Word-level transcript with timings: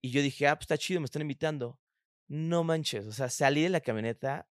y 0.00 0.10
yo 0.10 0.22
dije, 0.22 0.46
ah, 0.48 0.56
pues 0.56 0.64
está 0.64 0.78
chido, 0.78 1.00
me 1.00 1.04
están 1.06 1.22
invitando. 1.22 1.78
No 2.28 2.62
manches, 2.64 3.06
o 3.06 3.12
sea, 3.12 3.28
salí 3.30 3.62
de 3.62 3.68
la 3.70 3.80
camioneta, 3.80 4.48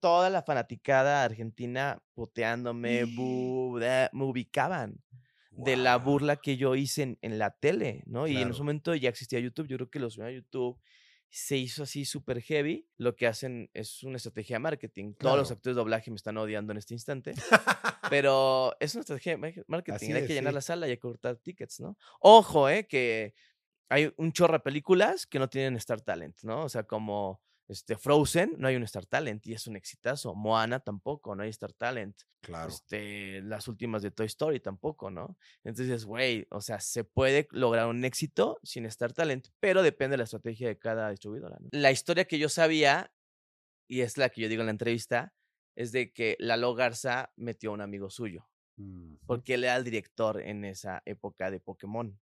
toda 0.00 0.30
la 0.30 0.42
fanaticada 0.42 1.22
argentina 1.24 2.02
puteándome, 2.14 3.04
bu, 3.04 3.78
da- 3.78 4.10
me 4.12 4.24
ubicaban 4.24 5.02
de 5.52 5.76
la 5.76 5.96
burla 5.96 6.36
que 6.36 6.56
yo 6.56 6.74
hice 6.74 7.02
en, 7.02 7.18
en 7.22 7.38
la 7.38 7.50
tele, 7.50 8.02
¿no? 8.06 8.26
Y 8.26 8.36
en 8.38 8.50
ese 8.50 8.58
momento 8.60 8.94
ya 8.94 9.08
existía 9.10 9.38
YouTube, 9.40 9.68
yo 9.68 9.76
creo 9.76 9.90
que 9.90 9.98
lo 10.00 10.08
subieron 10.10 10.34
a 10.34 10.36
YouTube, 10.38 10.80
se 11.28 11.56
hizo 11.56 11.82
así 11.84 12.04
súper 12.04 12.40
heavy, 12.42 12.88
lo 12.96 13.14
que 13.14 13.26
hacen 13.28 13.70
es 13.74 14.02
una 14.02 14.16
estrategia 14.16 14.56
de 14.56 14.60
marketing. 14.60 15.14
Todos 15.14 15.36
los 15.36 15.50
actores 15.52 15.76
de 15.76 15.80
doblaje 15.80 16.10
me 16.10 16.16
están 16.16 16.36
odiando 16.38 16.72
en 16.72 16.78
este 16.78 16.94
instante, 16.94 17.34
pero 18.10 18.74
es 18.80 18.94
una 18.94 19.00
estrategia 19.02 19.32
de 19.32 19.38
mar- 19.38 19.64
marketing, 19.68 19.94
Así 19.96 20.12
hay 20.12 20.22
es, 20.22 20.26
que 20.26 20.34
llenar 20.34 20.52
sí. 20.52 20.54
la 20.56 20.60
sala 20.62 20.86
y 20.88 20.90
hay 20.90 20.96
que 20.96 21.00
cortar 21.00 21.36
tickets, 21.36 21.80
¿no? 21.80 21.96
Ojo, 22.20 22.68
¿eh? 22.68 22.86
Que 22.88 23.34
hay 23.90 24.12
un 24.16 24.32
chorro 24.32 24.54
de 24.54 24.60
películas 24.60 25.26
que 25.26 25.38
no 25.38 25.48
tienen 25.48 25.76
Star 25.76 26.00
Talent, 26.00 26.38
¿no? 26.42 26.64
O 26.64 26.68
sea, 26.68 26.84
como 26.84 27.42
este, 27.68 27.96
Frozen, 27.96 28.54
no 28.56 28.68
hay 28.68 28.76
un 28.76 28.84
Star 28.84 29.04
Talent 29.04 29.46
y 29.46 29.52
es 29.52 29.66
un 29.66 29.76
exitazo. 29.76 30.34
Moana 30.34 30.80
tampoco, 30.80 31.34
no 31.34 31.42
hay 31.42 31.50
Star 31.50 31.72
Talent. 31.72 32.16
Claro. 32.40 32.70
Este, 32.70 33.42
las 33.42 33.68
últimas 33.68 34.02
de 34.02 34.12
Toy 34.12 34.26
Story 34.26 34.60
tampoco, 34.60 35.10
¿no? 35.10 35.36
Entonces, 35.64 36.04
güey, 36.04 36.46
o 36.50 36.60
sea, 36.60 36.80
se 36.80 37.04
puede 37.04 37.48
lograr 37.50 37.88
un 37.88 38.04
éxito 38.04 38.58
sin 38.62 38.86
Star 38.86 39.12
Talent, 39.12 39.48
pero 39.58 39.82
depende 39.82 40.14
de 40.14 40.18
la 40.18 40.24
estrategia 40.24 40.68
de 40.68 40.78
cada 40.78 41.10
distribuidora. 41.10 41.58
¿no? 41.60 41.68
La 41.72 41.90
historia 41.90 42.24
que 42.24 42.38
yo 42.38 42.48
sabía, 42.48 43.12
y 43.88 44.00
es 44.02 44.16
la 44.16 44.28
que 44.30 44.40
yo 44.40 44.48
digo 44.48 44.62
en 44.62 44.66
la 44.66 44.72
entrevista, 44.72 45.34
es 45.76 45.92
de 45.92 46.12
que 46.12 46.36
Lalo 46.38 46.74
Garza 46.74 47.32
metió 47.36 47.70
a 47.70 47.74
un 47.74 47.80
amigo 47.80 48.08
suyo 48.08 48.50
Mm, 48.80 49.16
porque 49.26 49.54
él 49.54 49.64
era 49.64 49.76
el 49.76 49.84
director 49.84 50.40
en 50.40 50.64
esa 50.64 51.02
época 51.04 51.50
de 51.50 51.60
Pokémon. 51.60 52.18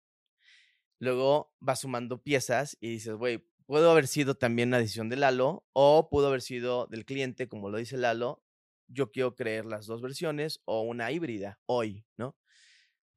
Luego 1.00 1.54
va 1.68 1.76
sumando 1.76 2.24
piezas 2.24 2.78
y 2.80 2.90
dices, 2.90 3.16
güey, 3.16 3.46
pudo 3.66 3.92
haber 3.92 4.08
sido 4.08 4.36
también 4.36 4.70
una 4.70 4.80
decisión 4.80 5.10
de 5.10 5.18
Lalo 5.18 5.66
o 5.74 6.10
pudo 6.10 6.28
haber 6.28 6.42
sido 6.42 6.88
del 6.88 7.06
cliente, 7.06 7.48
como 7.48 7.70
lo 7.70 7.78
dice 7.78 7.98
Lalo. 7.98 8.44
Yo 8.88 9.12
quiero 9.12 9.36
creer 9.36 9.66
las 9.66 9.88
dos 9.88 10.02
versiones 10.02 10.62
o 10.66 10.82
una 10.82 11.12
híbrida 11.12 11.60
hoy, 11.66 12.06
¿no? 12.18 12.38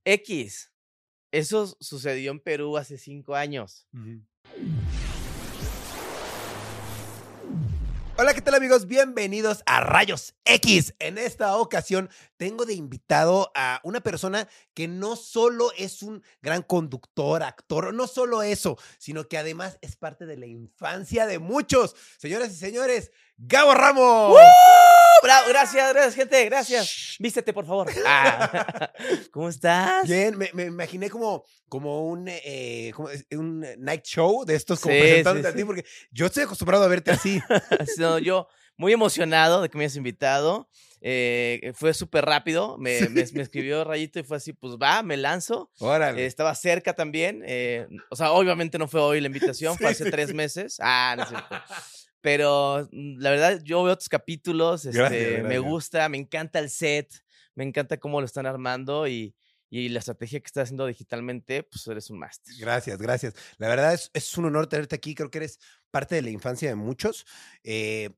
X. 0.05 0.73
Eso 1.31 1.67
sucedió 1.79 2.31
en 2.31 2.41
Perú 2.41 2.79
hace 2.79 2.97
cinco 2.97 3.35
años. 3.35 3.87
Hola, 8.21 8.35
¿qué 8.35 8.43
tal 8.43 8.57
amigos? 8.57 8.89
Bienvenidos 8.89 9.63
a 9.65 9.81
Rayos 9.81 10.35
X. 10.45 10.93
En 10.99 11.19
esta 11.19 11.57
ocasión 11.57 12.11
tengo 12.37 12.67
de 12.67 12.75
invitado 12.75 13.53
a 13.55 13.81
una 13.85 14.01
persona 14.01 14.49
que 14.75 14.89
no 14.89 15.15
solo 15.15 15.71
es 15.79 16.03
un 16.03 16.25
gran 16.43 16.63
conductor, 16.63 17.45
actor, 17.45 17.95
no 17.95 18.09
solo 18.09 18.43
eso, 18.43 18.77
sino 18.99 19.29
que 19.29 19.39
además 19.39 19.79
es 19.83 19.95
parte 19.95 20.27
de 20.27 20.37
la 20.37 20.47
infancia 20.47 21.29
de 21.29 21.39
muchos. 21.39 21.95
Señoras 22.19 22.51
y 22.51 22.57
señores, 22.57 23.13
Gabo 23.39 23.73
Ramos. 23.75 24.37
Bravo, 25.23 25.49
gracias, 25.49 25.93
gracias, 25.93 26.15
gente, 26.15 26.45
gracias. 26.45 27.17
Vístete, 27.19 27.53
por 27.53 27.67
favor. 27.67 27.89
Ah, 28.07 28.91
¿Cómo 29.33 29.49
estás? 29.49 30.07
Bien, 30.09 30.37
me, 30.37 30.51
me 30.55 30.65
imaginé 30.65 31.09
como, 31.11 31.45
como 31.69 32.09
un, 32.09 32.27
eh, 32.29 32.93
como 32.95 33.09
un 33.33 33.61
night 33.79 34.05
show 34.05 34.45
de 34.45 34.55
estos 34.55 34.81
como 34.81 34.95
Sí, 34.95 35.01
presentándote 35.01 35.49
sí, 35.49 35.51
a 35.51 35.53
ti, 35.55 35.59
sí. 35.61 35.65
porque 35.65 35.85
yo 36.11 36.27
estoy 36.27 36.45
acostumbrado 36.45 36.85
a 36.85 36.89
verte 36.89 37.11
así. 37.11 37.41
No, 37.99 38.19
yo 38.19 38.49
muy 38.77 38.93
emocionado 38.93 39.63
de 39.63 39.69
que 39.69 39.79
me 39.79 39.85
hayas 39.85 39.97
invitado. 39.97 40.69
eh, 41.01 41.73
fue 41.75 41.95
súper 41.95 42.25
rápido. 42.25 42.77
Me, 42.79 43.09
me- 43.09 43.25
me 43.33 43.43
escribió 43.43 43.85
Rayito 43.85 44.19
y 44.21 44.23
fue 44.25 44.37
así, 44.37 44.53
pues 44.53 44.75
va, 44.83 45.03
me 45.03 45.17
lanzo. 45.17 45.71
Órale. 45.79 46.23
Eh, 46.23 46.27
estaba 46.27 46.55
cerca 46.55 46.95
también. 46.95 47.43
eh, 47.47 47.87
o 48.11 48.17
sea, 48.17 48.33
obviamente 48.33 48.79
no 48.79 48.89
fue 48.89 49.01
hoy 49.01 49.21
la 49.21 49.27
invitación, 49.29 49.77
fue 49.77 49.89
Sí, 49.89 49.93
hace 49.95 50.05
sí, 50.05 50.11
tres 50.11 50.29
sí. 50.31 50.35
meses. 50.35 50.77
Ah, 50.81 51.15
no 51.17 51.23
es 51.25 51.29
cierto. 51.29 51.57
Pero 52.29 52.87
mm, 52.93 53.21
la 53.21 53.31
verdad, 53.31 53.61
yo 53.65 53.83
veo 53.83 53.97
tus 53.97 54.11
capítulos, 54.11 54.85
este, 54.85 54.99
Gracias, 54.99 55.45
me 55.45 55.59
gusta, 55.59 56.07
me 56.11 56.19
encanta 56.19 56.59
el 56.59 56.69
set, 56.69 57.11
me 57.55 57.65
encanta 57.65 57.97
cómo 57.97 58.21
lo 58.21 58.27
están 58.27 58.45
armando 58.45 59.09
y, 59.09 59.35
y 59.71 59.89
la 59.89 60.01
estrategia 60.01 60.39
que 60.39 60.47
estás 60.47 60.65
haciendo 60.65 60.85
digitalmente, 60.85 61.63
pues 61.63 61.87
eres 61.87 62.11
un 62.11 62.19
máster. 62.19 62.55
Gracias, 62.59 62.99
gracias. 62.99 63.33
La 63.57 63.69
verdad 63.69 63.95
es, 63.95 64.11
es 64.13 64.37
un 64.37 64.45
honor 64.45 64.67
tenerte 64.67 64.95
aquí. 64.95 65.15
Creo 65.15 65.31
que 65.31 65.39
eres 65.39 65.59
parte 65.91 66.17
de 66.17 66.21
la 66.21 66.29
infancia 66.29 66.69
de 66.69 66.75
muchos. 66.75 67.25
Eh, 67.65 68.11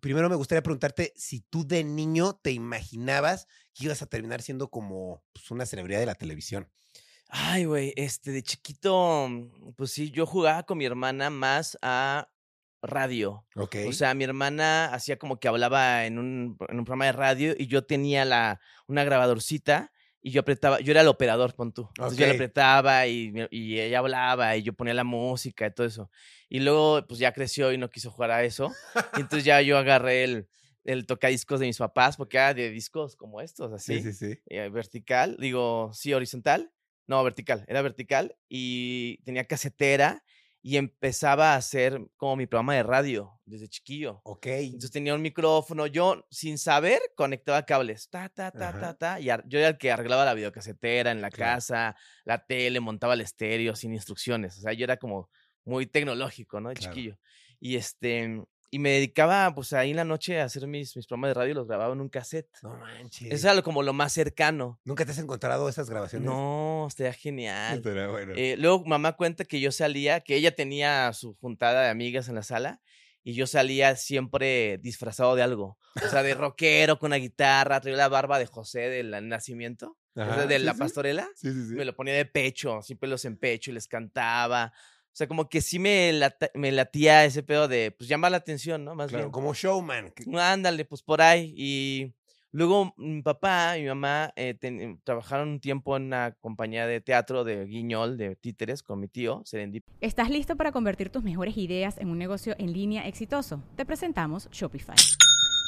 primero 0.00 0.28
me 0.28 0.34
gustaría 0.34 0.64
preguntarte 0.64 1.12
si 1.14 1.42
tú 1.42 1.64
de 1.64 1.84
niño 1.84 2.40
te 2.42 2.50
imaginabas 2.50 3.46
que 3.74 3.84
ibas 3.84 4.02
a 4.02 4.06
terminar 4.06 4.42
siendo 4.42 4.70
como 4.70 5.22
pues, 5.32 5.52
una 5.52 5.66
celebridad 5.66 6.00
de 6.00 6.06
la 6.06 6.16
televisión. 6.16 6.68
Ay, 7.28 7.66
güey, 7.66 7.92
este, 7.94 8.32
de 8.32 8.42
chiquito, 8.42 9.30
pues 9.76 9.92
sí, 9.92 10.10
yo 10.10 10.26
jugaba 10.26 10.64
con 10.64 10.78
mi 10.78 10.84
hermana 10.84 11.30
más 11.30 11.78
a 11.80 12.28
radio. 12.82 13.46
Ok. 13.56 13.76
O 13.88 13.92
sea, 13.92 14.14
mi 14.14 14.24
hermana 14.24 14.92
hacía 14.92 15.18
como 15.18 15.38
que 15.40 15.48
hablaba 15.48 16.04
en 16.06 16.18
un, 16.18 16.56
en 16.68 16.78
un 16.78 16.84
programa 16.84 17.06
de 17.06 17.12
radio 17.12 17.54
y 17.56 17.66
yo 17.68 17.84
tenía 17.84 18.24
la, 18.24 18.60
una 18.86 19.04
grabadorcita 19.04 19.92
y 20.20 20.30
yo 20.30 20.42
apretaba, 20.42 20.80
yo 20.80 20.92
era 20.92 21.00
el 21.00 21.08
operador, 21.08 21.54
pon 21.54 21.72
tú. 21.72 21.88
Entonces 21.90 22.18
yo 22.18 22.26
le 22.26 22.32
Ok. 22.32 22.36
apretaba 22.36 23.06
y, 23.06 23.32
y 23.50 23.80
ella 23.80 23.98
hablaba 23.98 24.56
y 24.56 24.62
yo 24.62 24.72
ponía 24.72 24.94
la 24.94 25.04
música 25.04 25.66
y 25.66 25.72
todo 25.74 25.86
eso. 25.86 26.10
Y 26.48 26.60
luego, 26.60 27.04
pues 27.08 27.18
ya 27.18 27.32
creció 27.32 27.72
y 27.72 27.78
no 27.78 27.90
quiso 27.90 28.10
jugar 28.10 28.30
a 28.30 28.44
eso. 28.44 28.70
Y 29.16 29.20
entonces 29.20 29.44
ya 29.44 29.60
yo 29.62 29.78
agarré 29.78 30.22
el, 30.24 30.48
el 30.84 31.06
tocadiscos 31.06 31.58
de 31.60 31.66
mis 31.66 31.78
papás, 31.78 32.16
porque 32.16 32.36
era 32.36 32.54
de 32.54 32.70
discos 32.70 33.16
como 33.16 33.40
estos, 33.40 33.72
así 33.72 34.00
sí, 34.00 34.12
sí, 34.12 34.34
sí. 34.34 34.40
eh, 34.46 34.68
vertical, 34.68 35.36
digo, 35.40 35.90
sí, 35.92 36.12
horizontal, 36.14 36.72
no, 37.08 37.22
vertical, 37.24 37.64
era 37.68 37.82
vertical 37.82 38.36
y 38.48 39.18
tenía 39.24 39.44
casetera 39.44 40.22
y 40.62 40.76
empezaba 40.76 41.54
a 41.54 41.56
hacer 41.56 42.00
como 42.16 42.36
mi 42.36 42.46
programa 42.46 42.74
de 42.74 42.82
radio 42.84 43.40
desde 43.44 43.68
chiquillo. 43.68 44.24
Ok. 44.24 44.46
Entonces 44.72 44.92
tenía 44.92 45.14
un 45.14 45.22
micrófono, 45.22 45.86
yo 45.86 46.24
sin 46.30 46.58
saber 46.58 47.00
conectaba 47.16 47.64
cables, 47.64 48.08
ta, 48.10 48.28
ta, 48.30 48.50
ta, 48.52 48.72
Ajá. 48.72 48.78
ta, 48.78 48.94
ta, 48.98 49.20
y 49.20 49.26
yo 49.26 49.58
era 49.58 49.68
el 49.68 49.78
que 49.78 49.92
arreglaba 49.92 50.24
la 50.24 50.34
videocasetera 50.34 51.10
en 51.12 51.20
la 51.20 51.30
Claro. 51.30 51.62
casa, 51.62 51.96
la 52.24 52.44
tele, 52.46 52.80
montaba 52.80 53.14
el 53.14 53.20
estéreo 53.20 53.76
sin 53.76 53.92
instrucciones, 53.92 54.58
o 54.58 54.60
sea, 54.62 54.72
yo 54.72 54.84
era 54.84 54.96
como 54.96 55.30
muy 55.64 55.86
tecnológico, 55.86 56.60
¿no? 56.60 56.70
De 56.70 56.76
Claro. 56.76 57.02
chiquillo. 57.02 57.16
Y 57.60 57.76
este, 57.76 58.42
y 58.74 58.78
me 58.78 58.88
dedicaba 58.88 59.54
pues 59.54 59.74
ahí 59.74 59.90
en 59.90 59.96
la 59.96 60.04
noche 60.04 60.40
a 60.40 60.44
hacer 60.44 60.66
mis, 60.66 60.96
mis 60.96 61.06
programas 61.06 61.28
de 61.28 61.34
radio, 61.34 61.54
los 61.54 61.68
grababa 61.68 61.92
en 61.92 62.00
un 62.00 62.08
cassette. 62.08 62.48
No 62.62 62.74
manches. 62.74 63.30
Eso 63.30 63.50
era 63.50 63.60
como 63.60 63.82
lo 63.82 63.92
más 63.92 64.14
cercano. 64.14 64.80
¿Nunca 64.84 65.04
te 65.04 65.10
has 65.10 65.18
encontrado 65.18 65.68
esas 65.68 65.90
grabaciones? 65.90 66.24
No, 66.24 66.86
estaría 66.88 67.12
genial. 67.12 67.76
Estaría 67.76 68.08
bueno. 68.08 68.32
Eh, 68.34 68.56
luego 68.58 68.82
mamá 68.86 69.12
cuenta 69.12 69.44
que 69.44 69.60
yo 69.60 69.72
salía, 69.72 70.20
que 70.20 70.36
ella 70.36 70.56
tenía 70.56 71.12
su 71.12 71.34
juntada 71.34 71.82
de 71.82 71.90
amigas 71.90 72.30
en 72.30 72.34
la 72.34 72.42
sala 72.42 72.80
y 73.22 73.34
yo 73.34 73.46
salía 73.46 73.94
siempre 73.94 74.78
disfrazado 74.78 75.36
de 75.36 75.42
algo. 75.42 75.76
O 76.02 76.08
sea, 76.08 76.22
de 76.22 76.32
rockero 76.34 76.98
con 76.98 77.08
una 77.08 77.16
guitarra, 77.16 77.78
traía 77.78 77.98
la 77.98 78.08
barba 78.08 78.38
de 78.38 78.46
José 78.46 78.88
del 78.88 79.28
nacimiento, 79.28 79.98
o 80.14 80.24
sea, 80.24 80.32
Ajá, 80.32 80.46
de 80.46 80.58
sí, 80.58 80.64
la 80.64 80.72
pastorela. 80.72 81.28
Sí, 81.36 81.52
sí, 81.52 81.68
sí. 81.68 81.74
Me 81.74 81.84
lo 81.84 81.94
ponía 81.94 82.14
de 82.14 82.24
pecho, 82.24 82.78
así 82.78 82.94
pelos 82.94 83.26
en 83.26 83.36
pecho 83.36 83.70
y 83.70 83.74
les 83.74 83.86
cantaba. 83.86 84.72
O 85.12 85.14
sea, 85.14 85.26
como 85.28 85.46
que 85.48 85.60
sí 85.60 85.78
me, 85.78 86.10
lata- 86.14 86.50
me 86.54 86.72
latía 86.72 87.24
ese 87.26 87.42
pedo 87.42 87.68
de, 87.68 87.90
pues, 87.90 88.08
llamar 88.08 88.30
la 88.30 88.38
atención, 88.38 88.82
¿no? 88.84 88.94
Más 88.94 89.08
Claro, 89.08 89.24
bien. 89.26 89.30
como 89.32 89.52
showman. 89.52 90.10
que- 90.12 90.24
Ándale, 90.38 90.86
pues 90.86 91.02
por 91.02 91.20
ahí. 91.20 91.52
Y 91.54 92.14
luego 92.50 92.94
mi 92.96 93.20
papá 93.20 93.76
y 93.76 93.82
mi 93.82 93.88
mamá 93.88 94.32
eh, 94.36 94.54
ten- 94.58 95.00
trabajaron 95.04 95.50
un 95.50 95.60
tiempo 95.60 95.96
en 95.98 96.04
una 96.04 96.32
compañía 96.40 96.86
de 96.86 97.02
teatro 97.02 97.44
de 97.44 97.66
guiñol, 97.66 98.16
de 98.16 98.36
títeres, 98.36 98.82
con 98.82 99.00
mi 99.00 99.08
tío, 99.08 99.42
Serendip. 99.44 99.84
¿Estás 100.00 100.30
listo 100.30 100.56
para 100.56 100.72
convertir 100.72 101.10
tus 101.10 101.22
mejores 101.22 101.58
ideas 101.58 101.98
en 101.98 102.08
un 102.08 102.16
negocio 102.18 102.54
en 102.58 102.72
línea 102.72 103.06
exitoso? 103.06 103.62
Te 103.76 103.84
presentamos 103.84 104.48
Shopify. 104.50 104.96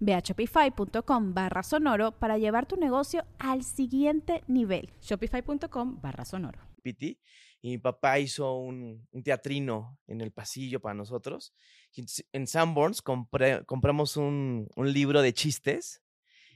Ve 0.00 0.14
a 0.14 0.20
shopify.com 0.20 1.34
barra 1.34 1.62
sonoro 1.62 2.12
para 2.18 2.36
llevar 2.38 2.66
tu 2.66 2.76
negocio 2.76 3.24
al 3.38 3.62
siguiente 3.64 4.42
nivel. 4.48 4.90
Shopify.com 5.00 6.00
barra 6.00 6.24
sonoro. 6.24 6.58
Piti, 6.82 7.18
y 7.60 7.68
mi 7.70 7.78
papá 7.78 8.18
hizo 8.18 8.56
un, 8.58 9.06
un 9.12 9.22
teatrino 9.22 9.98
en 10.08 10.20
el 10.20 10.32
pasillo 10.32 10.80
para 10.80 10.94
nosotros. 10.94 11.54
En 12.32 12.46
Sanborns 12.48 13.02
compré- 13.02 13.64
compramos 13.66 14.16
un, 14.16 14.68
un 14.74 14.92
libro 14.92 15.22
de 15.22 15.32
chistes 15.32 16.02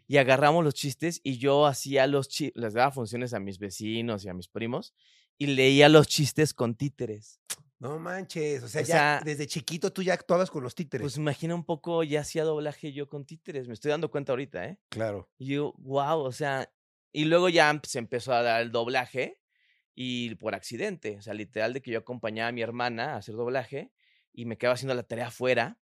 y 0.08 0.16
agarramos 0.16 0.64
los 0.64 0.74
chistes 0.74 1.20
y 1.22 1.38
yo 1.38 1.66
hacía 1.66 2.06
los 2.08 2.28
chistes, 2.28 2.60
les 2.60 2.74
daba 2.74 2.90
funciones 2.90 3.34
a 3.34 3.38
mis 3.40 3.58
vecinos 3.58 4.24
y 4.24 4.28
a 4.28 4.34
mis 4.34 4.48
primos 4.48 4.94
y 5.38 5.46
leía 5.46 5.88
los 5.88 6.08
chistes 6.08 6.52
con 6.54 6.74
títeres. 6.74 7.40
No 7.78 7.98
manches, 7.98 8.62
o 8.62 8.68
sea, 8.68 8.80
O 8.80 8.84
ya 8.84 8.94
sea, 8.94 9.22
desde 9.24 9.46
chiquito 9.46 9.92
tú 9.92 10.02
ya 10.02 10.14
actuabas 10.14 10.50
con 10.50 10.62
los 10.62 10.74
títeres. 10.74 11.04
Pues 11.04 11.16
imagina 11.16 11.54
un 11.54 11.64
poco, 11.64 12.02
ya 12.02 12.20
hacía 12.20 12.44
doblaje 12.44 12.92
yo 12.92 13.08
con 13.08 13.26
títeres, 13.26 13.68
me 13.68 13.74
estoy 13.74 13.90
dando 13.90 14.10
cuenta 14.10 14.32
ahorita, 14.32 14.64
¿eh? 14.64 14.78
claro. 14.88 15.28
Y 15.38 15.54
yo, 15.54 15.74
wow, 15.78 16.20
o 16.20 16.32
sea, 16.32 16.72
y 17.12 17.26
luego 17.26 17.48
ya 17.48 17.70
em- 17.70 17.80
se 17.82 17.98
empezó 17.98 18.32
a 18.32 18.42
dar 18.42 18.62
el 18.62 18.72
doblaje 18.72 19.40
y 19.94 20.34
por 20.36 20.54
accidente, 20.54 21.16
o 21.18 21.22
sea, 21.22 21.34
literal 21.34 21.72
de 21.74 21.82
que 21.82 21.90
yo 21.90 21.98
acompañaba 21.98 22.48
a 22.48 22.52
mi 22.52 22.62
hermana 22.62 23.14
a 23.14 23.16
hacer 23.16 23.34
doblaje 23.34 23.92
y 24.32 24.46
me 24.46 24.56
quedaba 24.56 24.74
haciendo 24.74 24.94
la 24.94 25.02
tarea 25.02 25.30
fuera 25.30 25.78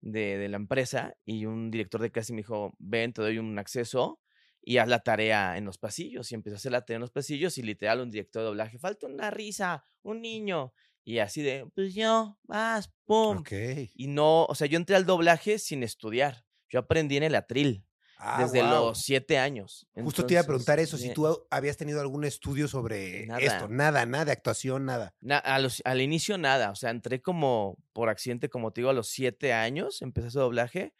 de, 0.00 0.38
de 0.38 0.48
la 0.48 0.56
empresa 0.56 1.16
y 1.24 1.46
un 1.46 1.70
director 1.70 2.00
de 2.00 2.10
clase 2.10 2.32
me 2.32 2.38
dijo, 2.38 2.74
ven, 2.78 3.12
te 3.12 3.22
doy 3.22 3.38
un 3.38 3.58
acceso 3.58 4.20
y 4.62 4.78
haz 4.78 4.88
la 4.88 5.00
tarea 5.00 5.56
en 5.58 5.64
los 5.64 5.78
pasillos. 5.78 6.30
Y 6.30 6.34
empecé 6.34 6.54
a 6.54 6.58
hacer 6.58 6.72
la 6.72 6.82
tarea 6.84 6.96
en 6.96 7.00
los 7.02 7.10
pasillos 7.12 7.56
y 7.58 7.62
literal 7.62 8.00
un 8.00 8.10
director 8.10 8.42
de 8.42 8.46
doblaje, 8.46 8.78
falta 8.78 9.06
una 9.06 9.30
risa, 9.30 9.84
un 10.02 10.20
niño. 10.22 10.72
Y 11.08 11.20
así 11.20 11.40
de, 11.40 11.64
pues 11.72 11.94
yo, 11.94 12.36
vas, 12.42 12.92
pum. 13.04 13.38
Ok. 13.38 13.52
Y 13.94 14.08
no, 14.08 14.44
o 14.46 14.54
sea, 14.56 14.66
yo 14.66 14.76
entré 14.76 14.96
al 14.96 15.06
doblaje 15.06 15.60
sin 15.60 15.84
estudiar. 15.84 16.44
Yo 16.68 16.80
aprendí 16.80 17.16
en 17.16 17.22
el 17.22 17.36
atril 17.36 17.84
Ah, 18.18 18.42
desde 18.42 18.62
los 18.64 19.02
siete 19.02 19.38
años. 19.38 19.86
Justo 19.94 20.26
te 20.26 20.34
iba 20.34 20.40
a 20.40 20.44
preguntar 20.44 20.80
eso, 20.80 20.98
si 20.98 21.08
eh, 21.10 21.12
tú 21.14 21.46
habías 21.48 21.76
tenido 21.76 22.00
algún 22.00 22.24
estudio 22.24 22.66
sobre 22.66 23.24
Nada. 23.26 23.38
esto. 23.40 23.68
Nada, 23.68 24.04
nada 24.04 24.24
de 24.24 24.32
actuación, 24.32 24.84
nada. 24.86 25.14
na- 25.20 25.38
a 25.38 25.60
los- 25.60 25.80
al 25.84 26.00
inicio 26.00 26.38
nada, 26.38 26.70
o 26.72 26.74
sea, 26.74 26.90
entré 26.90 27.22
como 27.22 27.78
por 27.92 28.08
accidente, 28.08 28.48
como 28.48 28.72
te 28.72 28.80
digo, 28.80 28.90
a 28.90 28.94
los 28.94 29.08
siete 29.08 29.52
años, 29.52 30.02
empecé 30.02 30.26
hacer 30.28 30.40
doblaje 30.40 30.94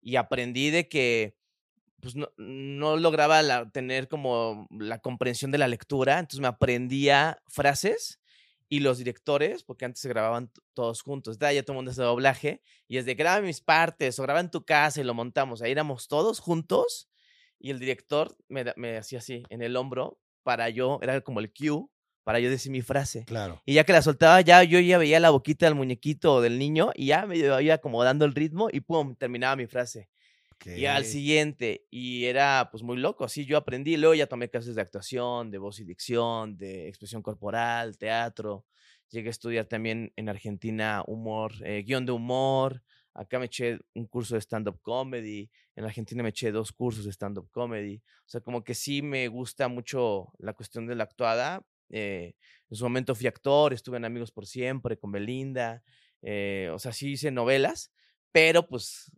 y 0.00 0.16
aprendí 0.16 0.70
de 0.70 0.88
que 0.88 1.36
pues 2.00 2.16
no, 2.16 2.30
no 2.36 2.96
lograba 2.96 3.42
la- 3.42 3.70
tener 3.70 4.08
como 4.08 4.66
la 4.70 4.98
comprensión 4.98 5.52
de 5.52 5.58
la 5.58 5.68
lectura, 5.68 6.18
entonces 6.18 6.40
me 6.40 6.48
aprendía 6.48 7.40
frases 7.46 8.18
y 8.72 8.80
los 8.80 8.96
directores, 8.96 9.64
porque 9.64 9.84
antes 9.84 10.00
se 10.00 10.08
grababan 10.08 10.50
todos 10.72 11.02
juntos, 11.02 11.36
ya 11.38 11.62
todo 11.62 11.74
el 11.74 11.76
mundo 11.76 11.90
hace 11.90 12.00
doblaje 12.00 12.62
y 12.88 12.96
es 12.96 13.04
de 13.04 13.14
graba 13.14 13.42
mis 13.42 13.60
partes 13.60 14.18
o 14.18 14.22
graba 14.22 14.40
en 14.40 14.50
tu 14.50 14.64
casa 14.64 14.98
y 14.98 15.04
lo 15.04 15.12
montamos, 15.12 15.60
ahí 15.60 15.72
éramos 15.72 16.08
todos 16.08 16.40
juntos 16.40 17.10
y 17.58 17.68
el 17.68 17.78
director 17.78 18.34
me, 18.48 18.64
me 18.76 18.96
hacía 18.96 19.18
así 19.18 19.42
en 19.50 19.60
el 19.60 19.76
hombro 19.76 20.18
para 20.42 20.70
yo, 20.70 20.98
era 21.02 21.20
como 21.20 21.40
el 21.40 21.52
cue, 21.52 21.84
para 22.24 22.40
yo 22.40 22.48
decir 22.48 22.72
mi 22.72 22.80
frase. 22.80 23.26
Claro. 23.26 23.60
Y 23.66 23.74
ya 23.74 23.84
que 23.84 23.92
la 23.92 24.00
soltaba, 24.00 24.40
ya 24.40 24.62
yo 24.62 24.80
ya 24.80 24.96
veía 24.96 25.20
la 25.20 25.28
boquita 25.28 25.66
del 25.66 25.74
muñequito 25.74 26.32
o 26.32 26.40
del 26.40 26.58
niño 26.58 26.92
y 26.94 27.08
ya 27.08 27.26
me 27.26 27.36
iba 27.36 27.76
como 27.76 28.02
dando 28.02 28.24
el 28.24 28.34
ritmo 28.34 28.68
y 28.72 28.80
pum, 28.80 29.16
terminaba 29.16 29.54
mi 29.54 29.66
frase. 29.66 30.08
Y 30.66 30.86
al 30.86 31.04
siguiente, 31.04 31.86
y 31.90 32.24
era 32.24 32.68
pues 32.70 32.82
muy 32.82 32.96
loco, 32.96 33.24
así 33.24 33.44
yo 33.44 33.56
aprendí, 33.56 33.96
luego 33.96 34.14
ya 34.14 34.26
tomé 34.26 34.48
clases 34.48 34.74
de 34.74 34.82
actuación, 34.82 35.50
de 35.50 35.58
voz 35.58 35.80
y 35.80 35.84
dicción, 35.84 36.56
de 36.56 36.88
expresión 36.88 37.22
corporal, 37.22 37.98
teatro, 37.98 38.64
llegué 39.08 39.28
a 39.28 39.30
estudiar 39.30 39.66
también 39.66 40.12
en 40.16 40.28
Argentina 40.28 41.02
humor, 41.06 41.52
eh, 41.64 41.82
guion 41.82 42.06
de 42.06 42.12
humor, 42.12 42.82
acá 43.14 43.38
me 43.38 43.46
eché 43.46 43.78
un 43.94 44.06
curso 44.06 44.34
de 44.34 44.40
stand-up 44.40 44.80
comedy, 44.80 45.50
en 45.76 45.84
Argentina 45.84 46.22
me 46.22 46.30
eché 46.30 46.50
dos 46.52 46.72
cursos 46.72 47.04
de 47.04 47.12
stand-up 47.12 47.50
comedy, 47.50 47.96
o 47.96 48.28
sea, 48.28 48.40
como 48.40 48.64
que 48.64 48.74
sí 48.74 49.02
me 49.02 49.28
gusta 49.28 49.68
mucho 49.68 50.32
la 50.38 50.54
cuestión 50.54 50.86
de 50.86 50.94
la 50.94 51.04
actuada, 51.04 51.66
eh, 51.90 52.34
en 52.70 52.76
su 52.76 52.84
momento 52.84 53.14
fui 53.14 53.26
actor, 53.26 53.72
estuve 53.72 53.98
en 53.98 54.06
Amigos 54.06 54.32
por 54.32 54.46
Siempre 54.46 54.96
con 54.96 55.12
Belinda, 55.12 55.82
eh, 56.22 56.70
o 56.72 56.78
sea, 56.78 56.92
sí 56.92 57.12
hice 57.12 57.30
novelas, 57.30 57.92
pero 58.32 58.66
pues 58.66 59.12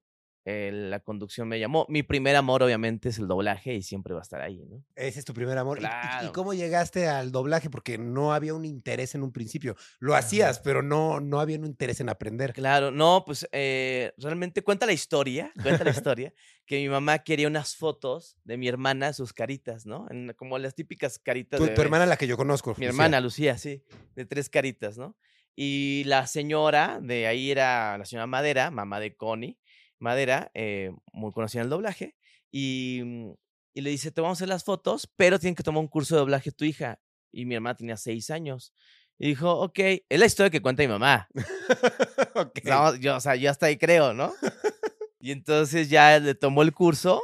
eh, 0.46 0.70
la 0.72 1.00
conducción 1.00 1.48
me 1.48 1.58
llamó. 1.58 1.86
Mi 1.88 2.02
primer 2.02 2.36
amor, 2.36 2.62
obviamente, 2.62 3.08
es 3.08 3.18
el 3.18 3.26
doblaje 3.28 3.74
y 3.74 3.82
siempre 3.82 4.12
va 4.14 4.20
a 4.20 4.22
estar 4.22 4.42
ahí, 4.42 4.64
¿no? 4.68 4.84
Ese 4.94 5.18
es 5.18 5.24
tu 5.24 5.32
primer 5.34 5.56
amor. 5.56 5.78
¿Y- 5.80 5.84
y- 5.84 5.86
¿Y, 5.86 5.90
Claro. 5.90 6.32
cómo 6.32 6.52
llegaste 6.54 7.08
al 7.08 7.32
doblaje? 7.32 7.70
Porque 7.70 7.96
no 7.98 8.32
había 8.34 8.52
un 8.54 8.64
interés 8.64 9.14
en 9.14 9.22
un 9.22 9.32
principio. 9.32 9.74
Lo 10.00 10.12
Ajá. 10.14 10.20
hacías, 10.20 10.58
pero 10.60 10.82
no, 10.82 11.20
no 11.20 11.40
había 11.40 11.58
un 11.58 11.64
interés 11.64 12.00
en 12.00 12.08
aprender. 12.08 12.52
Claro, 12.52 12.90
no, 12.90 13.22
pues 13.24 13.48
eh, 13.52 14.12
realmente 14.18 14.62
cuenta 14.62 14.84
la 14.86 14.92
historia, 14.92 15.52
cuenta 15.62 15.82
la 15.84 15.90
historia, 15.90 16.32
que 16.66 16.76
mi 16.78 16.88
mamá 16.88 17.20
quería 17.20 17.46
unas 17.48 17.76
fotos 17.76 18.36
de 18.44 18.56
mi 18.56 18.68
hermana, 18.68 19.12
sus 19.12 19.32
caritas, 19.32 19.86
¿no? 19.86 20.06
En- 20.10 20.32
como 20.36 20.58
las 20.58 20.74
típicas 20.74 21.18
caritas 21.18 21.58
Tu, 21.58 21.66
de 21.66 21.74
tu 21.74 21.80
hermana, 21.82 22.06
la 22.06 22.16
que 22.16 22.26
yo 22.26 22.36
conozco. 22.36 22.70
Mi 22.70 22.86
Lucía. 22.86 22.88
hermana, 22.88 23.20
Lucía, 23.20 23.56
sí, 23.58 23.82
de 24.14 24.26
tres 24.26 24.48
caritas, 24.50 24.98
¿no? 24.98 25.16
Y 25.56 26.02
la 26.06 26.26
señora, 26.26 26.98
de 27.00 27.26
ahí 27.28 27.50
era 27.50 27.96
la 27.96 28.04
señora 28.04 28.26
Madera, 28.26 28.70
mamá 28.72 28.98
de 28.98 29.14
Connie 29.16 29.56
Madera, 29.98 30.50
eh, 30.54 30.90
muy 31.12 31.32
conocida 31.32 31.60
en 31.62 31.66
el 31.66 31.70
doblaje, 31.70 32.14
y, 32.50 33.02
mm, 33.04 33.32
y 33.74 33.80
le 33.80 33.90
dice, 33.90 34.10
te 34.12 34.20
vamos 34.20 34.36
a 34.36 34.38
hacer 34.40 34.48
las 34.48 34.64
fotos, 34.64 35.10
pero 35.16 35.38
tienen 35.38 35.54
que 35.56 35.62
tomar 35.62 35.80
un 35.80 35.88
curso 35.88 36.14
de 36.14 36.20
doblaje 36.20 36.52
tu 36.52 36.64
hija. 36.64 37.00
Y 37.32 37.44
mi 37.46 37.54
hermana 37.56 37.76
tenía 37.76 37.96
seis 37.96 38.30
años. 38.30 38.72
Y 39.18 39.28
dijo, 39.28 39.50
ok, 39.60 39.78
es 40.08 40.18
la 40.20 40.26
historia 40.26 40.50
que 40.50 40.62
cuenta 40.62 40.82
mi 40.82 40.88
mamá. 40.88 41.28
Ok. 42.36 42.60
No, 42.64 42.94
yo, 42.96 43.16
o 43.16 43.20
sea, 43.20 43.36
yo 43.36 43.50
hasta 43.50 43.66
ahí 43.66 43.76
creo, 43.78 44.12
¿no? 44.14 44.32
y 45.20 45.30
entonces 45.32 45.88
ya 45.88 46.18
le 46.18 46.34
tomó 46.34 46.62
el 46.62 46.72
curso 46.72 47.22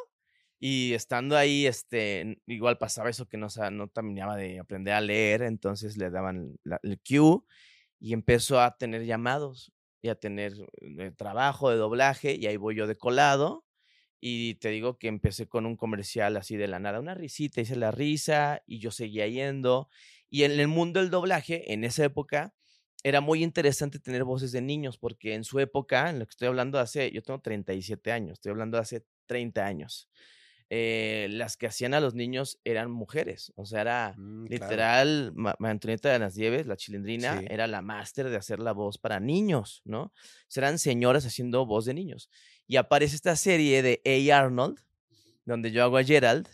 y 0.61 0.93
estando 0.95 1.37
ahí, 1.37 1.67
este, 1.67 2.39
igual 2.47 2.79
pasaba 2.79 3.11
eso 3.11 3.27
que 3.27 3.37
no, 3.37 3.51
sa- 3.51 3.71
no 3.71 3.89
terminaba 3.89 4.37
de 4.37 4.59
aprender 4.61 4.95
a 4.95 5.01
leer, 5.01 5.43
entonces 5.43 5.97
le 5.97 6.11
daban 6.11 6.57
la- 6.65 6.81
el 6.83 7.01
cue 7.01 7.41
y 7.99 8.13
empezó 8.13 8.61
a 8.61 8.77
tener 8.77 9.05
llamados 9.05 9.73
y 10.03 10.09
a 10.09 10.15
tener 10.15 10.55
eh, 10.81 11.13
trabajo 11.17 11.71
de 11.71 11.77
doblaje 11.77 12.37
y 12.37 12.47
ahí 12.47 12.57
voy 12.57 12.77
yo 12.77 12.87
de 12.87 12.97
colado 12.97 13.65
y 14.21 14.55
te 14.57 14.69
digo 14.71 14.99
que 14.99 15.09
empecé 15.09 15.49
con 15.49 15.67
un 15.67 15.77
comercial 15.77 16.37
así 16.37 16.57
de 16.57 16.69
la 16.69 16.79
nada, 16.79 17.01
una 17.01 17.15
risita, 17.15 17.61
hice 17.61 17.77
la 17.77 17.91
risa 17.91 18.63
y 18.67 18.79
yo 18.79 18.91
seguía 18.91 19.27
yendo 19.29 19.89
y 20.31 20.45
en 20.45 20.53
el 20.53 20.69
mundo 20.69 21.01
del 21.01 21.11
doblaje, 21.11 21.73
en 21.73 21.85
esa 21.85 22.05
época, 22.05 22.55
era 23.03 23.21
muy 23.21 23.43
interesante 23.43 23.99
tener 23.99 24.25
voces 24.25 24.53
de 24.53 24.63
niños, 24.63 24.97
porque 24.99 25.35
en 25.35 25.43
su 25.45 25.59
época, 25.59 26.09
en 26.09 26.21
lo 26.21 26.27
que 26.27 26.31
estoy 26.31 26.49
hablando 26.49 26.79
hace, 26.79 27.11
yo 27.11 27.23
tengo 27.23 27.41
37 27.41 28.13
años, 28.13 28.35
estoy 28.35 28.51
hablando 28.51 28.79
hace 28.79 29.05
30 29.27 29.67
años, 29.67 30.09
eh, 30.73 31.27
las 31.31 31.57
que 31.57 31.67
hacían 31.67 31.95
a 31.95 32.01
los 32.01 32.15
niños 32.15 32.61
eran 32.65 32.91
mujeres, 32.93 33.53
o 33.57 33.67
sea, 33.67 33.81
era 33.81 34.15
Mm, 34.17 34.47
claro. 34.47 34.65
literal, 34.65 35.33
Ma- 35.35 35.57
Ma- 35.59 35.71
Antonieta 35.71 36.11
de 36.13 36.21
las 36.21 36.37
Nieves, 36.37 36.67
la 36.67 36.77
chilindrina, 36.77 37.41
Sí. 37.41 37.47
era 37.51 37.67
la 37.67 37.83
máster 37.83 38.31
de 38.31 38.37
hacer 38.37 38.61
la 38.61 38.73
voz 38.73 38.97
para 38.97 39.19
niños, 39.19 39.83
¿no? 39.85 40.13
Serán 40.47 40.79
señoras 40.79 41.27
haciendo 41.27 41.67
voz 41.67 41.85
de 41.87 41.95
niños. 41.95 42.31
Y 42.69 42.77
aparece 42.77 43.17
esta 43.17 43.35
serie 43.35 43.83
de 43.83 44.01
A. 44.33 44.39
Arnold, 44.39 44.79
donde 45.45 45.73
yo 45.73 45.83
hago 45.83 45.97
a 45.97 46.05
Gerald, 46.05 46.47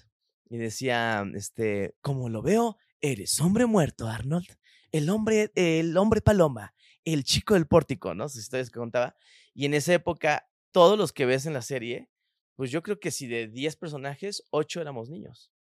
y 0.48 0.56
decía, 0.56 1.24
este, 1.34 1.94
como 2.00 2.28
lo 2.30 2.40
veo, 2.40 2.78
eres 3.02 3.38
hombre 3.40 3.66
muerto, 3.66 4.08
Arnold 4.08 4.46
el 4.92 5.10
hombre, 5.10 5.50
el 5.56 5.94
hombre 5.98 6.22
paloma, 6.22 6.72
el 7.04 7.22
chico 7.24 7.52
del 7.52 7.66
pórtico, 7.66 8.14
¿no? 8.14 8.26
Historias 8.26 8.70
que 8.70 8.78
contaba. 8.78 9.14
Y 9.52 9.66
en 9.66 9.74
esa 9.74 9.92
época, 9.92 10.48
todos 10.70 10.96
los 10.96 11.12
que 11.12 11.26
ves 11.26 11.44
en 11.44 11.52
la 11.52 11.60
serie, 11.60 12.08
pues 12.56 12.70
yo 12.70 12.82
creo 12.82 12.98
que 12.98 13.10
si 13.10 13.26
de 13.26 13.48
10 13.48 13.76
personajes, 13.76 14.42
8 14.50 14.80
éramos 14.80 15.08
niños. 15.10 15.52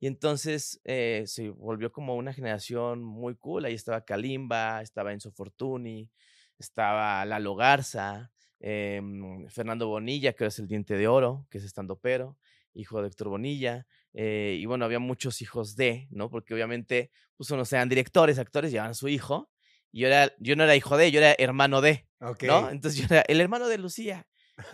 Y 0.00 0.06
entonces 0.06 0.80
eh, 0.84 1.24
se 1.26 1.48
volvió 1.50 1.92
como 1.92 2.16
una 2.16 2.32
generación 2.34 3.02
muy 3.02 3.36
cool. 3.36 3.64
Ahí 3.64 3.74
estaba 3.74 4.04
Kalimba, 4.04 4.82
estaba 4.82 5.12
Enzo 5.12 5.30
Fortuni, 5.32 6.10
estaba 6.58 7.24
Lalo 7.24 7.54
Garza, 7.54 8.30
em, 8.60 9.48
Fernando 9.48 9.88
Bonilla, 9.88 10.32
que 10.34 10.46
es 10.46 10.58
el 10.58 10.66
diente 10.68 10.96
de 10.96 11.08
oro, 11.08 11.46
que 11.50 11.58
es 11.58 11.64
estando 11.64 11.96
pero, 11.98 12.36
hijo 12.74 13.00
de 13.00 13.08
Héctor 13.08 13.28
Bonilla. 13.28 13.86
eh, 14.12 14.58
y 14.60 14.66
bueno, 14.66 14.84
había 14.84 14.98
muchos 15.00 15.40
hijos 15.42 15.74
de, 15.74 16.06
¿no? 16.10 16.30
Porque 16.30 16.54
obviamente, 16.54 17.10
pues 17.36 17.50
unos 17.50 17.72
eran 17.72 17.88
directores, 17.88 18.38
actores, 18.38 18.70
llevaban 18.70 18.92
a 18.92 18.94
su 18.94 19.08
hijo. 19.08 19.50
Y 19.90 20.00
yo, 20.02 20.08
era, 20.08 20.32
yo 20.38 20.54
no 20.56 20.64
era 20.64 20.76
hijo 20.76 20.96
de, 20.96 21.10
yo 21.10 21.20
era 21.20 21.34
hermano 21.38 21.80
de, 21.80 22.06
Ok. 22.20 22.44
¿no? 22.44 22.70
Entonces 22.70 23.00
yo 23.00 23.06
era 23.10 23.24
el 23.28 23.40
hermano 23.40 23.68
de 23.68 23.78
Lucía. 23.78 24.26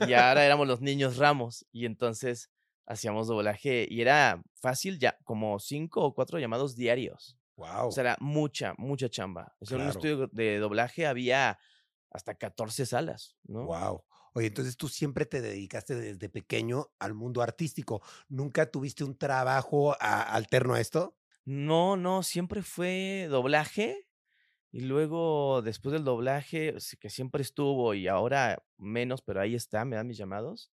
Y 0.06 0.12
ahora 0.12 0.44
éramos 0.44 0.66
los 0.66 0.80
niños 0.80 1.16
Ramos 1.16 1.66
y 1.72 1.86
entonces 1.86 2.50
hacíamos 2.86 3.28
doblaje 3.28 3.86
y 3.88 4.00
era 4.00 4.42
fácil 4.54 4.98
ya, 4.98 5.16
como 5.24 5.58
cinco 5.58 6.02
o 6.04 6.14
cuatro 6.14 6.38
llamados 6.38 6.76
diarios. 6.76 7.36
Wow. 7.56 7.88
O 7.88 7.92
sea, 7.92 8.02
era 8.02 8.16
mucha, 8.20 8.74
mucha 8.78 9.08
chamba. 9.08 9.54
O 9.60 9.66
sea, 9.66 9.76
en 9.76 9.82
un 9.84 9.90
estudio 9.90 10.28
de 10.32 10.58
doblaje 10.58 11.06
había 11.06 11.58
hasta 12.10 12.34
14 12.34 12.86
salas, 12.86 13.36
¿no? 13.44 13.64
Wow. 13.66 14.04
Oye, 14.34 14.46
entonces 14.46 14.76
tú 14.76 14.88
siempre 14.88 15.26
te 15.26 15.40
dedicaste 15.40 15.94
desde 15.94 16.28
pequeño 16.28 16.86
al 16.98 17.14
mundo 17.14 17.42
artístico. 17.42 18.00
¿Nunca 18.28 18.70
tuviste 18.70 19.04
un 19.04 19.16
trabajo 19.16 19.96
a- 20.00 20.22
alterno 20.22 20.74
a 20.74 20.80
esto? 20.80 21.16
No, 21.44 21.96
no, 21.96 22.22
siempre 22.22 22.62
fue 22.62 23.26
doblaje 23.28 24.08
y 24.72 24.80
luego 24.80 25.62
después 25.62 25.92
del 25.92 26.04
doblaje, 26.04 26.74
que 27.00 27.10
siempre 27.10 27.42
estuvo 27.42 27.94
y 27.94 28.06
ahora 28.08 28.62
menos, 28.78 29.22
pero 29.22 29.40
ahí 29.40 29.54
está, 29.54 29.84
me 29.84 29.96
dan 29.96 30.06
mis 30.06 30.18
llamados. 30.18 30.70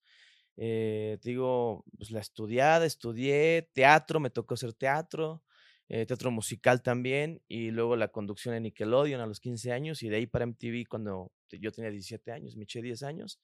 Eh, 0.56 1.18
digo, 1.24 1.84
pues 1.98 2.12
la 2.12 2.20
estudiada, 2.20 2.86
estudié 2.86 3.70
teatro, 3.74 4.20
me 4.20 4.30
tocó 4.30 4.56
hacer 4.56 4.74
teatro, 4.74 5.44
eh, 5.89 6.06
teatro 6.06 6.32
musical 6.32 6.82
también 6.82 7.42
y 7.48 7.72
luego 7.72 7.96
la 7.96 8.10
conducción 8.10 8.56
en 8.56 8.63
Nickelodeon 8.63 9.22
a 9.22 9.27
los 9.27 9.39
15 9.39 9.72
años 9.72 10.04
y 10.04 10.10
de 10.10 10.18
ahí 10.18 10.27
para 10.27 10.46
MTV 10.46 10.86
cuando 10.89 11.32
yo 11.51 11.72
tenía 11.72 11.92
17 11.92 12.32
años, 12.32 12.56
me 12.56 12.63
eché 12.63 12.82
10 12.82 13.04
años. 13.04 13.39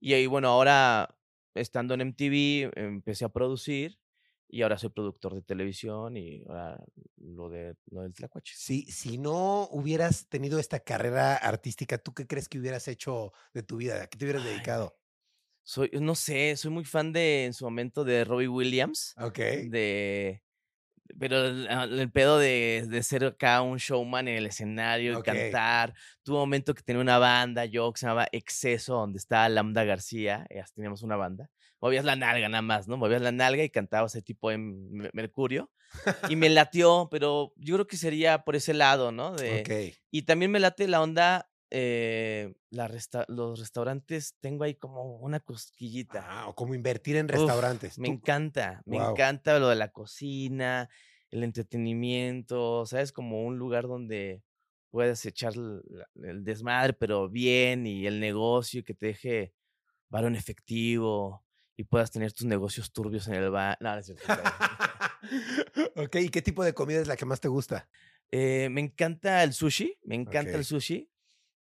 Y 0.00 0.14
ahí, 0.14 0.26
bueno, 0.26 0.48
ahora 0.48 1.14
estando 1.54 1.94
en 1.94 2.00
MTV 2.02 2.70
empecé 2.76 3.24
a 3.24 3.28
producir 3.30 3.98
y 4.50 4.62
ahora 4.62 4.78
soy 4.78 4.90
productor 4.90 5.34
de 5.34 5.42
televisión 5.42 6.16
y 6.16 6.42
ahora 6.46 6.82
lo, 7.16 7.48
de, 7.48 7.76
lo 7.90 8.02
del 8.02 8.12
Tlacuache. 8.12 8.54
Si, 8.56 8.82
si 8.90 9.18
no 9.18 9.68
hubieras 9.70 10.28
tenido 10.28 10.58
esta 10.58 10.80
carrera 10.80 11.36
artística, 11.36 11.98
¿tú 11.98 12.12
qué 12.12 12.26
crees 12.26 12.48
que 12.48 12.58
hubieras 12.58 12.88
hecho 12.88 13.32
de 13.54 13.62
tu 13.62 13.76
vida? 13.76 14.02
¿A 14.02 14.06
qué 14.08 14.18
te 14.18 14.24
hubieras 14.24 14.44
Ay, 14.44 14.54
dedicado? 14.54 14.96
Soy, 15.62 15.90
no 16.00 16.14
sé, 16.14 16.56
soy 16.56 16.70
muy 16.70 16.84
fan 16.84 17.12
de 17.12 17.44
en 17.44 17.54
su 17.54 17.64
momento 17.64 18.04
de 18.04 18.24
Robbie 18.24 18.48
Williams. 18.48 19.14
Ok. 19.18 19.38
De. 19.38 20.42
Pero 21.18 21.44
el, 21.44 21.66
ah, 21.68 21.84
el 21.84 22.10
pedo 22.10 22.38
de, 22.38 22.86
de 22.88 23.02
ser 23.02 23.24
acá 23.24 23.62
un 23.62 23.78
showman 23.78 24.28
en 24.28 24.36
el 24.36 24.46
escenario, 24.46 25.12
y 25.12 25.16
Ok. 25.16 25.24
cantar. 25.24 25.94
Tuve 26.22 26.36
un 26.36 26.42
momento 26.42 26.74
que 26.74 26.82
tenía 26.82 27.02
una 27.02 27.18
banda, 27.18 27.64
yo, 27.64 27.92
que 27.92 27.98
se 28.00 28.06
llamaba 28.06 28.28
Exceso, 28.32 28.94
donde 28.94 29.18
estaba 29.18 29.48
Lambda 29.48 29.84
García, 29.84 30.46
teníamos 30.74 31.02
una 31.02 31.16
banda. 31.16 31.50
Movías 31.80 32.04
la 32.04 32.16
nalga 32.16 32.48
nada 32.48 32.62
más, 32.62 32.88
¿no? 32.88 32.96
Movías 32.96 33.22
la 33.22 33.32
nalga 33.32 33.64
y 33.64 33.70
cantabas 33.70 34.14
ese 34.14 34.22
tipo 34.22 34.50
en 34.50 34.90
Me- 34.92 35.10
Mercurio. 35.12 35.70
Y 36.28 36.36
me 36.36 36.48
latió, 36.50 37.08
pero 37.10 37.52
yo 37.56 37.74
creo 37.76 37.86
que 37.86 37.96
sería 37.96 38.44
por 38.44 38.56
ese 38.56 38.74
lado, 38.74 39.12
¿no? 39.12 39.34
De, 39.36 39.62
Ok. 39.62 39.96
Y 40.10 40.22
también 40.22 40.50
me 40.50 40.60
late 40.60 40.88
la 40.88 41.00
onda, 41.02 41.50
eh, 41.70 42.52
la 42.70 42.88
resta- 42.88 43.24
los 43.28 43.58
restaurantes, 43.60 44.34
tengo 44.40 44.64
ahí 44.64 44.74
como 44.74 45.16
una 45.18 45.40
cosquillita. 45.40 46.24
Ah, 46.28 46.48
o 46.48 46.54
como 46.54 46.74
invertir 46.74 47.16
en 47.16 47.26
Uf, 47.26 47.32
restaurantes. 47.32 47.98
Me 47.98 48.08
encanta, 48.08 48.82
me 48.86 48.96
encanta 48.98 49.58
lo 49.58 49.68
de 49.68 49.76
la 49.76 49.90
cocina, 49.92 50.88
el 51.30 51.44
entretenimiento, 51.44 52.86
¿sabes? 52.86 53.12
Como 53.12 53.44
un 53.44 53.56
lugar 53.58 53.86
donde 53.86 54.42
puedes 54.90 55.24
echar 55.26 55.52
el 55.54 56.44
desmadre, 56.44 56.92
pero 56.92 57.28
bien, 57.28 57.86
y 57.86 58.06
el 58.06 58.18
negocio, 58.20 58.80
y 58.80 58.82
que 58.82 58.94
te 58.94 59.06
deje 59.06 59.54
varo 60.08 60.26
en 60.28 60.34
efectivo, 60.36 61.44
y 61.80 61.84
puedas 61.84 62.10
tener 62.10 62.30
tus 62.34 62.46
negocios 62.46 62.92
turbios 62.92 63.26
en 63.28 63.34
el 63.36 63.48
bar. 63.50 63.78
No, 63.80 63.94
no 63.94 64.00
es 64.00 64.10
ok, 65.96 66.16
¿y 66.16 66.28
qué 66.28 66.42
tipo 66.42 66.62
de 66.62 66.74
comida 66.74 67.00
es 67.00 67.08
la 67.08 67.16
que 67.16 67.24
más 67.24 67.40
te 67.40 67.48
gusta? 67.48 67.88
Eh, 68.30 68.68
me 68.70 68.82
encanta 68.82 69.42
el 69.42 69.54
sushi, 69.54 69.98
me 70.04 70.14
encanta 70.14 70.50
el 70.58 70.64
sushi, 70.66 71.08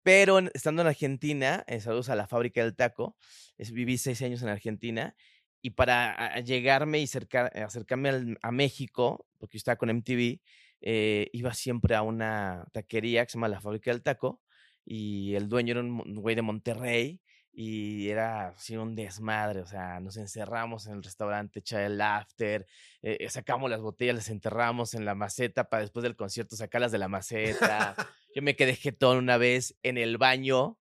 pero 0.02 0.40
estando 0.54 0.82
en 0.82 0.88
Argentina, 0.88 1.64
eh, 1.68 1.80
saludos 1.80 2.10
a 2.10 2.16
la 2.16 2.26
fábrica 2.26 2.64
del 2.64 2.76
taco, 2.76 3.18
es- 3.60 3.72
viví 3.72 4.00
seis 4.00 4.20
años 4.24 4.42
en 4.42 4.50
Argentina 4.50 5.16
y 5.62 5.72
para 5.72 6.14
a- 6.34 6.40
llegarme 6.40 7.00
y 7.00 7.06
cerca- 7.06 7.52
acercarme 7.54 8.10
al- 8.10 8.40
a 8.42 8.52
México, 8.52 9.28
porque 9.38 9.58
yo 9.58 9.60
estaba 9.60 9.76
con 9.78 9.90
MTV, 9.92 10.42
eh, 10.82 11.30
iba 11.34 11.54
siempre 11.54 11.94
a 11.96 12.02
una 12.02 12.66
taquería 12.72 13.24
que 13.26 13.32
se 13.32 13.38
llama 13.38 13.48
la 13.48 13.62
fábrica 13.62 13.92
del 13.92 14.02
taco 14.02 14.42
y 14.86 15.36
el 15.36 15.48
dueño 15.50 15.74
era 15.74 15.82
un 15.82 15.92
un 16.04 16.16
güey 16.16 16.36
de 16.36 16.42
Monterrey 16.42 17.22
y 17.62 18.10
era 18.10 18.48
así 18.56 18.78
un 18.78 18.96
desmadre, 18.96 19.60
o 19.60 19.66
sea, 19.66 20.00
nos 20.00 20.16
encerramos 20.16 20.88
en 20.88 20.94
el 20.94 21.04
restaurante, 21.04 21.60
echar 21.60 21.82
el 21.82 22.00
after, 22.00 22.66
eh, 23.02 23.18
eh, 23.20 23.30
sacamos 23.30 23.70
las 23.70 23.82
botellas, 23.82 24.16
las 24.16 24.30
enterramos 24.30 24.94
en 24.94 25.04
la 25.04 25.14
maceta 25.14 25.66
para 25.66 25.82
después 25.82 26.04
del 26.04 26.16
concierto 26.16 26.56
sacarlas 26.56 26.94
de 26.94 27.00
la 27.00 27.10
maceta. 27.10 27.96
Yo 28.34 28.42
me 28.44 28.56
quedé 28.56 28.78
jetón 28.78 29.18
una 29.18 29.36
vez 29.36 29.76
en 29.84 29.98
el 29.98 30.18
baño 30.18 30.78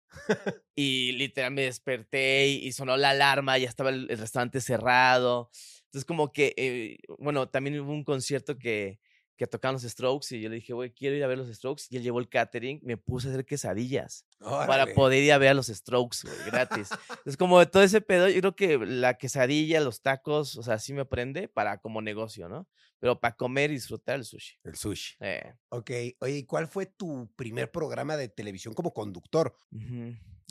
y 0.73 1.11
literal 1.11 1.51
me 1.51 1.61
desperté 1.61 2.47
y, 2.47 2.65
y 2.65 2.71
sonó 2.71 2.97
la 2.97 3.11
alarma, 3.11 3.59
ya 3.59 3.69
estaba 3.69 3.91
el, 3.91 4.09
el 4.09 4.17
restaurante 4.17 4.59
cerrado. 4.59 5.51
Entonces 5.85 6.05
como 6.05 6.31
que, 6.31 6.55
eh, 6.57 6.97
bueno, 7.19 7.49
también 7.49 7.79
hubo 7.81 7.91
un 7.91 8.03
concierto 8.03 8.57
que, 8.57 8.99
que 9.35 9.47
tocaban 9.47 9.73
los 9.73 9.83
Strokes 9.83 10.35
y 10.35 10.41
yo 10.41 10.49
le 10.49 10.55
dije, 10.55 10.73
güey, 10.73 10.91
quiero 10.93 11.15
ir 11.15 11.23
a 11.23 11.27
ver 11.27 11.37
los 11.37 11.47
Strokes. 11.49 11.83
Y 11.89 11.97
él 11.97 12.03
llevó 12.03 12.19
el 12.19 12.29
catering, 12.29 12.79
me 12.83 12.97
puse 12.97 13.27
a 13.27 13.31
hacer 13.31 13.45
quesadillas 13.45 14.25
para 14.39 14.85
poder 14.93 15.23
ir 15.23 15.31
a 15.33 15.37
ver 15.37 15.49
a 15.49 15.53
los 15.53 15.67
Strokes, 15.67 16.19
güey, 16.23 16.35
gratis. 16.45 16.89
Es 17.25 17.35
como 17.37 17.59
de 17.59 17.65
todo 17.65 17.83
ese 17.83 18.01
pedo, 18.01 18.29
yo 18.29 18.39
creo 18.41 18.55
que 18.55 18.77
la 18.85 19.15
quesadilla, 19.15 19.79
los 19.79 20.01
tacos, 20.01 20.55
o 20.57 20.63
sea, 20.63 20.77
sí 20.79 20.93
me 20.93 21.05
prende 21.05 21.47
para 21.47 21.79
como 21.79 22.01
negocio, 22.01 22.47
¿no? 22.47 22.67
Pero 22.99 23.19
para 23.19 23.35
comer 23.35 23.71
y 23.71 23.75
disfrutar 23.75 24.15
el 24.15 24.25
sushi. 24.25 24.59
El 24.63 24.75
sushi. 24.75 25.15
Eh, 25.19 25.53
Ok, 25.69 25.91
oye, 26.19 26.37
¿y 26.37 26.45
cuál 26.45 26.67
fue 26.67 26.85
tu 26.85 27.29
primer 27.35 27.69
programa 27.71 28.15
de 28.15 28.29
televisión 28.29 28.73
como 28.73 28.93
conductor? 28.93 29.55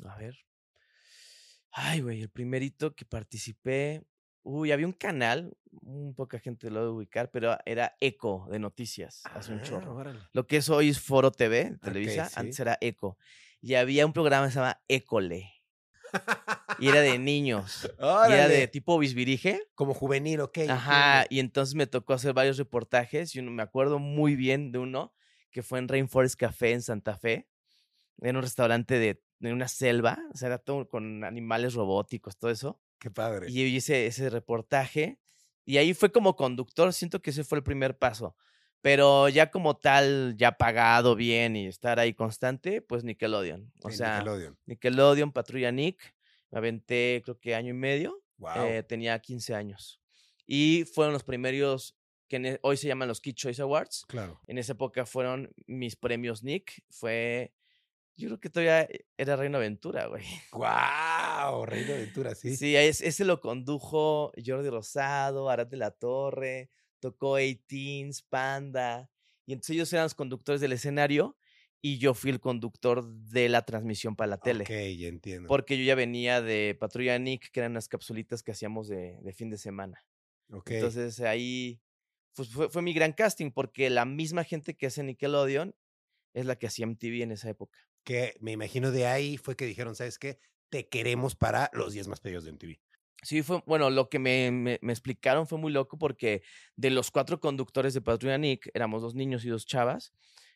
A 0.04 0.16
ver. 0.16 0.36
Ay, 1.70 2.00
güey, 2.00 2.20
el 2.20 2.28
primerito 2.28 2.94
que 2.94 3.06
participé. 3.06 4.02
Uy, 4.44 4.72
había 4.72 4.86
un 4.86 4.92
canal, 4.92 5.56
un 5.82 6.14
poca 6.14 6.38
gente 6.38 6.68
lo 6.70 6.80
debe 6.80 6.92
ubicar, 6.92 7.30
pero 7.30 7.56
era 7.64 7.96
Eco 8.00 8.48
de 8.50 8.58
noticias, 8.58 9.22
hace 9.34 9.52
un 9.52 9.60
Ah, 9.60 9.62
chorro. 9.62 9.94
órale. 9.94 10.18
Lo 10.32 10.46
que 10.46 10.56
es 10.56 10.68
hoy 10.68 10.88
es 10.88 11.00
Foro 11.00 11.30
TV, 11.30 11.76
Televisa, 11.80 12.26
sí. 12.26 12.34
antes 12.36 12.58
era 12.60 12.76
Eco. 12.80 13.16
Y 13.60 13.74
había 13.74 14.04
un 14.04 14.12
programa 14.12 14.46
que 14.46 14.52
se 14.52 14.58
llama 14.58 14.82
École. 14.88 15.48
Y 16.80 16.88
era 16.88 17.00
de 17.00 17.18
niños. 17.20 17.88
Y 18.28 18.32
era 18.32 18.48
de 18.48 18.66
tipo 18.68 18.98
bisbirige. 18.98 19.62
Como 19.74 19.94
juvenil, 19.94 20.40
ok. 20.40 20.58
Ajá. 20.68 21.24
Y 21.30 21.38
entonces 21.38 21.74
me 21.76 21.86
tocó 21.86 22.12
hacer 22.14 22.32
varios 22.34 22.58
reportajes. 22.58 23.34
Y 23.36 23.38
uno, 23.38 23.52
me 23.52 23.62
acuerdo 23.62 23.98
muy 24.00 24.34
bien 24.34 24.72
de 24.72 24.78
uno 24.78 25.14
que 25.52 25.62
fue 25.62 25.78
en 25.78 25.86
Rainforest 25.88 26.34
Café 26.38 26.72
en 26.72 26.82
Santa 26.82 27.16
Fe. 27.16 27.48
En 28.20 28.36
un 28.36 28.42
restaurante 28.42 28.98
de, 28.98 29.22
de 29.38 29.52
una 29.52 29.68
selva. 29.68 30.18
O 30.34 30.36
sea, 30.36 30.48
era 30.48 30.58
todo 30.58 30.88
con 30.88 31.22
animales 31.24 31.74
robóticos, 31.74 32.36
todo 32.36 32.50
eso. 32.50 32.80
Qué 33.02 33.10
padre. 33.10 33.46
Y 33.50 33.54
yo 33.54 33.62
hice 33.76 34.06
ese 34.06 34.30
reportaje. 34.30 35.18
Y 35.64 35.76
ahí 35.78 35.92
fue 35.92 36.12
como 36.12 36.36
conductor. 36.36 36.92
Siento 36.92 37.20
que 37.20 37.30
ese 37.30 37.42
fue 37.42 37.58
el 37.58 37.64
primer 37.64 37.98
paso. 37.98 38.36
Pero 38.80 39.28
ya 39.28 39.50
como 39.50 39.76
tal, 39.76 40.34
ya 40.36 40.52
pagado 40.56 41.14
bien 41.16 41.56
y 41.56 41.66
estar 41.66 41.98
ahí 41.98 42.14
constante, 42.14 42.80
pues 42.80 43.02
Nickelodeon. 43.04 43.72
O 43.82 43.90
Sí, 43.90 43.96
sea, 43.98 44.18
Nickelodeon. 44.18 44.58
Nickelodeon, 44.66 45.32
Patrulla 45.32 45.72
Nick. 45.72 46.14
Me 46.52 46.58
aventé 46.58 47.22
creo 47.24 47.38
que 47.40 47.54
año 47.56 47.70
y 47.70 47.74
medio. 47.74 48.22
Wow. 48.38 48.50
eh, 48.66 48.82
tenía 48.84 49.18
15 49.20 49.54
años. 49.54 50.00
Y 50.46 50.84
fueron 50.84 51.12
los 51.12 51.22
primeros 51.24 51.96
que 52.28 52.36
e- 52.36 52.58
hoy 52.62 52.76
se 52.76 52.86
llaman 52.88 53.08
los 53.08 53.20
Kid 53.20 53.34
Choice 53.34 53.62
Awards. 53.62 54.04
claro. 54.08 54.40
En 54.46 54.58
esa 54.58 54.72
época 54.72 55.06
fueron 55.06 55.52
mis 55.66 55.96
premios 55.96 56.42
Nick. 56.44 56.82
Fue, 56.90 57.52
yo 58.16 58.28
creo 58.28 58.40
que 58.40 58.50
todavía 58.50 58.88
era 59.16 59.36
Reino 59.36 59.58
Aventura, 59.58 60.06
güey. 60.06 60.24
Wow, 60.52 61.64
Rey 61.66 61.84
de 61.84 61.94
Aventura, 61.94 62.34
sí. 62.34 62.56
Sí, 62.56 62.76
es- 62.76 63.00
ese 63.00 63.24
lo 63.24 63.40
condujo 63.40 64.32
Jordi 64.44 64.68
Rosado, 64.70 65.48
Arad 65.50 65.66
de 65.66 65.76
la 65.76 65.90
Torre, 65.90 66.70
tocó 67.00 67.38
18s, 67.38 68.22
Panda. 68.28 69.10
Y 69.46 69.52
entonces 69.54 69.74
ellos 69.74 69.92
eran 69.92 70.04
los 70.04 70.14
conductores 70.14 70.60
del 70.60 70.72
escenario 70.72 71.36
y 71.80 71.98
yo 71.98 72.14
fui 72.14 72.30
el 72.30 72.38
conductor 72.40 73.04
de 73.04 73.48
la 73.48 73.62
transmisión 73.64 74.14
para 74.14 74.28
la 74.30 74.38
tele. 74.38 74.62
Ok, 74.64 74.70
ya 74.70 75.08
entiendo. 75.08 75.48
Porque 75.48 75.76
yo 75.76 75.84
ya 75.84 75.96
venía 75.96 76.40
de 76.40 76.76
Patrulla 76.78 77.18
Nick, 77.18 77.50
que 77.50 77.60
eran 77.60 77.72
unas 77.72 77.88
capsulitas 77.88 78.42
que 78.44 78.52
hacíamos 78.52 78.86
de, 78.88 79.18
de 79.20 79.32
fin 79.32 79.50
de 79.50 79.58
semana. 79.58 80.04
Ok. 80.52 80.70
Entonces 80.70 81.18
ahí 81.20 81.80
pues, 82.36 82.50
fue, 82.50 82.68
fue 82.68 82.82
mi 82.82 82.92
gran 82.92 83.12
casting, 83.12 83.50
porque 83.50 83.90
la 83.90 84.04
misma 84.04 84.44
gente 84.44 84.76
que 84.76 84.86
hace 84.86 85.02
Nickelodeon 85.02 85.74
es 86.34 86.46
la 86.46 86.56
que 86.56 86.68
hacía 86.68 86.84
MTV 86.86 87.22
en 87.24 87.32
esa 87.32 87.50
época. 87.50 87.78
Que 88.04 88.34
me 88.40 88.52
imagino 88.52 88.90
de 88.90 89.06
ahí 89.06 89.36
fue 89.38 89.56
que 89.56 89.66
dijeron, 89.66 89.94
¿sabes 89.94 90.18
qué? 90.18 90.38
Te 90.68 90.88
queremos 90.88 91.36
para 91.36 91.70
los 91.72 91.92
10 91.92 92.08
más 92.08 92.20
pedidos 92.20 92.44
de 92.44 92.50
MTV. 92.50 92.80
Sí, 93.22 93.42
fue, 93.42 93.62
bueno, 93.66 93.88
lo 93.90 94.08
que 94.08 94.18
me, 94.18 94.50
me- 94.50 94.78
me 94.82 94.92
explicaron 94.92 95.46
fue 95.46 95.58
muy 95.58 95.72
loco 95.72 95.96
porque 95.98 96.42
de 96.76 96.90
los 96.90 97.10
cuatro 97.12 97.38
conductores 97.40 97.94
de 97.94 98.00
Patrulla 98.00 98.38
Nick, 98.38 98.68
éramos 98.74 99.02
dos 99.02 99.14
niños 99.14 99.44
y 99.44 99.48
dos 99.48 99.64
chavas, 99.64 100.12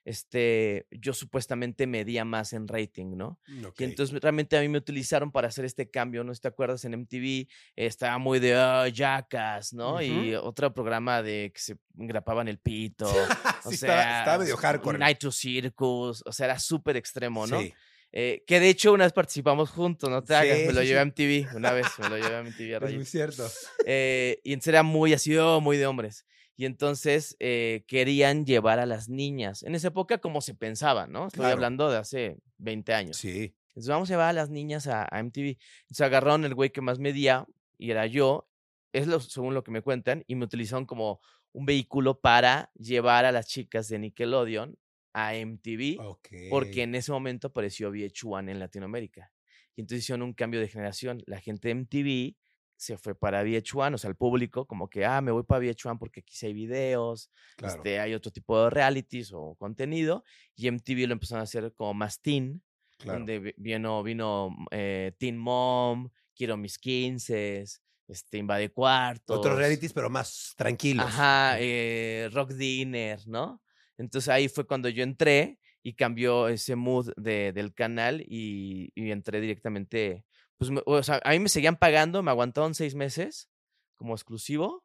este, 0.07 0.87
yo 0.93 1.13
supuestamente 1.13 1.89
medía 1.89 2.25
más 2.25 2.53
en 2.53 2.69
rating, 2.69 3.17
¿no? 3.17 3.41
Ok. 3.67 3.81
Y 3.81 3.85
entonces 3.85 4.21
realmente 4.23 4.57
a 4.57 4.61
mí 4.61 4.69
me 4.69 4.79
utilizaron 4.79 5.33
para 5.33 5.49
hacer 5.49 5.65
este 5.65 5.91
cambio, 5.91 6.23
¿no? 6.23 6.33
Si 6.33 6.41
te 6.41 6.47
acuerdas 6.47 6.85
en 6.85 6.95
MTV, 6.95 7.49
estaba 7.75 8.17
muy 8.19 8.39
de 8.39 8.55
ah, 8.55 8.87
Jackass, 8.89 9.73
¿no? 9.73 10.01
Y 10.01 10.37
otro 10.37 10.73
programa 10.73 11.23
de 11.23 11.51
que 11.53 11.61
se 11.61 11.77
grapaban 11.95 12.47
el 12.49 12.59
pito. 12.59 13.07
Sí, 13.67 13.71
o 13.71 13.73
estaba- 13.73 14.03
sea, 14.03 14.19
estaba 14.21 14.39
medio 14.39 14.57
hardcore. 14.57 14.97
Night 14.99 15.19
to 15.19 15.33
Circus, 15.33 16.23
o 16.25 16.31
sea, 16.33 16.47
era 16.47 16.59
súper 16.61 16.97
extremo, 16.97 17.45
¿no? 17.49 17.61
Sí. 17.61 17.75
Eh, 18.13 18.45
que 18.47 18.61
de 18.61 18.69
hecho 18.69 18.93
una 18.93 19.03
vez 19.05 19.13
participamos 19.13 19.71
juntos, 19.71 20.09
no 20.09 20.23
te 20.23 20.37
hagas, 20.37 20.59
me 20.69 20.73
lo 20.73 20.85
llevé 20.85 21.01
a 21.01 21.05
MTV, 21.05 21.57
una 21.57 21.73
vez 21.73 21.87
me 21.99 22.09
lo 22.09 22.17
llevé 22.17 22.37
a 22.37 22.43
MTV 22.45 22.75
a 22.81 22.89
Es 22.89 22.95
muy 22.95 23.05
cierto. 23.05 23.51
Eh, 23.85 24.41
y 24.45 24.53
entonces 24.53 24.69
era 24.69 24.85
muy 24.85 25.15
así, 25.15 25.37
oh, 25.37 25.61
muy 25.61 25.77
de 25.79 25.87
hombres. 25.87 26.25
Y 26.57 26.65
entonces 26.65 27.37
eh, 27.39 27.85
querían 27.87 28.47
llevar 28.47 28.79
a 28.79 28.87
las 28.87 29.09
niñas. 29.09 29.63
En 29.63 29.75
esa 29.75 29.89
época, 29.89 30.19
como 30.19 30.41
se 30.41 30.55
pensaba, 30.55 31.07
¿no? 31.07 31.27
Estoy 31.27 31.41
Claro. 31.41 31.55
hablando 31.55 31.91
de 31.91 31.99
hace 31.99 32.39
20 32.59 32.95
años. 32.95 33.17
Sí. 33.19 33.55
Entonces 33.69 33.89
vamos 33.91 34.11
a 34.11 34.15
llevar 34.15 34.29
a 34.31 34.33
las 34.33 34.49
niñas 34.49 34.87
a, 34.87 35.07
a 35.11 35.21
MTV. 35.23 35.59
Entonces 35.83 36.01
agarraron 36.01 36.45
el 36.47 36.55
güey 36.55 36.71
que 36.71 36.81
más 36.81 36.99
medía 36.99 37.47
y 37.79 37.91
era 37.91 38.07
yo, 38.07 38.49
es 38.95 39.07
lo, 39.07 39.21
según 39.21 39.53
lo 39.53 39.63
que 39.63 39.71
me 39.71 39.83
cuentan, 39.83 40.25
y 40.27 40.35
me 40.35 40.47
utilizaron 40.47 40.87
como 40.87 41.21
un 41.53 41.67
vehículo 41.67 42.19
para 42.21 42.71
llevar 42.75 43.27
a 43.27 43.33
las 43.33 43.47
chicas 43.49 43.89
de 43.89 43.99
Nickelodeon 43.99 44.79
a 45.13 45.35
MTV, 45.35 45.99
Ok. 46.01 46.29
porque 46.49 46.83
en 46.85 46.95
ese 46.95 47.13
momento 47.13 47.49
apareció 47.49 47.91
VH1 47.91 48.51
en 48.51 48.59
Latinoamérica. 48.59 49.31
Y 49.75 49.83
entonces 49.83 50.05
hicieron 50.05 50.23
un 50.23 50.33
cambio 50.33 50.61
de 50.61 50.69
generación. 50.69 51.23
La 51.27 51.39
gente 51.41 51.69
de 51.69 51.75
MTV 51.75 52.37
se 52.77 52.99
fue 52.99 53.15
para 53.15 53.43
VH1, 53.43 53.95
o 53.95 53.99
sea, 53.99 54.11
el 54.11 54.17
público, 54.17 54.67
como 54.67 54.89
que, 54.89 55.05
ah, 55.05 55.21
me 55.21 55.33
voy 55.33 55.43
para 55.45 55.61
VH1 55.65 55.99
porque 55.99 56.21
aquí 56.21 56.35
sí 56.37 56.47
hay 56.47 56.53
videos, 56.53 57.31
Claro. 57.57 57.77
este, 57.77 57.99
hay 58.01 58.13
otro 58.15 58.31
tipo 58.31 58.63
de 58.65 58.71
realities 58.71 59.33
o 59.33 59.55
contenido, 59.59 60.25
y 60.55 60.69
MTV 60.71 61.07
lo 61.07 61.13
empezaron 61.15 61.41
a 61.41 61.45
hacer 61.45 61.73
como 61.75 61.95
más 61.95 62.21
teen, 62.21 62.63
claro. 62.99 63.19
donde 63.21 63.39
vi- 63.39 63.55
vino, 63.57 64.03
vino 64.03 64.55
eh, 64.71 65.13
Teen 65.19 65.37
Mom, 65.39 66.09
Quiero 66.35 66.59
mis 66.59 66.77
15, 66.79 67.65
este, 68.09 68.37
Invade 68.39 68.71
Cuartos. 68.71 69.39
Otros 69.39 69.57
realities, 69.57 69.95
pero 69.95 70.11
más 70.11 70.53
tranquilos. 70.55 71.07
Ajá, 71.07 71.57
eh, 71.59 72.29
Rock 72.31 72.53
Dinner, 72.53 73.27
¿no? 73.27 73.63
Entonces 73.97 74.29
ahí 74.29 74.49
fue 74.49 74.67
cuando 74.67 74.91
yo 74.91 75.03
entré 75.03 75.59
y 75.83 75.95
cambió 75.95 76.49
ese 76.49 76.77
mood 76.77 77.11
de- 77.17 77.53
del 77.55 77.73
canal 77.73 78.21
y, 78.29 78.91
y 78.95 79.11
entré 79.11 79.41
directamente. 79.41 80.27
Pues, 80.59 80.71
o 80.85 81.03
sea, 81.03 81.21
a 81.25 81.31
mí 81.31 81.39
me 81.39 81.49
seguían 81.49 81.77
pagando, 81.77 82.23
me 82.23 82.31
aguantaron 82.31 82.75
seis 82.75 82.95
meses 82.95 83.51
como 83.97 84.15
exclusivo 84.15 84.85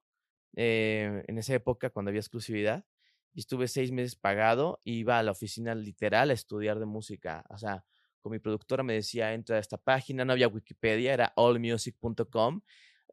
eh, 0.55 1.23
en 1.27 1.37
esa 1.37 1.53
época 1.53 1.89
cuando 1.89 2.09
había 2.09 2.21
exclusividad. 2.21 2.85
Y 3.33 3.39
estuve 3.39 3.69
seis 3.69 3.91
meses 3.91 4.15
pagado, 4.15 4.79
iba 4.83 5.17
a 5.17 5.23
la 5.23 5.31
oficina 5.31 5.73
literal 5.73 6.31
a 6.31 6.33
estudiar 6.33 6.79
de 6.79 6.85
música. 6.85 7.45
O 7.49 7.57
sea, 7.57 7.85
con 8.19 8.33
mi 8.33 8.39
productora 8.39 8.83
me 8.83 8.93
decía, 8.93 9.33
entra 9.33 9.55
a 9.55 9.59
esta 9.59 9.77
página, 9.77 10.25
no 10.25 10.33
había 10.33 10.49
Wikipedia, 10.49 11.13
era 11.13 11.33
allmusic.com. 11.37 12.61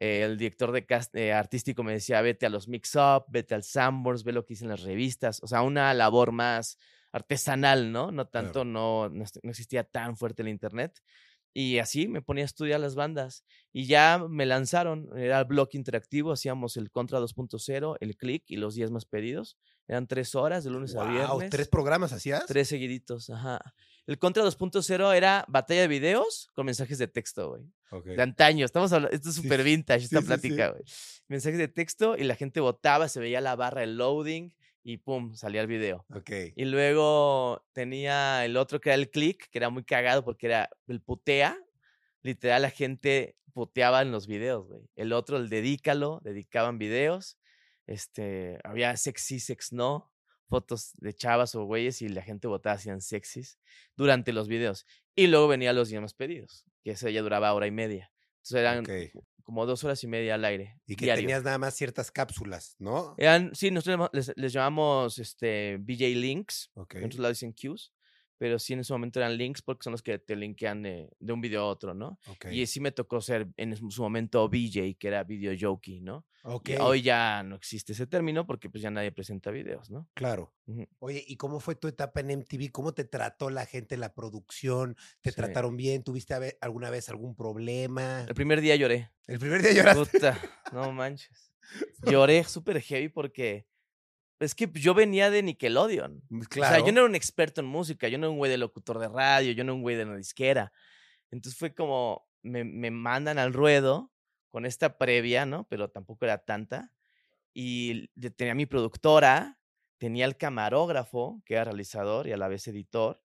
Eh, 0.01 0.23
el 0.23 0.37
director 0.37 0.73
de 0.73 0.87
cast 0.87 1.15
eh, 1.15 1.33
artístico 1.33 1.83
me 1.83 1.93
decía, 1.93 2.21
vete 2.21 2.47
a 2.47 2.51
los 2.51 2.69
mix-up, 2.69 3.25
vete 3.29 3.55
al 3.55 3.63
Sanborns, 3.63 4.25
ve 4.25 4.33
lo 4.33 4.45
que 4.45 4.55
dicen 4.55 4.69
las 4.69 4.83
revistas. 4.83 5.41
O 5.43 5.47
sea, 5.47 5.63
una 5.63 5.95
labor 5.95 6.33
más 6.33 6.79
artesanal, 7.13 7.93
¿no? 7.93 8.11
No 8.11 8.27
tanto, 8.27 8.65
no, 8.65 9.09
no, 9.09 9.25
no 9.43 9.51
existía 9.51 9.85
tan 9.85 10.17
fuerte 10.17 10.43
el 10.43 10.49
internet. 10.49 11.01
Y 11.61 11.81
así 11.81 12.07
me 12.07 12.23
ponía 12.23 12.45
a 12.45 12.47
estudiar 12.47 12.79
las 12.79 12.95
bandas. 12.95 13.43
Y 13.73 13.87
ya 13.87 14.25
me 14.31 14.47
lanzaron, 14.47 15.09
era 15.19 15.41
el 15.41 15.45
blog 15.45 15.71
interactivo, 15.73 16.31
hacíamos 16.31 16.77
el 16.77 16.93
Contra 16.93 17.19
2.0, 17.19 17.97
el 17.99 18.17
Click 18.17 18.45
y 18.47 18.59
los 18.59 18.77
10 18.77 18.93
más 18.93 19.07
pedidos. 19.07 19.57
Eran 19.89 20.07
tres 20.07 20.37
horas, 20.37 20.63
de 20.63 20.71
lunes 20.71 20.95
a 20.95 21.03
Wow, 21.03 21.13
viernes. 21.13 21.51
¿tres 21.51 21.67
programas 21.67 22.13
hacías? 22.13 22.47
Tres 22.47 22.69
seguiditos, 22.69 23.29
ajá. 23.31 23.59
El 24.07 24.21
Contra 24.21 24.45
2.0 24.45 25.17
era 25.17 25.45
batalla 25.49 25.81
de 25.81 25.89
videos 25.89 26.49
con 26.55 26.65
mensajes 26.67 26.97
de 26.99 27.09
texto, 27.09 27.49
güey. 27.49 27.63
Ok. 27.91 28.05
De 28.07 28.23
antaño, 28.23 28.65
estamos 28.65 28.93
hablando, 28.93 29.17
esto 29.17 29.31
es 29.31 29.35
Sí, 29.35 29.43
súper 29.43 29.65
vintage, 29.65 30.05
esta 30.05 30.21
sí, 30.21 30.23
sí, 30.23 30.23
sí. 30.23 30.27
plática, 30.29 30.69
güey. 30.71 30.85
Mensajes 31.27 31.59
de 31.59 31.67
texto 31.67 32.17
y 32.17 32.23
la 32.23 32.37
gente 32.37 32.61
votaba, 32.61 33.09
se 33.09 33.19
veía 33.19 33.41
la 33.41 33.57
barra, 33.57 33.83
el 33.83 33.97
loading 33.97 34.53
y 34.83 34.99
pum, 34.99 35.35
salía 35.35 35.61
el 35.61 35.67
video. 35.67 36.07
Ok. 36.15 36.31
Y 36.57 36.65
luego 36.65 37.67
tenía 37.73 38.45
el 38.45 38.57
otro 38.57 38.81
que 38.81 38.91
era 38.91 38.95
el 38.97 39.11
click, 39.11 39.49
que 39.51 39.59
era 39.59 39.71
muy 39.71 39.85
cagado 39.85 40.25
porque 40.25 40.47
era 40.47 40.71
el 40.87 41.01
putea. 41.01 41.59
Literal, 42.23 42.63
la 42.63 42.71
gente 42.71 43.37
puteaba 43.53 44.03
en 44.03 44.13
los 44.13 44.27
videos, 44.27 44.67
güey. 44.67 44.83
El 44.97 45.13
otro, 45.13 45.37
el 45.37 45.49
dedícalo, 45.49 46.21
dedicaban 46.23 46.79
videos. 46.79 47.39
Este, 47.87 48.59
había 48.65 48.97
sexy, 48.97 49.41
sex 49.41 49.73
no, 49.73 50.13
fotos 50.49 50.93
de 50.99 51.15
chavas 51.15 51.55
o 51.55 51.65
güeyes 51.65 52.03
y 52.03 52.09
la 52.09 52.23
gente 52.23 52.49
votaba 52.49 52.77
hacían 52.77 53.01
sexys 53.01 53.59
durante 53.97 54.33
los 54.33 54.49
videos. 54.49 54.87
Y 55.15 55.27
luego 55.27 55.49
venía 55.49 55.73
los 55.73 55.91
llamas 55.91 56.15
pedidos, 56.15 56.65
que 56.83 56.93
ese 56.93 57.13
ya 57.13 57.23
duraba 57.23 57.53
hora 57.53 57.67
y 57.67 57.71
media. 57.71 58.13
Entonces 58.37 58.61
eran. 58.61 58.85
Como 59.49 59.65
dos 59.65 59.83
horas 59.83 60.05
y 60.05 60.07
media 60.07 60.35
al 60.35 60.45
aire. 60.45 60.79
Y 60.87 60.95
que 60.95 61.07
diario. 61.07 61.23
tenías 61.23 61.43
nada 61.43 61.57
más 61.57 61.75
ciertas 61.75 62.11
cápsulas, 62.11 62.77
¿no? 62.79 63.15
Eran, 63.17 63.55
sí, 63.55 63.71
nosotros 63.71 64.11
les, 64.13 64.31
les 64.37 64.53
llamamos 64.53 65.19
este, 65.19 65.79
BJ 65.81 66.15
Links. 66.17 66.71
Ok. 66.75 66.97
En 66.97 67.05
otros 67.05 67.19
lados 67.19 67.39
dicen 67.39 67.55
cues, 67.55 67.95
pero 68.39 68.59
sí 68.59 68.73
en 68.73 68.81
ese 68.81 68.93
momento 68.93 69.19
eran 69.21 69.37
links 69.37 69.61
porque 69.63 69.85
son 69.85 69.91
los 69.93 70.03
que 70.03 70.19
te 70.19 70.37
linkean 70.37 70.83
de, 70.83 71.11
de 71.19 71.33
un 71.33 71.41
video 71.41 71.63
a 71.63 71.67
otro, 71.67 71.93
¿no? 71.95 72.19
Ok. 72.29 72.47
Y 72.51 72.67
sí 72.67 72.81
me 72.81 72.93
tocó 72.93 73.21
ser 73.21 73.49
en 73.57 73.77
su 73.91 74.03
momento 74.03 74.49
BJ, 74.49 74.97
que 74.99 75.09
era 75.09 75.25
video 75.25 75.55
jokey, 75.59 76.01
¿no? 76.01 76.25
Ok. 76.45 76.69
Y 76.71 76.77
hoy 76.77 77.03
ya 77.03 77.43
no 77.43 77.57
existe 77.57 77.93
ese 77.93 78.07
término 78.07 78.47
porque 78.47 78.71
pues 78.71 78.81
ya 78.83 78.91
nadie 78.91 79.13
presenta 79.13 79.51
videos, 79.51 79.91
¿no? 79.91 80.09
Claro. 80.15 80.55
Oye, 81.01 81.25
¿y 81.27 81.37
cómo 81.37 81.61
fue 81.61 81.75
tu 81.75 81.89
etapa 81.89 82.21
en 82.21 82.31
MTV? 82.31 82.71
¿Cómo 82.71 82.95
te 82.95 83.05
trató 83.05 83.51
la 83.51 83.67
gente, 83.67 83.97
la 83.97 84.15
producción? 84.15 84.97
¿Te 85.21 85.31
Sí. 85.31 85.37
trataron 85.37 85.77
bien? 85.77 86.03
¿Tuviste 86.05 86.35
a 86.35 86.41
alguna 86.61 86.91
vez 86.91 87.09
algún 87.09 87.35
problema? 87.35 88.25
El 88.29 88.35
primer 88.35 88.61
día 88.61 88.77
lloré. 88.77 89.11
El 89.27 89.39
primer 89.39 89.63
día 89.63 89.73
lloraste. 89.73 90.19
Puta, 90.19 90.39
no 90.73 90.93
manches. 90.93 91.53
Lloré 92.03 92.45
súper 92.49 92.81
heavy 92.81 93.09
porque 93.09 93.67
es 94.41 94.55
que 94.55 94.71
yo 94.73 94.95
venía 94.95 95.31
de 95.31 95.43
Nickelodeon. 95.43 96.23
Claro. 96.49 96.73
O 96.73 96.77
sea, 96.77 96.87
yo 96.87 96.93
no 96.93 97.01
era 97.01 97.09
un 97.09 97.15
experto 97.15 97.61
en 97.61 97.67
música, 97.67 98.09
yo 98.09 98.19
no 98.19 98.27
era 98.27 98.31
un 98.31 98.39
güey 98.39 98.51
de 98.51 98.59
locutor 98.59 98.99
de 98.99 99.09
radio, 99.09 99.53
yo 99.53 99.65
no 99.65 99.73
era 99.73 99.77
un 99.77 99.83
güey 99.83 99.97
de 99.97 100.05
una 100.05 100.17
disquera. 100.17 100.73
Entonces 101.31 101.59
fue 101.59 101.75
como, 101.75 102.29
me, 102.43 102.65
me 102.65 102.91
mandan 102.91 103.39
al 103.39 103.53
ruedo 103.53 104.13
con 104.49 104.67
esta 104.67 104.99
previa, 104.99 105.47
¿no? 105.47 105.67
Pero 105.69 105.91
tampoco 105.91 106.25
era 106.25 106.39
tanta. 106.39 106.93
Y 107.53 108.09
tenía 108.37 108.55
mi 108.55 108.67
productora, 108.67 109.59
tenía 109.99 110.25
el 110.25 110.37
camarógrafo, 110.37 111.43
que 111.45 111.55
era 111.55 111.65
realizador 111.65 112.27
y 112.27 112.33
a 112.33 112.37
la 112.37 112.49
vez 112.49 112.67
editor, 112.69 113.21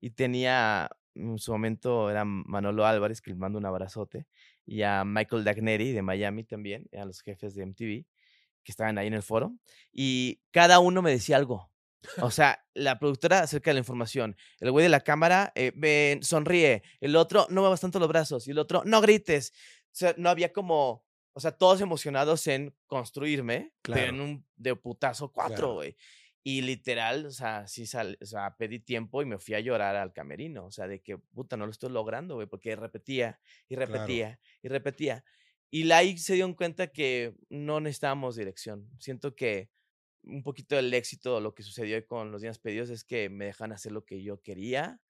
y 0.00 0.10
tenía, 0.10 0.90
en 1.14 1.38
su 1.38 1.52
momento 1.52 2.10
era 2.10 2.24
Manolo 2.24 2.86
Álvarez, 2.86 3.20
que 3.20 3.30
le 3.30 3.36
mando 3.36 3.58
un 3.58 3.66
abrazote, 3.66 4.26
y 4.66 4.82
a 4.82 5.04
Michael 5.04 5.44
Dagneri 5.44 5.92
de 5.92 6.02
Miami 6.02 6.44
también, 6.44 6.86
eran 6.92 7.08
los 7.08 7.22
jefes 7.22 7.54
de 7.54 7.66
MTV, 7.66 8.06
que 8.68 8.72
estaban 8.72 8.98
ahí 8.98 9.06
en 9.06 9.14
el 9.14 9.22
foro, 9.22 9.54
y 9.90 10.42
cada 10.50 10.78
uno 10.78 11.00
me 11.00 11.10
decía 11.10 11.38
algo. 11.38 11.72
O 12.20 12.30
sea, 12.30 12.62
la 12.74 12.98
productora 12.98 13.40
acerca 13.40 13.70
de 13.70 13.74
la 13.76 13.78
información. 13.80 14.36
El 14.60 14.70
güey 14.72 14.82
de 14.82 14.90
la 14.90 15.00
cámara, 15.00 15.52
eh, 15.54 15.72
ven, 15.74 16.22
sonríe. 16.22 16.82
El 17.00 17.16
otro, 17.16 17.46
no 17.48 17.62
muevas 17.62 17.80
tanto 17.80 17.98
los 17.98 18.08
brazos. 18.08 18.46
Y 18.46 18.50
el 18.50 18.58
otro, 18.58 18.82
no 18.84 19.00
grites. 19.00 19.52
O 19.86 19.90
sea, 19.94 20.14
no 20.18 20.28
había 20.28 20.52
como, 20.52 21.02
o 21.32 21.40
sea, 21.40 21.52
todos 21.52 21.80
emocionados 21.80 22.46
en 22.46 22.76
construirme, 22.86 23.72
pero 23.80 23.96
en 24.00 24.08
Claro. 24.10 24.24
un 24.24 24.46
de 24.56 24.76
putazo 24.76 25.32
cuatro, 25.32 25.56
Claro. 25.56 25.74
güey. 25.74 25.96
Y 26.44 26.60
literal, 26.62 27.26
o 27.26 27.30
sea, 27.30 27.66
sí 27.66 27.84
sal, 27.86 28.16
o 28.22 28.26
sea, 28.26 28.54
pedí 28.56 28.78
tiempo 28.80 29.20
y 29.22 29.26
me 29.26 29.38
fui 29.38 29.54
a 29.54 29.60
llorar 29.60 29.96
al 29.96 30.12
camerino. 30.12 30.66
O 30.66 30.70
sea, 30.70 30.86
de 30.86 31.00
que, 31.02 31.16
puta, 31.18 31.56
no 31.56 31.64
lo 31.66 31.72
estoy 31.72 31.90
logrando, 31.90 32.34
güey, 32.36 32.46
porque 32.46 32.76
repetía 32.76 33.40
y 33.68 33.74
Claro. 33.76 33.92
repetía 33.92 34.38
y 34.62 34.68
repetía. 34.68 35.24
Y 35.70 35.84
la 35.84 35.98
ahí 35.98 36.16
se 36.18 36.34
dieron 36.34 36.54
cuenta 36.54 36.88
que 36.88 37.34
no 37.50 37.80
necesitábamos 37.80 38.36
dirección. 38.36 38.88
Siento 38.98 39.34
que 39.34 39.70
un 40.22 40.42
poquito 40.42 40.76
del 40.76 40.92
éxito, 40.94 41.40
lo 41.40 41.54
que 41.54 41.62
sucedió 41.62 42.04
con 42.06 42.32
los 42.32 42.42
días 42.42 42.58
pedidos 42.58 42.90
es 42.90 43.04
que 43.04 43.28
me 43.28 43.46
dejan 43.46 43.72
hacer 43.72 43.92
lo 43.92 44.04
que 44.04 44.22
yo 44.22 44.40
quería 44.42 45.00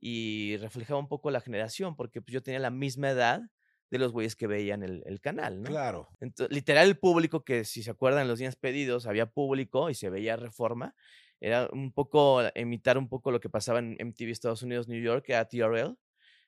y 0.00 0.56
reflejaba 0.58 1.00
un 1.00 1.08
poco 1.08 1.30
la 1.30 1.40
generación, 1.40 1.96
porque 1.96 2.20
pues, 2.22 2.32
yo 2.32 2.42
tenía 2.42 2.60
la 2.60 2.70
misma 2.70 3.10
edad 3.10 3.42
de 3.90 3.98
los 3.98 4.12
güeyes 4.12 4.36
que 4.36 4.46
veían 4.46 4.82
el, 4.82 5.02
el 5.06 5.20
canal, 5.20 5.62
¿no? 5.62 5.70
Claro. 5.70 6.08
Entonces, 6.20 6.54
literal, 6.54 6.86
el 6.88 6.98
público 6.98 7.44
que, 7.44 7.64
si 7.64 7.82
se 7.82 7.90
acuerdan, 7.90 8.28
los 8.28 8.38
días 8.38 8.56
pedidos, 8.56 9.06
había 9.06 9.26
público 9.26 9.90
y 9.90 9.94
se 9.94 10.10
veía 10.10 10.36
reforma. 10.36 10.94
Era 11.40 11.68
un 11.72 11.92
poco, 11.92 12.42
imitar 12.54 12.98
un 12.98 13.08
poco 13.08 13.30
lo 13.30 13.40
que 13.40 13.48
pasaba 13.48 13.78
en 13.78 13.96
MTV 13.98 14.30
Estados 14.30 14.62
Unidos, 14.62 14.88
New 14.88 15.02
York, 15.02 15.24
era 15.28 15.48
TRL, 15.48 15.96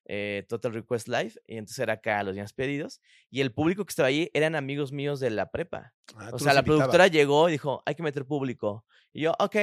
eh, 0.06 0.44
Total 0.48 0.72
Request 0.72 1.08
Live, 1.08 1.32
y 1.46 1.56
entonces 1.56 1.78
era 1.78 1.94
acá 1.94 2.22
los 2.22 2.34
días 2.34 2.52
pedidos. 2.52 3.00
Y 3.30 3.40
el 3.40 3.52
público 3.52 3.84
que 3.84 3.90
estaba 3.90 4.08
allí 4.08 4.30
eran 4.34 4.54
amigos 4.56 4.92
míos 4.92 5.20
de 5.20 5.30
la 5.30 5.50
prepa. 5.50 5.92
Ah, 6.16 6.30
O 6.32 6.38
sea, 6.38 6.52
la 6.54 6.62
productora 6.64 7.06
llegó 7.08 7.48
y 7.48 7.52
dijo, 7.52 7.82
hay 7.86 7.94
que 7.94 8.02
meter 8.02 8.24
público. 8.26 8.84
Y 9.12 9.22
yo, 9.22 9.34
ok. 9.38 9.56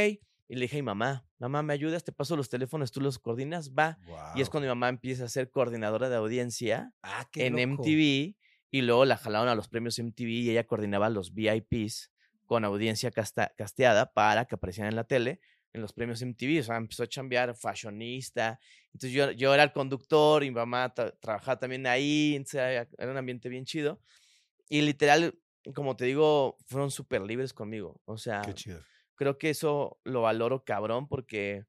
Y 0.49 0.55
le 0.55 0.61
dije 0.61 0.81
mamá, 0.81 1.25
mamá, 1.39 1.61
¿me 1.61 1.73
ayudas? 1.73 2.05
Te 2.05 2.13
paso 2.13 2.37
los 2.37 2.47
teléfonos, 2.47 2.91
tú 2.93 3.01
los 3.01 3.19
coordinas, 3.19 3.71
va. 3.73 3.97
Y 4.35 4.41
es 4.41 4.49
cuando 4.49 4.65
mi 4.65 4.69
mamá 4.69 4.87
empieza 4.87 5.25
a 5.25 5.27
ser 5.29 5.49
coordinadora 5.49 6.07
de 6.07 6.15
audiencia 6.15 6.93
Ah, 7.03 7.27
en 7.35 7.53
loco. 7.57 7.83
MTV 7.83 8.35
y 8.71 8.81
luego 8.81 9.03
la 9.03 9.17
jalaron 9.17 9.49
a 9.49 9.55
los 9.55 9.67
premios 9.67 9.99
MTV 9.99 10.29
y 10.29 10.49
ella 10.51 10.65
coordinaba 10.65 11.09
los 11.09 11.33
VIPs 11.33 12.11
con 12.45 12.63
audiencia 12.63 13.11
casta- 13.11 13.51
casteada 13.57 14.13
para 14.13 14.45
que 14.45 14.55
aparecieran 14.55 14.91
en 14.93 14.95
la 14.95 15.03
tele 15.03 15.41
en 15.77 15.81
los 15.81 15.93
premios 15.93 16.21
MTV. 16.21 16.59
O 16.59 16.63
sea, 16.63 16.77
empezó 16.77 17.03
a 17.03 17.07
chambear 17.07 17.55
fashionista. 17.55 18.59
Entonces 18.93 19.11
yo, 19.11 19.31
yo 19.31 19.53
era 19.53 19.63
el 19.63 19.71
conductor 19.71 20.43
y 20.43 20.49
mi 20.49 20.55
mamá 20.55 20.93
tra- 20.93 21.15
trabajaba 21.19 21.57
también 21.59 21.87
ahí. 21.87 22.33
Entonces 22.35 22.59
era, 22.61 22.87
era 22.97 23.11
un 23.11 23.17
ambiente 23.17 23.49
bien 23.49 23.65
chido. 23.65 24.01
Y 24.69 24.81
literal, 24.81 25.37
como 25.73 25.95
te 25.95 26.05
digo, 26.05 26.57
fueron 26.65 26.91
súper 26.91 27.21
libres 27.21 27.53
conmigo. 27.53 28.01
O 28.05 28.17
sea, 28.17 28.41
Qué 28.41 28.53
chido. 28.53 28.81
creo 29.15 29.37
que 29.37 29.49
eso 29.51 29.99
lo 30.03 30.21
valoro 30.23 30.63
cabrón 30.65 31.07
porque 31.07 31.65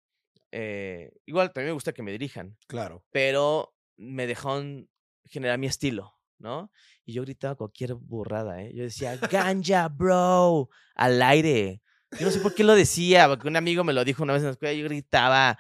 eh, 0.51 1.13
igual 1.27 1.53
también 1.53 1.69
me 1.69 1.75
gusta 1.75 1.93
que 1.93 2.03
me 2.03 2.11
dirijan, 2.13 2.57
Claro. 2.67 3.05
pero 3.11 3.75
me 3.97 4.27
dejaron 4.27 4.89
generar 5.27 5.59
mi 5.59 5.67
estilo, 5.67 6.15
¿no? 6.39 6.73
Y 7.05 7.13
yo 7.13 7.23
gritaba 7.23 7.55
cualquier 7.55 7.95
burrada, 7.95 8.63
¿eh? 8.63 8.73
Yo 8.75 8.83
decía, 8.85 9.17
ganja, 9.17 9.89
bro, 9.89 10.71
al 10.95 11.21
aire. 11.23 11.83
Yo 12.19 12.27
no 12.27 12.31
sé 12.33 12.41
por 12.41 12.55
qué 12.55 12.65
lo 12.65 12.75
decía, 12.75 13.29
porque 13.29 13.49
un 13.49 13.57
amigo 13.57 13.85
me 13.85 13.93
lo 13.93 14.05
dijo 14.05 14.23
una 14.23 14.33
vez 14.33 14.41
en 14.43 14.47
la 14.47 14.53
escuela, 14.53 14.73
yo 14.75 14.85
gritaba 14.85 15.59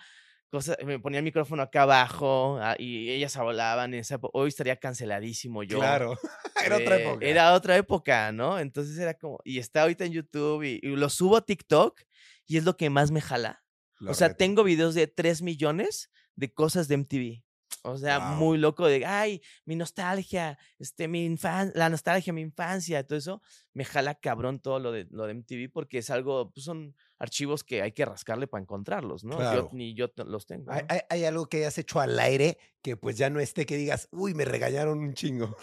cosas, 0.50 0.78
me 0.84 0.98
ponía 0.98 1.18
el 1.18 1.24
micrófono 1.24 1.62
acá 1.62 1.82
abajo 1.82 2.58
ah, 2.62 2.74
y 2.78 3.10
ellas 3.10 3.36
hablaban. 3.36 3.92
Epo- 3.92 4.30
hoy 4.32 4.48
estaría 4.48 4.76
canceladísimo 4.76 5.62
yo. 5.62 5.78
Claro. 5.78 6.18
Era 6.64 6.76
otra 6.76 6.96
Eh, 6.96 7.02
época. 7.08 7.26
Era 7.26 7.52
otra 7.54 7.76
época, 7.76 8.32
¿no? 8.32 8.58
Entonces 8.58 8.98
era 8.98 9.14
como, 9.14 9.38
y 9.44 9.58
está 9.58 9.82
ahorita 9.82 10.04
en 10.06 10.12
YouTube 10.12 10.62
y, 10.64 10.80
y 10.82 10.96
lo 10.96 11.08
subo 11.10 11.36
a 11.36 11.42
TikTok 11.44 12.00
y 12.46 12.56
es 12.56 12.64
lo 12.64 12.76
que 12.76 12.88
más 12.90 13.10
me 13.10 13.20
jala. 13.20 13.62
Lo 13.98 14.10
o 14.12 14.14
sea, 14.14 14.28
reto. 14.28 14.38
tengo 14.38 14.64
videos 14.64 14.94
de 14.94 15.06
3 15.06 15.42
millones 15.42 16.10
de 16.34 16.52
cosas 16.52 16.88
de 16.88 16.94
MTV. 16.94 17.44
O 17.82 17.96
sea, 17.96 18.18
muy 18.36 18.58
loco 18.58 18.86
de, 18.86 19.04
ay, 19.06 19.40
mi 19.64 19.76
nostalgia, 19.76 20.58
este, 20.78 21.08
mi 21.08 21.24
infan 21.24 21.72
la 21.74 21.88
nostalgia, 21.88 22.32
mi 22.32 22.40
infancia, 22.42 23.06
todo 23.06 23.18
eso, 23.18 23.42
me 23.72 23.84
jala 23.84 24.14
cabrón 24.16 24.60
todo 24.60 24.78
lo 24.78 24.92
de, 24.92 25.06
lo 25.10 25.26
de 25.26 25.34
MTV 25.34 25.70
porque 25.72 25.98
es 25.98 26.10
algo, 26.10 26.50
pues 26.52 26.64
son 26.64 26.94
archivos 27.18 27.64
que 27.64 27.82
hay 27.82 27.92
que 27.92 28.04
rascarle 28.04 28.46
para 28.46 28.62
encontrarlos, 28.62 29.24
¿no? 29.24 29.36
Claro. 29.36 29.68
Yo, 29.70 29.76
ni 29.76 29.94
yo 29.94 30.08
los 30.26 30.46
tengo. 30.46 30.70
¿Hay, 30.72 30.82
hay- 30.88 31.00
hay 31.08 31.24
algo 31.24 31.46
que 31.46 31.58
hayas 31.58 31.78
hecho 31.78 32.00
al 32.00 32.18
aire 32.18 32.58
que 32.82 32.96
pues 32.96 33.16
ya 33.16 33.30
no 33.30 33.40
esté, 33.40 33.66
que 33.66 33.76
digas, 33.76 34.08
uy, 34.12 34.34
me 34.34 34.44
regañaron 34.44 34.98
un 34.98 35.14
chingo. 35.14 35.56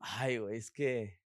Ay, 0.00 0.38
güey, 0.38 0.56
es 0.58 0.70
que, 0.70 1.20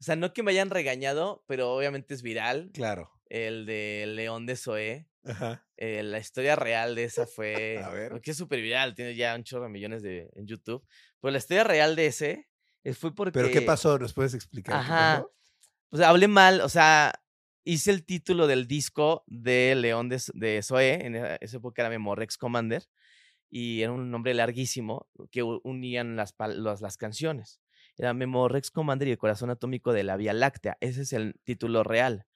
o 0.00 0.02
sea, 0.02 0.16
no 0.16 0.32
que 0.32 0.42
me 0.42 0.50
hayan 0.50 0.70
regañado, 0.70 1.44
pero 1.46 1.72
obviamente 1.74 2.14
es 2.14 2.22
viral. 2.22 2.70
Claro. 2.72 3.10
El 3.28 3.66
de 3.66 4.04
León 4.08 4.46
de 4.46 4.56
Zoé. 4.56 5.08
Ajá. 5.24 5.66
eh, 5.76 6.04
la 6.04 6.18
historia 6.18 6.54
real 6.54 6.94
de 6.94 7.04
esa 7.04 7.26
fue. 7.26 7.82
A 7.82 7.90
ver. 7.90 8.20
Que 8.20 8.30
es 8.30 8.36
súper 8.36 8.60
viral, 8.60 8.94
tiene 8.94 9.14
ya 9.14 9.34
un 9.34 9.44
chorro 9.44 9.64
de 9.64 9.70
millones 9.70 10.02
de, 10.02 10.30
en 10.34 10.46
YouTube. 10.46 10.84
Pero 11.20 11.32
la 11.32 11.38
historia 11.38 11.64
real 11.64 11.96
de 11.96 12.06
ese 12.06 12.48
eh, 12.84 12.94
fue 12.94 13.14
porque. 13.14 13.32
¿Pero 13.32 13.50
qué 13.50 13.62
pasó? 13.62 13.98
¿Nos 13.98 14.12
puedes 14.14 14.34
explicar? 14.34 14.76
Ajá. 14.76 15.26
O 15.90 15.96
sea, 15.96 16.08
hablé 16.08 16.28
mal, 16.28 16.60
o 16.60 16.68
sea, 16.68 17.12
hice 17.64 17.90
el 17.90 18.04
título 18.04 18.46
del 18.46 18.66
disco 18.66 19.24
de 19.26 19.74
León 19.76 20.08
de, 20.08 20.20
de 20.34 20.62
Zoé, 20.62 21.06
en 21.06 21.16
esa, 21.16 21.36
esa 21.36 21.56
época 21.58 21.82
era 21.82 21.90
Memorex 21.90 22.36
Commander, 22.36 22.84
y 23.50 23.82
era 23.82 23.92
un 23.92 24.10
nombre 24.10 24.34
larguísimo 24.34 25.08
que 25.30 25.42
unían 25.42 26.16
las, 26.16 26.34
las, 26.38 26.80
las 26.80 26.96
canciones. 26.96 27.60
Era 27.96 28.12
Memorex 28.14 28.70
Commander 28.70 29.08
y 29.08 29.12
el 29.12 29.18
corazón 29.18 29.50
atómico 29.50 29.92
de 29.92 30.04
la 30.04 30.16
Vía 30.16 30.32
Láctea. 30.32 30.76
Ese 30.80 31.02
es 31.02 31.12
el 31.12 31.40
título 31.44 31.82
real. 31.82 32.26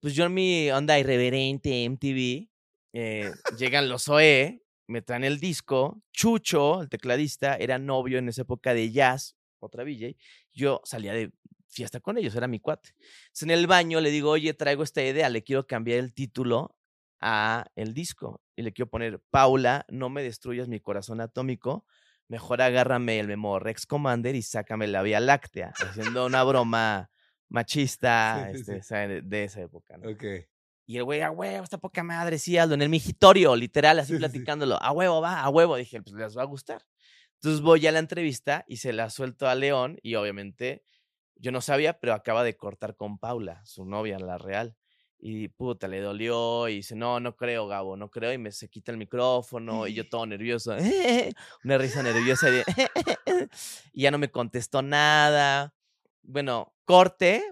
Pues 0.00 0.14
yo 0.14 0.24
en 0.26 0.34
mi 0.34 0.70
onda 0.70 0.98
irreverente 0.98 1.84
MTV, 1.84 2.48
eh, 2.92 3.30
llegan 3.58 3.88
los 3.88 4.08
OE, 4.08 4.62
me 4.86 5.02
traen 5.02 5.24
el 5.24 5.38
disco, 5.38 6.02
Chucho, 6.12 6.82
el 6.82 6.88
tecladista, 6.88 7.56
era 7.56 7.78
novio 7.78 8.18
en 8.18 8.28
esa 8.28 8.42
época 8.42 8.74
de 8.74 8.90
jazz, 8.90 9.36
otra 9.60 9.84
VJ, 9.84 10.16
yo 10.52 10.80
salía 10.84 11.12
de 11.12 11.32
fiesta 11.68 12.00
con 12.00 12.18
ellos, 12.18 12.34
era 12.34 12.48
mi 12.48 12.58
cuate. 12.60 12.90
Entonces, 12.98 13.42
en 13.42 13.50
el 13.50 13.66
baño 13.66 14.00
le 14.00 14.10
digo, 14.10 14.30
oye, 14.30 14.54
traigo 14.54 14.82
esta 14.82 15.02
idea, 15.02 15.28
le 15.28 15.42
quiero 15.42 15.66
cambiar 15.66 15.98
el 15.98 16.12
título 16.12 16.76
a 17.20 17.66
el 17.76 17.94
disco 17.94 18.42
y 18.56 18.62
le 18.62 18.72
quiero 18.72 18.90
poner 18.90 19.20
Paula, 19.30 19.86
no 19.88 20.08
me 20.08 20.22
destruyas 20.22 20.68
mi 20.68 20.80
corazón 20.80 21.20
atómico, 21.20 21.84
mejor 22.28 22.62
agárrame 22.62 23.20
el 23.20 23.28
Memorex 23.28 23.86
Commander 23.86 24.34
y 24.34 24.42
sácame 24.42 24.86
la 24.86 25.02
Vía 25.02 25.20
Láctea, 25.20 25.72
haciendo 25.76 26.26
una 26.26 26.42
broma 26.42 27.10
machista 27.50 28.48
Sí, 28.52 28.54
sí, 28.54 28.60
este, 28.60 28.72
sí. 28.74 28.78
o 28.80 28.82
sea, 28.82 29.08
de, 29.08 29.22
de 29.22 29.44
esa 29.44 29.60
época. 29.60 29.98
¿no? 29.98 30.08
Y 30.86 30.96
el 30.96 31.04
güey, 31.04 31.20
a 31.20 31.30
huevo, 31.30 31.62
esta 31.62 31.78
poca 31.78 32.02
madre, 32.02 32.38
sí, 32.38 32.58
Aldo, 32.58 32.74
en 32.74 32.82
el 32.82 32.88
migitorio, 32.88 33.54
literal, 33.54 33.98
así 34.00 34.08
Sí, 34.08 34.12
sí, 34.14 34.16
sí. 34.16 34.18
platicándolo, 34.18 34.82
a 34.82 34.90
huevo, 34.90 35.20
va, 35.20 35.40
a 35.40 35.48
huevo. 35.48 35.76
Dije, 35.76 36.02
pues 36.02 36.16
les 36.16 36.36
va 36.36 36.42
a 36.42 36.46
gustar. 36.46 36.82
Entonces 37.34 37.60
voy 37.60 37.86
a 37.86 37.92
la 37.92 38.00
entrevista 38.00 38.64
y 38.66 38.78
se 38.78 38.92
la 38.92 39.08
suelto 39.08 39.48
a 39.48 39.54
León 39.54 39.98
y 40.02 40.16
obviamente 40.16 40.82
yo 41.36 41.52
no 41.52 41.60
sabía, 41.60 41.98
pero 41.98 42.12
acaba 42.12 42.44
de 42.44 42.56
cortar 42.56 42.96
con 42.96 43.18
Paula, 43.18 43.62
su 43.64 43.84
novia, 43.84 44.18
la 44.18 44.36
real. 44.36 44.76
Y 45.18 45.48
puta, 45.48 45.86
le 45.86 46.00
dolió 46.00 46.68
y 46.68 46.76
dice, 46.76 46.96
no, 46.96 47.20
no 47.20 47.36
creo, 47.36 47.66
Gabo, 47.66 47.96
no 47.96 48.10
creo. 48.10 48.32
Y 48.32 48.38
me 48.38 48.52
se 48.52 48.68
quita 48.68 48.90
el 48.90 48.98
micrófono 48.98 49.86
y 49.86 49.94
yo 49.94 50.08
todo 50.10 50.26
nervioso, 50.26 50.74
una 51.64 51.78
risa 51.78 52.02
nerviosa 52.02 52.50
de 52.50 52.64
y 53.92 54.02
ya 54.02 54.10
no 54.10 54.18
me 54.18 54.30
contestó 54.30 54.82
nada. 54.82 55.72
Bueno, 56.22 56.74
corte 56.84 57.42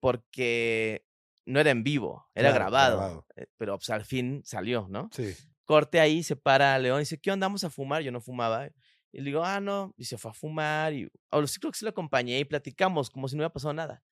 porque 0.00 1.04
no 1.46 1.60
era 1.60 1.70
en 1.70 1.82
vivo, 1.84 2.28
era 2.34 2.50
Claro, 2.50 2.64
grabado, 2.64 2.96
grabado. 2.98 3.26
eh, 3.36 3.46
pero 3.56 3.76
pues 3.78 3.90
al 3.90 4.04
fin 4.04 4.42
salió, 4.44 4.86
¿no? 4.88 5.08
Sí. 5.12 5.34
Corte 5.64 6.00
ahí, 6.00 6.22
se 6.22 6.36
para 6.36 6.78
León 6.78 6.98
y 6.98 7.00
dice, 7.00 7.18
¿qué 7.20 7.30
onda? 7.30 7.46
Vamos 7.46 7.64
a 7.64 7.70
fumar. 7.70 8.02
Yo 8.02 8.12
no 8.12 8.20
fumaba. 8.20 8.66
Y 9.12 9.18
le 9.18 9.24
digo, 9.24 9.44
ah, 9.44 9.60
no. 9.60 9.92
Y 9.96 10.04
se 10.04 10.16
fue 10.16 10.30
a 10.30 10.34
fumar. 10.34 10.92
Y 10.92 11.08
o 11.30 11.46
sí 11.46 11.58
creo 11.58 11.72
que 11.72 11.78
sí 11.78 11.84
lo 11.84 11.90
acompañé 11.90 12.38
y 12.38 12.44
platicamos 12.44 13.10
como 13.10 13.26
si 13.28 13.34
no 13.34 13.40
hubiera 13.40 13.52
pasado 13.52 13.74
nada. 13.74 14.02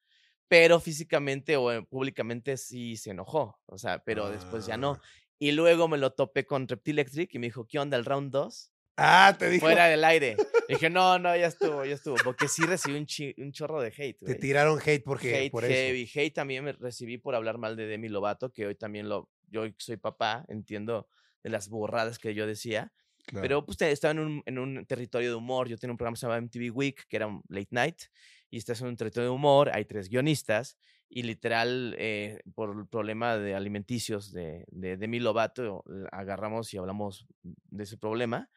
Pero 0.48 0.80
físicamente 0.80 1.56
o 1.56 1.72
eh, 1.72 1.82
públicamente 1.84 2.56
sí 2.56 2.96
se 2.96 3.10
enojó. 3.10 3.60
O 3.66 3.78
sea, 3.78 4.00
pero 4.02 4.30
después 4.30 4.66
ya 4.66 4.76
no. 4.76 4.92
Ah. 5.00 5.00
Y 5.38 5.52
luego 5.52 5.86
me 5.88 5.98
lo 5.98 6.12
topé 6.12 6.44
con 6.44 6.66
Reptilectric 6.66 7.32
y 7.34 7.38
me 7.38 7.46
dijo, 7.46 7.66
¿qué 7.66 7.78
onda? 7.78 7.96
El 7.96 8.04
round 8.04 8.32
2 8.32 8.72
Ah, 8.96 9.34
te 9.38 9.48
dijo. 9.50 9.64
fuera 9.66 9.86
del 9.86 10.04
aire. 10.04 10.36
Dije, 10.68 10.90
no, 10.90 11.18
no, 11.18 11.36
ya 11.36 11.46
estuvo, 11.46 11.84
ya 11.84 11.94
estuvo. 11.94 12.16
Porque 12.24 12.48
sí 12.48 12.62
recibí 12.64 12.96
un, 12.96 13.06
chi- 13.06 13.34
un 13.38 13.52
chorro 13.52 13.80
de 13.80 13.88
hate. 13.96 14.24
Te 14.24 14.34
tiraron 14.34 14.78
hate 14.78 15.02
porque 15.04 15.34
hate 15.36 15.50
por 15.50 15.64
eso. 15.64 15.72
heavy. 15.72 16.08
Hate 16.14 16.32
también 16.32 16.64
me 16.64 16.72
recibí 16.72 17.18
por 17.18 17.34
hablar 17.34 17.58
mal 17.58 17.76
de 17.76 17.86
Demi 17.86 18.08
Lovato, 18.08 18.52
que 18.52 18.66
hoy 18.66 18.74
también 18.74 19.08
lo. 19.08 19.30
Yo 19.48 19.64
soy 19.78 19.96
papá, 19.96 20.44
entiendo 20.48 21.08
de 21.42 21.50
las 21.50 21.68
burradas 21.68 22.18
que 22.18 22.34
yo 22.34 22.46
decía. 22.46 22.92
Claro. 23.26 23.42
Pero 23.42 23.64
pues 23.66 23.80
estaba 23.82 24.12
en 24.12 24.18
un, 24.18 24.42
en 24.46 24.58
un 24.58 24.84
territorio 24.86 25.28
de 25.30 25.34
humor. 25.34 25.68
Yo 25.68 25.78
tenía 25.78 25.92
un 25.92 25.96
programa 25.96 26.14
que 26.14 26.20
se 26.20 26.26
llamaba 26.26 26.38
MTV 26.38 26.70
Week, 26.74 27.06
que 27.08 27.16
era 27.16 27.26
un 27.26 27.42
late 27.48 27.68
night. 27.70 28.02
Y 28.50 28.58
estás 28.58 28.80
en 28.80 28.88
un 28.88 28.96
territorio 28.96 29.30
de 29.30 29.34
humor. 29.34 29.70
Hay 29.72 29.84
tres 29.84 30.08
guionistas. 30.08 30.76
Y 31.08 31.22
literal, 31.22 31.94
eh, 31.98 32.40
por 32.54 32.76
el 32.76 32.86
problema 32.88 33.36
de 33.38 33.54
alimenticios 33.54 34.32
de, 34.32 34.64
de 34.68 34.96
Demi 34.96 35.20
Lovato, 35.20 35.84
eh, 35.88 36.06
agarramos 36.10 36.72
y 36.74 36.78
hablamos 36.78 37.26
de 37.42 37.84
ese 37.84 37.96
problema. 37.96 38.50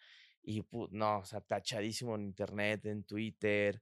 Y 0.50 0.62
pu- 0.62 0.88
no, 0.92 1.20
o 1.20 1.26
sea, 1.26 1.42
tachadísimo 1.42 2.16
en 2.16 2.22
internet, 2.24 2.86
en 2.86 3.04
Twitter. 3.04 3.82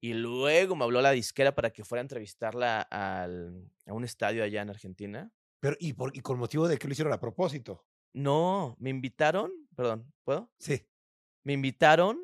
Y 0.00 0.12
luego 0.14 0.76
me 0.76 0.84
habló 0.84 1.00
la 1.02 1.10
disquera 1.10 1.54
para 1.56 1.70
que 1.70 1.82
fuera 1.84 2.00
a 2.00 2.02
entrevistarla 2.02 2.82
al, 2.82 3.68
a 3.86 3.92
un 3.92 4.04
estadio 4.04 4.44
allá 4.44 4.62
en 4.62 4.70
Argentina. 4.70 5.32
Pero, 5.58 5.76
¿y, 5.80 5.92
por, 5.94 6.16
¿y 6.16 6.20
con 6.20 6.38
motivo 6.38 6.68
de 6.68 6.78
que 6.78 6.86
lo 6.86 6.92
hicieron 6.92 7.12
a 7.12 7.18
propósito? 7.18 7.84
No, 8.12 8.76
me 8.78 8.90
invitaron, 8.90 9.50
perdón, 9.74 10.12
¿puedo? 10.22 10.52
Sí. 10.58 10.86
Me 11.42 11.52
invitaron, 11.54 12.20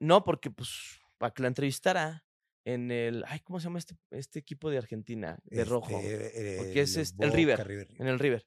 no, 0.00 0.24
porque 0.24 0.50
pues, 0.50 0.98
para 1.18 1.32
que 1.32 1.42
la 1.42 1.48
entrevistara 1.48 2.24
en 2.64 2.90
el, 2.90 3.22
ay, 3.28 3.38
¿cómo 3.40 3.60
se 3.60 3.64
llama 3.64 3.78
este, 3.78 3.94
este 4.10 4.38
equipo 4.40 4.70
de 4.70 4.78
Argentina? 4.78 5.38
De 5.44 5.64
rojo, 5.64 6.00
Este, 6.00 6.56
porque 6.58 6.80
es 6.80 6.96
el 6.96 7.02
este- 7.02 7.30
River, 7.30 7.90
en 7.96 8.06
el 8.08 8.18
River. 8.18 8.44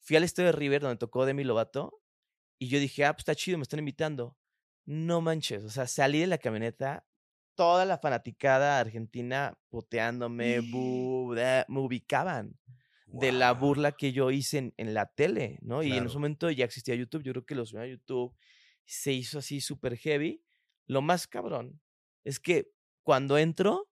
Fui 0.00 0.16
al 0.16 0.24
estadio 0.24 0.48
de 0.48 0.58
River 0.58 0.82
donde 0.82 0.98
tocó 0.98 1.24
Demi 1.24 1.42
Lovato 1.44 2.02
y 2.58 2.68
yo 2.68 2.78
dije, 2.80 3.04
ah, 3.04 3.12
pues 3.12 3.20
está 3.22 3.34
chido, 3.34 3.58
me 3.58 3.62
están 3.62 3.78
invitando. 3.80 4.36
No 4.86 5.20
manches, 5.20 5.64
o 5.64 5.70
sea, 5.70 5.86
salí 5.86 6.20
de 6.20 6.26
la 6.28 6.38
camioneta, 6.38 7.06
toda 7.56 7.84
la 7.84 7.98
fanaticada 7.98 8.78
argentina 8.80 9.58
puteándome, 9.70 10.60
bu, 10.60 11.34
da- 11.34 11.64
me 11.68 11.80
ubicaban 11.80 12.58
de 13.10 13.32
la 13.32 13.52
burla 13.52 13.92
que 13.92 14.12
yo 14.12 14.30
hice 14.30 14.58
en, 14.58 14.74
en 14.76 14.94
la 14.94 15.06
tele, 15.06 15.58
¿no? 15.62 15.82
Y 15.82 15.96
en 15.96 16.06
ese 16.06 16.16
momento 16.16 16.50
ya 16.50 16.64
existía 16.66 16.94
YouTube, 16.94 17.22
yo 17.24 17.32
creo 17.32 17.46
que 17.46 17.54
lo 17.54 17.66
subí 17.66 17.80
a 17.80 17.86
YouTube, 17.86 18.36
se 18.84 19.12
hizo 19.12 19.38
así 19.38 19.60
súper 19.60 19.96
heavy. 19.96 20.44
Lo 20.86 21.02
más 21.02 21.26
cabrón 21.26 21.80
es 22.24 22.38
que 22.40 22.72
cuando 23.02 23.38
entro, 23.38 23.90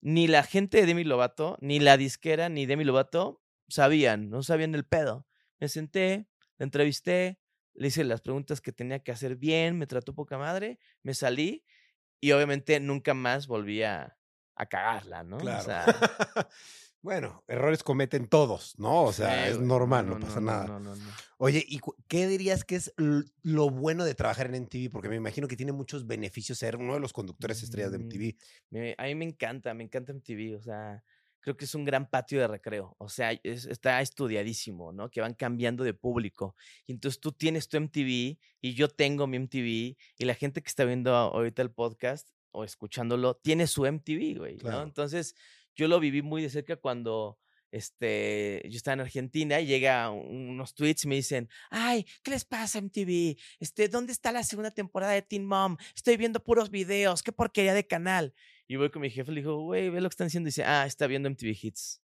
ni 0.00 0.28
la 0.28 0.42
gente 0.44 0.78
de 0.78 0.86
Demi 0.86 1.04
Lovato, 1.04 1.58
ni 1.60 1.80
la 1.80 1.96
disquera, 1.96 2.48
ni 2.48 2.66
Demi 2.66 2.84
Lovato 2.84 3.42
sabían, 3.68 4.30
no 4.30 4.42
sabían 4.42 4.74
el 4.74 4.86
pedo. 4.86 5.26
Me 5.58 5.68
senté, 5.68 6.28
la 6.58 6.64
entrevisté, 6.64 7.39
le 7.74 7.88
hice 7.88 8.04
las 8.04 8.20
preguntas 8.20 8.60
que 8.60 8.72
tenía 8.72 9.00
que 9.02 9.12
hacer 9.12 9.36
bien, 9.36 9.78
me 9.78 9.86
trató 9.86 10.14
poca 10.14 10.38
madre, 10.38 10.78
me 11.02 11.14
salí 11.14 11.64
y 12.20 12.32
obviamente 12.32 12.80
nunca 12.80 13.14
más 13.14 13.46
volví 13.46 13.82
a, 13.82 14.18
a 14.56 14.66
cagarla, 14.66 15.24
¿no? 15.24 15.36
O 15.38 15.40
Claro. 15.42 15.64
sea, 15.64 15.86
bueno, 17.02 17.44
errores 17.48 17.82
cometen 17.82 18.28
todos, 18.28 18.78
¿no? 18.78 19.04
O 19.04 19.12
sea, 19.12 19.46
sí, 19.46 19.52
es 19.52 19.58
normal, 19.58 20.06
no, 20.08 20.20
pasa 20.20 20.40
nada. 20.40 20.66
No, 20.66 20.80
no, 20.80 20.96
no. 20.96 21.10
Oye, 21.38 21.64
¿y 21.66 21.80
qué 22.08 22.26
dirías 22.26 22.64
que 22.64 22.76
es 22.76 22.92
lo 23.42 23.70
bueno 23.70 24.04
de 24.04 24.14
trabajar 24.14 24.48
en 24.48 24.56
MTV? 24.56 24.90
Porque 24.90 25.08
me 25.08 25.16
imagino 25.16 25.48
que 25.48 25.56
tiene 25.56 25.72
muchos 25.72 26.06
beneficios 26.06 26.58
ser 26.58 26.76
uno 26.76 26.94
de 26.94 27.00
los 27.00 27.12
conductores 27.12 27.62
estrellas 27.62 27.92
de 27.92 27.96
Mm, 27.98 28.02
MTV. 28.02 28.36
Me- 28.70 28.94
a 28.98 29.04
mí 29.04 29.14
me 29.14 29.24
encanta, 29.24 29.72
me 29.74 29.84
encanta 29.84 30.12
MTV, 30.12 30.56
o 30.56 30.60
sea, 30.62 31.02
creo 31.40 31.56
que 31.56 31.64
es 31.64 31.74
un 31.74 31.84
gran 31.84 32.08
patio 32.08 32.38
de 32.40 32.46
recreo, 32.48 32.94
o 32.98 33.08
sea, 33.08 33.32
es- 33.32 33.66
está 33.66 34.00
estudiadísimo, 34.00 34.92
¿no? 34.92 35.10
Que 35.10 35.20
van 35.20 35.34
cambiando 35.34 35.84
de 35.84 35.94
público. 35.94 36.54
Y 36.86 36.92
entonces 36.92 37.20
tú 37.20 37.32
tienes 37.32 37.68
tu 37.68 37.76
MTV 37.78 38.38
y 38.60 38.74
yo 38.74 38.88
tengo 38.88 39.26
mi 39.26 39.38
MTV 39.38 39.96
y 40.18 40.24
la 40.24 40.34
gente 40.34 40.62
que 40.62 40.68
está 40.68 40.84
viendo 40.84 41.14
ahorita 41.14 41.62
el 41.62 41.70
podcast 41.70 42.28
o 42.52 42.64
escuchándolo 42.64 43.34
tiene 43.36 43.66
su 43.66 43.86
MTV, 43.86 44.38
güey, 44.38 44.54
¿no? 44.56 44.60
Claro. 44.60 44.82
Entonces 44.82 45.34
yo 45.74 45.88
lo 45.88 45.98
viví 46.00 46.20
muy 46.22 46.42
de 46.42 46.50
cerca 46.50 46.76
cuando 46.76 47.38
este, 47.72 48.62
yo 48.68 48.76
estaba 48.76 48.94
en 48.94 49.00
Argentina 49.00 49.60
y 49.60 49.66
llega 49.66 50.10
un- 50.10 50.50
unos 50.50 50.74
tweets 50.74 51.04
y 51.04 51.08
me 51.08 51.14
dicen, 51.14 51.48
ay, 51.70 52.04
¿qué 52.22 52.32
les 52.32 52.44
pasa 52.44 52.78
MTV? 52.80 53.36
Este, 53.60 53.88
¿dónde 53.88 54.12
está 54.12 54.32
la 54.32 54.42
segunda 54.42 54.72
temporada 54.72 55.12
de 55.12 55.22
Teen 55.22 55.46
Mom? 55.46 55.76
Estoy 55.94 56.16
viendo 56.16 56.42
puros 56.42 56.70
videos, 56.70 57.22
qué 57.22 57.32
porquería 57.32 57.72
de 57.72 57.86
canal. 57.86 58.34
Y 58.70 58.76
voy 58.76 58.88
con 58.90 59.02
mi 59.02 59.10
jefe, 59.10 59.32
le 59.32 59.40
digo, 59.40 59.60
güey, 59.62 59.90
ve 59.90 60.00
lo 60.00 60.08
que 60.08 60.12
están 60.12 60.28
diciendo. 60.28 60.46
Y 60.46 60.50
dice, 60.50 60.62
ah, 60.62 60.86
está 60.86 61.08
viendo 61.08 61.28
MTV 61.28 61.56
Hits. 61.60 62.00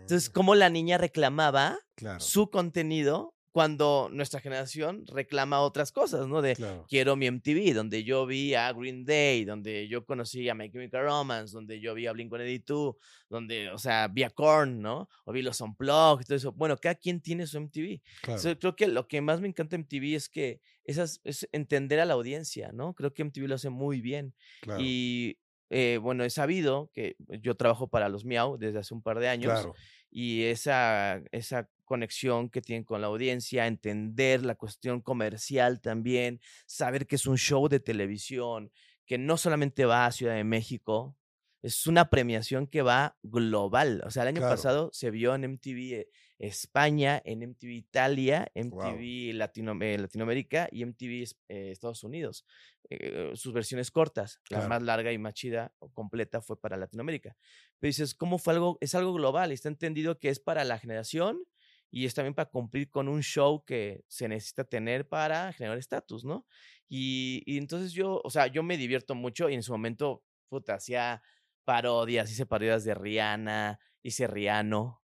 Entonces, 0.00 0.28
Ah, 0.28 0.32
como 0.34 0.56
la 0.56 0.70
niña 0.70 0.98
reclamaba 0.98 1.78
claro, 1.94 2.18
su 2.18 2.50
contenido 2.50 3.32
cuando 3.52 4.08
nuestra 4.12 4.40
generación 4.40 5.04
reclama 5.06 5.60
otras 5.60 5.92
cosas, 5.92 6.26
¿no? 6.26 6.42
De 6.42 6.56
claro. 6.56 6.84
quiero 6.88 7.14
mi 7.14 7.26
MTV, 7.30 7.74
donde 7.74 8.02
yo 8.02 8.26
vi 8.26 8.54
a 8.54 8.72
Green 8.72 9.04
Day, 9.04 9.44
donde 9.44 9.86
yo 9.86 10.04
conocí 10.04 10.48
a 10.48 10.54
My 10.56 10.68
Chemical 10.68 11.04
Romance, 11.04 11.54
donde 11.54 11.78
yo 11.78 11.94
vi 11.94 12.08
a 12.08 12.12
Blink-182, 12.12 12.96
donde, 13.30 13.70
o 13.70 13.78
sea, 13.78 14.08
vi 14.08 14.24
a 14.24 14.30
Korn, 14.30 14.82
¿no? 14.82 15.08
O 15.24 15.32
vi 15.32 15.42
los 15.42 15.60
Unplugged, 15.60 16.26
todo 16.26 16.36
eso. 16.36 16.50
Bueno, 16.50 16.76
cada 16.76 16.96
quien 16.96 17.20
tiene 17.20 17.46
su 17.46 17.56
MTV. 17.60 18.00
claro. 18.22 18.40
So, 18.40 18.58
creo 18.58 18.74
que 18.74 18.88
lo 18.88 19.06
que 19.06 19.20
más 19.20 19.40
me 19.40 19.46
encanta 19.46 19.76
de 19.76 19.82
MTV 19.84 20.16
es 20.16 20.28
que 20.28 20.60
esas, 20.82 21.20
es 21.22 21.48
entender 21.52 22.00
a 22.00 22.04
la 22.04 22.14
audiencia, 22.14 22.72
¿no? 22.72 22.94
Creo 22.94 23.14
que 23.14 23.22
MTV 23.22 23.46
lo 23.46 23.54
hace 23.54 23.70
muy 23.70 24.00
bien. 24.00 24.34
claro, 24.60 24.80
Y 24.82 25.38
eh, 25.70 25.98
bueno, 26.00 26.24
he 26.24 26.30
sabido 26.30 26.90
que 26.92 27.16
yo 27.40 27.54
trabajo 27.56 27.88
para 27.88 28.08
los 28.08 28.24
Miau 28.24 28.56
desde 28.56 28.78
hace 28.78 28.94
un 28.94 29.02
par 29.02 29.18
de 29.18 29.28
años 29.28 29.52
claro. 29.52 29.74
y 30.10 30.44
esa, 30.44 31.22
esa 31.32 31.68
conexión 31.84 32.48
que 32.50 32.60
tienen 32.60 32.84
con 32.84 33.00
la 33.00 33.06
audiencia, 33.06 33.66
entender 33.66 34.44
la 34.44 34.54
cuestión 34.54 35.00
comercial 35.00 35.80
también, 35.80 36.40
saber 36.66 37.06
que 37.06 37.16
es 37.16 37.26
un 37.26 37.38
show 37.38 37.68
de 37.68 37.80
televisión, 37.80 38.70
que 39.06 39.18
no 39.18 39.36
solamente 39.36 39.84
va 39.84 40.06
a 40.06 40.12
Ciudad 40.12 40.34
de 40.34 40.44
México, 40.44 41.16
es 41.62 41.86
una 41.86 42.08
premiación 42.10 42.66
que 42.66 42.82
va 42.82 43.16
global. 43.22 44.02
O 44.06 44.10
sea, 44.10 44.22
el 44.22 44.28
año 44.28 44.40
Claro. 44.40 44.54
pasado 44.54 44.90
se 44.92 45.10
vio 45.10 45.34
en 45.34 45.44
MTV 45.44 45.78
eh, 45.94 46.08
España, 46.38 47.20
en 47.24 47.42
MTV 47.42 47.72
Italia. 47.72 48.46
MTV 48.54 49.32
Latino- 49.34 49.76
eh, 49.80 49.98
Latinoamérica 49.98 50.68
y 50.70 50.82
MTV 50.82 51.24
eh, 51.48 51.70
Estados 51.70 52.04
Unidos. 52.04 52.44
Eh, 52.90 53.32
sus 53.34 53.52
versiones 53.52 53.90
cortas, 53.90 54.40
la 54.48 54.58
más 54.68 54.82
larga 54.82 55.12
y 55.12 55.18
más 55.18 55.34
chida 55.34 55.74
o 55.78 55.90
completa 55.92 56.40
fue 56.40 56.58
para 56.60 56.76
Latinoamérica. 56.76 57.36
Pero 57.78 57.88
dices, 57.88 58.14
¿cómo 58.14 58.38
fue 58.38 58.54
algo? 58.54 58.78
Es 58.80 58.94
algo 58.94 59.12
global, 59.12 59.52
está 59.52 59.68
entendido 59.68 60.18
que 60.18 60.28
es 60.30 60.40
para 60.40 60.64
la 60.64 60.78
generación 60.78 61.42
y 61.90 62.04
es 62.06 62.14
también 62.14 62.34
para 62.34 62.50
cumplir 62.50 62.90
con 62.90 63.08
un 63.08 63.22
show 63.22 63.64
que 63.64 64.04
se 64.08 64.28
necesita 64.28 64.64
tener 64.64 65.08
para 65.08 65.52
generar 65.52 65.78
estatus, 65.78 66.24
¿no? 66.24 66.46
Y, 66.88 67.42
y 67.46 67.58
entonces 67.58 67.92
yo, 67.92 68.20
o 68.24 68.30
sea, 68.30 68.46
yo 68.46 68.62
me 68.62 68.76
divierto 68.76 69.14
mucho 69.14 69.48
y 69.50 69.54
en 69.54 69.62
su 69.62 69.72
momento, 69.72 70.22
puta, 70.48 70.74
hacía 70.74 71.22
parodias, 71.64 72.30
hice 72.30 72.46
parodias 72.46 72.84
de 72.84 72.94
Rihanna, 72.94 73.78
hice 74.02 74.26
Rihanna, 74.26 74.98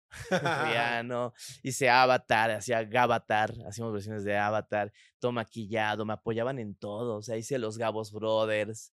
Hice 1.63 1.89
Avatar, 1.89 2.51
hacía 2.53 2.83
Gavatar, 2.85 3.55
hacíamos 3.67 3.93
versiones 3.93 4.25
de 4.25 4.37
Avatar, 4.37 4.93
todo 5.19 5.33
maquillado, 5.33 6.05
me 6.05 6.13
apoyaban 6.13 6.59
en 6.59 6.75
todo, 6.75 7.17
o 7.17 7.23
sea, 7.23 7.37
hice 7.37 7.59
los 7.59 7.79
Gabos 7.79 8.13
Brothers, 8.13 8.93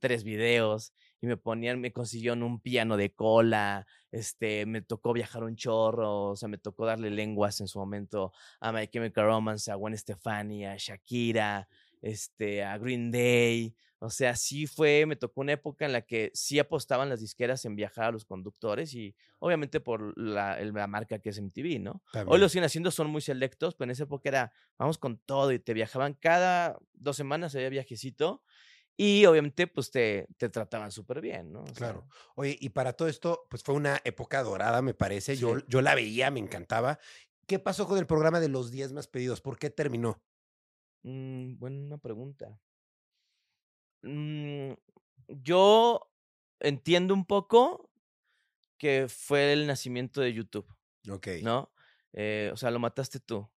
tres 0.00 0.24
videos, 0.24 0.92
y 1.20 1.26
me 1.26 1.36
ponían, 1.36 1.80
me 1.80 1.92
consiguieron 1.92 2.42
un 2.42 2.60
piano 2.60 2.96
de 2.96 3.12
cola, 3.12 3.86
este, 4.12 4.66
me 4.66 4.82
tocó 4.82 5.12
viajar 5.12 5.42
un 5.42 5.56
chorro, 5.56 6.30
o 6.30 6.36
sea, 6.36 6.48
me 6.48 6.58
tocó 6.58 6.86
darle 6.86 7.10
lenguas 7.10 7.60
en 7.60 7.68
su 7.68 7.78
momento 7.78 8.32
a 8.60 8.72
My 8.72 8.86
Chemical 8.86 9.24
Romance, 9.24 9.70
a 9.70 9.74
Gwen 9.74 9.96
Stefani, 9.96 10.66
a 10.66 10.76
Shakira, 10.76 11.68
este, 12.02 12.62
a 12.62 12.78
Green 12.78 13.10
Day, 13.10 13.74
o 14.00 14.10
sea, 14.10 14.36
sí 14.36 14.66
fue, 14.66 15.06
me 15.06 15.16
tocó 15.16 15.40
una 15.40 15.52
época 15.52 15.84
en 15.84 15.92
la 15.92 16.02
que 16.02 16.30
sí 16.32 16.58
apostaban 16.58 17.08
las 17.08 17.20
disqueras 17.20 17.64
en 17.64 17.74
viajar 17.74 18.04
a 18.04 18.12
los 18.12 18.24
conductores 18.24 18.94
y 18.94 19.16
obviamente 19.40 19.80
por 19.80 20.16
la, 20.16 20.58
marca 20.86 21.18
que 21.18 21.30
es 21.30 21.38
MTV, 21.38 21.80
¿no? 21.80 21.90
Hoy 21.90 22.00
También. 22.12 22.40
lo 22.40 22.48
siguen 22.48 22.64
haciendo, 22.64 22.90
son 22.92 23.10
muy 23.10 23.20
selectos, 23.20 23.74
pero 23.74 23.86
en 23.86 23.90
esa 23.92 24.04
época 24.04 24.28
era, 24.28 24.52
vamos 24.78 24.98
con 24.98 25.18
todo 25.18 25.50
y 25.50 25.58
te 25.58 25.74
viajaban 25.74 26.14
cada 26.14 26.78
dos 26.92 27.16
semanas, 27.16 27.56
había 27.56 27.70
viajecito 27.70 28.44
y 28.96 29.26
obviamente 29.26 29.66
pues 29.66 29.90
te, 29.90 30.28
te 30.36 30.48
trataban 30.48 30.92
súper 30.92 31.20
bien, 31.20 31.52
¿no? 31.52 31.62
O 31.62 31.66
sea, 31.66 31.74
Claro. 31.74 32.08
Oye, 32.36 32.56
y 32.60 32.68
para 32.68 32.92
todo 32.92 33.08
esto, 33.08 33.46
pues 33.50 33.64
fue 33.64 33.74
una 33.74 34.00
época 34.04 34.42
dorada, 34.44 34.80
me 34.80 34.94
parece. 34.94 35.36
Yo, 35.36 35.58
yo 35.66 35.82
la 35.82 35.96
veía, 35.96 36.30
me 36.30 36.40
encantaba. 36.40 37.00
¿Qué 37.46 37.58
pasó 37.58 37.88
con 37.88 37.98
el 37.98 38.06
programa 38.06 38.38
de 38.38 38.48
los 38.48 38.70
10 38.70 38.92
más 38.92 39.08
pedidos? 39.08 39.40
¿Por 39.40 39.58
qué 39.58 39.70
terminó? 39.70 40.22
mm, 41.02 41.58
buena 41.58 41.98
pregunta. 41.98 42.60
Mm, 44.02 44.72
yo 45.28 46.10
entiendo 46.60 47.14
un 47.14 47.24
poco 47.24 47.90
que 48.78 49.06
fue 49.08 49.52
el 49.52 49.66
nacimiento 49.66 50.20
de 50.20 50.32
YouTube, 50.32 50.66
Ok. 51.10 51.28
¿no? 51.42 51.72
Eh, 52.12 52.50
o 52.52 52.56
sea, 52.56 52.70
lo 52.70 52.78
mataste 52.78 53.20
tú. 53.20 53.48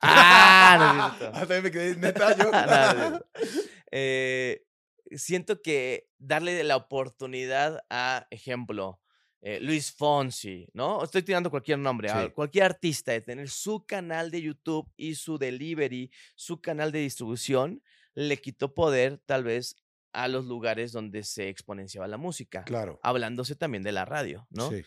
¡Ah! 0.00 1.14
No. 1.20 1.28
Ah, 1.32 1.46
me 1.62 1.70
quedé 1.70 1.96
neta 1.96 2.36
yo. 2.36 2.50
No. 3.10 3.20
Eh, 3.90 4.66
siento 5.12 5.62
que 5.62 6.10
darle 6.18 6.62
la 6.62 6.76
oportunidad 6.76 7.82
a, 7.88 8.26
ejemplo, 8.30 9.00
eh, 9.40 9.60
Luis 9.60 9.92
Fonsi, 9.92 10.68
¿no? 10.74 11.02
Estoy 11.02 11.22
tirando 11.22 11.50
cualquier 11.50 11.78
nombre, 11.78 12.10
a 12.10 12.28
cualquier 12.30 12.64
artista 12.64 13.12
de 13.12 13.22
tener 13.22 13.48
su 13.48 13.86
canal 13.86 14.30
de 14.30 14.42
YouTube 14.42 14.92
y 14.96 15.14
su 15.14 15.38
delivery, 15.38 16.10
su 16.34 16.60
canal 16.60 16.92
de 16.92 16.98
distribución, 16.98 17.82
le 18.18 18.36
quitó 18.38 18.74
poder 18.74 19.18
tal 19.26 19.44
vez 19.44 19.76
a 20.12 20.26
los 20.26 20.46
lugares 20.46 20.90
donde 20.92 21.22
se 21.22 21.48
exponenciaba 21.48 22.08
la 22.08 22.16
música, 22.16 22.64
Claro. 22.64 22.98
hablándose 23.02 23.54
también 23.54 23.82
de 23.84 23.92
la 23.92 24.04
radio, 24.04 24.46
¿no? 24.50 24.70
Sí. 24.70 24.82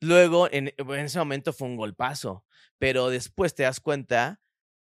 Luego, 0.00 0.48
en, 0.50 0.72
en 0.76 0.90
ese 0.92 1.18
momento 1.20 1.52
fue 1.52 1.68
un 1.68 1.76
golpazo, 1.76 2.44
pero 2.78 3.08
después 3.08 3.54
te 3.54 3.62
das 3.62 3.78
cuenta 3.78 4.40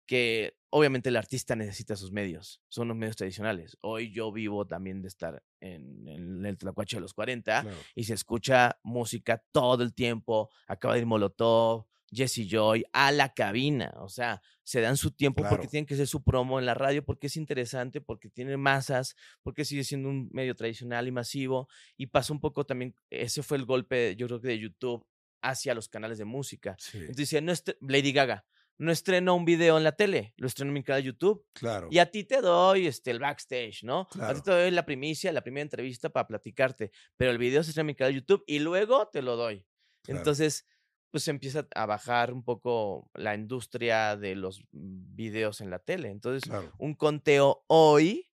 que 0.08 0.58
obviamente 0.72 1.10
el 1.10 1.16
artista 1.18 1.56
necesita 1.56 1.96
sus 1.96 2.12
medios, 2.12 2.62
son 2.68 2.88
los 2.88 2.98
medios 2.98 3.16
tradicionales. 3.16 3.78
Hoy 3.82 4.12
yo 4.12 4.32
vivo 4.32 4.66
también 4.66 5.04
de 5.04 5.08
estar 5.10 5.44
en, 5.60 6.08
en 6.08 6.44
el 6.46 6.58
Tlacuache 6.58 6.98
de 6.98 7.02
los 7.02 7.14
40 7.14 7.62
claro. 7.62 7.78
y 7.94 8.06
se 8.06 8.16
escucha 8.16 8.80
música 8.84 9.44
todo 9.52 9.84
el 9.84 9.94
tiempo. 9.94 10.50
Acaba 10.68 10.96
de 10.96 11.02
ir 11.02 11.06
Molotov, 11.06 11.86
Jesse 12.14 12.48
Joy 12.48 12.86
a 12.94 13.12
la 13.12 13.34
cabina, 13.34 13.92
o 13.98 14.10
sea, 14.10 14.42
se 14.64 14.80
dan 14.82 14.98
su 14.98 15.12
tiempo 15.12 15.44
porque 15.50 15.68
tienen 15.68 15.86
que 15.86 15.96
hacer 15.96 16.08
su 16.08 16.24
promo 16.24 16.60
en 16.60 16.66
la 16.66 16.74
radio, 16.74 17.04
porque 17.04 17.28
es 17.28 17.36
interesante, 17.38 18.00
porque 18.02 18.30
tiene 18.30 18.56
masas, 18.58 19.16
porque 19.42 19.66
sigue 19.66 19.84
siendo 19.84 20.10
un 20.10 20.30
medio 20.32 20.56
tradicional 20.56 21.08
y 21.08 21.12
masivo. 21.12 21.68
Y 21.98 22.08
pasa 22.08 22.32
un 22.34 22.40
poco 22.40 22.66
también, 22.66 22.96
ese 23.10 23.44
fue 23.44 23.58
el 23.58 23.66
golpe, 23.66 24.16
yo 24.16 24.28
creo 24.28 24.40
que 24.40 24.50
de 24.50 24.60
YouTube 24.60 25.06
hacia 25.42 25.74
los 25.74 25.90
canales 25.90 26.18
de 26.18 26.26
música. 26.26 26.76
Sí. 26.80 27.00
Entonces 27.00 27.42
no 27.44 27.54
Lady 27.82 28.14
Gaga, 28.14 28.46
no 28.78 28.92
estreno 28.92 29.36
un 29.36 29.46
video 29.46 29.78
en 29.78 29.84
la 29.84 29.92
tele, 29.92 30.34
lo 30.38 30.48
estreno 30.48 30.70
en 30.70 30.74
mi 30.76 30.84
canal 30.84 31.02
de 31.02 31.08
YouTube. 31.08 31.46
Claro. 31.54 31.88
Y 31.92 32.00
a 32.00 32.10
ti 32.10 32.24
te 32.24 32.42
doy 32.42 32.88
este, 32.88 33.12
el 33.12 33.20
backstage, 33.20 33.84
¿no? 33.84 34.02
A 34.02 34.08
Claro. 34.10 34.36
ti 34.36 34.42
te 34.42 34.52
doy 34.52 34.72
la 34.72 34.86
primicia, 34.86 35.32
la 35.32 35.42
primera 35.44 35.64
entrevista 35.64 36.10
para 36.10 36.28
platicarte. 36.28 36.92
Pero 37.18 37.32
el 37.32 37.38
video 37.38 37.64
se 37.64 37.72
estrena 37.72 37.82
en 37.84 37.88
mi 37.88 37.96
canal 37.96 38.14
de 38.14 38.20
YouTube 38.22 38.44
y 38.48 38.60
luego 38.60 39.10
te 39.12 39.22
lo 39.22 39.36
doy. 39.36 39.66
Claro. 40.04 40.20
Entonces, 40.20 40.66
pues 41.14 41.30
empieza 41.30 41.68
a 41.76 41.86
bajar 41.88 42.34
un 42.34 42.44
poco 42.44 43.12
la 43.14 43.36
industria 43.36 44.18
de 44.18 44.36
los 44.36 44.64
videos 44.72 45.62
en 45.62 45.70
la 45.70 45.80
tele. 45.80 46.10
Entonces, 46.10 46.44
Claro. 46.50 46.74
un 46.80 46.96
conteo 46.96 47.64
hoy, 47.70 48.32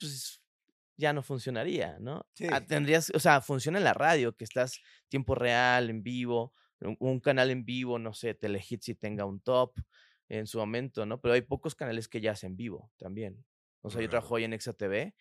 pues 0.00 0.42
ya 0.96 1.12
no 1.12 1.22
funcionaría, 1.22 1.98
¿no? 2.00 2.26
Sí. 2.34 2.46
Ah, 2.52 2.60
Tendrías, 2.66 3.10
o 3.14 3.20
sea, 3.20 3.40
funciona 3.42 3.78
en 3.78 3.84
la 3.84 3.94
radio, 3.94 4.36
que 4.36 4.44
estás 4.44 4.80
tiempo 5.08 5.34
real, 5.36 5.90
en 5.90 6.02
vivo, 6.02 6.52
un, 6.80 6.96
un 7.00 7.20
canal 7.20 7.50
en 7.50 7.64
vivo, 7.64 7.98
no 7.98 8.14
sé, 8.14 8.34
Telehit 8.34 8.82
si 8.82 8.94
tenga 8.96 9.24
un 9.26 9.40
top 9.40 9.78
en 10.28 10.46
su 10.48 10.58
momento, 10.58 11.06
¿no? 11.06 11.20
Pero 11.20 11.34
hay 11.34 11.42
pocos 11.42 11.74
canales 11.76 12.08
que 12.08 12.20
ya 12.20 12.32
hacen 12.32 12.56
vivo 12.56 12.92
también. 12.98 13.44
O 13.82 13.90
sea, 13.90 14.02
yo 14.02 14.08
Claro. 14.08 14.10
trabajo 14.10 14.34
hoy 14.36 14.44
en 14.44 14.52
Exa 14.54 14.72
TV 14.74 15.14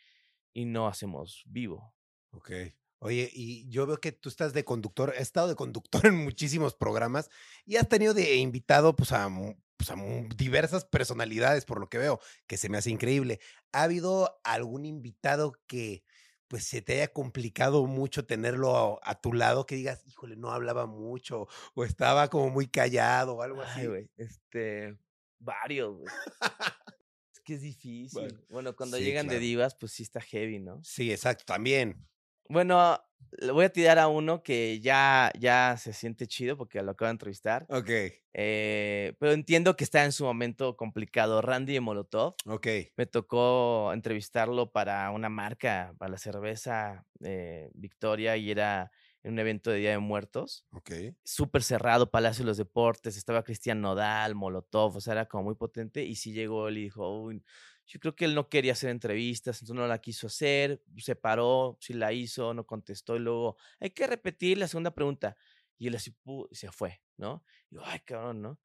y 0.53 0.65
no 0.65 0.87
hacemos 0.87 1.43
vivo. 1.47 1.95
Ok. 2.31 2.51
Oye, 2.99 3.29
y 3.33 3.67
yo 3.69 3.85
veo 3.85 3.99
que 3.99 4.11
tú 4.11 4.29
estás 4.29 4.53
de 4.53 4.63
conductor, 4.63 5.11
has 5.11 5.21
estado 5.21 5.47
de 5.47 5.55
conductor 5.55 6.05
en 6.05 6.15
muchísimos 6.23 6.75
programas 6.75 7.29
y 7.65 7.75
has 7.75 7.87
tenido 7.89 8.13
de 8.13 8.35
invitado 8.35 8.95
pues 8.95 9.11
a, 9.11 9.29
pues, 9.77 9.89
a 9.91 9.95
diversas 10.35 10.85
personalidades, 10.85 11.65
por 11.65 11.79
lo 11.79 11.89
que 11.89 11.97
veo, 11.97 12.19
que 12.47 12.57
se 12.57 12.69
me 12.69 12.77
hace 12.77 12.89
increíble. 12.89 13.39
¿Ha 13.71 13.83
habido 13.83 14.39
algún 14.43 14.85
invitado 14.85 15.53
que 15.67 16.03
pues 16.47 16.63
se 16.65 16.81
te 16.81 16.93
haya 16.93 17.11
complicado 17.11 17.85
mucho 17.85 18.25
tenerlo 18.25 18.99
a, 19.03 19.11
a 19.11 19.19
tu 19.19 19.33
lado, 19.33 19.65
que 19.65 19.75
digas, 19.75 20.05
híjole, 20.05 20.35
no 20.35 20.51
hablaba 20.51 20.85
mucho 20.85 21.47
o 21.73 21.83
estaba 21.83 22.29
como 22.29 22.49
muy 22.49 22.67
callado 22.67 23.35
o 23.35 23.41
algo 23.41 23.61
así? 23.61 23.81
Ay, 23.81 23.87
güey, 23.87 24.09
este, 24.15 24.95
varios, 25.39 25.97
güey. 25.97 26.07
es 27.33 27.39
que 27.41 27.55
es 27.55 27.61
difícil. 27.61 28.39
Bueno, 28.49 28.75
cuando 28.75 28.97
sí, 28.97 29.03
llegan 29.03 29.25
de 29.25 29.35
claro. 29.35 29.41
divas, 29.41 29.75
pues 29.75 29.91
sí 29.93 30.03
está 30.03 30.21
heavy, 30.21 30.59
¿no? 30.59 30.81
Sí, 30.83 31.11
exacto, 31.11 31.45
también. 31.45 32.07
Bueno, 32.49 32.99
le 33.31 33.51
voy 33.51 33.65
a 33.65 33.69
tirar 33.69 33.99
a 33.99 34.07
uno 34.07 34.43
que 34.43 34.79
ya, 34.79 35.31
ya 35.39 35.75
se 35.77 35.93
siente 35.93 36.27
chido 36.27 36.57
porque 36.57 36.81
lo 36.81 36.91
acabo 36.91 37.07
de 37.07 37.11
entrevistar. 37.11 37.65
Ok, 37.69 37.89
eh, 38.33 39.15
pero 39.19 39.31
entiendo 39.31 39.75
que 39.75 39.83
está 39.83 40.03
en 40.03 40.11
su 40.11 40.25
momento 40.25 40.75
complicado. 40.75 41.41
Randy 41.41 41.73
de 41.73 41.79
Molotov. 41.81 42.35
ok. 42.45 42.67
Me 42.97 43.05
tocó 43.05 43.91
entrevistarlo 43.93 44.71
para 44.71 45.09
una 45.11 45.29
marca, 45.29 45.93
para 45.97 46.11
la 46.11 46.17
cerveza 46.17 47.05
eh, 47.23 47.69
Victoria, 47.73 48.37
y 48.37 48.51
era 48.51 48.91
en 49.23 49.33
un 49.33 49.39
evento 49.39 49.71
de 49.71 49.79
Día 49.79 49.91
de 49.91 49.99
Muertos. 49.99 50.65
Ok. 50.71 50.91
Súper 51.23 51.63
cerrado, 51.63 52.11
Palacio 52.11 52.43
de 52.43 52.49
los 52.49 52.57
Deportes, 52.57 53.17
estaba 53.17 53.43
Cristian 53.43 53.81
Nodal, 53.81 54.35
Molotov, 54.35 54.97
o 54.97 55.01
sea, 55.01 55.13
era 55.13 55.25
como 55.25 55.45
muy 55.45 55.55
potente. 55.55 56.03
Y 56.03 56.15
sí 56.15 56.33
llegó 56.33 56.67
él 56.67 56.77
y 56.77 56.83
dijo, 56.83 57.21
"Uy, 57.21 57.43
yo 57.85 57.99
creo 57.99 58.15
que 58.15 58.25
él 58.25 58.35
no 58.35 58.49
quería 58.49 58.73
hacer 58.73 58.89
entrevistas, 58.89 59.57
entonces 59.61 59.75
no 59.75 59.87
la 59.87 59.99
quiso 59.99 60.27
hacer, 60.27 60.81
se 60.97 61.15
paró, 61.15 61.77
sí 61.79 61.93
la 61.93 62.11
hizo, 62.13 62.53
no 62.53 62.65
contestó 62.65 63.15
y 63.15 63.19
luego, 63.19 63.57
hay 63.79 63.91
que 63.91 64.07
repetir 64.07 64.57
la 64.57 64.67
segunda 64.67 64.91
pregunta. 64.91 65.37
Y 65.77 65.87
él 65.87 65.95
así, 65.95 66.15
se 66.51 66.71
fue, 66.71 67.01
¿no? 67.17 67.43
Y 67.69 67.75
yo, 67.75 67.81
ay, 67.85 67.99
cabrón, 67.99 68.41
¿no? 68.41 68.59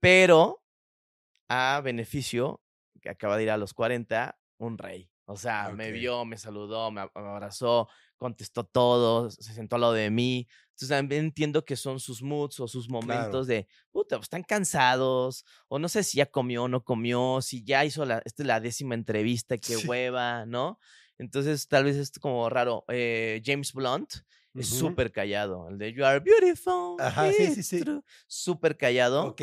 Pero 0.00 0.64
a 1.48 1.80
beneficio, 1.84 2.62
que 3.00 3.10
acaba 3.10 3.36
de 3.36 3.44
ir 3.44 3.50
a 3.50 3.56
los 3.56 3.74
40, 3.74 4.38
un 4.58 4.78
rey. 4.78 5.10
O 5.26 5.36
sea, 5.36 5.70
me 5.70 5.90
vio, 5.90 6.24
me 6.24 6.36
saludó, 6.36 6.90
me 6.90 7.08
abrazó, 7.14 7.88
contestó 8.16 8.64
todo, 8.64 9.30
se 9.30 9.54
sentó 9.54 9.76
al 9.76 9.82
lado 9.82 9.92
de 9.94 10.10
mí. 10.10 10.46
Entonces 10.74 10.88
también 10.88 11.26
entiendo 11.26 11.64
que 11.64 11.76
son 11.76 12.00
sus 12.00 12.20
moods 12.22 12.58
o 12.60 12.66
sus 12.68 12.88
momentos 12.88 13.46
de, 13.46 13.68
puta, 13.92 14.16
pues, 14.16 14.24
están 14.26 14.42
cansados, 14.42 15.44
o 15.68 15.78
no 15.78 15.88
sé 15.88 16.02
si 16.02 16.18
ya 16.18 16.26
comió 16.26 16.64
o 16.64 16.68
no 16.68 16.82
comió, 16.82 17.40
si 17.42 17.62
ya 17.64 17.84
hizo 17.84 18.04
la, 18.04 18.20
esta 18.24 18.42
es 18.42 18.46
la 18.46 18.60
décima 18.60 18.94
entrevista, 18.94 19.56
qué 19.58 19.76
Sí. 19.76 19.86
hueva, 19.86 20.46
¿no? 20.46 20.80
Entonces 21.18 21.68
tal 21.68 21.84
vez 21.84 21.96
es 21.96 22.10
como 22.18 22.48
raro. 22.50 22.84
Eh, 22.88 23.40
James 23.44 23.72
Blunt 23.72 24.12
es 24.56 24.66
súper 24.68 25.12
callado, 25.12 25.68
el 25.68 25.78
de 25.78 25.92
You 25.92 26.04
are 26.04 26.18
beautiful. 26.20 26.96
Ajá, 27.00 27.32
sí, 27.32 27.50
sí, 27.50 27.62
sí. 27.62 27.78
true", 27.84 28.02
Súper 28.26 28.76
callado 28.76 29.28
Ok. 29.28 29.42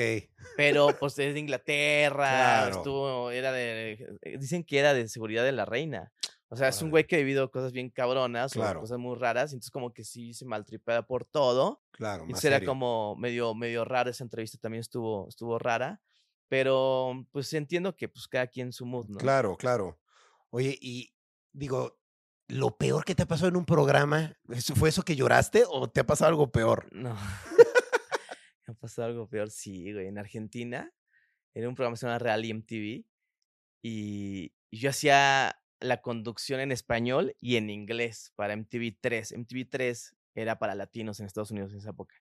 pero 0.55 0.91
pues 0.99 1.17
es 1.19 1.33
de 1.33 1.39
Inglaterra, 1.39 2.27
Claro. 2.29 2.77
estuvo, 2.77 3.31
era 3.31 3.51
de, 3.51 4.17
eh, 4.21 4.37
dicen 4.37 4.63
que 4.63 4.79
era 4.79 4.93
de 4.93 5.07
seguridad 5.07 5.43
de 5.43 5.51
la 5.53 5.65
reina. 5.65 6.11
O 6.53 6.57
sea, 6.57 6.67
es 6.67 6.81
un 6.81 6.89
güey 6.89 7.07
que 7.07 7.15
ha 7.15 7.19
vivido 7.19 7.49
cosas 7.49 7.71
bien 7.71 7.89
cabronas 7.89 8.51
Claro. 8.51 8.79
o 8.79 8.81
cosas 8.81 8.97
muy 8.99 9.15
raras, 9.17 9.53
entonces 9.53 9.71
como 9.71 9.93
que 9.93 10.03
sí 10.03 10.33
se 10.33 10.43
maltripea 10.45 11.03
por 11.03 11.23
todo. 11.23 11.81
Claro, 11.91 12.25
era 12.27 12.37
serio. 12.37 12.67
como 12.67 13.15
medio, 13.15 13.55
medio 13.55 13.85
raro 13.85 14.09
esa 14.09 14.25
entrevista, 14.25 14.57
también 14.57 14.81
estuvo, 14.81 15.29
estuvo 15.29 15.57
rara, 15.57 16.01
pero 16.49 17.25
pues 17.31 17.53
entiendo 17.53 17.95
que 17.95 18.09
pues 18.09 18.27
cada 18.27 18.47
quien 18.47 18.73
su 18.73 18.85
mood, 18.85 19.07
¿no? 19.07 19.17
Claro, 19.17 19.55
claro. 19.55 19.97
Oye, 20.49 20.77
y 20.81 21.13
digo, 21.53 21.97
¿lo 22.49 22.75
peor 22.77 23.05
que 23.05 23.15
te 23.15 23.23
ha 23.23 23.27
pasado 23.27 23.47
en 23.47 23.55
un 23.55 23.65
programa 23.65 24.35
¿eso- 24.49 24.75
fue 24.75 24.89
eso 24.89 25.03
que 25.03 25.15
lloraste 25.15 25.63
o 25.69 25.89
te 25.89 26.01
ha 26.01 26.05
pasado 26.05 26.27
algo 26.27 26.51
peor? 26.51 26.89
No. 26.91 27.15
Me 28.67 28.73
ha 28.73 28.73
pasado 28.73 29.07
algo 29.07 29.27
peor, 29.29 29.49
sí, 29.49 29.93
güey. 29.93 30.07
En 30.07 30.17
Argentina, 30.17 30.91
era 31.53 31.69
un 31.69 31.75
programa 31.75 31.93
que 31.95 31.99
se 31.99 32.05
llama 32.07 32.19
Real 32.19 32.43
MTV 32.43 33.05
y, 33.83 34.53
y 34.69 34.77
yo 34.79 34.89
hacía 34.89 35.55
la 35.81 36.01
conducción 36.01 36.59
en 36.59 36.71
español 36.71 37.35
y 37.41 37.57
en 37.57 37.69
inglés 37.69 38.31
para 38.35 38.55
MTV3. 38.55 39.33
MTV3 39.35 40.13
era 40.35 40.57
para 40.59 40.75
latinos 40.75 41.19
en 41.19 41.25
Estados 41.25 41.51
Unidos 41.51 41.71
en 41.73 41.79
esa 41.79 41.89
época. 41.89 42.15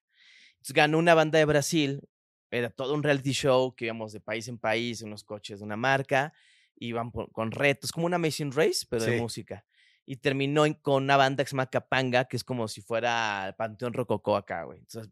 Entonces 0.53 0.73
ganó 0.73 0.97
una 0.97 1.13
banda 1.13 1.39
de 1.39 1.45
Brasil, 1.45 2.01
era 2.49 2.69
todo 2.69 2.93
un 2.93 3.03
reality 3.03 3.31
show 3.31 3.73
que 3.75 3.85
íbamos 3.85 4.11
de 4.11 4.19
país 4.19 4.47
en 4.47 4.57
país 4.57 5.01
en 5.01 5.07
unos 5.07 5.23
coches 5.23 5.59
de 5.59 5.65
una 5.65 5.77
marca, 5.77 6.33
iban 6.75 7.11
por- 7.11 7.31
con 7.31 7.51
retos, 7.51 7.91
como 7.91 8.05
una 8.07 8.17
Amazing 8.17 8.51
Race, 8.51 8.85
pero 8.89 9.03
de 9.05 9.21
música. 9.21 9.65
Y 10.05 10.17
terminó 10.17 10.65
en- 10.65 10.73
con 10.73 11.03
una 11.03 11.15
banda 11.15 11.43
que 11.43 11.49
se 11.49 11.53
llama 11.55 11.67
Capanga, 11.69 12.25
que 12.25 12.35
es 12.35 12.43
como 12.43 12.67
si 12.67 12.81
fuera 12.81 13.47
el 13.47 13.55
Panteón 13.55 13.93
Rococó 13.93 14.35
acá, 14.35 14.63
güey. 14.63 14.79
Entonces, 14.79 15.11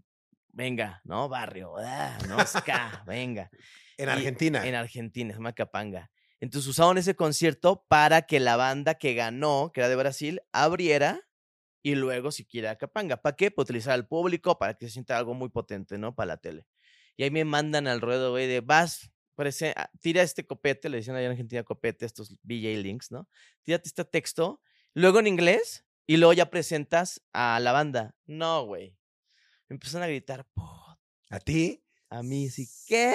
venga, 0.51 0.99
¿no? 1.05 1.29
Barrio, 1.29 1.75
ah, 1.77 2.17
¿no? 2.27 2.39
Ska, 2.45 3.03
venga. 3.05 3.49
En 3.97 4.07
Y- 4.07 4.11
Argentina. 4.11 4.65
En 4.65 4.75
Argentina, 4.75 5.31
se 5.33 5.37
llama 5.37 5.53
Capanga. 5.53 6.09
Entonces 6.41 6.69
usaron 6.69 6.97
ese 6.97 7.15
concierto 7.15 7.85
para 7.89 8.23
que 8.23 8.39
la 8.39 8.55
banda 8.55 8.95
que 8.95 9.13
ganó, 9.13 9.71
que 9.73 9.81
era 9.81 9.89
de 9.89 9.95
Brasil, 9.95 10.41
abriera 10.53 11.21
y 11.83 11.95
luego 11.95 12.31
siquiera 12.31 12.77
Capanga. 12.77 13.17
¿Para 13.21 13.35
qué? 13.35 13.51
Para 13.51 13.63
utilizar 13.63 13.93
al 13.93 14.07
público, 14.07 14.57
para 14.57 14.73
que 14.75 14.87
se 14.87 14.93
sienta 14.93 15.17
algo 15.17 15.33
muy 15.33 15.49
potente, 15.49 15.97
¿no? 15.97 16.15
Para 16.15 16.27
la 16.27 16.37
tele. 16.37 16.65
Y 17.17 17.23
ahí 17.23 17.31
me 17.31 17.45
mandan 17.45 17.87
al 17.87 18.01
ruedo, 18.01 18.31
güey, 18.31 18.47
de 18.47 18.61
vas, 18.61 19.11
parece, 19.35 19.73
ah, 19.75 19.89
tira 19.99 20.21
este 20.23 20.45
copete, 20.47 20.89
le 20.89 20.97
decían 20.97 21.15
allá 21.15 21.25
en 21.25 21.31
Argentina 21.31 21.63
copete, 21.63 22.05
estos 22.05 22.37
VJ 22.43 22.77
links, 22.81 23.11
¿no? 23.11 23.27
Tírate 23.63 23.89
este 23.89 24.05
texto, 24.05 24.61
luego 24.93 25.19
en 25.19 25.27
inglés, 25.27 25.85
y 26.07 26.17
luego 26.17 26.33
ya 26.33 26.49
presentas 26.49 27.21
a 27.33 27.59
la 27.59 27.71
banda. 27.71 28.15
No, 28.25 28.65
güey. 28.65 28.97
Me 29.69 29.75
empezaron 29.75 30.03
a 30.03 30.07
gritar, 30.07 30.45
"Puta, 30.53 30.99
¿A 31.29 31.39
ti? 31.39 31.83
A 32.09 32.23
mí, 32.23 32.49
sí, 32.49 32.67
¿qué? 32.87 33.13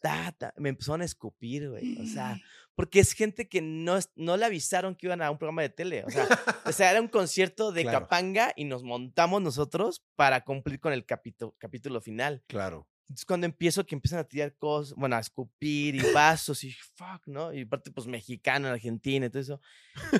Ta, 0.00 0.32
ta. 0.32 0.52
Me 0.56 0.70
empezaron 0.70 1.02
a 1.02 1.04
escupir, 1.04 1.70
güey. 1.70 1.98
O 2.00 2.06
sea, 2.06 2.40
porque 2.74 2.98
es 3.00 3.12
gente 3.12 3.48
que 3.48 3.60
no, 3.62 3.98
no 4.16 4.36
le 4.36 4.44
avisaron 4.44 4.96
que 4.96 5.06
iban 5.06 5.22
a 5.22 5.30
un 5.30 5.38
programa 5.38 5.62
de 5.62 5.68
tele. 5.68 6.04
O 6.04 6.10
sea, 6.10 6.26
o 6.64 6.72
sea 6.72 6.90
era 6.90 7.00
un 7.00 7.08
concierto 7.08 7.70
de 7.70 7.82
Claro. 7.82 8.00
Capanga 8.00 8.52
y 8.56 8.64
nos 8.64 8.82
montamos 8.82 9.40
nosotros 9.40 10.04
para 10.16 10.42
cumplir 10.42 10.80
con 10.80 10.92
el 10.92 11.04
capítulo, 11.06 11.54
capítulo 11.58 12.00
final. 12.00 12.42
Claro. 12.48 12.88
Entonces, 13.02 13.26
cuando 13.26 13.44
empiezo 13.44 13.84
que 13.84 13.94
empiezan 13.94 14.18
a 14.18 14.24
tirar 14.24 14.56
cosas, 14.56 14.96
bueno, 14.96 15.14
a 15.16 15.20
escupir 15.20 15.94
y 15.94 16.12
vasos 16.12 16.64
y 16.64 16.72
fuck, 16.72 17.26
¿no? 17.26 17.52
Y 17.52 17.60
aparte, 17.62 17.90
pues 17.90 18.06
mexicano, 18.06 18.66
en 18.66 18.72
Argentina 18.72 19.26
y 19.26 19.30
todo 19.30 19.42
eso. 19.42 19.60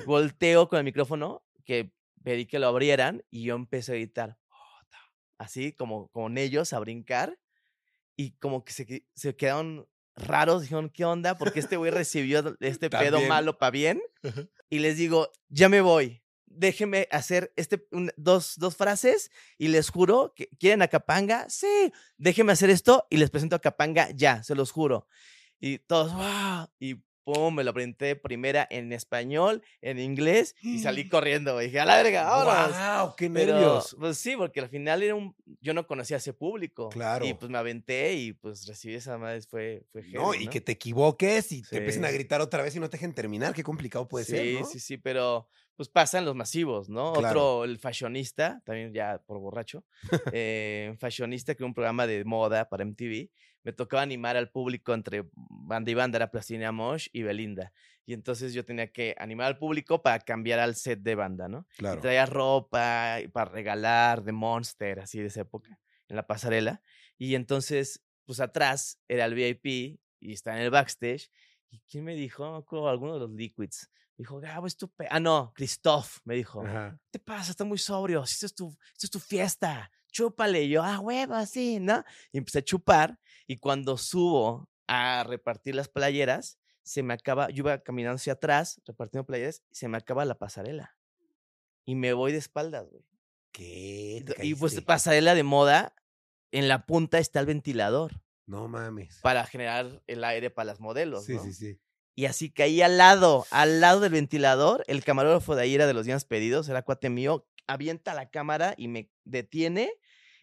Volteo 0.05 0.69
con 0.69 0.77
el 0.77 0.85
micrófono, 0.85 1.43
que 1.65 1.91
pedí 2.23 2.45
que 2.45 2.59
lo 2.59 2.67
abrieran 2.67 3.23
y 3.31 3.43
yo 3.43 3.55
empecé 3.55 3.91
a 3.91 3.95
gritar, 3.95 4.37
"Puta", 4.47 4.99
así 5.39 5.73
como 5.73 6.09
con 6.09 6.37
ellos 6.37 6.73
a 6.73 6.79
brincar 6.79 7.39
y 8.15 8.31
como 8.37 8.63
que 8.63 8.73
se, 8.73 9.05
se 9.15 9.35
quedaron 9.35 9.87
raros, 10.15 10.61
dijeron, 10.61 10.89
¿qué 10.89 11.03
onda? 11.05 11.37
Porque 11.37 11.59
este 11.59 11.77
güey 11.77 11.91
recibió 11.91 12.55
este 12.61 12.89
pedo 12.89 13.17
malo 13.27 13.57
para 13.57 13.71
bien. 13.71 14.01
Y 14.69 14.79
les 14.79 14.97
digo, 14.97 15.29
ya 15.49 15.67
me 15.69 15.81
voy. 15.81 16.21
Déjenme 16.45 17.07
hacer 17.11 17.51
este, 17.57 17.85
un- 17.91 18.11
dos, 18.15 18.53
dos 18.57 18.77
frases 18.77 19.29
y 19.57 19.67
les 19.67 19.89
juro 19.89 20.33
que 20.35 20.47
quieren 20.57 20.81
a 20.81 20.87
Capanga. 20.87 21.49
Sí, 21.49 21.91
déjenme 22.17 22.53
hacer 22.53 22.69
esto 22.69 23.05
y 23.09 23.17
les 23.17 23.29
presento 23.29 23.57
a 23.57 23.59
Capanga 23.59 24.09
ya, 24.11 24.41
se 24.43 24.55
los 24.55 24.71
juro. 24.71 25.07
Y 25.59 25.79
todos, 25.79 26.13
wow. 26.13 26.69
Y 26.79 27.03
pum, 27.25 27.53
me 27.55 27.65
lo 27.65 27.73
presenté 27.73 28.15
primera 28.15 28.65
en 28.69 28.93
español, 28.93 29.61
en 29.81 29.99
inglés 29.99 30.55
y 30.61 30.79
salí 30.79 31.09
corriendo. 31.09 31.55
güey. 31.55 31.65
Dije, 31.67 31.81
a 31.81 31.85
la 31.85 31.97
verga, 32.01 32.23
vámonos. 32.23 32.77
¡Wow! 32.77 33.15
¡Qué 33.17 33.29
Pero, 33.29 33.53
nervios! 33.55 33.95
pues 33.99 34.17
sí, 34.17 34.35
porque 34.37 34.61
al 34.61 34.69
final 34.69 35.03
era 35.03 35.15
un, 35.15 35.35
yo 35.59 35.73
no 35.73 35.85
conocía 35.87 36.15
a 36.15 36.19
ese 36.19 36.31
público. 36.31 36.87
Claro. 36.89 37.25
Y 37.25 37.33
pues 37.33 37.51
me 37.51 37.57
aventé 37.57 38.13
y 38.13 38.31
pues 38.31 38.65
recibí 38.67 38.93
esa 38.95 39.17
madre, 39.17 39.41
fue, 39.41 39.83
fue 39.91 40.03
heavy, 40.03 40.13
No, 40.13 40.33
y 40.33 40.47
que 40.47 40.61
te 40.61 40.71
equivoques 40.71 41.51
y 41.51 41.61
te 41.63 41.77
empiecen 41.79 42.05
a 42.05 42.09
Sí. 42.09 42.13
gritar 42.13 42.39
otra 42.39 42.63
vez 42.63 42.75
y 42.75 42.79
no 42.79 42.89
te 42.89 42.95
dejen 42.97 43.13
terminar. 43.13 43.53
Qué 43.53 43.63
complicado 43.63 44.07
puede 44.07 44.23
sí, 44.25 44.31
ser, 44.31 44.61
¿no? 44.61 44.65
Sí, 44.67 44.79
sí, 44.79 44.97
pero 44.97 45.49
pues 45.75 45.89
pasan 45.89 46.23
los 46.23 46.35
masivos, 46.35 46.87
¿no? 46.87 47.11
Claro. 47.11 47.27
Otro, 47.57 47.63
el 47.65 47.79
fashionista, 47.79 48.61
también 48.63 48.93
ya 48.93 49.21
por 49.25 49.39
borracho, 49.39 49.83
eh, 50.31 50.95
fashionista, 50.99 51.53
que 51.55 51.65
un 51.65 51.73
programa 51.73 52.07
de 52.07 52.23
moda 52.23 52.69
para 52.69 52.83
MTV, 52.85 53.29
me 53.65 53.73
tocaba 53.73 54.03
animar 54.03 54.37
al 54.37 54.49
público 54.51 54.93
entre 54.93 55.25
banda 55.35 55.89
y 55.91 55.95
banda, 55.95 56.17
era 56.17 56.29
Plastilina 56.31 56.71
Mosh 56.71 57.07
y 57.11 57.23
Belinda. 57.23 57.73
Y 58.05 58.13
entonces 58.13 58.53
yo 58.53 58.63
tenía 58.63 58.91
que 58.91 59.15
animar 59.17 59.47
al 59.47 59.57
público 59.57 60.03
para 60.03 60.19
cambiar 60.19 60.59
al 60.59 60.75
set 60.75 60.99
de 61.01 61.15
banda, 61.15 61.47
¿no? 61.47 61.65
Y 61.73 61.77
Claro. 61.79 61.99
traía 62.01 62.27
ropa 62.27 63.19
y 63.21 63.27
para 63.27 63.49
regalar 63.51 64.23
de 64.23 64.31
Monster, 64.31 64.99
así 64.99 65.19
de 65.19 65.25
esa 65.27 65.41
época, 65.41 65.79
en 66.07 66.15
la 66.15 66.27
pasarela. 66.27 66.83
Y 67.17 67.33
entonces, 67.33 68.03
pues 68.25 68.39
atrás 68.39 68.99
era 69.07 69.25
el 69.25 69.33
VIP 69.33 69.99
y 70.19 70.33
está 70.33 70.55
en 70.55 70.61
el 70.61 70.69
backstage. 70.69 71.31
¿Y 71.71 71.79
quién 71.89 72.03
me 72.03 72.13
dijo? 72.13 72.45
No 72.71 72.87
alguno 72.87 73.15
de 73.15 73.19
los 73.21 73.31
Liquids. 73.31 73.89
Dijo, 74.15 74.39
Gabo, 74.39 74.67
es 74.67 74.77
tu 74.77 74.87
pe-". 74.89 75.07
Ah, 75.09 75.19
no, 75.19 75.51
Christoph 75.55 76.19
me 76.23 76.35
dijo. 76.35 76.63
Ajá. 76.63 76.99
¿Qué 77.11 77.17
te 77.17 77.19
pasa? 77.19 77.49
Está 77.51 77.63
muy 77.65 77.79
sobrio. 77.79 78.23
Si 78.27 78.33
Esto 78.35 78.45
es 78.45 78.53
tu, 78.55 78.67
esto 78.93 79.07
es 79.07 79.09
tu 79.09 79.19
fiesta. 79.19 79.91
Chúpale. 80.11 80.63
Y 80.63 80.69
yo, 80.69 80.83
ah, 80.83 80.99
huevo, 80.99 81.33
así, 81.33 81.79
¿no? 81.79 82.03
Y 82.31 82.37
empecé 82.37 82.59
a 82.59 82.63
chupar. 82.63 83.19
Y 83.47 83.57
cuando 83.57 83.97
subo 83.97 84.69
a 84.87 85.23
repartir 85.23 85.75
las 85.75 85.87
playeras, 85.89 86.57
se 86.83 87.03
me 87.03 87.13
acaba, 87.13 87.49
yo 87.49 87.61
iba 87.63 87.79
caminando 87.81 88.15
hacia 88.15 88.33
atrás, 88.33 88.81
repartiendo 88.85 89.25
playeras, 89.25 89.63
y 89.71 89.75
se 89.75 89.87
me 89.87 89.97
acaba 89.97 90.25
la 90.25 90.37
pasarela. 90.37 90.95
Y 91.85 91.95
me 91.95 92.13
voy 92.13 92.31
de 92.31 92.37
espaldas, 92.39 92.87
güey. 92.89 93.03
¿Qué? 93.51 94.17
Y 94.19 94.21
¿Te 94.23 94.33
do- 94.33 94.43
Y 94.43 94.55
pues 94.55 94.79
pasarela 94.81 95.33
de 95.35 95.43
moda, 95.43 95.95
en 96.51 96.67
la 96.67 96.85
punta 96.85 97.19
está 97.19 97.39
el 97.39 97.45
ventilador 97.45 98.21
No 98.45 98.67
mames. 98.67 99.19
para 99.21 99.45
generar 99.45 100.01
el 100.07 100.23
aire 100.23 100.49
para 100.49 100.65
las 100.67 100.79
modelos, 100.79 101.25
Sí, 101.25 101.33
¿no? 101.33 101.43
sí, 101.43 101.53
sí. 101.53 101.79
Y 102.17 102.25
así 102.25 102.49
caí 102.49 102.81
al 102.81 102.97
lado, 102.97 103.45
al 103.51 103.81
lado 103.81 103.99
del 103.99 104.13
ventilador. 104.13 104.85
El 104.87 105.03
camarógrafo 105.03 105.53
de 105.55 105.63
ahí 105.63 105.75
era 105.75 105.85
de 105.85 105.93
los 105.93 106.05
días 106.05 106.23
pedidos, 106.23 106.69
era 106.69 106.81
cuate 106.83 107.09
mío. 107.09 107.45
Avienta 107.67 108.13
la 108.13 108.29
cámara 108.29 108.73
y 108.77 108.87
me 108.87 109.11
detiene. 109.25 109.91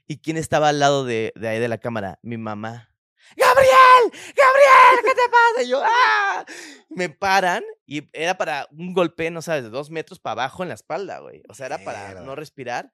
¿Y 0.06 0.18
quién 0.18 0.36
estaba 0.36 0.68
al 0.68 0.80
lado 0.80 1.04
de, 1.06 1.32
de 1.34 1.48
ahí 1.48 1.58
de 1.60 1.68
la 1.68 1.78
cámara? 1.78 2.18
Mi 2.22 2.36
mamá. 2.36 2.91
¡Gabriel! 3.36 4.12
¡Gabriel! 4.36 5.04
¿Qué 5.04 5.14
te 5.14 5.28
pasa? 5.30 5.62
Y 5.62 5.68
yo, 5.68 5.82
¡ah! 5.84 6.44
Me 6.90 7.08
paran 7.08 7.64
y 7.86 8.08
era 8.12 8.36
para 8.36 8.68
un 8.70 8.92
golpe, 8.92 9.30
no 9.30 9.42
sabes, 9.42 9.64
de 9.64 9.70
dos 9.70 9.90
metros 9.90 10.18
para 10.18 10.32
abajo 10.32 10.62
en 10.62 10.68
la 10.68 10.74
espalda, 10.74 11.20
güey. 11.20 11.42
O 11.48 11.54
sea, 11.54 11.66
era 11.66 11.78
para 11.78 12.20
no 12.22 12.34
respirar. 12.34 12.92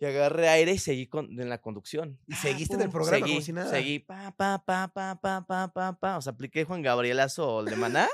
Y 0.00 0.04
agarré 0.04 0.48
aire 0.48 0.72
y 0.72 0.78
seguí 0.78 1.08
con, 1.08 1.40
en 1.40 1.48
la 1.48 1.60
conducción. 1.60 2.20
¿Y 2.26 2.32
Pa, 2.32 2.38
seguiste 2.38 2.74
en 2.74 2.82
el 2.82 2.86
pum, 2.86 3.00
programa 3.00 3.20
como 3.20 3.32
seguí, 3.32 3.44
si 3.44 3.52
nada? 3.52 3.70
Seguí, 3.70 3.98
pa, 3.98 4.30
pa, 4.36 4.62
pa, 4.64 4.88
pa, 4.94 5.18
pa, 5.20 5.44
pa, 5.44 5.72
pa, 5.72 5.98
pa. 5.98 6.18
O 6.18 6.22
sea, 6.22 6.32
apliqué 6.32 6.64
Juan 6.64 6.82
Gabrielazo 6.82 7.56
o 7.56 7.60
el 7.60 7.66
de 7.66 7.76
Maná. 7.76 8.08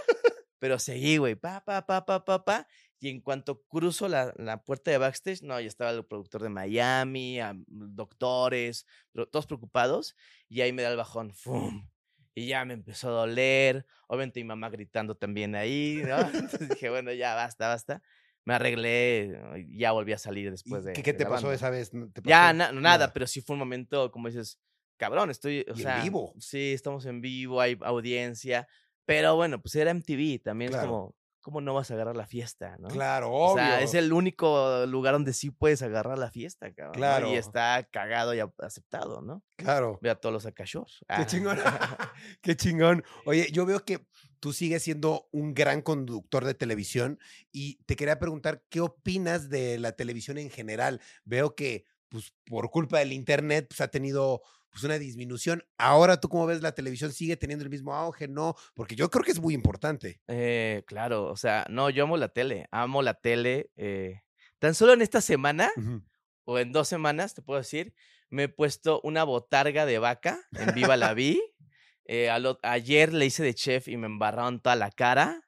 pero 0.59 0.79
seguí, 0.79 1.19
güey, 1.19 1.35
pa, 1.35 1.63
pa, 1.63 1.85
pa, 1.85 2.07
pa, 2.07 2.25
pa, 2.25 2.43
pa. 2.43 2.67
Y 3.01 3.09
en 3.11 3.21
cuanto 3.21 3.63
cruzo 3.65 4.09
la, 4.09 4.33
la 4.37 4.63
puerta 4.65 4.91
de 4.91 4.99
backstage, 4.99 5.43
no, 5.43 5.61
ya 5.61 5.67
estaba 5.67 5.91
el 5.91 6.05
productor 6.07 6.43
de 6.43 6.49
Miami, 6.49 7.41
a- 7.41 7.55
doctores, 7.67 8.87
todos 9.31 9.47
preocupados. 9.47 10.17
Y 10.49 10.61
ahí 10.61 10.73
me 10.73 10.83
da 10.83 10.91
el 10.91 10.97
bajón, 10.97 11.33
¡fum! 11.35 11.89
Y 12.35 12.47
ya 12.49 12.65
me 12.65 12.75
empezó 12.75 13.09
a 13.09 13.13
doler. 13.27 13.87
Obviamente 14.09 14.41
mi 14.41 14.45
mamá 14.45 14.71
gritando 14.71 15.17
también 15.17 15.55
ahí, 15.55 16.03
¿no? 16.07 16.17
Entonces 16.61 16.69
dije, 16.71 16.91
bueno, 16.91 17.13
ya 17.13 17.35
basta, 17.35 17.69
basta. 17.69 18.03
Me 18.47 18.55
arreglé, 18.55 19.41
ya 19.71 19.93
volví 19.93 20.13
a 20.13 20.19
salir 20.19 20.49
¿Y 20.49 20.51
después 20.51 20.85
de. 20.85 20.93
¿Qué, 20.93 21.03
qué 21.03 21.15
te 21.15 21.25
pasó 21.25 21.47
banda. 21.47 21.55
esa 21.55 21.71
vez? 21.71 21.95
¿No 21.95 22.11
te 22.11 22.21
Ya, 22.23 22.53
pasó 22.53 22.57
na- 22.57 22.73
nada, 22.73 23.13
pero 23.13 23.27
sí 23.27 23.41
fue 23.41 23.55
un 23.55 23.61
momento, 23.61 24.11
como 24.11 24.29
dices, 24.29 24.61
cabrón, 24.97 25.31
estoy, 25.31 25.61
o 25.61 25.75
Y 25.75 25.81
en 25.81 25.83
sea, 25.83 26.03
vivo. 26.03 26.35
sí, 26.39 26.73
estamos 26.73 27.07
en 27.07 27.21
vivo, 27.21 27.61
hay 27.61 27.79
audiencia, 27.83 28.69
pero 29.07 29.35
bueno, 29.37 29.61
pues 29.63 29.75
era 29.77 29.91
MTV, 29.91 30.41
también 30.43 30.71
Claro. 30.73 30.85
es 30.85 30.89
como, 30.89 31.17
¿cómo 31.45 31.61
no 31.61 31.75
vas 31.75 31.91
a 31.91 31.95
agarrar 31.95 32.17
la 32.17 32.27
fiesta, 32.27 32.77
no? 32.81 32.89
Claro, 32.89 33.31
O 33.31 33.53
obvio. 33.53 33.63
sea, 33.63 33.83
es 33.83 33.93
el 33.93 34.15
único 34.15 34.87
lugar 34.87 35.13
donde 35.13 35.35
sí 35.35 35.51
puedes 35.51 35.83
agarrar 35.83 36.19
la 36.19 36.31
fiesta, 36.31 36.73
cabrón. 36.73 36.93
¿no? 36.95 36.99
Claro. 36.99 37.31
Y 37.31 37.35
está 37.35 37.87
cagado 37.93 38.35
y 38.35 38.41
aceptado, 38.59 39.21
¿no? 39.21 39.45
Claro. 39.57 39.99
Ve 40.01 40.09
a 40.09 40.15
todos 40.15 40.33
los 40.33 40.47
acashors. 40.47 41.05
Qué 41.17 41.27
chingón. 41.27 41.59
Qué 42.41 42.57
chingón. 42.57 43.05
Oye, 43.27 43.49
yo 43.53 43.67
veo 43.67 43.85
que 43.85 44.07
tú 44.41 44.55
sigues 44.55 44.83
siendo 44.83 45.29
un 45.33 45.53
gran 45.53 45.83
conductor 45.83 46.47
de 46.47 46.55
televisión 46.55 47.19
y 47.53 47.77
te 47.85 47.95
quería 47.95 48.19
preguntar, 48.19 48.65
¿qué 48.71 48.81
opinas 48.81 49.51
de 49.51 49.79
la 49.79 49.93
televisión 49.93 50.39
en 50.39 50.49
general? 50.51 51.03
Veo 51.25 51.55
que, 51.55 51.85
pues, 52.09 52.33
por 52.47 52.71
culpa 52.71 53.01
del 53.01 53.13
internet, 53.13 53.67
pues, 53.69 53.83
ha 53.83 53.89
tenido 53.89 54.41
pues, 54.75 54.83
una 54.85 54.99
disminución. 54.99 55.63
Ahora, 55.79 56.21
¿tú 56.21 56.29
cómo 56.29 56.47
ves 56.47 56.61
la 56.61 56.73
televisión? 56.73 57.13
¿Sigue 57.13 57.37
teniendo 57.37 57.63
el 57.65 57.71
mismo 57.71 57.95
auge? 57.95 58.27
No, 58.27 58.57
porque 58.75 58.97
yo 58.97 59.09
creo 59.09 59.23
que 59.23 59.31
es 59.31 59.41
muy 59.41 59.55
importante. 59.55 60.21
Eh, 60.27 60.83
claro, 60.87 61.27
o 61.27 61.37
sea, 61.37 61.65
no, 61.71 61.91
yo 61.91 62.03
amo 62.03 62.17
la 62.17 62.29
tele, 62.29 62.67
amo 62.73 63.01
la 63.01 63.15
tele. 63.15 63.71
eh, 63.77 64.21
Tan 64.59 64.75
solo 64.75 64.93
en 64.93 65.03
esta 65.03 65.21
semana 65.21 65.71
o 66.45 66.59
en 66.59 66.73
dos 66.73 66.89
semanas, 66.89 67.35
te 67.35 67.43
puedo 67.43 67.59
decir, 67.61 67.95
me 68.31 68.45
he 68.45 68.49
puesto 68.49 69.01
una 69.05 69.23
botarga 69.23 69.87
de 69.87 69.99
vaca 69.99 70.41
en 70.59 70.75
Viva 70.75 70.97
la 70.97 71.15
Vi. 71.15 71.41
Eh, 72.07 72.29
ayer 72.63 73.13
le 73.13 73.27
hice 73.27 73.43
de 73.45 73.55
chef 73.55 73.89
y 73.89 73.97
me 73.97 74.07
embarraron 74.07 74.61
toda 74.61 74.75
la 74.77 74.91
cara, 74.91 75.41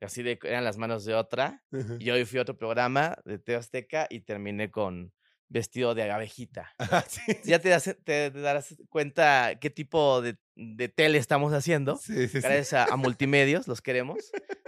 así 0.00 0.22
de 0.22 0.38
eran 0.42 0.62
las 0.64 0.76
manos 0.76 1.04
de 1.04 1.14
otra. 1.14 1.62
Y 1.98 2.10
hoy 2.10 2.24
fui 2.26 2.38
a 2.38 2.42
otro 2.42 2.58
programa 2.58 3.16
de 3.24 3.38
Teo 3.38 3.58
Azteca 3.58 4.06
y 4.10 4.20
terminé 4.20 4.70
con 4.70 5.12
vestido 5.48 5.94
de 5.94 6.10
abejita. 6.10 6.72
Sí, 7.08 7.20
Ya 7.44 7.58
te, 7.58 7.68
das- 7.68 7.96
te 8.04 8.30
darás 8.30 8.74
cuenta 8.88 9.58
qué 9.60 9.70
tipo 9.70 10.20
de, 10.22 10.36
de 10.56 10.88
tele 10.88 11.18
estamos 11.18 11.52
haciendo. 11.52 11.96
sí, 11.96 12.28
sí. 12.28 12.40
Gracias 12.40 12.72
a, 12.72 12.84
a 12.84 12.96
Multimedios, 12.96 13.68
los 13.68 13.80
queremos. 13.82 14.18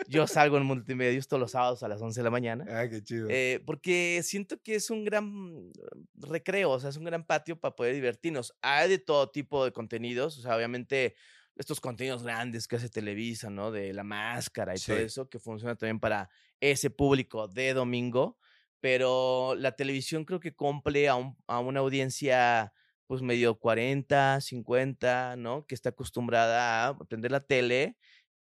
Yo 0.08 0.26
salgo 0.26 0.56
en 0.58 0.64
Multimedios 0.64 1.28
todos 1.28 1.40
los 1.40 1.52
sábados 1.52 1.82
a 1.82 1.88
las 1.88 2.00
11 2.02 2.20
de 2.20 2.24
la 2.24 2.30
mañana. 2.30 2.64
Ah, 2.68 2.88
qué 2.88 3.02
chido. 3.02 3.26
Eh, 3.30 3.62
porque 3.66 4.20
siento 4.22 4.60
que 4.62 4.74
es 4.76 4.90
un 4.90 5.04
gran 5.04 5.72
recreo, 6.14 6.70
o 6.70 6.80
sea, 6.80 6.90
es 6.90 6.96
un 6.96 7.04
gran 7.04 7.24
patio 7.26 7.58
para 7.58 7.74
poder 7.74 7.94
divertirnos. 7.94 8.54
Hay 8.62 8.88
de 8.88 8.98
todo 8.98 9.30
tipo 9.30 9.64
de 9.64 9.72
contenidos, 9.72 10.38
o 10.38 10.42
sea, 10.42 10.56
obviamente 10.56 11.14
estos 11.56 11.80
contenidos 11.80 12.22
grandes 12.22 12.68
que 12.68 12.76
hace 12.76 12.90
Televisa, 12.90 13.48
¿no? 13.48 13.70
De 13.72 13.92
la 13.94 14.04
máscara 14.04 14.74
y 14.76 14.78
todo 14.78 14.98
eso, 14.98 15.28
que 15.30 15.38
funciona 15.38 15.74
también 15.74 15.98
para 15.98 16.28
ese 16.60 16.90
público 16.90 17.48
de 17.48 17.72
domingo, 17.72 18.38
pero 18.80 19.54
la 19.56 19.72
televisión 19.72 20.24
creo 20.24 20.40
que 20.40 20.54
cumple 20.54 21.08
a, 21.08 21.16
un- 21.16 21.36
a 21.46 21.58
una 21.60 21.80
audiencia 21.80 22.72
pues 23.06 23.22
medio 23.22 23.58
40, 23.58 24.40
50, 24.40 25.36
¿no? 25.36 25.64
Que 25.66 25.74
está 25.76 25.90
acostumbrada 25.90 26.88
a 26.88 26.98
prender 26.98 27.30
la 27.30 27.40
tele 27.40 27.96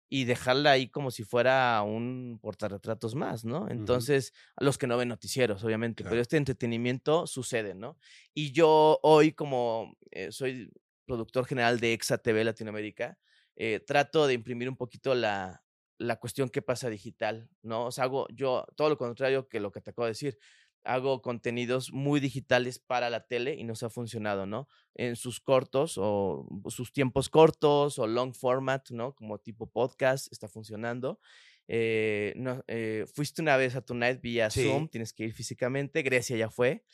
y 0.09 0.25
dejarla 0.25 0.73
ahí 0.73 0.89
como 0.89 1.11
si 1.11 1.25
fuera 1.25 1.83
un 1.83 2.39
portarretratos 2.41 3.15
más, 3.15 3.45
¿no? 3.45 3.69
Entonces, 3.71 4.33
a 4.57 4.63
los 4.63 4.79
que 4.79 4.87
no 4.87 4.97
ven 4.99 5.09
noticieros, 5.09 5.65
obviamente, 5.65 6.03
Claro. 6.03 6.13
pero 6.13 6.23
este 6.23 6.37
entretenimiento 6.37 7.27
sucede, 7.27 7.75
¿no? 7.75 7.99
Y 8.35 8.53
yo 8.53 9.01
hoy, 9.03 9.33
como 9.33 9.97
eh, 10.11 10.31
soy 10.31 10.71
productor 11.07 11.47
general 11.47 11.81
de 11.81 11.95
Exa 11.95 12.19
TV 12.19 12.45
Latinoamérica, 12.45 13.19
eh, 13.57 13.81
trato 13.85 14.27
de 14.27 14.35
imprimir 14.35 14.69
un 14.69 14.77
poquito 14.77 15.15
la, 15.15 15.65
la 15.99 16.19
cuestión 16.19 16.49
que 16.49 16.63
pasa 16.63 16.91
digital, 16.91 17.49
¿no? 17.63 17.87
O 17.87 17.93
sea, 17.93 18.05
hago 18.05 18.27
yo 18.35 18.67
todo 18.77 18.89
lo 18.89 18.99
contrario 18.99 19.49
que 19.49 19.61
lo 19.61 19.73
que 19.73 19.81
te 19.81 19.91
acabo 19.91 20.07
de 20.07 20.13
decir. 20.13 20.39
Hago 20.85 21.23
contenidos 21.23 21.93
muy 21.93 22.19
digitales 22.19 22.81
para 22.81 23.09
la 23.09 23.27
tele 23.29 23.55
y 23.55 23.63
nos 23.63 23.85
ha 23.85 23.91
funcionado, 23.91 24.47
¿no? 24.47 24.67
En 24.95 25.15
sus 25.15 25.39
cortos 25.39 25.95
o 25.97 26.49
sus 26.69 26.93
tiempos 26.93 27.29
cortos 27.29 28.01
o 28.01 28.07
long 28.09 28.35
format, 28.35 28.91
¿no? 28.91 29.15
Como 29.15 29.39
tipo 29.39 29.71
podcast, 29.71 30.33
está 30.33 30.49
funcionando. 30.49 31.21
Eh, 31.75 32.35
no, 32.37 32.63
eh, 32.69 33.07
fuiste 33.15 33.41
una 33.41 33.57
vez 33.57 33.75
a 33.77 33.81
Tonight 33.81 34.21
vía 34.21 34.51
Sí. 34.51 34.65
Zoom, 34.65 34.89
tienes 34.89 35.15
que 35.15 35.25
ir 35.25 35.33
físicamente. 35.33 36.03
Grecia 36.03 36.37
ya 36.37 36.51
fue. 36.51 36.85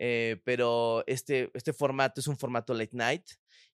eh, 0.00 0.40
pero 0.44 1.02
este, 1.08 1.50
este 1.54 1.72
formato 1.72 2.20
es 2.20 2.28
un 2.28 2.36
formato 2.38 2.72
late 2.72 2.96
night 2.96 3.24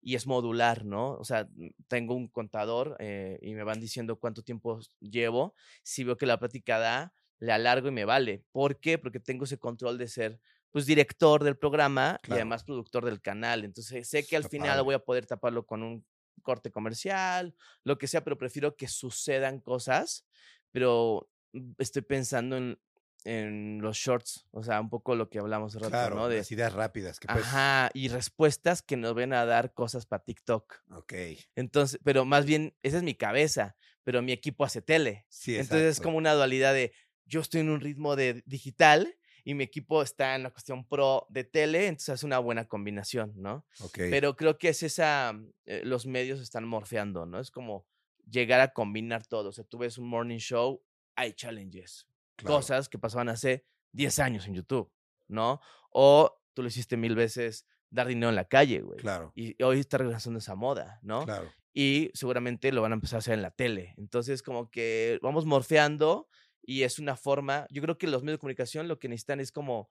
y 0.00 0.14
es 0.14 0.26
modular, 0.26 0.82
¿no? 0.86 1.12
O 1.18 1.24
sea, 1.24 1.46
mm, 1.54 1.68
tengo 1.86 2.14
un 2.14 2.28
contador 2.28 2.96
eh, 2.98 3.38
y 3.42 3.52
me 3.52 3.62
van 3.62 3.78
diciendo 3.78 4.18
cuánto 4.18 4.42
tiempo 4.42 4.80
llevo. 5.00 5.54
Si 5.82 6.02
veo 6.02 6.16
que 6.16 6.24
la 6.24 6.38
plática 6.38 6.78
da, 6.78 7.12
le 7.40 7.52
alargo 7.52 7.88
y 7.88 7.90
me 7.90 8.06
vale. 8.06 8.42
¿Por 8.52 8.80
qué? 8.80 8.96
Porque 8.96 9.20
tengo 9.20 9.44
ese 9.44 9.58
control 9.58 9.98
de 9.98 10.08
ser, 10.08 10.40
pues, 10.70 10.86
director 10.86 11.44
del 11.44 11.58
programa 11.58 12.18
y 12.22 12.26
Claro. 12.28 12.36
además 12.40 12.64
productor 12.64 13.04
del 13.04 13.20
canal. 13.20 13.62
Entonces, 13.62 14.08
sé 14.08 14.26
que 14.26 14.36
al 14.36 14.44
final 14.48 14.70
padre. 14.70 14.82
voy 14.82 14.94
a 14.94 15.00
poder 15.00 15.26
taparlo 15.26 15.66
con 15.66 15.82
un 15.82 16.06
corte 16.42 16.70
comercial, 16.70 17.54
lo 17.82 17.98
que 17.98 18.06
sea, 18.06 18.24
pero 18.24 18.38
prefiero 18.38 18.76
que 18.76 18.88
sucedan 18.88 19.60
cosas, 19.60 20.26
pero 20.70 21.30
mm, 21.52 21.72
estoy 21.78 22.02
pensando 22.02 22.56
en, 22.56 22.78
en 23.24 23.80
los 23.80 23.96
shorts, 23.96 24.46
o 24.50 24.62
sea, 24.62 24.80
un 24.80 24.90
poco 24.90 25.14
lo 25.14 25.30
que 25.30 25.38
hablamos 25.38 25.74
rato, 25.74 25.88
Claro, 25.88 26.16
¿no? 26.16 26.28
De, 26.28 26.38
las 26.38 26.52
ideas 26.52 26.72
rápidas. 26.72 27.18
Que 27.18 27.26
pues, 27.26 27.44
Ajá, 27.44 27.90
y 27.94 28.08
respuestas 28.08 28.82
que 28.82 28.96
nos 28.96 29.14
ven 29.14 29.32
a 29.32 29.44
dar 29.46 29.72
cosas 29.72 30.06
para 30.06 30.22
TikTok. 30.22 30.82
Ok. 30.90 31.14
Entonces, 31.56 31.98
pero 32.04 32.24
más 32.24 32.44
bien, 32.44 32.76
esa 32.82 32.98
es 32.98 33.02
mi 33.02 33.14
cabeza, 33.14 33.76
pero 34.04 34.22
mi 34.22 34.32
equipo 34.32 34.64
hace 34.64 34.82
tele. 34.82 35.26
Sí, 35.28 35.56
Entonces 35.56 35.96
es 35.96 36.00
como 36.00 36.18
una 36.18 36.34
dualidad 36.34 36.74
de 36.74 36.92
yo 37.24 37.40
estoy 37.40 37.62
en 37.62 37.70
un 37.70 37.80
ritmo 37.80 38.16
de 38.16 38.42
digital 38.46 39.16
y 39.44 39.54
mi 39.54 39.64
equipo 39.64 40.02
está 40.02 40.34
en 40.34 40.42
la 40.42 40.50
cuestión 40.50 40.86
pro 40.88 41.26
de 41.28 41.44
tele, 41.44 41.86
entonces 41.86 42.14
es 42.14 42.24
una 42.24 42.38
buena 42.38 42.66
combinación, 42.66 43.34
¿no? 43.36 43.66
Ok. 43.80 43.98
Pero 44.10 44.36
creo 44.36 44.56
que 44.56 44.70
es 44.70 44.82
esa, 44.82 45.34
mm, 45.34 45.52
eh, 45.66 45.82
los 45.84 46.06
medios 46.06 46.40
están 46.40 46.64
morfeando, 46.64 47.26
¿no? 47.26 47.38
Es 47.38 47.50
como 47.50 47.86
llegar 48.28 48.60
a 48.60 48.72
combinar 48.72 49.26
todo. 49.26 49.50
O 49.50 49.52
sea, 49.52 49.64
tú 49.64 49.78
ves 49.78 49.98
un 49.98 50.08
morning 50.08 50.38
show, 50.38 50.82
hay 51.14 51.34
challenges, 51.34 52.08
claro. 52.36 52.56
cosas 52.56 52.88
que 52.88 52.98
pasaban 52.98 53.28
hace 53.28 53.66
10 53.92 54.18
años 54.18 54.46
en 54.46 54.54
YouTube, 54.54 54.90
¿no? 55.28 55.60
O 55.90 56.40
tú 56.54 56.62
lo 56.62 56.68
hiciste 56.68 56.96
mil 56.96 57.14
veces, 57.14 57.66
dar 57.90 58.06
dinero 58.06 58.30
en 58.30 58.36
la 58.36 58.46
calle, 58.46 58.80
güey. 58.80 58.98
Claro. 58.98 59.30
Y 59.34 59.62
hoy 59.62 59.80
está 59.80 59.98
regresando 59.98 60.38
esa 60.38 60.54
moda, 60.54 60.98
¿no? 61.02 61.24
Claro. 61.24 61.52
y 61.76 62.12
seguramente 62.14 62.70
lo 62.70 62.82
van 62.82 62.92
a 62.92 62.94
empezar 62.94 63.16
a 63.16 63.18
hacer 63.18 63.34
en 63.34 63.42
la 63.42 63.50
tele. 63.50 63.94
Entonces, 63.98 64.44
como 64.44 64.70
que 64.70 65.18
vamos 65.22 65.44
morfeando 65.44 66.28
y 66.66 66.82
es 66.82 66.98
una 66.98 67.16
forma, 67.16 67.66
yo 67.70 67.82
creo 67.82 67.98
que 67.98 68.06
los 68.06 68.22
medios 68.22 68.38
de 68.38 68.40
comunicación 68.40 68.88
lo 68.88 68.98
que 68.98 69.08
necesitan 69.08 69.40
es 69.40 69.52
como 69.52 69.88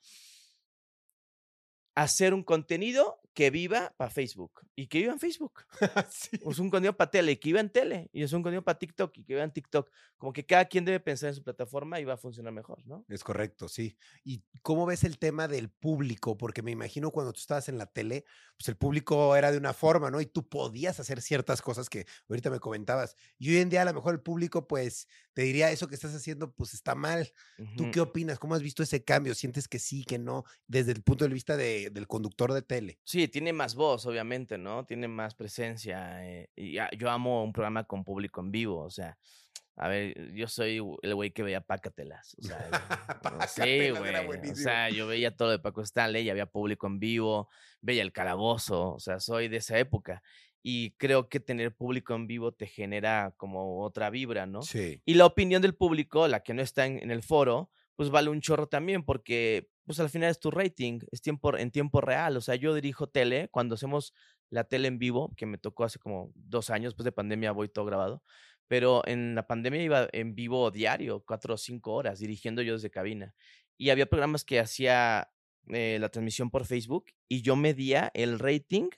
hacer 1.95 2.33
un 2.33 2.43
contenido 2.43 3.19
que 3.33 3.49
viva 3.49 3.93
para 3.97 4.11
Facebook 4.11 4.61
y 4.75 4.87
que 4.87 4.99
viva 4.99 5.13
en 5.13 5.19
Facebook. 5.19 5.61
Sí. 6.11 6.29
Es 6.33 6.59
un 6.59 6.69
contenido 6.69 6.95
para 6.95 7.09
tele 7.11 7.31
y 7.33 7.37
que 7.37 7.49
viva 7.49 7.59
en 7.59 7.69
tele 7.69 8.09
y 8.13 8.23
es 8.23 8.31
un 8.33 8.43
contenido 8.43 8.63
para 8.63 8.77
TikTok 8.77 9.17
y 9.17 9.23
que 9.23 9.33
viva 9.33 9.43
en 9.43 9.51
TikTok. 9.51 9.89
Como 10.17 10.31
que 10.33 10.45
cada 10.45 10.65
quien 10.65 10.85
debe 10.85 10.99
pensar 10.99 11.29
en 11.29 11.35
su 11.35 11.43
plataforma 11.43 11.99
y 11.99 12.05
va 12.05 12.13
a 12.13 12.17
funcionar 12.17 12.53
mejor, 12.53 12.85
¿no? 12.85 13.05
Es 13.09 13.23
correcto, 13.23 13.67
sí. 13.67 13.97
¿Y 14.23 14.43
cómo 14.61 14.85
ves 14.85 15.03
el 15.03 15.17
tema 15.17 15.47
del 15.47 15.69
público? 15.69 16.37
Porque 16.37 16.61
me 16.61 16.71
imagino 16.71 17.11
cuando 17.11 17.33
tú 17.33 17.39
estabas 17.39 17.67
en 17.69 17.77
la 17.77 17.87
tele, 17.87 18.23
pues 18.57 18.69
el 18.69 18.77
público 18.77 19.35
era 19.35 19.51
de 19.51 19.57
una 19.57 19.73
forma, 19.73 20.09
¿no? 20.11 20.21
Y 20.21 20.25
tú 20.25 20.47
podías 20.47 20.99
hacer 20.99 21.21
ciertas 21.21 21.61
cosas 21.61 21.89
que 21.89 22.05
ahorita 22.29 22.49
me 22.49 22.59
comentabas. 22.59 23.15
Y 23.37 23.49
hoy 23.49 23.57
en 23.61 23.69
día 23.69 23.81
a 23.81 23.85
lo 23.85 23.93
mejor 23.93 24.13
el 24.13 24.21
público, 24.21 24.67
pues, 24.67 25.07
te 25.33 25.41
diría, 25.41 25.71
eso 25.71 25.87
que 25.87 25.95
estás 25.95 26.13
haciendo, 26.15 26.53
pues 26.53 26.73
está 26.73 26.95
mal. 26.95 27.31
¿Tú 27.75 27.89
qué 27.91 27.99
opinas? 27.99 28.39
¿Cómo 28.39 28.55
has 28.55 28.61
visto 28.61 28.83
ese 28.83 29.03
cambio? 29.03 29.33
¿Sientes 29.35 29.67
que 29.67 29.79
sí, 29.79 30.05
que 30.05 30.19
no? 30.19 30.43
Desde 30.67 30.91
el 30.91 31.01
punto 31.03 31.25
de 31.27 31.33
vista 31.33 31.57
de- 31.57 31.89
del 31.89 32.07
conductor 32.07 32.53
de 32.53 32.61
tele. 32.61 32.99
Sí, 33.03 33.22
tiene 33.27 33.53
más 33.53 33.75
voz, 33.75 34.05
obviamente, 34.05 34.57
¿no? 34.57 34.85
Tiene 34.85 35.07
más 35.07 35.35
presencia. 35.35 36.25
eh, 36.25 36.49
y 36.55 36.73
ya- 36.73 36.89
yo 36.97 37.09
amo 37.09 37.43
un 37.43 37.53
programa 37.53 37.83
con 37.85 38.03
público 38.03 38.41
en 38.41 38.51
vivo, 38.51 38.79
o 38.79 38.89
sea, 38.89 39.17
a 39.75 39.87
ver, 39.87 40.33
yo 40.33 40.47
soy 40.47 40.79
el 41.01 41.15
güey 41.15 41.31
que 41.31 41.41
veía 41.43 41.59
Pácatelas. 41.61 42.35
O 42.39 42.43
sea, 42.43 42.59
sí, 43.47 43.89
güey. 43.89 44.51
O 44.51 44.55
sea, 44.55 44.89
yo 44.89 45.07
veía 45.07 45.35
todo 45.35 45.49
de 45.49 45.59
Paco 45.59 45.81
Stanley 45.81 46.23
y 46.23 46.29
había 46.29 46.45
público 46.45 46.85
en 46.87 46.99
vivo, 46.99 47.49
veía 47.81 48.03
el 48.03 48.11
calabozo, 48.11 48.93
o 48.93 48.99
sea, 48.99 49.19
soy 49.19 49.47
de 49.47 49.57
esa 49.57 49.79
época. 49.79 50.21
Y 50.61 50.91
creo 50.91 51.27
que 51.27 51.39
tener 51.39 51.75
público 51.75 52.13
en 52.15 52.27
vivo 52.27 52.51
te 52.53 52.67
genera 52.67 53.33
como 53.35 53.81
otra 53.83 54.09
vibra, 54.09 54.45
¿no? 54.45 54.61
Sí. 54.61 55.01
Y 55.05 55.15
la 55.15 55.25
opinión 55.25 55.61
del 55.61 55.75
público, 55.75 56.27
la 56.27 56.41
que 56.41 56.53
no 56.53 56.61
está 56.61 56.85
en, 56.85 56.99
en 57.01 57.11
el 57.11 57.23
foro, 57.23 57.69
pues 57.95 58.09
vale 58.11 58.29
un 58.29 58.41
chorro 58.41 58.67
también, 58.67 59.03
porque 59.03 59.67
pues 59.85 59.99
al 59.99 60.09
final 60.09 60.29
es 60.29 60.39
tu 60.39 60.51
rating, 60.51 60.99
es 61.11 61.21
tiempo, 61.21 61.57
en 61.57 61.71
tiempo 61.71 62.01
real. 62.01 62.37
O 62.37 62.41
sea, 62.41 62.55
yo 62.55 62.73
dirijo 62.73 63.07
tele, 63.07 63.49
cuando 63.49 63.75
hacemos 63.75 64.13
la 64.49 64.63
tele 64.63 64.87
en 64.87 64.99
vivo, 64.99 65.33
que 65.35 65.45
me 65.45 65.57
tocó 65.57 65.83
hace 65.83 65.99
como 65.99 66.31
dos 66.35 66.69
años, 66.69 66.91
después 66.91 67.05
de 67.05 67.11
pandemia 67.11 67.51
voy 67.51 67.69
todo 67.69 67.85
grabado, 67.85 68.23
Pero 68.67 69.01
en 69.05 69.35
la 69.35 69.45
pandemia 69.45 69.83
iba 69.83 70.07
en 70.13 70.35
vivo 70.35 70.71
diario, 70.71 71.23
cuatro 71.25 71.55
o 71.55 71.57
cinco 71.57 71.93
horas, 71.93 72.19
dirigiendo 72.19 72.61
yo 72.61 72.73
desde 72.73 72.89
cabina. 72.89 73.35
Y 73.77 73.89
había 73.89 74.05
programas 74.05 74.45
que 74.45 74.59
hacía 74.59 75.31
eh, 75.67 75.97
la 75.99 76.09
transmisión 76.09 76.49
por 76.49 76.65
Facebook 76.65 77.05
y 77.27 77.41
yo 77.41 77.55
medía 77.55 78.11
el 78.13 78.39
rating 78.39 78.89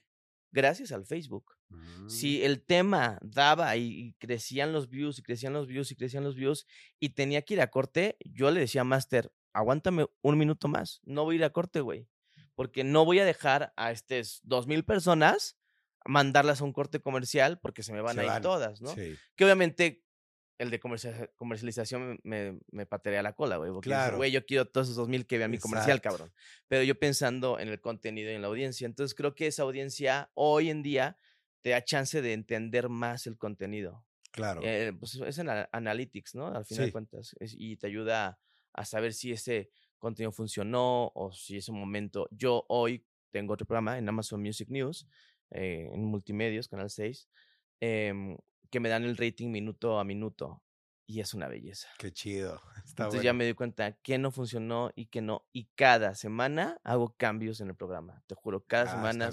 gracias 0.52 0.92
al 0.92 1.06
Facebook. 1.06 1.56
Mm. 1.70 2.10
Si 2.10 2.44
el 2.44 2.64
tema 2.64 3.18
daba 3.22 3.76
y, 3.76 3.88
y 3.88 4.14
crecían 4.14 4.72
los 4.72 4.90
views 4.90 5.20
y 5.20 5.24
crecían 5.24 5.54
los 5.54 5.68
views 5.68 5.92
y 5.92 5.96
crecían 5.96 6.24
los 6.24 6.36
views 6.36 6.68
y 7.00 7.10
tenía 7.10 7.42
que 7.42 7.56
ir 7.56 7.62
a 7.62 7.72
corte, 7.72 8.18
yo 8.24 8.52
le 8.52 8.60
decía 8.60 8.82
a 8.82 8.86
Master, 8.86 9.32
aguántame 9.56 10.06
un 10.22 10.38
minuto 10.38 10.68
más, 10.68 11.02
no 11.04 11.24
voy 11.24 11.36
a 11.36 11.38
ir 11.40 11.44
a 11.46 11.50
corte, 11.52 11.80
güey, 11.82 12.08
porque 12.56 12.84
no 12.84 13.06
voy 13.06 13.20
a 13.20 13.26
dejar 13.26 13.74
a 13.76 13.92
estas 13.92 14.40
dos 14.44 14.68
mil 14.68 14.84
personas 14.86 15.58
mandarlas 16.06 16.62
a 16.62 16.64
un 16.66 16.74
corte 16.74 17.00
comercial 17.00 17.60
porque 17.60 17.82
se 17.84 17.92
me 17.94 18.02
van 18.02 18.16
Se 18.16 18.22
a 18.22 18.24
ir 18.24 18.30
van, 18.30 18.42
todas, 18.42 18.82
¿no? 18.82 18.94
Sí. 18.94 19.16
Que 19.36 19.44
obviamente 19.46 20.04
el 20.58 20.70
de 20.70 20.80
comercia- 20.80 21.30
comercialización 21.36 22.20
me, 22.24 22.60
me 22.72 22.86
patearía 22.86 23.22
la 23.24 23.34
cola, 23.34 23.58
güey. 23.58 23.72
Porque 23.72 23.90
Claro. 23.90 24.18
güey, 24.18 24.32
yo 24.32 24.46
quiero 24.46 24.66
todos 24.66 24.88
esos 24.88 24.96
2000 24.98 25.26
que 25.26 25.38
vean 25.38 25.52
mi 25.52 25.58
comercial, 25.58 26.00
cabrón. 26.02 26.32
Pero 26.70 26.84
yo 26.84 26.98
pensando 26.98 27.60
en 27.60 27.68
el 27.68 27.82
contenido 27.82 28.32
y 28.32 28.36
en 28.36 28.42
la 28.42 28.48
audiencia. 28.48 28.86
Entonces 28.86 29.16
creo 29.16 29.36
que 29.36 29.48
esa 29.48 29.64
audiencia 29.64 30.32
hoy 30.34 30.70
en 30.70 30.82
día 30.82 31.18
te 31.62 31.72
da 31.72 31.84
chance 31.84 32.22
de 32.22 32.32
entender 32.34 32.88
más 32.88 33.28
el 33.28 33.38
contenido. 33.38 34.06
Claro. 34.32 34.62
Eh, 34.64 34.94
pues 34.98 35.16
es 35.16 35.38
en 35.40 35.50
analytics, 35.50 36.36
¿no? 36.36 36.48
Al 36.48 36.66
final 36.66 36.84
Sí. 36.84 36.86
de 36.86 36.92
cuentas. 36.92 37.36
es- 37.40 37.56
y 37.58 37.76
te 37.78 37.88
ayuda 37.88 38.40
a 38.76 38.86
saber 38.86 39.14
si 39.14 39.32
ese 39.32 39.70
contenido 39.98 40.32
funcionó 40.32 41.12
o 41.16 41.32
si 41.32 41.58
ese 41.58 41.72
momento. 41.72 42.28
Yo 42.32 42.66
hoy 42.70 43.06
tengo 43.32 43.54
otro 43.54 43.66
programa 43.66 43.98
en 43.98 44.08
Amazon 44.08 44.42
Music 44.42 44.70
News, 44.70 45.08
eh, 45.52 45.90
en 45.92 46.04
Multimedios, 46.06 46.68
Canal 46.68 46.90
6, 46.90 47.28
em, 47.80 48.38
que 48.70 48.80
me 48.80 48.90
dan 48.90 49.04
el 49.04 49.18
rating 49.18 49.50
minuto 49.50 50.00
a 50.00 50.04
minuto. 50.04 50.62
Y 51.08 51.20
es 51.20 51.36
una 51.36 51.48
belleza. 51.48 51.88
Qué 52.00 52.12
chido. 52.12 52.60
Está 52.86 53.04
Entonces 53.04 53.22
ya 53.22 53.30
bueno. 53.32 53.38
me 53.40 53.46
di 53.46 53.54
cuenta 53.54 53.92
que 54.02 54.18
no 54.18 54.32
funcionó 54.32 54.92
y 54.96 55.06
que 55.06 55.22
no. 55.22 55.46
Y 55.54 55.66
cada 55.76 56.16
semana 56.16 56.80
hago 56.84 57.14
cambios 57.16 57.62
en 57.62 57.68
el 57.70 57.76
programa. 57.76 58.24
Te 58.26 58.34
juro, 58.36 58.66
cada 58.66 58.86
Ah, 58.86 58.96
semana. 58.96 59.32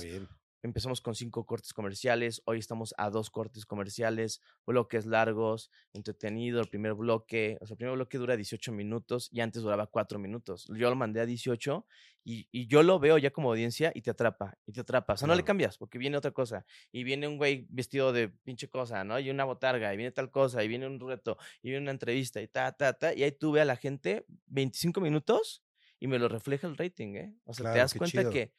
Empezamos 0.63 1.01
con 1.01 1.15
cinco 1.15 1.45
cortes 1.45 1.73
comerciales, 1.73 2.43
hoy 2.45 2.59
estamos 2.59 2.95
a 2.97 3.11
dos 3.11 3.31
cortes 3.31 3.67
comerciales, 3.67 4.41
bloques 4.67 5.07
largos, 5.07 5.71
entretenido, 5.93 6.61
el 6.61 6.69
primer 6.69 6.95
bloque, 6.95 7.59
o 7.61 7.67
sea, 7.67 7.75
el 7.75 7.79
primer 7.79 7.95
bloque 7.97 8.19
dura 8.19 8.37
18 8.37 8.73
minutos 8.73 9.29
y 9.33 9.41
antes 9.41 9.63
duraba 9.63 9.87
4 9.89 10.19
minutos. 10.19 10.67
Yo 10.69 10.89
lo 10.89 10.97
mandé 10.97 11.21
a 11.21 11.27
18 11.27 11.87
y, 12.25 12.49
y 12.53 12.67
yo 12.69 12.83
lo 12.83 12.99
veo 13.01 13.19
ya 13.19 13.31
como 13.33 13.51
audiencia 13.51 13.91
y 13.95 14.03
te 14.03 14.11
atrapa, 14.11 14.57
y 14.67 14.73
te 14.73 14.81
atrapa. 14.81 15.15
O 15.15 15.17
sea, 15.17 15.27
no 15.27 15.35
le 15.35 15.43
Claro. 15.43 15.45
cambias 15.45 15.79
porque 15.79 15.99
viene 15.99 16.17
otra 16.17 16.31
cosa 16.31 16.65
y 16.93 17.05
viene 17.05 17.27
un 17.27 17.37
güey 17.39 17.67
vestido 17.71 18.13
de 18.13 18.29
pinche 18.29 18.69
cosa, 18.69 19.03
¿no? 19.05 19.19
Y 19.19 19.31
una 19.31 19.45
botarga, 19.45 19.93
y 19.93 19.97
viene 19.97 20.13
tal 20.13 20.31
cosa, 20.31 20.63
y 20.63 20.69
viene 20.69 20.87
un 20.87 21.01
reto, 21.01 21.37
y 21.63 21.71
viene 21.71 21.83
una 21.83 21.91
entrevista, 21.93 22.41
y 22.41 22.49
ta, 22.49 22.73
ta, 22.73 22.93
ta, 22.95 23.15
y 23.15 23.23
ahí 23.25 23.33
tú 23.33 23.53
ve 23.53 23.61
a 23.61 23.65
la 23.65 23.77
gente 23.77 24.25
25 24.47 25.01
minutos 25.01 25.65
y 25.99 26.07
me 26.09 26.19
lo 26.19 26.29
refleja 26.29 26.67
el 26.67 26.77
rating, 26.77 27.15
¿eh? 27.17 27.35
O 27.45 27.55
sea, 27.55 27.65
Claro, 27.65 27.73
te 27.75 27.79
das 27.79 27.95
cuenta 27.95 28.11
chido. 28.11 28.31
que 28.31 28.53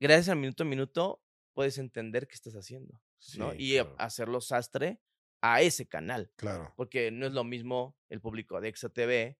gracias 0.00 0.28
al 0.30 0.38
minuto 0.38 0.62
a 0.62 0.66
minuto 0.66 1.22
puedes 1.58 1.76
entender 1.78 2.28
qué 2.28 2.36
estás 2.36 2.54
haciendo, 2.54 2.92
¿no? 3.36 3.50
Sí, 3.50 3.58
y 3.58 3.74
eh, 3.78 3.80
claro. 3.80 3.96
hacerlo 3.98 4.40
sastre 4.40 5.00
a 5.40 5.60
ese 5.60 5.88
canal, 5.88 6.30
Claro. 6.36 6.72
porque 6.76 7.10
no 7.10 7.26
es 7.26 7.32
lo 7.32 7.42
mismo 7.42 7.96
el 8.10 8.20
público 8.20 8.60
de 8.60 8.68
Exa 8.68 8.90
TV 8.90 9.36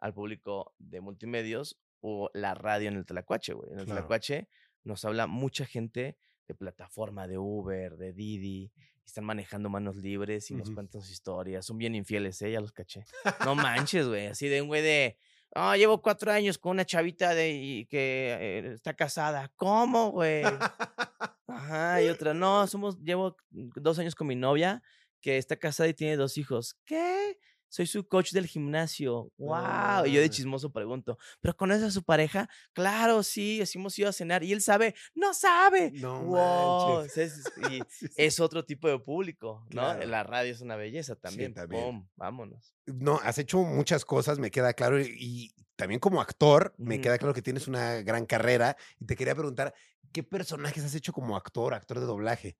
al 0.00 0.12
público 0.12 0.74
de 0.78 1.00
multimedios 1.00 1.78
o 2.00 2.28
la 2.34 2.54
radio 2.54 2.88
en 2.88 2.96
el 2.96 3.06
Tlacuache, 3.06 3.52
güey. 3.52 3.70
En 3.72 3.78
el 3.78 3.84
Claro. 3.84 4.00
Tlacuache 4.00 4.48
nos 4.82 5.04
habla 5.04 5.28
mucha 5.28 5.64
gente 5.64 6.16
de 6.48 6.54
plataforma, 6.56 7.28
de 7.28 7.38
Uber, 7.38 7.96
de 7.96 8.12
Didi, 8.12 8.72
y 8.74 9.04
están 9.06 9.24
manejando 9.24 9.68
manos 9.68 9.94
libres 9.94 10.50
y 10.50 10.56
nos 10.56 10.72
cuentan 10.72 11.00
sus 11.02 11.12
historias. 11.12 11.64
Son 11.66 11.78
bien 11.78 11.94
infieles, 11.94 12.42
¿eh? 12.42 12.50
Ya 12.50 12.60
los 12.60 12.72
caché. 12.72 13.04
No 13.44 13.54
manches, 13.54 14.08
güey. 14.08 14.26
Así 14.26 14.48
de 14.48 14.60
un 14.60 14.66
güey 14.66 14.82
de. 14.82 15.16
Ah, 15.54 15.76
llevo 15.76 16.00
cuatro 16.02 16.32
años 16.32 16.58
con 16.58 16.70
una 16.72 16.84
chavita 16.84 17.32
de 17.34 17.50
y 17.52 17.86
que 17.86 18.36
eh, 18.40 18.72
está 18.72 18.94
casada. 18.94 19.52
¿Cómo, 19.56 20.10
güey? 20.10 20.42
Ajá, 21.50 22.00
y 22.02 22.08
otra, 22.08 22.32
no, 22.32 22.66
somos, 22.66 22.98
llevo 23.00 23.36
dos 23.50 23.98
años 23.98 24.14
con 24.14 24.28
mi 24.28 24.36
novia 24.36 24.82
que 25.20 25.36
está 25.36 25.56
casada 25.56 25.88
y 25.88 25.94
tiene 25.94 26.16
dos 26.16 26.38
hijos. 26.38 26.76
¿Qué? 26.84 27.38
Soy 27.70 27.86
su 27.86 28.06
coach 28.06 28.32
del 28.32 28.48
gimnasio. 28.48 29.30
¡Wow! 29.38 30.04
Y 30.04 30.12
yo 30.12 30.20
de 30.20 30.26
mames. 30.26 30.30
chismoso 30.30 30.72
pregunto, 30.72 31.18
¿pero 31.40 31.56
conoces 31.56 31.84
a 31.84 31.90
su 31.92 32.02
pareja? 32.02 32.50
Claro, 32.72 33.22
sí, 33.22 33.62
hemos 33.74 33.96
ido 33.96 34.08
a 34.08 34.12
cenar. 34.12 34.42
Y 34.42 34.52
él 34.52 34.60
sabe, 34.60 34.96
¡no 35.14 35.32
sabe! 35.32 35.92
No 35.92 36.24
¡Wow! 36.24 37.02
Es, 37.04 37.16
y 37.16 37.80
Sí, 37.88 38.06
sí. 38.08 38.08
es 38.16 38.40
otro 38.40 38.64
tipo 38.64 38.88
de 38.88 38.98
público, 38.98 39.64
¿no? 39.70 39.82
Claro. 39.82 40.06
La 40.06 40.24
radio 40.24 40.52
es 40.52 40.60
una 40.60 40.74
belleza 40.74 41.14
también. 41.14 41.54
también. 41.54 41.84
¡Pum! 41.84 42.08
Vámonos. 42.16 42.74
No, 42.86 43.20
has 43.22 43.38
hecho 43.38 43.58
muchas 43.62 44.04
cosas, 44.04 44.40
me 44.40 44.50
queda 44.50 44.72
claro. 44.74 45.00
Y, 45.00 45.54
también 45.76 46.00
como 46.00 46.20
actor, 46.20 46.74
me 46.76 47.00
queda 47.00 47.18
claro 47.18 47.32
que 47.32 47.40
tienes 47.40 47.68
una 47.68 48.02
gran 48.02 48.26
carrera. 48.26 48.76
Y 48.98 49.06
te 49.06 49.14
quería 49.14 49.36
preguntar, 49.36 49.72
¿qué 50.12 50.24
personajes 50.24 50.84
has 50.84 50.94
hecho 50.96 51.12
como 51.12 51.36
actor, 51.36 51.72
actor 51.72 52.00
de 52.00 52.06
doblaje? 52.06 52.58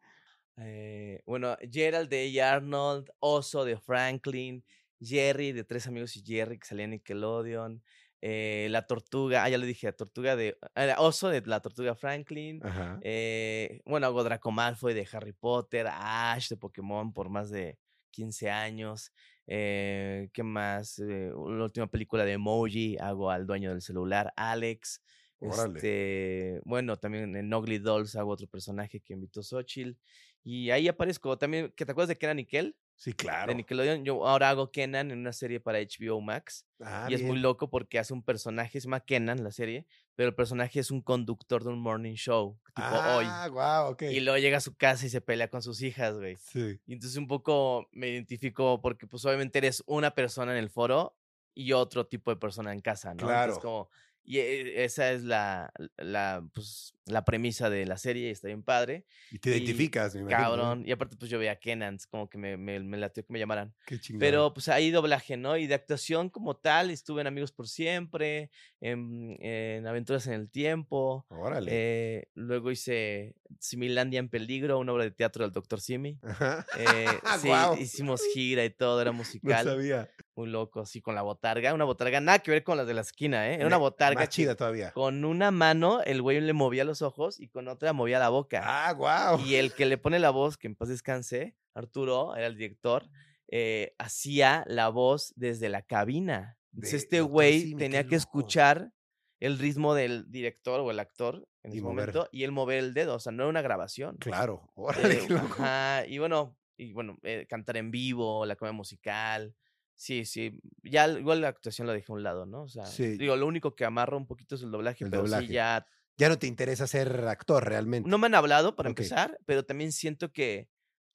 Eh, 0.57 1.23
bueno, 1.27 1.57
Gerald 1.71 2.09
de 2.09 2.41
A. 2.41 2.53
Arnold, 2.55 3.11
Oso 3.19 3.65
de 3.65 3.77
Franklin, 3.77 4.65
Jerry 5.01 5.53
de 5.53 5.65
Tres 5.65 5.87
Amigos 5.87 6.17
y 6.17 6.23
Jerry 6.25 6.59
que 6.59 6.67
salía 6.67 6.85
en 6.85 6.91
Nickelodeon, 6.93 7.83
eh, 8.21 8.69
La 8.71 8.87
Tortuga, 8.87 9.45
ah, 9.45 9.49
ya 9.49 9.59
le 9.59 9.67
dije, 9.67 9.87
La 9.87 9.93
Tortuga 9.93 10.37
de, 10.37 10.59
ah, 10.75 10.97
Oso 10.99 11.29
de 11.29 11.43
La 11.47 11.61
Tortuga 11.61 11.95
Franklin, 11.95 12.61
eh, 13.03 13.81
bueno, 13.87 14.07
hago 14.07 14.23
Draco 14.25 14.51
Malfoy 14.51 14.95
de 14.95 15.09
Harry 15.13 15.33
Potter, 15.33 15.87
Ash 15.91 16.49
de 16.49 16.57
Pokémon 16.57 17.13
por 17.13 17.31
más 17.31 17.51
de 17.51 17.79
15 18.11 18.51
años, 18.51 19.13
eh, 19.47 20.29
¿qué 20.33 20.43
más? 20.43 20.99
Eh, 20.99 21.31
la 21.31 21.65
última 21.65 21.87
película 21.89 22.25
de 22.25 22.33
Emoji, 22.33 22.97
hago 22.99 23.31
al 23.31 23.47
dueño 23.47 23.71
del 23.71 23.83
celular, 23.83 24.33
Alex. 24.37 25.03
Este, 25.41 26.61
bueno, 26.65 26.99
también 26.99 27.35
en 27.35 27.53
Ugly 27.53 27.79
Dolls 27.79 28.15
hago 28.15 28.31
otro 28.31 28.47
personaje 28.47 29.01
que 29.01 29.15
invitó 29.15 29.43
Xochitl. 29.43 29.97
Y 30.45 30.71
ahí 30.71 30.87
aparezco 30.87 31.37
también, 31.39 31.73
¿que 31.75 31.87
te 31.87 31.93
acuerdas 31.93 32.09
de 32.09 32.19
Kenan 32.19 32.37
Nickel? 32.37 32.77
Sí, 33.01 33.15
claro. 33.15 33.49
De 33.49 33.55
Nickelodeon. 33.55 34.05
Yo 34.05 34.29
ahora 34.29 34.51
hago 34.51 34.71
Kenan 34.71 35.11
en 35.11 35.21
una 35.21 35.33
serie 35.33 35.59
para 35.59 35.79
HBO 35.79 36.21
Max. 36.21 36.67
Ah, 36.81 37.07
y 37.09 37.15
es 37.15 37.23
muy 37.23 37.39
loco 37.39 37.71
porque 37.71 37.99
hace 37.99 38.13
un 38.13 38.23
personaje, 38.23 38.79
se 38.79 38.85
llama 38.89 39.01
Kenan 39.01 39.43
la 39.43 39.53
serie, 39.53 39.87
pero 40.17 40.29
el 40.29 40.35
personaje 40.35 40.81
es 40.81 40.91
un 40.91 41.01
conductor 41.01 41.65
de 41.65 41.71
un 41.71 41.81
morning 41.81 42.13
show, 42.13 42.61
tipo 42.75 42.87
Ah, 42.91 43.49
guau, 43.51 43.93
ok. 43.93 44.03
hoy. 44.03 44.17
Y 44.17 44.21
luego 44.21 44.37
llega 44.37 44.59
a 44.59 44.61
su 44.61 44.77
casa 44.77 45.07
y 45.07 45.09
se 45.09 45.23
pelea 45.23 45.49
con 45.49 45.63
sus 45.63 45.81
hijas, 45.81 46.19
güey. 46.19 46.37
Sí. 46.37 46.79
Y 46.87 46.93
entonces 46.93 47.17
un 47.17 47.27
poco 47.27 47.89
me 47.91 48.09
identifico 48.11 48.83
porque 48.83 49.07
pues 49.07 49.25
obviamente 49.25 49.57
eres 49.57 49.83
una 49.87 50.11
persona 50.11 50.53
en 50.53 50.59
el 50.59 50.69
foro 50.69 51.17
y 51.55 51.73
otro 51.73 52.07
tipo 52.07 52.31
de 52.31 52.37
persona 52.37 52.71
en 52.71 52.81
casa, 52.81 53.15
¿no? 53.15 53.25
Claro. 53.25 53.55
Entonces 53.55 53.63
como, 53.63 53.89
y 54.23 54.39
e- 54.39 54.85
esa 54.85 55.13
es 55.13 55.23
la, 55.23 55.73
la, 55.97 56.47
pues, 56.53 56.95
la 57.07 57.25
premisa 57.25 57.69
de 57.71 57.87
la 57.87 57.97
serie 57.97 58.29
y 58.29 58.31
está 58.31 58.47
bien 58.49 58.63
padre. 58.63 59.07
Y 59.31 59.39
te 59.39 59.51
Y, 59.51 59.55
identificas, 59.55 60.15
me 60.15 60.21
imagino. 60.23 60.39
¿no? 60.41 60.47
Cabrón. 60.63 60.85
Y 60.87 60.93
aparte 60.93 61.17
pues 61.17 61.31
yo 61.31 61.39
veía 61.39 61.53
a 61.53 61.57
Kenan, 61.57 61.97
es 61.97 62.07
como 62.07 62.29
que 62.29 62.39
me, 62.39 62.57
me, 62.57 62.79
me 62.81 62.97
latió 62.99 63.25
que 63.25 63.33
me 63.33 63.39
llamaran. 63.39 63.75
Qué 63.87 63.99
chingón. 63.99 64.21
Pero 64.21 64.55
pues 64.55 64.69
ahí 64.69 64.91
doblaje, 64.91 65.37
¿no? 65.37 65.57
Y 65.57 65.67
de 65.67 65.75
actuación 65.75 66.31
como 66.31 66.57
tal, 66.57 66.91
estuve 66.91 67.21
en 67.21 67.27
Amigos 67.27 67.53
por 67.53 67.69
Siempre, 67.69 68.51
en, 68.81 69.37
en 69.41 69.87
Aventuras 69.87 70.27
en 70.27 70.33
el 70.35 70.51
Tiempo. 70.51 71.27
Órale. 71.29 71.71
eh, 71.73 72.29
luego 72.35 72.71
hice 72.71 73.35
Similandia 73.59 74.19
en 74.21 74.29
Peligro, 74.31 74.79
una 74.79 74.93
obra 74.93 75.05
de 75.05 75.11
teatro 75.11 75.45
del 75.45 75.53
Dr. 75.53 75.81
Simi. 75.81 76.19
Ajá. 76.23 76.65
Eh, 76.79 77.07
sí, 77.77 77.83
hicimos 77.83 78.23
gira 78.33 78.65
y 78.65 78.71
todo, 78.71 79.01
era 79.01 79.11
No 79.13 79.19
musical. 79.19 79.65
sabía. 79.65 80.09
muy 80.35 80.49
loco, 80.49 80.81
así 80.81 81.01
con 81.03 81.15
la 81.15 81.23
botarga. 81.23 81.75
Una 81.75 81.85
botarga, 81.85 82.21
nada 82.21 82.39
que 82.39 82.51
ver 82.51 82.65
con 82.65 82.77
las 82.79 82.87
de 82.87 82.95
la 82.95 83.03
esquina, 83.03 83.51
¿eh? 83.51 83.57
Era 83.57 83.67
una 83.67 83.77
Me- 83.77 83.81
botarga 83.83 84.21
Más 84.21 84.29
chida 84.31 84.55
todavía. 84.55 84.93
con 84.93 85.25
una 85.25 85.51
mano 85.51 86.01
el 86.03 86.23
güey 86.23 86.41
le 86.41 86.53
movía 86.55 86.85
los 86.85 87.03
ojos 87.03 87.39
y 87.39 87.49
con 87.49 87.69
otra 87.69 87.93
movía 87.93 88.19
la 88.19 88.31
boca. 88.31 88.63
Ah, 88.65 88.93
wow. 88.95 89.45
Y 89.47 89.57
el 89.57 89.73
que 89.75 89.85
le 89.87 89.99
pone 89.99 90.19
la 90.19 90.31
voz, 90.31 90.57
que 90.57 90.67
en 90.69 90.75
paz 90.75 90.89
descanse, 90.89 91.55
Arturo, 91.75 92.35
era 92.35 92.47
el 92.47 92.57
director, 92.57 93.09
eh, 93.53 93.95
hacía 93.99 94.65
la 94.69 94.89
voz 94.89 95.33
desde 95.37 95.69
la 95.69 95.83
cabina. 95.83 96.57
Entonces 96.73 97.03
este 97.05 97.21
güey 97.21 97.75
tenía 97.75 98.07
que 98.07 98.15
escuchar 98.17 98.93
el 99.41 99.59
ritmo 99.59 99.95
del 99.95 100.31
director 100.31 100.81
o 100.81 100.91
el 100.91 100.99
actor 101.01 101.47
en 101.63 101.73
Y 101.73 101.77
ese 101.77 101.83
mover. 101.83 101.97
momento 102.15 102.29
y 102.33 102.45
él 102.45 102.53
mover 102.53 102.79
el 102.79 102.95
dedo, 102.95 103.17
o 103.17 103.21
sea, 103.21 103.33
no 103.33 103.43
era 103.45 103.51
una 103.51 103.63
grabación. 103.63 104.17
Claro. 104.19 104.71
Órale, 104.75 105.25
Eh, 105.25 105.29
loco. 105.29 105.63
ajá, 105.63 106.07
y 106.07 106.19
bueno, 106.19 106.57
y 106.77 106.93
bueno, 106.93 107.19
eh, 107.23 107.47
cantar 107.49 107.77
en 107.77 107.91
vivo, 107.91 108.45
la 108.47 108.57
comedia 108.57 108.73
musical. 108.75 109.55
Sí, 109.95 110.25
sí. 110.25 110.59
Ya 110.83 111.09
igual 111.09 111.43
la 111.43 111.49
actuación 111.49 111.87
la 111.87 111.93
dejé 111.93 112.13
a 112.13 112.15
un 112.15 112.23
lado, 112.23 112.47
¿no? 112.47 112.63
O 112.63 112.69
sea, 112.69 112.87
Sí. 112.87 113.19
digo, 113.19 113.37
lo 113.37 113.47
único 113.47 113.75
que 113.75 113.85
amarro 113.85 114.17
un 114.17 114.27
poquito 114.27 114.55
es 114.55 114.63
el 114.63 114.71
doblaje, 114.71 115.05
El 115.05 115.11
pero 115.11 115.23
doblaje. 115.25 115.47
sí 115.49 115.53
ya. 115.53 115.87
Ya 116.17 116.29
no 116.29 116.39
te 116.39 116.47
interesa 116.47 116.87
ser 116.87 117.27
actor 117.27 117.67
realmente. 117.67 118.09
No 118.09 118.19
me 118.19 118.27
han 118.27 118.35
hablado 118.35 118.77
para 118.77 118.89
empezar, 118.91 119.39
pero 119.47 119.65
también 119.65 119.91
siento 119.93 120.33
que 120.33 120.69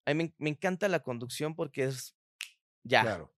a 0.05 0.13
mí 0.13 0.23
me, 0.23 0.35
me 0.39 0.49
encanta 0.51 0.87
la 0.89 1.01
conducción 1.01 1.55
porque 1.55 1.85
es 1.85 2.15
ya 2.83 3.01
Claro. 3.03 3.34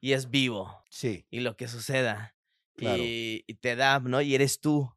Y 0.00 0.12
es 0.12 0.30
vivo 0.30 0.82
Sí. 0.90 1.26
y 1.30 1.40
lo 1.40 1.56
que 1.56 1.68
suceda 1.68 2.34
Claro. 2.76 3.02
y, 3.02 3.44
y 3.46 3.54
te 3.54 3.74
da, 3.76 3.98
¿no? 4.00 4.20
Y 4.20 4.34
eres 4.34 4.60
tú. 4.60 4.88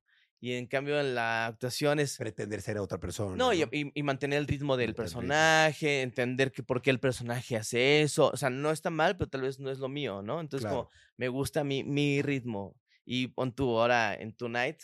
Y 0.43 0.54
en 0.54 0.66
cambio 0.66 0.99
en 0.99 1.14
la 1.14 1.45
actuación 1.45 1.99
es... 1.99 2.18
Pretender 2.18 2.62
ser 2.62 2.80
otra 2.80 2.99
persona. 2.99 3.36
No, 3.36 3.54
y, 3.54 3.62
y- 3.72 3.91
y 3.93 4.02
mantener 4.04 4.39
el 4.39 4.47
ritmo 4.47 4.76
del 4.76 4.88
ritmo. 4.89 5.04
personaje, 5.04 6.02
entender 6.02 6.52
que 6.52 6.64
por 6.64 6.82
qué 6.82 6.89
el 6.89 6.99
personaje 6.99 7.58
hace 7.58 8.02
eso. 8.02 8.32
O 8.34 8.38
sea, 8.38 8.49
no 8.49 8.72
está 8.72 8.89
mal, 8.89 9.18
pero 9.18 9.30
tal 9.30 9.41
vez 9.41 9.60
no 9.60 9.70
es 9.70 9.78
lo 9.80 9.88
mío, 9.88 10.22
¿no? 10.24 10.39
Entonces, 10.41 10.66
Claro. 10.68 10.86
como 10.86 10.91
me 11.18 11.28
gusta 11.28 11.64
mi, 11.64 11.84
mi 11.84 12.22
ritmo. 12.24 12.76
Y 13.06 13.28
pon 13.28 13.54
tú 13.54 13.80
ahora 13.80 14.16
en 14.16 14.34
Tonight, 14.34 14.80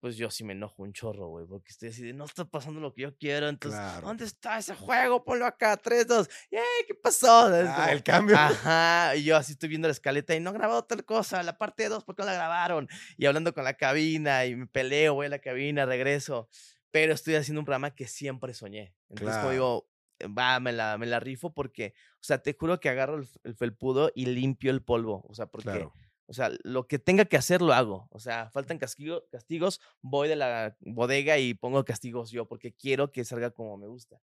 pues 0.00 0.16
yo 0.16 0.30
sí 0.30 0.44
me 0.44 0.54
enojo 0.54 0.82
un 0.82 0.92
chorro, 0.92 1.28
güey, 1.28 1.46
porque 1.46 1.70
estoy 1.70 1.90
así 1.90 2.02
de 2.02 2.12
no 2.14 2.24
está 2.24 2.44
pasando 2.46 2.80
lo 2.80 2.92
que 2.94 3.02
yo 3.02 3.16
quiero. 3.16 3.48
Entonces, 3.48 3.78
Claro. 3.80 4.06
¿dónde 4.06 4.24
está 4.24 4.58
ese 4.58 4.74
juego? 4.74 5.22
Ponlo 5.24 5.44
acá, 5.46 5.76
3, 5.76 6.06
2. 6.06 6.28
¡Yay! 6.50 6.62
¿Qué 6.86 6.94
pasó? 6.94 7.48
Ah, 7.52 7.74
como, 7.76 7.88
el 7.88 8.02
cambio. 8.02 8.36
Ajá, 8.36 9.14
y 9.16 9.24
yo 9.24 9.36
así 9.36 9.52
estoy 9.52 9.68
viendo 9.68 9.88
la 9.88 9.92
escaleta 9.92 10.34
y 10.34 10.40
no 10.40 10.52
grabado 10.52 10.82
tal 10.84 11.04
cosa, 11.04 11.42
la 11.42 11.58
parte 11.58 11.88
2, 11.88 12.04
¿por 12.04 12.16
qué 12.16 12.22
no 12.22 12.26
la 12.26 12.34
grabaron? 12.34 12.88
Y 13.18 13.26
hablando 13.26 13.52
con 13.52 13.64
la 13.64 13.74
cabina 13.74 14.46
y 14.46 14.56
me 14.56 14.66
peleo, 14.66 15.14
voy 15.14 15.26
a 15.26 15.28
la 15.30 15.38
cabina, 15.40 15.84
regreso, 15.86 16.48
pero 16.90 17.12
estoy 17.12 17.34
haciendo 17.34 17.60
un 17.60 17.66
programa 17.66 17.94
que 17.94 18.06
siempre 18.06 18.54
soñé. 18.54 18.94
Entonces, 19.10 19.36
como 19.36 19.50
Claro. 19.50 19.52
digo, 19.52 19.90
va, 20.36 20.60
me 20.60 20.72
la, 20.72 20.96
me 20.98 21.06
la 21.06 21.20
rifo 21.20 21.52
porque, 21.52 21.92
o 22.14 22.22
sea, 22.22 22.38
te 22.42 22.54
juro 22.54 22.80
que 22.80 22.88
agarro 22.88 23.16
el, 23.18 23.28
el 23.44 23.54
felpudo 23.54 24.10
y 24.14 24.26
limpio 24.26 24.70
el 24.70 24.82
polvo, 24.82 25.24
o 25.28 25.34
sea, 25.34 25.46
porque, 25.46 25.70
Claro. 25.70 25.92
O 26.30 26.32
sea, 26.32 26.50
lo 26.64 26.86
que 26.86 26.98
tenga 26.98 27.24
que 27.26 27.36
hacer 27.36 27.60
lo 27.60 27.72
hago, 27.74 28.08
o 28.10 28.20
sea, 28.20 28.50
faltan 28.50 28.78
castigo- 28.78 29.24
castigos, 29.30 29.80
voy 30.00 30.28
de 30.28 30.36
la 30.36 30.76
bodega 30.80 31.38
y 31.38 31.54
pongo 31.54 31.84
castigos 31.84 32.30
yo 32.30 32.46
porque 32.46 32.72
quiero 32.72 33.10
que 33.12 33.24
salga 33.24 33.50
como 33.50 33.76
me 33.76 33.88
gusta 33.88 34.20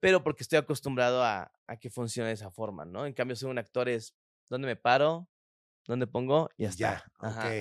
pero 0.00 0.22
porque 0.22 0.42
estoy 0.42 0.58
acostumbrado 0.58 1.22
a, 1.24 1.50
a 1.66 1.76
que 1.78 1.88
funcione 1.88 2.28
de 2.28 2.34
esa 2.34 2.50
forma, 2.50 2.84
¿no? 2.84 3.06
En 3.06 3.14
cambio, 3.14 3.36
soy 3.36 3.50
un 3.50 3.58
actor 3.58 3.88
es, 3.88 4.14
¿dónde 4.50 4.66
me 4.66 4.76
paro? 4.76 5.30
¿Dónde 5.86 6.06
pongo? 6.06 6.50
Y 6.58 6.66
está. 6.66 6.78
ya, 6.78 7.04
Ajá. 7.20 7.48
ok. 7.48 7.54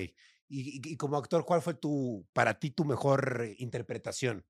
Y, 0.49 0.77
y- 0.89 0.93
y 0.93 0.97
como 0.97 1.15
actor, 1.17 1.45
¿cuál 1.45 1.61
fue 1.61 1.73
tu, 1.73 2.27
para 2.33 2.59
ti, 2.59 2.71
tu 2.71 2.83
mejor 2.83 3.43
eh, 3.45 3.55
interpretación? 3.59 4.45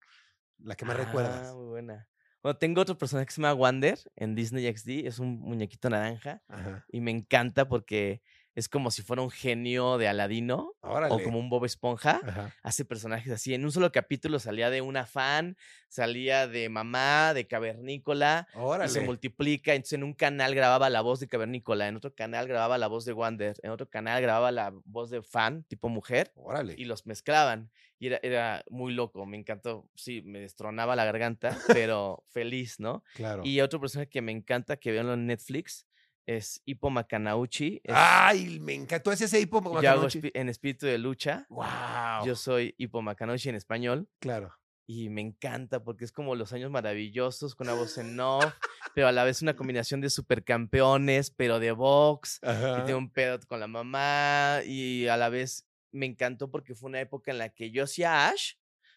La 0.58 0.76
que 0.76 0.86
más 0.86 0.98
Ah, 0.98 1.04
recuerdas. 1.06 1.54
muy 1.56 1.68
buena. 1.68 2.10
Bueno, 2.42 2.58
tengo 2.58 2.82
otro 2.82 2.98
personaje 2.98 3.28
que 3.28 3.34
se 3.34 3.42
llama 3.42 3.54
Wander 3.54 4.00
en 4.16 4.34
Disney 4.34 4.66
XD, 4.66 5.08
es 5.08 5.20
un 5.20 5.40
muñequito 5.40 5.90
naranja 5.90 6.42
Ajá. 6.48 6.86
y 6.90 7.00
me 7.02 7.12
encanta 7.12 7.68
porque 7.68 8.22
es 8.56 8.70
como 8.70 8.92
si 8.92 9.02
fuera 9.02 9.22
un 9.22 9.32
genio 9.32 9.98
de 9.98 10.08
Aladino 10.08 10.74
Órale. 10.82 11.14
o 11.14 11.22
como 11.24 11.40
un 11.40 11.50
Bob 11.50 11.66
Esponja. 11.66 12.22
Ajá. 12.24 12.56
hace 12.62 12.86
personajes 12.86 13.32
así. 13.32 13.54
En 13.54 13.64
un 13.66 13.72
solo 13.72 13.92
capítulo 13.92 14.40
salía 14.40 14.70
de 14.70 14.82
una 14.82 15.06
fan, 15.06 15.58
salía 15.90 16.48
de 16.48 16.70
mamá, 16.70 17.34
de 17.34 17.48
cavernícola, 17.48 18.48
y 18.52 18.54
se 18.54 18.60
Órale. 18.60 19.02
multiplica. 19.02 19.74
Entonces, 19.74 19.94
en 19.94 20.04
un 20.04 20.14
canal 20.14 20.54
grababa 20.56 20.90
la 20.90 21.02
voz 21.02 21.20
de 21.20 21.28
cavernícola, 21.28 21.88
en 21.88 21.96
otro 21.96 22.14
canal 22.14 22.48
grababa 22.48 22.78
la 22.78 22.88
voz 22.88 23.06
de 23.06 23.14
Wander, 23.14 23.56
en 23.64 23.72
otro 23.72 23.90
canal 23.90 24.22
grababa 24.22 24.52
la 24.52 24.72
voz 24.86 25.10
de 25.10 25.22
fan, 25.24 25.64
tipo 25.64 25.90
mujer, 25.90 26.32
Órale. 26.36 26.76
y 26.78 26.86
los 26.86 27.06
mezclaban. 27.06 27.72
Y 28.00 28.08
era, 28.08 28.20
era 28.22 28.64
muy 28.70 28.94
loco, 28.94 29.26
me 29.26 29.38
encantó. 29.38 29.90
Sí, 29.96 30.22
me 30.24 30.40
destronaba 30.40 30.96
la 30.96 31.06
garganta, 31.06 31.58
pero 31.68 32.24
feliz, 32.28 32.80
¿no? 32.80 33.04
Claro. 33.16 33.42
Y 33.46 33.62
otro 33.62 33.80
personaje 33.80 34.10
que 34.10 34.22
me 34.22 34.32
encanta, 34.32 34.78
que 34.78 34.92
veo 34.92 35.14
en 35.14 35.26
Netflix, 35.26 35.88
es 36.26 36.62
Hippo 36.66 36.90
Macanauchi. 36.90 37.82
es- 37.84 37.94
Ay, 37.96 38.60
me 38.60 38.74
encantó 38.74 39.12
ese 39.12 39.26
ese 39.26 39.40
hipo. 39.40 39.62
yo 39.82 39.90
hago 39.90 40.08
espi- 40.08 40.32
en 40.34 40.50
espíritu 40.50 40.86
de 40.86 40.98
lucha. 40.98 41.46
Wow. 41.50 42.26
Yo 42.26 42.36
soy 42.36 42.74
Hippo 42.78 43.02
Macanauchi 43.02 43.50
en 43.50 43.56
español 43.56 44.08
Claro. 44.20 44.54
y 44.88 45.10
me 45.10 45.22
encanta 45.22 45.84
porque 45.84 46.06
es 46.06 46.12
como 46.12 46.36
los 46.36 46.54
años 46.54 46.72
maravillosos 46.72 47.56
con 47.56 47.68
una 47.68 47.76
voz 47.78 47.98
en 47.98 48.20
off, 48.20 48.54
pero 48.96 49.08
a 49.08 49.12
la 49.12 49.24
vez 49.24 49.42
una 49.42 49.56
combinación 49.56 50.00
de 50.02 50.10
supercampeones, 50.10 51.32
pero 51.32 51.60
de 51.60 51.72
box, 51.72 52.40
y 52.42 52.48
Ajá. 52.48 52.86
tengo 52.86 53.00
un 53.00 53.12
pedo 53.12 53.40
con 53.48 53.60
la 53.60 53.68
mamá 53.68 54.60
y 54.66 55.08
a 55.08 55.18
la 55.18 55.30
vez 55.30 55.68
me 55.92 56.06
encantó 56.06 56.50
porque 56.50 56.74
fue 56.76 56.90
una 56.90 57.02
época 57.02 57.32
en 57.32 57.38
la 57.38 57.50
que 57.50 57.70
yo 57.72 57.84
hacía 57.84 58.30
Ash, 58.30 58.54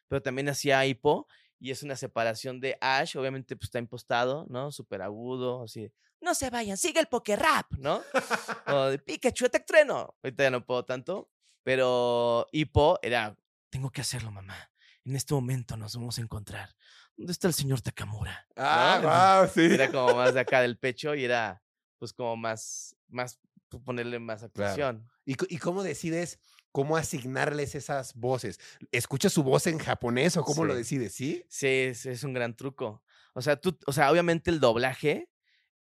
pero 0.08 0.22
también 0.22 0.48
hacía 0.48 0.84
Hippo 0.86 1.26
y 1.58 1.70
es 1.70 1.82
una 1.82 1.96
separación 1.96 2.60
de 2.60 2.76
Ash, 2.80 3.16
obviamente 3.16 3.56
pues 3.56 3.64
está 3.68 3.78
impostado, 3.78 4.46
¿no? 4.48 4.70
Súper 4.70 5.02
agudo, 5.02 5.62
así, 5.64 5.90
no 6.20 6.34
se 6.34 6.50
vayan, 6.50 6.76
sigue 6.76 7.00
el 7.00 7.06
poker 7.06 7.38
rap, 7.38 7.72
¿no? 7.78 8.02
o 8.66 8.84
de 8.86 8.98
Pikachu, 8.98 9.48
te 9.48 9.60
trueno. 9.60 10.16
Ahorita 10.22 10.42
ya 10.44 10.50
no 10.50 10.64
puedo 10.64 10.84
tanto, 10.84 11.30
pero 11.62 12.46
Hippo 12.52 12.98
era, 13.02 13.36
tengo 13.70 13.90
que 13.90 14.00
hacerlo, 14.00 14.30
mamá. 14.30 14.56
En 15.04 15.14
este 15.14 15.34
momento 15.34 15.76
nos 15.76 15.94
vamos 15.94 16.18
a 16.18 16.22
encontrar. 16.22 16.74
¿Dónde 17.16 17.32
está 17.32 17.46
el 17.48 17.54
señor 17.54 17.80
Takamura? 17.80 18.46
¿No? 18.56 18.62
Ah, 18.64 19.40
wow, 19.44 19.50
sí. 19.52 19.72
Era 19.72 19.90
como 19.90 20.14
más 20.16 20.34
de 20.34 20.40
acá 20.40 20.60
del 20.62 20.78
pecho 20.78 21.14
y 21.14 21.24
era, 21.24 21.62
pues, 21.98 22.12
como 22.12 22.36
más, 22.36 22.96
más, 23.08 23.38
pues, 23.68 23.82
ponerle 23.84 24.18
más 24.18 24.42
actuación. 24.42 25.08
¿Y, 25.24 25.34
co- 25.36 25.46
y 25.48 25.58
cómo 25.58 25.82
decides 25.82 26.38
cómo 26.72 26.96
asignarles 26.96 27.74
esas 27.74 28.14
voces? 28.14 28.58
¿Escuchas 28.92 29.32
su 29.32 29.42
voz 29.44 29.66
en 29.66 29.78
japonés 29.78 30.36
o 30.36 30.44
cómo 30.44 30.64
lo 30.64 30.72
Sí. 30.74 30.78
decides? 30.78 31.14
¿Sí? 31.14 31.44
Sí, 31.48 31.66
es, 31.66 32.04
es 32.06 32.22
un 32.24 32.32
gran 32.34 32.54
truco. 32.56 33.02
O 33.32 33.40
sea, 33.42 33.56
tú, 33.60 33.78
o 33.86 33.92
sea, 33.92 34.10
obviamente 34.10 34.50
el 34.50 34.60
doblaje 34.60 35.28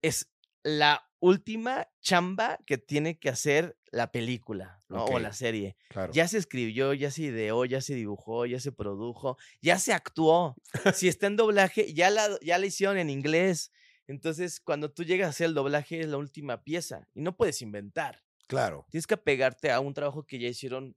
es 0.02 0.30
la 0.62 1.06
última 1.20 1.88
chamba 2.00 2.58
que 2.66 2.78
tiene 2.78 3.18
que 3.18 3.28
hacer 3.28 3.78
la 3.90 4.12
película 4.12 4.82
¿no? 4.88 5.04
o 5.04 5.18
la 5.18 5.32
serie. 5.32 5.76
Claro. 5.88 6.12
Ya 6.12 6.28
se 6.28 6.38
escribió, 6.38 6.92
ya 6.92 7.10
se 7.10 7.22
ideó, 7.22 7.64
ya 7.64 7.80
se 7.80 7.94
dibujó, 7.94 8.46
ya 8.46 8.60
se 8.60 8.72
produjo, 8.72 9.36
ya 9.62 9.78
se 9.78 9.92
actuó. 9.92 10.56
si 10.94 11.08
está 11.08 11.26
en 11.26 11.36
doblaje, 11.36 11.92
ya 11.94 12.10
la, 12.10 12.38
ya 12.42 12.58
la 12.58 12.66
hicieron 12.66 12.98
en 12.98 13.10
inglés. 13.10 13.72
Entonces, 14.06 14.60
cuando 14.60 14.92
tú 14.92 15.04
llegas 15.04 15.26
a 15.26 15.30
hacer 15.30 15.46
el 15.46 15.54
doblaje, 15.54 16.00
es 16.00 16.08
la 16.08 16.16
última 16.16 16.62
pieza 16.62 17.08
y 17.14 17.22
no 17.22 17.36
puedes 17.36 17.62
inventar. 17.62 18.22
Claro. 18.46 18.86
Tienes 18.90 19.06
que 19.06 19.14
apegarte 19.14 19.72
a 19.72 19.80
un 19.80 19.94
trabajo 19.94 20.24
que 20.24 20.38
ya 20.38 20.48
hicieron 20.48 20.96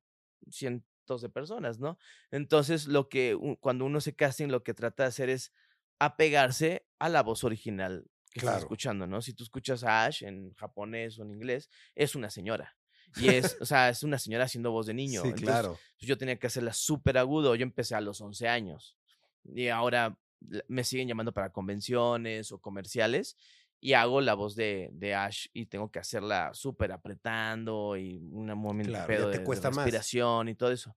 cientos 0.51 1.21
de 1.21 1.29
personas, 1.29 1.79
¿no? 1.79 1.97
Entonces, 2.29 2.87
lo 2.87 3.09
que 3.09 3.37
cuando 3.59 3.85
uno 3.85 4.01
se 4.01 4.15
casting, 4.15 4.49
lo 4.49 4.63
que 4.63 4.75
trata 4.75 5.03
de 5.03 5.09
hacer 5.09 5.29
es 5.29 5.51
apegarse 5.97 6.85
a 6.99 7.09
la 7.09 7.23
voz 7.23 7.43
original 7.43 8.05
que 8.30 8.39
Claro. 8.39 8.57
estás 8.57 8.63
escuchando, 8.65 9.07
¿no? 9.07 9.21
Si 9.21 9.34
tú 9.34 9.43
escuchas 9.43 9.84
a 9.84 10.05
Ash 10.05 10.23
en 10.23 10.53
japonés 10.53 11.17
o 11.19 11.23
en 11.23 11.32
inglés, 11.32 11.69
es 11.95 12.15
una 12.15 12.30
señora. 12.30 12.75
Y 13.17 13.30
es, 13.30 13.57
o 13.59 13.65
sea, 13.65 13.89
es 13.89 14.03
una 14.03 14.19
señora 14.19 14.43
haciendo 14.45 14.71
voz 14.71 14.86
de 14.86 14.93
niño. 15.03 15.21
Sí, 15.23 15.30
Entonces, 15.30 15.47
claro. 15.49 15.80
pues, 15.97 16.07
yo 16.07 16.17
tenía 16.17 16.38
que 16.38 16.47
hacerla 16.47 16.73
súper 16.73 17.17
agudo. 17.17 17.55
Yo 17.55 17.63
empecé 17.63 17.95
a 17.95 18.01
los 18.01 18.21
11 18.21 18.47
años. 18.47 18.97
Y 19.43 19.67
ahora 19.69 20.17
me 20.67 20.84
siguen 20.84 21.07
llamando 21.07 21.34
para 21.34 21.51
convenciones 21.51 22.51
o 22.51 22.59
comerciales. 22.59 23.36
Y 23.82 23.93
hago 23.93 24.19
la 24.21 24.34
voz 24.34 24.55
de, 24.55 24.89
de 24.91 25.15
Ash 25.15 25.47
y 25.53 25.65
tengo 25.67 25.89
que 25.89 25.99
hacerla 25.99 26.51
súper 26.53 26.91
apretando 26.91 27.95
y 27.97 28.17
un 28.32 28.45
momento 28.57 28.91
Claro, 28.91 29.07
pedo 29.07 29.25
te 29.27 29.32
de, 29.32 29.38
de 29.39 29.43
cuesta 29.45 29.69
más. 29.69 29.77
respiración 29.77 30.49
y 30.49 30.55
todo 30.55 30.71
eso. 30.71 30.95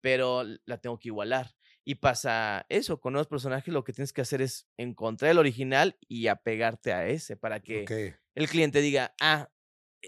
Pero 0.00 0.42
la 0.66 0.78
tengo 0.78 0.98
que 0.98 1.08
igualar. 1.08 1.54
Y 1.84 1.96
pasa 1.96 2.64
eso, 2.70 2.98
con 3.00 3.12
nuevos 3.12 3.26
personajes 3.28 3.72
lo 3.72 3.84
que 3.84 3.92
tienes 3.92 4.12
que 4.12 4.22
hacer 4.22 4.40
es 4.40 4.66
encontrar 4.78 5.30
el 5.30 5.38
original 5.38 5.98
y 6.08 6.28
apegarte 6.28 6.92
a 6.92 7.06
ese 7.06 7.36
para 7.36 7.60
que 7.60 7.84
el 8.34 8.48
cliente 8.48 8.80
diga, 8.80 9.14
ah, 9.20 9.50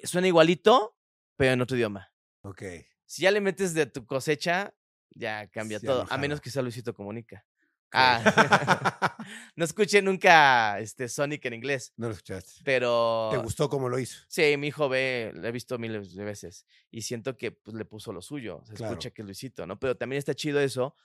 suena 0.05 0.27
igualito, 0.29 0.97
pero 1.37 1.53
en 1.53 1.61
otro 1.61 1.77
idioma. 1.77 2.13
ok. 2.43 2.63
Si 3.09 3.23
ya 3.23 3.31
le 3.31 3.41
metes 3.41 3.73
de 3.75 3.87
tu 3.87 4.05
cosecha, 4.05 4.75
ya 5.11 5.47
cambia 5.49 5.79
todo. 5.79 6.07
A 6.11 6.19
menos 6.19 6.41
que 6.41 6.51
sea 6.51 6.61
Luisito 6.63 6.93
Comunica. 6.93 7.47
Ah, 7.93 8.21
no 9.55 9.65
escuché 9.65 10.03
nunca 10.03 10.81
este 10.81 11.09
Sonic 11.09 11.45
en 11.47 11.55
inglés, 11.55 11.93
no 11.97 12.09
lo 12.09 12.13
escuchaste. 12.15 12.61
pero 12.65 13.29
¿Te 13.31 13.39
gustó 13.39 13.69
cómo 13.71 13.89
lo 13.89 13.99
hizo? 13.99 14.25
sí, 14.29 14.57
mi 14.57 14.67
hijo 14.69 14.89
ve, 14.89 15.31
lo 15.35 15.47
he 15.47 15.53
visto 15.53 15.79
miles 15.79 16.15
de 16.15 16.25
veces 16.25 16.67
y 16.91 17.03
siento 17.03 17.37
que 17.37 17.53
pues, 17.53 17.77
le 17.77 17.85
puso 17.85 18.13
lo 18.13 18.21
suyo. 18.23 18.63
Se 18.67 18.75
Claro. 18.75 18.95
escucha 18.95 19.11
que 19.13 19.23
es 19.23 19.27
Luisito, 19.27 19.67
¿no? 19.69 19.79
Pero 19.79 19.97
también 19.97 20.19
está 20.19 20.35
chido 20.35 20.61
eso 20.61 20.97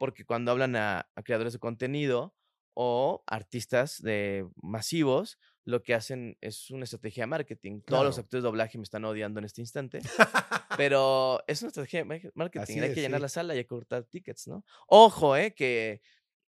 porque 0.00 0.24
cuando 0.24 0.50
hablan 0.50 0.76
a, 0.76 1.10
a 1.14 1.22
creadores 1.22 1.52
de 1.52 1.58
contenido 1.58 2.34
o 2.72 3.22
artistas 3.26 4.00
de 4.00 4.48
masivos, 4.56 5.38
lo 5.66 5.82
que 5.82 5.92
hacen 5.92 6.38
es 6.40 6.70
una 6.70 6.84
estrategia 6.84 7.24
de 7.24 7.26
marketing. 7.26 7.82
Todos 7.82 8.04
los 8.06 8.18
actores 8.18 8.42
de 8.42 8.46
doblaje 8.48 8.78
me 8.78 8.84
están 8.84 9.04
odiando 9.04 9.40
en 9.40 9.44
este 9.44 9.60
instante. 9.60 10.00
Pero 10.78 11.44
es 11.46 11.60
una 11.60 11.68
estrategia 11.68 11.98
de 12.00 12.04
mar- 12.06 12.32
marketing. 12.34 12.62
Así 12.62 12.80
hay 12.80 12.88
es, 12.88 12.94
que 12.94 13.02
llenar 13.02 13.20
sí. 13.20 13.22
la 13.22 13.28
sala 13.28 13.54
y 13.54 13.58
hay 13.58 13.64
que 13.64 13.68
cortar 13.68 14.04
tickets, 14.04 14.48
¿no? 14.48 14.64
Ojo, 14.86 15.36
¿eh? 15.36 15.52
Que 15.54 16.00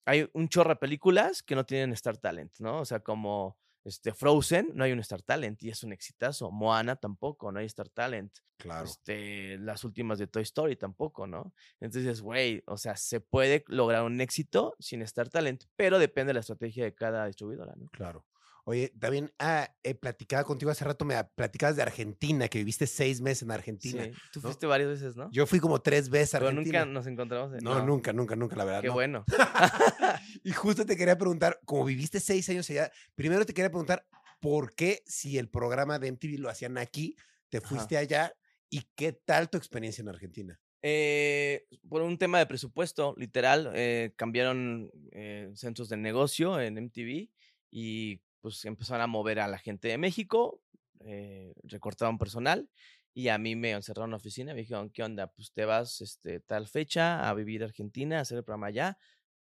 hay 0.05 0.29
un 0.33 0.47
chorro 0.47 0.69
de 0.69 0.75
películas 0.75 1.41
que 1.41 1.55
no 1.55 1.65
tienen 1.65 1.91
Star 1.93 2.17
Talent, 2.17 2.53
¿no? 2.59 2.81
O 2.81 2.85
sea, 2.85 2.99
como 2.99 3.57
este, 3.89 4.13
Frozen, 4.13 4.71
no 4.73 4.83
hay 4.83 4.91
un 4.91 4.99
Star 4.99 5.21
Talent 5.21 5.61
y 5.63 5.69
es 5.69 5.83
un 5.83 5.91
exitazo. 5.91 6.51
Moana 6.51 6.95
tampoco, 6.95 7.51
no 7.51 7.59
hay 7.59 7.65
Star 7.65 7.89
Talent. 7.89 8.31
Claro. 8.57 8.85
Este, 8.85 9.57
las 9.57 9.83
últimas 9.83 10.19
de 10.19 10.27
Toy 10.27 10.43
Story 10.43 10.75
tampoco, 10.75 11.27
¿no? 11.27 11.53
Entonces, 11.79 12.21
güey, 12.21 12.61
o 12.65 12.77
sea, 12.77 12.95
se 12.95 13.21
puede 13.21 13.63
lograr 13.67 14.03
un 14.03 14.19
éxito 14.21 14.75
sin 14.79 15.01
Star 15.01 15.29
Talent, 15.29 15.63
pero 15.75 15.99
depende 15.99 16.29
de 16.29 16.35
la 16.35 16.39
estrategia 16.41 16.83
de 16.83 16.93
cada 16.93 17.25
distribuidora, 17.25 17.73
¿no? 17.75 17.89
Claro. 17.89 18.25
Oye, 18.65 18.93
también 18.99 19.31
ah, 19.39 19.73
he 19.83 19.95
platicado 19.95 20.45
contigo 20.45 20.69
hace 20.71 20.85
rato, 20.85 21.05
me 21.05 21.15
platicabas 21.35 21.75
de 21.75 21.81
Argentina, 21.81 22.47
que 22.47 22.59
viviste 22.59 22.85
seis 22.87 23.19
meses 23.21 23.43
en 23.43 23.51
Argentina. 23.51 24.03
Sí, 24.05 24.11
tú 24.31 24.39
¿no? 24.41 24.47
fuiste 24.49 24.67
varias 24.67 24.89
veces, 24.89 25.15
¿no? 25.15 25.29
Yo 25.31 25.45
fui 25.47 25.59
como 25.59 25.81
tres 25.81 26.09
veces 26.09 26.35
a 26.35 26.39
pero 26.39 26.49
Argentina. 26.49 26.79
nunca 26.85 26.91
nos 26.93 27.07
encontramos. 27.07 27.53
en- 27.53 27.63
No, 27.63 27.83
nunca, 27.85 28.13
nunca, 28.13 28.35
nunca, 28.35 28.55
la 28.55 28.65
verdad. 28.65 28.81
Qué 28.81 28.87
no. 28.87 28.93
bueno. 28.93 29.25
Y 30.43 30.51
justo 30.51 30.85
te 30.85 30.95
quería 30.95 31.17
preguntar, 31.17 31.59
como 31.65 31.85
viviste 31.85 32.19
seis 32.19 32.47
años 32.49 32.69
allá, 32.69 32.91
primero 33.15 33.45
te 33.45 33.53
quería 33.53 33.69
preguntar, 33.69 34.05
¿por 34.39 34.73
qué 34.75 35.01
si 35.05 35.37
el 35.37 35.49
programa 35.49 35.99
de 35.99 36.07
MTV 36.09 36.37
lo 36.39 36.49
hacían 36.49 36.77
aquí, 36.77 37.15
te 37.49 37.57
Ajá. 37.57 37.67
fuiste 37.67 37.97
allá 37.97 38.33
y 38.69 38.83
qué 38.95 39.11
tal 39.13 39.49
tu 39.49 39.57
experiencia 39.57 40.01
en 40.01 40.09
Argentina? 40.09 40.59
Eh, 40.81 41.65
por 41.89 42.01
un 42.01 42.17
tema 42.17 42.39
de 42.39 42.45
presupuesto, 42.45 43.13
literal, 43.17 43.71
eh, 43.75 44.13
cambiaron 44.15 44.89
eh, 45.11 45.51
centros 45.55 45.89
de 45.89 45.97
negocio 45.97 46.59
en 46.61 46.77
MTV 46.77 47.29
y 47.71 48.21
pues 48.41 48.63
empezaron 48.65 49.01
a 49.01 49.07
mover 49.07 49.39
a 49.39 49.47
la 49.47 49.57
gente 49.57 49.87
de 49.87 49.97
México, 49.97 50.61
eh, 51.01 51.53
recortaron 51.63 52.17
personal 52.17 52.69
y 53.13 53.29
a 53.29 53.37
mí 53.37 53.55
me 53.55 53.71
encerraron 53.71 54.09
en 54.09 54.09
una 54.11 54.17
oficina 54.17 54.53
me 54.53 54.61
dijeron, 54.61 54.89
¿qué 54.89 55.03
onda? 55.03 55.27
Pues 55.27 55.51
te 55.51 55.65
vas 55.65 56.01
este, 56.01 56.39
tal 56.39 56.67
fecha 56.67 57.27
a 57.27 57.33
vivir 57.33 57.63
a 57.63 57.65
Argentina, 57.65 58.17
a 58.17 58.21
hacer 58.21 58.37
el 58.37 58.43
programa 58.43 58.67
allá, 58.67 58.97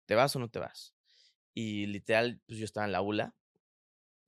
¿te 0.05 0.15
vas 0.15 0.35
o 0.35 0.39
no 0.39 0.49
te 0.49 0.59
vas? 0.59 0.93
Y 1.53 1.87
literal, 1.87 2.39
pues 2.45 2.59
yo 2.59 2.65
estaba 2.65 2.85
en 2.85 2.91
la 2.91 3.01
ULA 3.01 3.35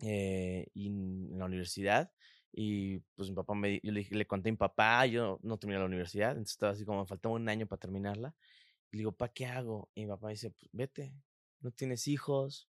eh, 0.02 0.68
y 0.74 0.88
en 0.88 1.38
la 1.38 1.46
universidad 1.46 2.12
y 2.52 3.00
pues 3.16 3.30
mi 3.30 3.36
papá 3.36 3.54
me, 3.54 3.80
yo 3.84 3.92
le, 3.92 4.08
le 4.10 4.26
conté 4.26 4.50
a 4.50 4.52
mi 4.52 4.58
papá, 4.58 5.06
yo 5.06 5.40
no 5.44 5.58
terminé 5.58 5.80
la 5.80 5.86
universidad, 5.86 6.32
entonces 6.32 6.54
estaba 6.54 6.72
así 6.72 6.86
como 6.86 7.02
me 7.02 7.06
faltaba 7.06 7.36
un 7.36 7.48
año 7.48 7.68
para 7.68 7.80
terminarla. 7.80 8.36
Y 8.92 8.98
le 8.98 9.02
digo, 9.02 9.12
¿para 9.12 9.32
qué 9.32 9.46
hago? 9.46 9.90
Y 9.94 10.02
mi 10.02 10.08
papá 10.08 10.30
dice, 10.30 10.50
pues 10.50 10.68
vete, 10.72 11.14
no 11.62 11.72
tienes 11.72 12.08
hijos, 12.08 12.68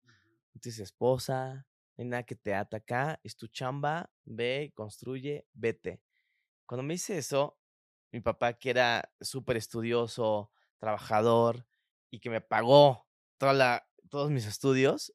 no 0.53 0.59
tienes 0.59 0.79
esposa, 0.79 1.65
no 1.99 2.03
hay 2.03 2.09
nada 2.09 2.23
que 2.23 2.35
te 2.35 2.53
ata 2.55 2.77
acá, 2.77 3.19
es 3.23 3.35
tu 3.35 3.47
chamba, 3.47 4.09
ve, 4.23 4.71
construye, 4.73 5.45
vete. 5.53 6.01
Cuando 6.65 6.83
me 6.83 6.93
dice 6.93 7.17
eso, 7.17 7.59
mi 8.11 8.21
papá, 8.21 8.53
que 8.53 8.69
era 8.69 9.11
súper 9.19 9.57
estudioso, 9.57 10.51
trabajador 10.79 11.67
y 12.09 12.19
que 12.19 12.29
me 12.29 12.39
pagó 12.41 13.05
toda 13.37 13.53
la, 13.53 13.87
todos 14.09 14.31
mis 14.31 14.45
estudios, 14.45 15.13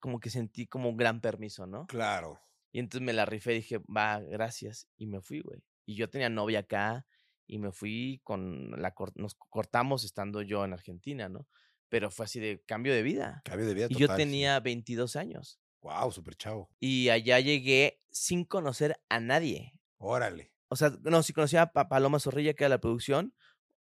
como 0.00 0.18
que 0.18 0.30
sentí 0.30 0.66
como 0.66 0.88
un 0.88 0.96
gran 0.96 1.20
permiso, 1.20 1.66
¿no? 1.66 1.86
Claro. 1.86 2.40
Y 2.72 2.78
entonces 2.80 3.04
me 3.04 3.12
la 3.12 3.24
rifé 3.26 3.52
y 3.52 3.56
dije, 3.56 3.78
va, 3.78 4.18
gracias. 4.20 4.88
Y 4.96 5.06
me 5.06 5.20
fui, 5.20 5.40
güey. 5.40 5.62
Y 5.86 5.94
yo 5.96 6.08
tenía 6.08 6.28
novia 6.30 6.60
acá 6.60 7.06
y 7.46 7.58
me 7.58 7.70
fui 7.70 8.20
con 8.24 8.70
la, 8.80 8.92
cor- 8.94 9.12
nos 9.14 9.34
cortamos 9.34 10.04
estando 10.04 10.40
yo 10.42 10.64
en 10.64 10.72
Argentina, 10.72 11.28
¿no? 11.28 11.46
Pero 11.90 12.10
fue 12.10 12.24
así 12.24 12.40
de 12.40 12.62
cambio 12.66 12.94
de 12.94 13.02
vida. 13.02 13.42
Cambio 13.44 13.66
de 13.66 13.74
vida 13.74 13.86
Y 13.90 13.94
total. 13.94 14.00
yo 14.00 14.14
sí. 14.14 14.16
tenía 14.16 14.58
22 14.60 15.16
años. 15.16 15.60
Wow, 15.84 16.10
súper 16.12 16.34
chavo. 16.34 16.70
Y 16.80 17.10
allá 17.10 17.38
llegué 17.40 18.00
sin 18.10 18.44
conocer 18.46 18.96
a 19.10 19.20
nadie. 19.20 19.78
Órale. 19.98 20.54
O 20.68 20.76
sea, 20.76 20.90
no, 21.02 21.22
sí 21.22 21.34
conocía 21.34 21.60
a 21.60 21.72
Pa- 21.72 21.88
Paloma 21.90 22.18
Zorrilla, 22.18 22.54
que 22.54 22.64
era 22.64 22.70
la 22.70 22.80
producción, 22.80 23.34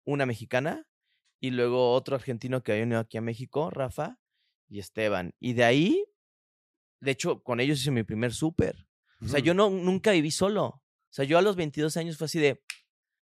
una 0.03 0.25
mexicana, 0.25 0.85
y 1.39 1.51
luego 1.51 1.93
otro 1.93 2.15
argentino 2.17 2.61
que 2.61 2.73
había 2.73 2.81
venido 2.83 2.99
aquí 2.99 3.17
a 3.17 3.21
México, 3.21 3.69
Rafa, 3.69 4.19
y 4.67 4.79
Esteban. 4.79 5.33
Y 5.39 5.53
de 5.53 5.63
ahí, 5.63 6.05
de 6.99 7.11
hecho, 7.11 7.41
con 7.41 7.61
ellos 7.61 7.79
hice 7.79 7.91
mi 7.91 8.03
primer 8.03 8.33
súper. 8.33 8.85
O 9.21 9.27
sea, 9.29 9.39
yo 9.39 9.53
no, 9.53 9.69
nunca 9.69 10.11
viví 10.11 10.29
solo. 10.31 10.65
O 10.65 10.83
sea, 11.09 11.23
yo 11.23 11.37
a 11.37 11.41
los 11.41 11.55
22 11.55 11.95
años 11.95 12.17
fue 12.17 12.25
así 12.25 12.37
de, 12.39 12.61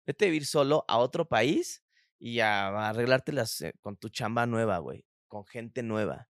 vete 0.06 0.24
a 0.26 0.28
vivir 0.30 0.46
solo 0.46 0.86
a 0.88 0.98
otro 1.00 1.28
país 1.28 1.84
y 2.18 2.40
a, 2.40 2.68
a 2.68 2.90
arreglártelas 2.90 3.60
eh, 3.62 3.74
con 3.82 3.98
tu 3.98 4.08
chamba 4.08 4.46
nueva, 4.46 4.78
güey, 4.78 5.06
con 5.28 5.46
gente 5.46 5.84
nueva. 5.84 6.30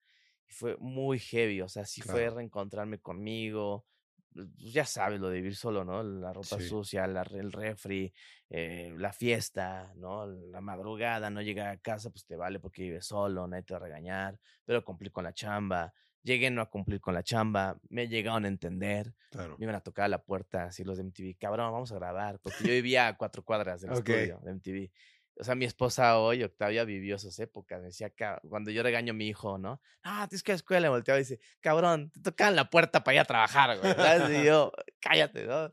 Fue 0.48 0.76
muy 0.78 1.18
heavy, 1.18 1.60
o 1.60 1.68
sea, 1.68 1.84
sí 1.84 2.02
fue 2.02 2.30
reencontrarme 2.30 2.98
conmigo. 3.00 3.86
pues, 4.32 4.48
Ya 4.56 4.84
sabes 4.84 5.20
lo 5.20 5.28
de 5.28 5.36
vivir 5.36 5.56
solo, 5.56 5.84
¿no? 5.84 6.02
La 6.02 6.32
ropa 6.32 6.56
Sí. 6.56 6.60
sucia, 6.60 7.06
la 7.06 7.22
el 7.22 7.52
refri, 7.52 8.12
eh, 8.50 8.94
la 8.96 9.12
fiesta, 9.12 9.92
¿no? 9.96 10.26
La 10.26 10.60
madrugada, 10.60 11.30
no 11.30 11.42
llegar 11.42 11.68
a 11.68 11.78
casa, 11.78 12.10
pues 12.10 12.24
te 12.26 12.36
vale 12.36 12.60
porque 12.60 12.82
vives 12.82 13.06
solo, 13.06 13.46
nadie 13.48 13.64
te 13.64 13.74
va 13.74 13.78
a 13.78 13.82
regañar, 13.82 14.38
pero 14.64 14.84
cumplir 14.84 15.10
con 15.12 15.24
la 15.24 15.32
chamba. 15.32 15.92
Llegué 16.22 16.50
no 16.50 16.60
a 16.62 16.70
cumplir 16.70 17.00
con 17.00 17.14
la 17.14 17.22
chamba, 17.22 17.78
me 17.88 18.08
llegaron 18.08 18.44
a 18.44 18.48
entender 18.48 19.14
Claro. 19.30 19.56
me 19.56 19.64
iban 19.64 19.74
a 19.76 19.80
tocar 19.80 20.04
a 20.06 20.08
la 20.08 20.22
puerta 20.24 20.64
así 20.64 20.84
los 20.84 20.98
de 20.98 21.02
MTV, 21.04 21.36
cabrón, 21.38 21.72
vamos 21.72 21.90
a 21.92 21.94
grabar, 21.96 22.40
porque 22.40 22.62
yo 22.64 22.72
vivía 22.72 23.08
a 23.08 23.16
cuatro 23.16 23.42
cuadras 23.44 23.80
del 23.80 23.92
estudio 23.92 24.38
de 24.42 24.50
MTV. 24.52 24.90
O 25.38 25.44
sea, 25.44 25.54
mi 25.54 25.64
esposa 25.66 26.18
hoy, 26.18 26.42
Octavia, 26.42 26.84
vivió 26.84 27.16
esas 27.16 27.38
épocas. 27.38 27.80
Me 27.80 27.86
decía, 27.88 28.10
"Ca- 28.10 28.40
cuando 28.48 28.70
yo 28.70 28.82
regaño 28.82 29.12
a 29.12 29.14
mi 29.16 29.28
hijo, 29.28 29.58
¿no? 29.58 29.80
Ah, 30.02 30.26
tienes 30.28 30.42
que 30.42 30.52
a 30.52 30.54
la 30.54 30.56
escuela. 30.56 30.86
Y 30.86 30.90
volteaba 30.90 31.18
y 31.18 31.22
dice, 31.22 31.40
cabrón, 31.60 32.10
te 32.10 32.20
tocaban 32.20 32.56
la 32.56 32.70
puerta 32.70 33.04
para 33.04 33.14
ir 33.16 33.20
a 33.20 33.24
trabajar, 33.24 33.78
güey. 33.78 33.94
¿sabes? 33.94 34.40
Y 34.40 34.44
yo, 34.46 34.72
cállate, 35.00 35.44
¿no? 35.46 35.70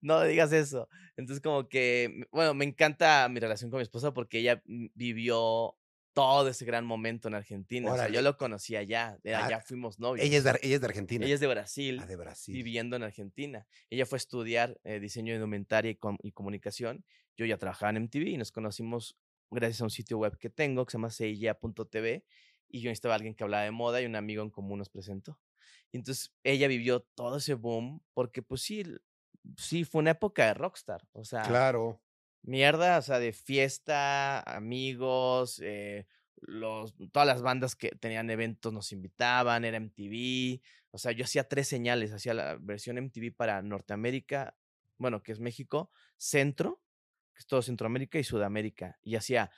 No 0.00 0.22
digas 0.22 0.52
eso. 0.52 0.88
Entonces, 1.16 1.42
como 1.42 1.68
que, 1.68 2.26
bueno, 2.30 2.52
me 2.54 2.64
encanta 2.66 3.28
mi 3.30 3.40
relación 3.40 3.70
con 3.70 3.78
mi 3.78 3.82
esposa 3.82 4.12
porque 4.12 4.40
ella 4.40 4.62
mm, 4.66 4.86
vivió 4.94 5.76
todo 6.16 6.48
ese 6.48 6.64
gran 6.64 6.86
momento 6.86 7.28
en 7.28 7.34
Argentina. 7.34 7.92
O 7.92 7.94
sea, 7.94 8.08
yo 8.08 8.22
lo 8.22 8.38
conocí 8.38 8.74
allá, 8.74 9.18
de 9.22 9.34
Ah, 9.34 9.44
allá 9.44 9.60
fuimos 9.60 9.98
novios. 9.98 10.24
Ella 10.26 10.38
es, 10.38 10.44
de, 10.44 10.58
ella 10.62 10.74
es 10.76 10.80
de 10.80 10.86
Argentina. 10.86 11.26
Ella 11.26 11.34
es 11.34 11.40
de 11.40 11.46
Brasil 11.46 11.98
Ah, 12.02 12.06
de 12.06 12.16
Brasil. 12.16 12.54
viviendo 12.54 12.96
en 12.96 13.02
Argentina. 13.02 13.66
Ella 13.90 14.06
fue 14.06 14.16
a 14.16 14.20
estudiar 14.20 14.80
eh, 14.84 14.98
diseño 14.98 15.32
de 15.32 15.36
indumentaria 15.36 15.90
y, 15.90 15.96
com- 15.96 16.16
y 16.22 16.32
comunicación. 16.32 17.04
Yo 17.36 17.44
ya 17.44 17.58
trabajaba 17.58 17.90
en 17.90 17.96
MTV 17.98 18.28
y 18.30 18.36
nos 18.38 18.50
conocimos 18.50 19.18
gracias 19.50 19.82
a 19.82 19.84
un 19.84 19.90
sitio 19.90 20.16
web 20.16 20.38
que 20.38 20.48
tengo 20.48 20.86
que 20.86 20.92
se 20.92 20.96
llama 20.96 21.10
seilla.tv 21.10 22.24
y 22.68 22.80
yo 22.80 22.88
necesitaba 22.88 23.14
a 23.14 23.16
alguien 23.16 23.34
que 23.34 23.44
hablaba 23.44 23.64
de 23.64 23.70
moda 23.70 24.00
y 24.00 24.06
un 24.06 24.16
amigo 24.16 24.42
en 24.42 24.48
común 24.50 24.78
nos 24.78 24.88
presentó. 24.88 25.38
Y 25.92 25.98
entonces 25.98 26.32
ella 26.42 26.66
vivió 26.66 27.00
todo 27.14 27.36
ese 27.36 27.52
boom 27.54 28.00
porque 28.14 28.40
pues 28.42 28.62
sí, 28.62 28.84
sí 29.58 29.84
fue 29.84 30.00
una 30.00 30.12
época 30.12 30.46
de 30.46 30.54
rockstar. 30.54 31.06
O 31.12 31.24
sea, 31.24 31.42
Claro. 31.42 32.00
Mierda, 32.46 32.98
o 32.98 33.02
sea, 33.02 33.18
de 33.18 33.32
fiesta, 33.32 34.40
amigos, 34.40 35.60
eh, 35.62 36.06
los, 36.40 36.94
todas 37.12 37.26
las 37.26 37.42
bandas 37.42 37.76
que 37.76 37.90
tenían 37.90 38.30
eventos 38.30 38.72
nos 38.72 38.92
invitaban, 38.92 39.64
era 39.64 39.78
MTV, 39.80 40.60
o 40.90 40.98
sea, 40.98 41.12
yo 41.12 41.24
hacía 41.24 41.48
tres 41.48 41.68
señales, 41.68 42.12
hacía 42.12 42.34
la 42.34 42.56
versión 42.58 42.96
MTV 42.96 43.34
para 43.34 43.60
Norteamérica, 43.62 44.56
bueno, 44.98 45.22
que 45.22 45.32
es 45.32 45.40
México, 45.40 45.90
Centro, 46.16 46.80
que 47.34 47.40
es 47.40 47.46
todo 47.46 47.60
Centroamérica 47.62 48.18
y 48.18 48.24
Sudamérica, 48.24 48.98
y 49.02 49.16
hacía, 49.16 49.50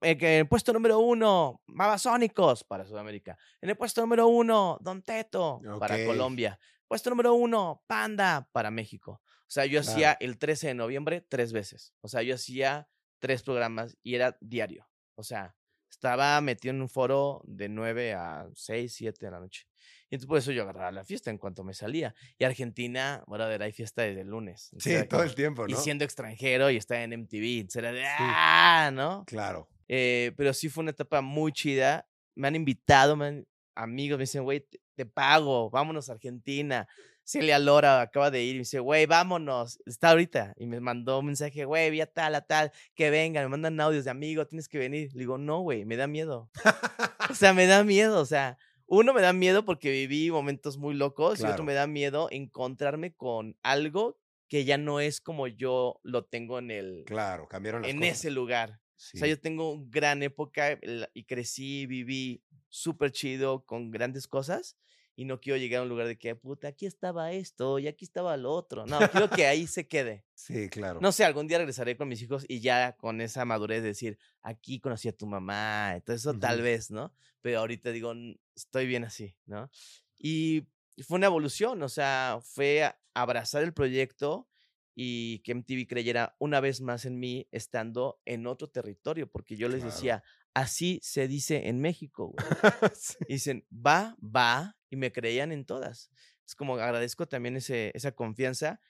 eh, 0.00 0.16
que 0.16 0.34
en 0.34 0.40
el 0.40 0.48
puesto 0.48 0.72
número 0.72 0.98
uno, 0.98 1.62
Babasónicos 1.66 2.64
para 2.64 2.86
Sudamérica, 2.86 3.38
en 3.60 3.70
el 3.70 3.76
puesto 3.76 4.00
número 4.00 4.26
uno, 4.26 4.78
Don 4.80 5.02
Teto 5.02 5.60
para. 5.78 6.04
Colombia, 6.04 6.58
puesto 6.90 7.08
número 7.08 7.34
uno, 7.34 7.84
Panda 7.86 8.48
para 8.50 8.72
México. 8.72 9.22
O 9.22 9.46
sea, 9.52 9.64
yo 9.64 9.80
Claro. 9.80 9.92
hacía 9.92 10.12
el 10.18 10.38
13 10.38 10.66
de 10.66 10.74
noviembre 10.74 11.20
tres 11.20 11.52
veces. 11.52 11.94
O 12.00 12.08
sea, 12.08 12.22
yo 12.22 12.34
hacía 12.34 12.88
tres 13.20 13.44
programas 13.44 13.96
y 14.02 14.16
era 14.16 14.36
diario. 14.40 14.88
O 15.14 15.22
sea, 15.22 15.54
estaba 15.88 16.40
metido 16.40 16.74
en 16.74 16.82
un 16.82 16.88
foro 16.88 17.42
de 17.44 17.68
9 17.68 18.14
a 18.14 18.48
6, 18.54 18.92
7 18.92 19.24
de 19.26 19.30
la 19.30 19.38
noche. 19.38 19.68
Y 20.10 20.16
entonces 20.16 20.26
por 20.26 20.38
eso 20.38 20.50
yo 20.50 20.62
agarraba 20.64 20.90
la 20.90 21.04
fiesta 21.04 21.30
en 21.30 21.38
cuanto 21.38 21.62
me 21.62 21.74
salía. 21.74 22.12
Y 22.38 22.42
Argentina, 22.44 23.22
bueno, 23.28 23.44
hay 23.44 23.72
fiesta 23.72 24.02
desde 24.02 24.22
el 24.22 24.28
lunes. 24.28 24.70
Sí, 24.78 24.90
todo 25.08 25.08
como- 25.10 25.22
el 25.22 25.34
tiempo, 25.36 25.66
Y 25.68 25.72
¿no? 25.74 25.78
siendo 25.78 26.04
extranjero 26.04 26.70
y 26.72 26.76
estaba 26.76 27.02
en 27.04 27.12
MTV. 27.12 27.68
Era 27.78 27.92
de, 27.92 28.04
¡ah! 28.04 28.90
¿no? 28.92 29.24
Claro. 29.28 29.68
Eh, 29.86 30.32
pero 30.36 30.52
sí 30.54 30.68
fue 30.68 30.82
una 30.82 30.90
etapa 30.90 31.20
muy 31.20 31.52
chida. 31.52 32.08
Me 32.34 32.48
han 32.48 32.56
invitado, 32.56 33.14
me 33.14 33.26
han- 33.26 33.46
amigos 33.76 34.18
me 34.18 34.22
dicen, 34.24 34.42
güey, 34.42 34.66
te, 35.00 35.06
pago, 35.06 35.70
vámonos 35.70 36.08
a 36.08 36.12
Argentina. 36.12 36.86
Celia 37.24 37.58
Lora 37.58 38.00
acaba 38.00 38.30
de 38.30 38.42
ir 38.42 38.50
y 38.50 38.54
me 38.54 38.60
dice, 38.60 38.80
güey, 38.80 39.06
vámonos, 39.06 39.78
está 39.86 40.10
ahorita. 40.10 40.54
Y 40.56 40.66
me 40.66 40.80
mandó 40.80 41.20
un 41.20 41.26
mensaje, 41.26 41.64
güey, 41.64 41.90
vi 41.90 42.00
a 42.00 42.06
tal, 42.06 42.34
a 42.34 42.40
tal, 42.42 42.72
que 42.94 43.08
venga, 43.10 43.40
me 43.42 43.48
mandan 43.48 43.80
audios 43.80 44.04
de 44.04 44.10
amigo, 44.10 44.46
tienes 44.46 44.68
que 44.68 44.78
venir. 44.78 45.10
Le 45.14 45.20
digo, 45.20 45.38
no, 45.38 45.60
güey, 45.60 45.84
me 45.84 45.96
da 45.96 46.06
miedo. 46.06 46.50
o 47.30 47.34
sea, 47.34 47.54
me 47.54 47.66
da 47.66 47.84
miedo, 47.84 48.20
o 48.20 48.26
sea, 48.26 48.58
uno 48.86 49.14
me 49.14 49.22
da 49.22 49.32
miedo 49.32 49.64
porque 49.64 49.90
viví 49.90 50.30
momentos 50.30 50.76
muy 50.76 50.94
locos 50.94 51.40
y 51.40 51.44
otro 51.44 51.64
me 51.64 51.74
da 51.74 51.86
miedo 51.86 52.28
encontrarme 52.30 53.14
con 53.14 53.56
algo 53.62 54.18
que 54.48 54.64
ya 54.64 54.76
no 54.76 54.98
es 54.98 55.20
como 55.20 55.46
yo 55.46 56.00
lo 56.02 56.24
tengo 56.24 56.58
en 56.58 56.72
el 56.72 57.04
Claro, 57.06 57.46
cambiaron 57.48 57.82
las 57.82 57.90
en 57.90 57.98
cosas. 58.00 58.18
ese 58.18 58.30
lugar. 58.30 58.80
Sí. 58.96 59.16
O 59.16 59.20
sea, 59.20 59.28
yo 59.28 59.40
tengo 59.40 59.70
una 59.70 59.86
gran 59.88 60.22
época 60.22 60.78
y 61.14 61.24
crecí, 61.24 61.86
viví 61.86 62.42
súper 62.68 63.12
chido 63.12 63.64
con 63.64 63.90
grandes 63.90 64.26
cosas 64.26 64.76
y 65.20 65.26
no 65.26 65.38
quiero 65.38 65.58
llegar 65.58 65.80
a 65.80 65.82
un 65.82 65.90
lugar 65.90 66.06
de 66.06 66.16
que, 66.18 66.34
puta, 66.34 66.68
aquí 66.68 66.86
estaba 66.86 67.30
esto 67.32 67.78
y 67.78 67.88
aquí 67.88 68.06
estaba 68.06 68.34
lo 68.38 68.52
otro. 68.52 68.86
No, 68.86 69.00
quiero 69.10 69.28
que 69.28 69.46
ahí 69.46 69.66
se 69.66 69.86
quede. 69.86 70.24
Sí, 70.34 70.70
claro. 70.70 70.98
No 71.02 71.12
sé, 71.12 71.26
algún 71.26 71.46
día 71.46 71.58
regresaré 71.58 71.94
con 71.98 72.08
mis 72.08 72.22
hijos 72.22 72.46
y 72.48 72.60
ya 72.60 72.96
con 72.96 73.20
esa 73.20 73.44
madurez 73.44 73.82
de 73.82 73.88
decir, 73.88 74.18
aquí 74.40 74.80
conocí 74.80 75.08
a 75.08 75.12
tu 75.16 75.26
mamá, 75.26 75.92
entonces 75.94 76.22
eso 76.22 76.38
tal 76.38 76.56
Ujú. 76.56 76.64
vez, 76.64 76.90
¿no? 76.90 77.12
Pero 77.42 77.58
ahorita 77.58 77.90
digo, 77.92 78.12
"N- 78.12 78.40
estoy 78.56 78.86
bien 78.86 79.04
así, 79.04 79.36
¿no? 79.44 79.70
Y 80.18 80.68
fue 81.06 81.16
una 81.18 81.26
evolución, 81.26 81.82
o 81.82 81.88
sea, 81.90 82.38
fue 82.42 82.90
abrazar 83.12 83.62
el 83.62 83.74
proyecto 83.74 84.48
y 84.94 85.40
que 85.40 85.52
MTV 85.52 85.86
creyera 85.86 86.34
una 86.38 86.60
vez 86.60 86.80
más 86.80 87.04
en 87.04 87.18
mí 87.20 87.46
estando 87.50 88.22
en 88.24 88.46
otro 88.46 88.68
territorio, 88.70 89.30
porque 89.30 89.56
yo 89.58 89.68
les 89.68 89.82
Claro. 89.82 89.92
decía, 89.92 90.22
así 90.54 91.00
se 91.02 91.28
dice 91.28 91.68
en 91.68 91.80
México, 91.80 92.28
güey. 92.28 92.46
Sí. 92.94 93.16
Y 93.28 93.34
dicen, 93.34 93.66
va, 93.72 94.16
va, 94.22 94.76
y 94.90 94.96
me 94.96 95.12
creían 95.12 95.52
en 95.52 95.64
todas. 95.64 96.10
Es 96.46 96.54
como 96.54 96.74
agradezco 96.76 97.26
también 97.26 97.56
ese, 97.56 97.92
esa 97.94 98.12
confianza. 98.12 98.80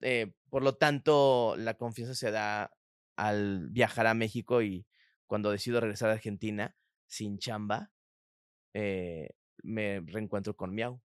eh, 0.00 0.32
por 0.50 0.62
lo 0.62 0.76
tanto, 0.76 1.54
la 1.56 1.74
confianza 1.74 2.14
se 2.14 2.30
da 2.30 2.72
al 3.16 3.68
viajar 3.70 4.06
a 4.06 4.14
México 4.14 4.62
y 4.62 4.86
cuando 5.26 5.50
decido 5.50 5.80
regresar 5.80 6.10
a 6.10 6.14
Argentina 6.14 6.76
sin 7.06 7.38
chamba, 7.38 7.92
eh, 8.74 9.30
me 9.62 10.00
reencuentro 10.00 10.56
con 10.56 10.74
Miau. 10.74 11.00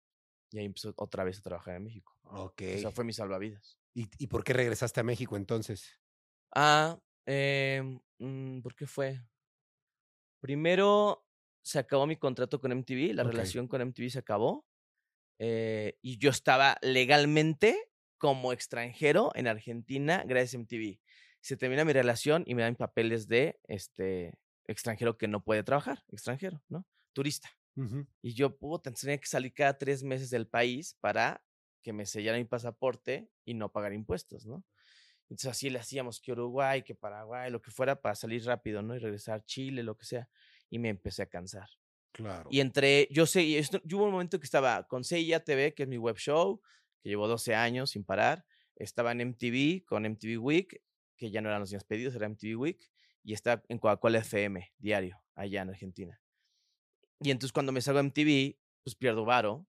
Y 0.53 0.59
ahí 0.59 0.65
empezó 0.65 0.93
otra 0.97 1.23
vez 1.25 1.39
a 1.39 1.43
trabajar 1.43 1.77
en 1.77 1.85
México. 1.85 2.17
Ok. 2.25 2.63
O 2.77 2.79
sea, 2.79 2.91
fue 2.91 3.05
mi 3.05 3.13
salvavidas. 3.13 3.79
¿Y, 3.95 4.09
y 4.19 4.27
por 4.27 4.43
qué 4.45 4.53
regresaste 4.53 5.01
a 5.01 5.05
México 5.05 5.37
entonces? 5.37 6.01
Ah, 6.55 6.99
mm, 8.19 8.61
¿Por 8.61 8.75
qué 8.75 8.87
fue? 8.87 9.21
Primero 10.41 11.25
se 11.63 11.79
acabó 11.79 12.07
mi 12.07 12.17
contrato 12.17 12.61
con 12.61 12.73
MTV, 12.73 13.15
la 13.15 13.23
relación 13.25 13.69
con 13.69 13.81
MTV 13.81 14.11
se 14.11 14.19
acabó. 14.19 14.67
eh, 15.39 15.99
y 16.03 16.19
yo 16.19 16.29
estaba 16.31 16.77
legalmente 16.83 17.91
como 18.19 18.53
extranjero 18.53 19.33
en 19.35 19.47
Argentina 19.47 20.23
gracias 20.27 20.55
a 20.55 20.59
MTV. 20.59 20.99
Se 21.41 21.57
termina 21.57 21.85
mi 21.87 21.95
relación 21.95 22.43
y 22.47 22.55
me 22.55 22.61
dan 22.63 22.77
papeles 22.77 23.27
de 23.27 23.59
este 23.67 24.35
extranjero 24.67 25.17
que 25.17 25.29
no 25.29 25.43
puede 25.43 25.63
trabajar, 25.63 26.05
extranjero, 26.09 26.63
¿no? 26.69 26.85
Turista. 27.15 27.49
Y 28.21 28.35
yo, 28.35 28.59
puta, 28.59 28.93
tenía 28.93 29.17
que 29.17 29.27
salir 29.27 29.55
cada 29.55 29.79
tres 29.79 30.03
meses 30.03 30.29
del 30.29 30.47
país 30.47 30.97
para 31.01 31.43
que 31.83 31.95
me 31.95 32.05
sellara 32.05 32.37
mi 32.37 32.45
pasaporte 32.45 33.31
y 33.47 33.55
no 33.55 33.73
pagar 33.73 33.95
impuestos, 33.95 34.45
¿no? 34.45 34.63
Entonces 35.31 35.51
así 35.53 35.71
le 35.71 35.79
hacíamos 35.79 36.21
que 36.21 36.33
Uruguay, 36.33 36.83
que 36.83 36.95
Paraguay, 36.95 37.51
lo 37.51 37.63
que 37.63 37.71
fuera 37.71 37.99
para 38.01 38.15
salir 38.15 38.45
rápido, 38.45 38.83
¿no? 38.83 38.95
Y 38.95 38.99
regresar 38.99 39.39
a 39.41 39.45
Chile, 39.45 39.83
lo 39.83 39.97
que 39.97 40.05
sea. 40.05 40.29
Y 40.69 40.79
me 40.79 40.89
empecé 40.91 41.23
a 41.23 41.27
cansar. 41.27 41.69
Claro. 42.13 42.49
Y 42.51 42.61
entre, 42.61 43.07
yo 43.13 43.25
sé, 43.27 43.57
esto- 43.59 43.81
yo 43.85 43.99
hubo 43.99 44.07
un 44.07 44.13
momento 44.13 44.39
que 44.41 44.45
estaba 44.45 44.87
con 44.89 45.05
CIA 45.05 45.41
TV, 45.45 45.73
que 45.73 45.85
es 45.85 45.89
mi 45.89 45.97
web 45.99 46.17
show, 46.17 46.61
que 47.01 47.09
llevo 47.09 47.29
12 47.29 47.55
años 47.55 47.91
sin 47.91 48.05
parar. 48.05 48.45
Estaba 48.75 49.13
en 49.13 49.21
MTV, 49.21 49.85
con 49.87 50.05
MTV 50.05 50.37
Week, 50.39 50.83
que 51.17 51.31
ya 51.31 51.41
no 51.41 51.49
eran 51.49 51.61
los 51.61 51.71
días 51.71 51.85
pedidos, 51.85 52.15
era 52.17 52.27
MTV 52.29 52.57
Week. 52.57 52.91
Y 53.23 53.33
estaba 53.33 53.63
en 53.69 53.79
Coca-Cola 53.79 54.19
FM, 54.19 54.73
diario, 54.79 55.23
allá 55.37 55.63
en 55.63 55.69
Argentina. 55.71 56.21
Y 57.21 57.31
entonces 57.31 57.53
cuando 57.53 57.71
me 57.71 57.81
salgo 57.83 58.01
a 58.01 58.03
MTV, 58.03 58.59
pues 58.83 58.97
pierdo 58.97 59.25
varo. 59.25 59.67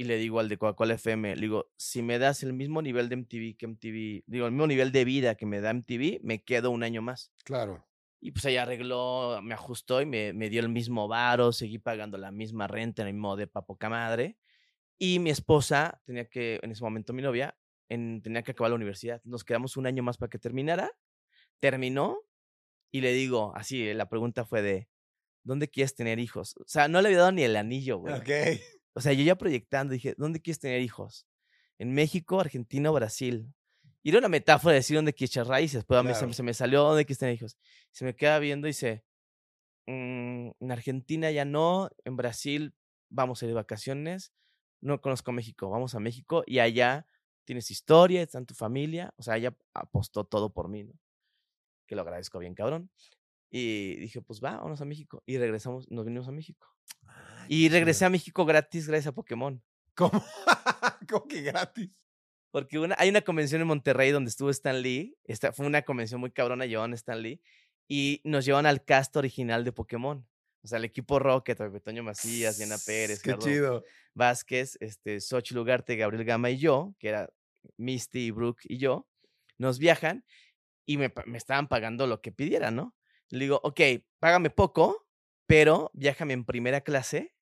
Y 0.00 0.04
le 0.04 0.16
digo 0.16 0.38
al 0.38 0.48
de 0.48 0.58
Coca-Cola 0.58 0.94
FM, 0.94 1.34
le 1.34 1.40
digo, 1.40 1.72
si 1.76 2.02
me 2.02 2.20
das 2.20 2.44
el 2.44 2.52
mismo 2.52 2.80
nivel 2.82 3.08
de 3.08 3.16
MTV 3.16 3.56
que 3.56 3.66
MTV, 3.66 4.22
digo, 4.28 4.46
el 4.46 4.52
mismo 4.52 4.68
nivel 4.68 4.92
de 4.92 5.04
vida 5.04 5.34
que 5.34 5.44
me 5.44 5.60
da 5.60 5.70
MTV, 5.74 6.20
me 6.22 6.44
quedo 6.44 6.70
un 6.70 6.84
año 6.84 7.02
más. 7.02 7.32
Claro. 7.44 7.84
Y 8.20 8.30
pues 8.30 8.44
ella 8.44 8.62
arregló, 8.62 9.40
me 9.42 9.54
ajustó 9.54 10.00
y 10.00 10.06
me, 10.06 10.32
me 10.32 10.50
dio 10.50 10.60
el 10.60 10.68
mismo 10.68 11.08
varo, 11.08 11.50
seguí 11.50 11.78
pagando 11.78 12.16
la 12.16 12.30
misma 12.30 12.68
renta 12.68 13.02
en 13.02 13.08
el 13.08 13.14
mismo 13.14 13.34
de 13.34 13.48
poca 13.48 13.88
madre. 13.88 14.38
Y 14.98 15.18
mi 15.18 15.30
esposa 15.30 16.00
tenía 16.04 16.28
que, 16.28 16.60
en 16.62 16.70
ese 16.70 16.84
momento 16.84 17.12
mi 17.12 17.22
novia, 17.22 17.58
en- 17.88 18.22
tenía 18.22 18.42
que 18.44 18.52
acabar 18.52 18.70
la 18.70 18.76
universidad. 18.76 19.20
Nos 19.24 19.42
quedamos 19.42 19.76
un 19.76 19.86
año 19.86 20.04
más 20.04 20.16
para 20.16 20.30
que 20.30 20.38
terminara. 20.38 20.92
Terminó 21.58 22.18
y 22.92 23.00
le 23.00 23.12
digo, 23.12 23.52
así, 23.56 23.92
la 23.94 24.08
pregunta 24.08 24.44
fue 24.44 24.62
de, 24.62 24.88
¿dónde 25.42 25.68
quieres 25.68 25.96
tener 25.96 26.20
hijos? 26.20 26.56
O 26.58 26.64
sea, 26.68 26.86
no 26.86 27.00
le 27.02 27.08
había 27.08 27.18
dado 27.18 27.32
ni 27.32 27.42
el 27.42 27.56
anillo, 27.56 27.98
güey. 27.98 28.14
Ok. 28.14 28.30
O 28.98 29.00
sea, 29.00 29.12
yo 29.12 29.22
ya 29.22 29.38
proyectando, 29.38 29.92
dije, 29.92 30.16
¿dónde 30.18 30.40
quieres 30.40 30.58
tener 30.58 30.80
hijos? 30.82 31.28
¿En 31.78 31.94
México, 31.94 32.40
Argentina 32.40 32.90
o 32.90 32.94
Brasil? 32.94 33.54
Y 34.02 34.08
era 34.08 34.18
una 34.18 34.28
metáfora 34.28 34.72
de 34.72 34.80
decir 34.80 34.96
dónde 34.96 35.12
quieres 35.12 35.30
echar 35.30 35.46
raíces, 35.46 35.84
pero 35.84 36.00
a 36.00 36.02
mí 36.02 36.10
se, 36.14 36.42
me 36.42 36.52
salió 36.52 36.82
dónde 36.82 37.04
quieres 37.04 37.20
tener 37.20 37.36
hijos. 37.36 37.56
Se 37.92 38.04
me 38.04 38.16
queda 38.16 38.40
viendo 38.40 38.66
y 38.66 38.70
dice, 38.70 39.04
"Mm, 39.86 40.50
en 40.58 40.72
Argentina 40.72 41.30
ya 41.30 41.44
no, 41.44 41.90
en 42.04 42.16
Brasil 42.16 42.74
vamos 43.08 43.40
a 43.40 43.44
ir 43.44 43.50
de 43.50 43.54
vacaciones, 43.54 44.32
no 44.80 45.00
conozco 45.00 45.30
México, 45.30 45.70
vamos 45.70 45.94
a 45.94 46.00
México 46.00 46.42
y 46.44 46.58
allá 46.58 47.06
tienes 47.44 47.70
historia, 47.70 48.20
está 48.20 48.38
en 48.38 48.46
tu 48.46 48.54
familia, 48.54 49.14
o 49.16 49.22
sea, 49.22 49.36
ella 49.36 49.56
apostó 49.74 50.24
todo 50.24 50.52
por 50.52 50.68
mí, 50.68 50.82
¿no? 50.82 50.94
Que 51.86 51.94
lo 51.94 52.02
agradezco 52.02 52.40
bien, 52.40 52.56
cabrón. 52.56 52.90
Y 53.48 53.94
dije, 54.00 54.22
pues 54.22 54.42
va, 54.42 54.56
vamos 54.56 54.80
a 54.80 54.84
México. 54.84 55.22
Y 55.24 55.38
regresamos, 55.38 55.88
nos 55.88 56.04
vinimos 56.04 56.26
a 56.26 56.32
México. 56.32 56.77
Y 57.48 57.68
regresé 57.70 58.04
a 58.04 58.10
México 58.10 58.44
gratis 58.44 58.86
gracias 58.86 59.08
a 59.08 59.14
Pokémon. 59.14 59.62
¿Cómo? 59.94 60.22
¿Cómo 61.08 61.26
que 61.26 61.42
gratis? 61.42 61.98
Porque 62.50 62.78
una, 62.78 62.94
hay 62.98 63.08
una 63.08 63.22
convención 63.22 63.60
en 63.60 63.66
Monterrey 63.66 64.10
donde 64.10 64.28
estuvo 64.28 64.50
Stan 64.50 64.80
Lee. 64.80 65.16
Esta 65.24 65.52
fue 65.52 65.66
una 65.66 65.82
convención 65.82 66.20
muy 66.20 66.30
cabrona, 66.30 66.66
llevaban 66.66 66.92
a 66.92 66.96
Stan 66.96 67.20
Lee. 67.20 67.40
Y 67.88 68.20
nos 68.24 68.44
llevan 68.44 68.66
al 68.66 68.84
cast 68.84 69.16
original 69.16 69.64
de 69.64 69.72
Pokémon. 69.72 70.26
O 70.62 70.66
sea, 70.68 70.78
el 70.78 70.84
equipo 70.84 71.18
Rocket, 71.18 71.58
Toño 71.82 72.02
Macías, 72.02 72.58
Diana 72.58 72.76
Pérez, 72.84 73.22
Qué 73.22 73.36
chido. 73.38 73.84
Vázquez, 74.12 74.76
este, 74.80 75.20
Xochitl 75.20 75.60
Ugarte, 75.60 75.96
Gabriel 75.96 76.24
Gama 76.24 76.50
y 76.50 76.58
yo, 76.58 76.94
que 76.98 77.08
era 77.08 77.30
Misty, 77.76 78.30
Brooke 78.30 78.62
y 78.64 78.76
yo, 78.78 79.08
nos 79.56 79.78
viajan 79.78 80.24
y 80.84 80.98
me, 80.98 81.12
me 81.26 81.38
estaban 81.38 81.68
pagando 81.68 82.06
lo 82.06 82.20
que 82.20 82.32
pidiera, 82.32 82.70
¿no? 82.70 82.94
Le 83.30 83.40
digo, 83.40 83.60
ok, 83.62 83.80
págame 84.18 84.50
poco, 84.50 85.06
pero 85.46 85.90
viájame 85.94 86.34
en 86.34 86.44
primera 86.44 86.80
clase 86.80 87.34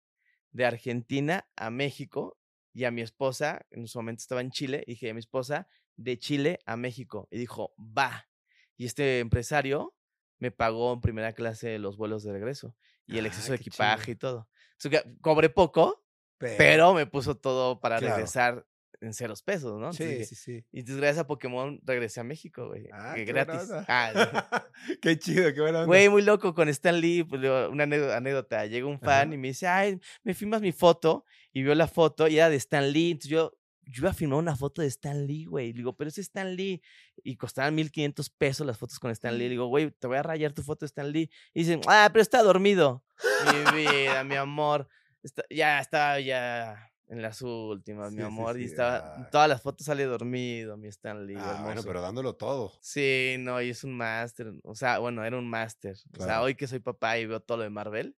de 0.54 0.64
Argentina 0.64 1.46
a 1.56 1.68
México 1.70 2.38
y 2.72 2.84
a 2.84 2.90
mi 2.90 3.02
esposa, 3.02 3.66
en 3.70 3.86
su 3.86 3.98
momento 3.98 4.22
estaba 4.22 4.40
en 4.40 4.50
Chile, 4.50 4.82
y 4.86 4.92
dije 4.92 5.10
a 5.10 5.14
mi 5.14 5.20
esposa, 5.20 5.68
de 5.96 6.18
Chile 6.18 6.58
a 6.64 6.76
México. 6.76 7.28
Y 7.30 7.38
dijo, 7.38 7.74
va. 7.78 8.28
Y 8.76 8.86
este 8.86 9.18
empresario 9.20 9.94
me 10.38 10.50
pagó 10.50 10.92
en 10.94 11.00
primera 11.00 11.32
clase 11.34 11.78
los 11.78 11.96
vuelos 11.96 12.24
de 12.24 12.32
regreso 12.32 12.74
y 13.06 13.18
el 13.18 13.26
Ah, 13.26 13.28
exceso 13.28 13.50
de 13.52 13.56
equipaje 13.56 14.04
chido. 14.06 14.12
y 14.12 14.16
todo. 14.16 14.48
Que 14.82 15.02
cobré 15.20 15.50
poco, 15.50 16.04
pero 16.38 16.94
me 16.94 17.06
puso 17.06 17.36
todo 17.36 17.80
para 17.80 17.98
Claro. 17.98 18.14
regresar 18.16 18.66
en 19.06 19.14
ceros 19.14 19.42
pesos, 19.42 19.72
¿no? 19.72 19.90
Entonces 19.90 20.28
Sí, 20.28 20.34
sí, 20.34 20.60
sí. 20.60 20.66
y 20.72 20.80
entonces 20.80 21.00
gracias 21.00 21.18
a 21.24 21.26
Pokémon 21.26 21.80
regresé 21.84 22.20
a 22.20 22.24
México, 22.24 22.68
güey. 22.68 22.88
Ah, 22.92 23.12
que 23.14 23.24
qué 23.24 23.32
gratis. 23.32 23.70
Ah, 23.88 24.12
qué 25.02 25.18
chido, 25.18 25.52
qué 25.54 25.60
buena 25.60 25.78
onda. 25.80 25.86
Güey, 25.86 26.08
muy 26.08 26.22
loco 26.22 26.54
con 26.54 26.68
Stan 26.68 26.98
Lee, 27.00 27.24
pues, 27.24 27.40
digo, 27.42 27.68
una 27.70 27.84
anécdo- 27.84 28.12
anécdota. 28.14 28.66
Llega 28.66 28.86
un 28.86 28.98
fan 29.00 29.28
Ajá. 29.28 29.34
y 29.34 29.38
me 29.38 29.48
dice, 29.48 29.66
ay, 29.66 30.00
me 30.22 30.34
filmas 30.34 30.60
mi 30.60 30.72
foto. 30.72 31.24
Y 31.52 31.62
vio 31.62 31.74
la 31.74 31.86
foto 31.86 32.26
y 32.28 32.38
era 32.38 32.50
de 32.50 32.56
Stan 32.56 32.90
Lee. 32.90 33.12
Entonces 33.12 33.30
yo, 33.30 33.52
yo 33.86 34.00
iba 34.02 34.10
a 34.10 34.14
filmar 34.14 34.38
una 34.38 34.56
foto 34.56 34.82
de 34.82 34.88
Stan 34.88 35.26
Lee, 35.26 35.44
güey. 35.44 35.68
Le 35.72 35.78
digo, 35.78 35.96
pero 35.96 36.08
es 36.08 36.18
Stan 36.18 36.56
Lee. 36.56 36.82
Y 37.22 37.36
costaban 37.36 37.74
1500 37.74 38.30
pesos 38.30 38.66
las 38.66 38.76
fotos 38.78 38.98
con 38.98 39.10
Stan 39.12 39.32
Lee. 39.36 39.44
Le 39.44 39.50
digo, 39.50 39.66
güey, 39.66 39.90
te 39.90 40.06
voy 40.06 40.16
a 40.16 40.22
rayar 40.22 40.52
tu 40.52 40.62
foto 40.62 40.80
de 40.84 40.86
Stan 40.86 41.10
Lee. 41.12 41.30
Y 41.52 41.60
dicen, 41.60 41.80
ah, 41.86 42.08
pero 42.12 42.22
está 42.22 42.42
dormido. 42.42 43.04
Mi 43.74 43.82
vida, 43.82 44.24
mi 44.24 44.34
amor. 44.34 44.88
Está- 45.22 45.44
ya 45.48 45.78
estaba 45.80 46.18
ya 46.20 46.90
en 47.14 47.22
las 47.22 47.40
últimas, 47.42 48.10
Sí, 48.10 48.16
mi 48.16 48.22
sí, 48.22 48.26
amor. 48.26 48.60
Y 48.60 48.64
estaba, 48.64 49.14
ay. 49.16 49.24
todas 49.30 49.48
las 49.48 49.62
fotos 49.62 49.86
sale 49.86 50.04
dormido, 50.04 50.76
mi 50.76 50.88
Stan 50.88 51.26
Lee. 51.26 51.36
Ah, 51.38 51.60
bueno, 51.64 51.82
pero 51.84 52.00
dándolo 52.02 52.34
todo. 52.34 52.72
Sí, 52.80 53.36
no, 53.38 53.62
y 53.62 53.70
es 53.70 53.84
un 53.84 53.96
máster. 53.96 54.52
O 54.62 54.74
sea, 54.74 54.98
bueno, 54.98 55.24
era 55.24 55.38
un 55.38 55.48
máster. 55.48 55.92
O 55.92 56.16
sea, 56.16 56.26
Claro. 56.26 56.42
hoy 56.44 56.54
que 56.54 56.66
soy 56.66 56.80
papá 56.80 57.18
y 57.18 57.26
veo 57.26 57.40
todo 57.40 57.58
lo 57.58 57.62
de 57.64 57.70
Marvel, 57.70 58.16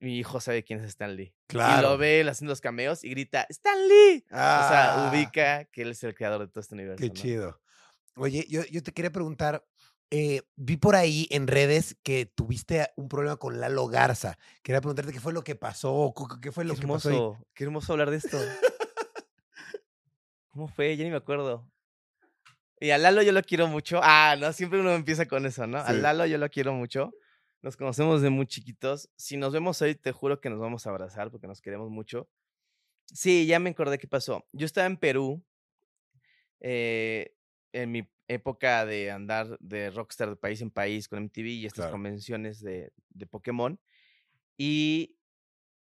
mi 0.00 0.18
hijo 0.18 0.40
sabe 0.40 0.62
quién 0.64 0.80
es 0.80 0.86
Stan 0.86 1.14
Lee. 1.16 1.34
Y 1.48 1.52
Claro. 1.52 1.90
lo 1.90 1.98
ve 1.98 2.26
haciendo 2.28 2.50
los 2.52 2.60
cameos 2.60 3.02
y 3.04 3.10
grita, 3.10 3.46
¡Stan 3.48 3.78
Lee! 3.88 4.24
O 4.26 4.34
sea, 4.34 5.06
Ah, 5.06 5.10
ubica 5.10 5.64
que 5.66 5.82
él 5.82 5.90
es 5.92 6.02
el 6.04 6.14
creador 6.14 6.40
de 6.40 6.48
todo 6.48 6.60
este 6.60 6.74
universo. 6.74 7.00
Qué 7.00 7.08
¿no? 7.08 7.14
chido. 7.14 7.60
Oye, 8.16 8.46
yo, 8.48 8.62
yo 8.64 8.82
te 8.82 8.92
quería 8.92 9.12
preguntar, 9.12 9.64
eh, 10.10 10.42
vi 10.56 10.76
por 10.76 10.94
ahí 10.96 11.26
en 11.30 11.46
redes 11.46 11.96
que 12.02 12.26
tuviste 12.26 12.88
un 12.96 13.08
problema 13.08 13.36
con 13.36 13.60
Lalo 13.60 13.86
Garza. 13.88 14.38
Quería 14.62 14.80
preguntarte 14.80 15.12
qué 15.12 15.20
fue 15.20 15.32
lo 15.32 15.42
que 15.42 15.56
pasó, 15.56 16.12
qué 16.40 16.52
fue 16.52 16.64
Qué 16.64 16.68
lo 16.68 16.74
que 16.76 16.86
pasó 16.86 17.08
ahí. 17.08 17.16
hermoso, 17.16 17.46
qué 17.54 17.64
hermoso 17.64 17.92
hablar 17.92 18.10
de 18.10 18.16
esto. 18.18 18.38
¿Cómo 20.50 20.68
fue? 20.68 20.96
Ya 20.96 21.04
ni 21.04 21.10
me 21.10 21.16
acuerdo. 21.16 21.70
Y 22.80 22.90
a 22.90 22.98
Lalo 22.98 23.22
yo 23.22 23.32
lo 23.32 23.42
quiero 23.42 23.68
mucho. 23.68 24.00
Ah, 24.02 24.36
no, 24.38 24.52
siempre 24.52 24.80
uno 24.80 24.92
empieza 24.94 25.26
con 25.26 25.46
eso, 25.46 25.66
¿no? 25.66 25.78
A 25.78 25.92
Sí. 25.92 26.00
Lalo 26.00 26.26
yo 26.26 26.38
lo 26.38 26.48
quiero 26.50 26.72
mucho. 26.72 27.12
Nos 27.62 27.76
conocemos 27.76 28.22
de 28.22 28.30
muy 28.30 28.46
chiquitos. 28.46 29.10
Si 29.16 29.36
nos 29.36 29.52
vemos 29.52 29.80
hoy, 29.82 29.94
te 29.94 30.12
juro 30.12 30.40
que 30.40 30.50
nos 30.50 30.60
vamos 30.60 30.86
a 30.86 30.90
abrazar 30.90 31.30
porque 31.30 31.46
nos 31.46 31.60
queremos 31.60 31.90
mucho. 31.90 32.28
Sí, 33.06 33.46
ya 33.46 33.58
me 33.58 33.70
acordé 33.70 33.98
qué 33.98 34.06
pasó. 34.08 34.46
Yo 34.52 34.66
estaba 34.66 34.86
en 34.86 34.96
Perú 34.98 35.42
eh, 36.60 37.34
en 37.72 37.92
mi 37.92 38.08
época 38.28 38.86
de 38.86 39.10
andar 39.10 39.58
de 39.60 39.90
rockstar 39.90 40.30
de 40.30 40.36
país 40.36 40.60
en 40.62 40.70
país 40.70 41.08
con 41.08 41.18
MTV 41.18 41.48
y 41.48 41.66
estas 41.66 41.86
Claro. 41.86 41.92
convenciones 41.92 42.60
de, 42.60 42.92
de 43.10 43.26
Pokémon. 43.26 43.80
Y 44.58 45.18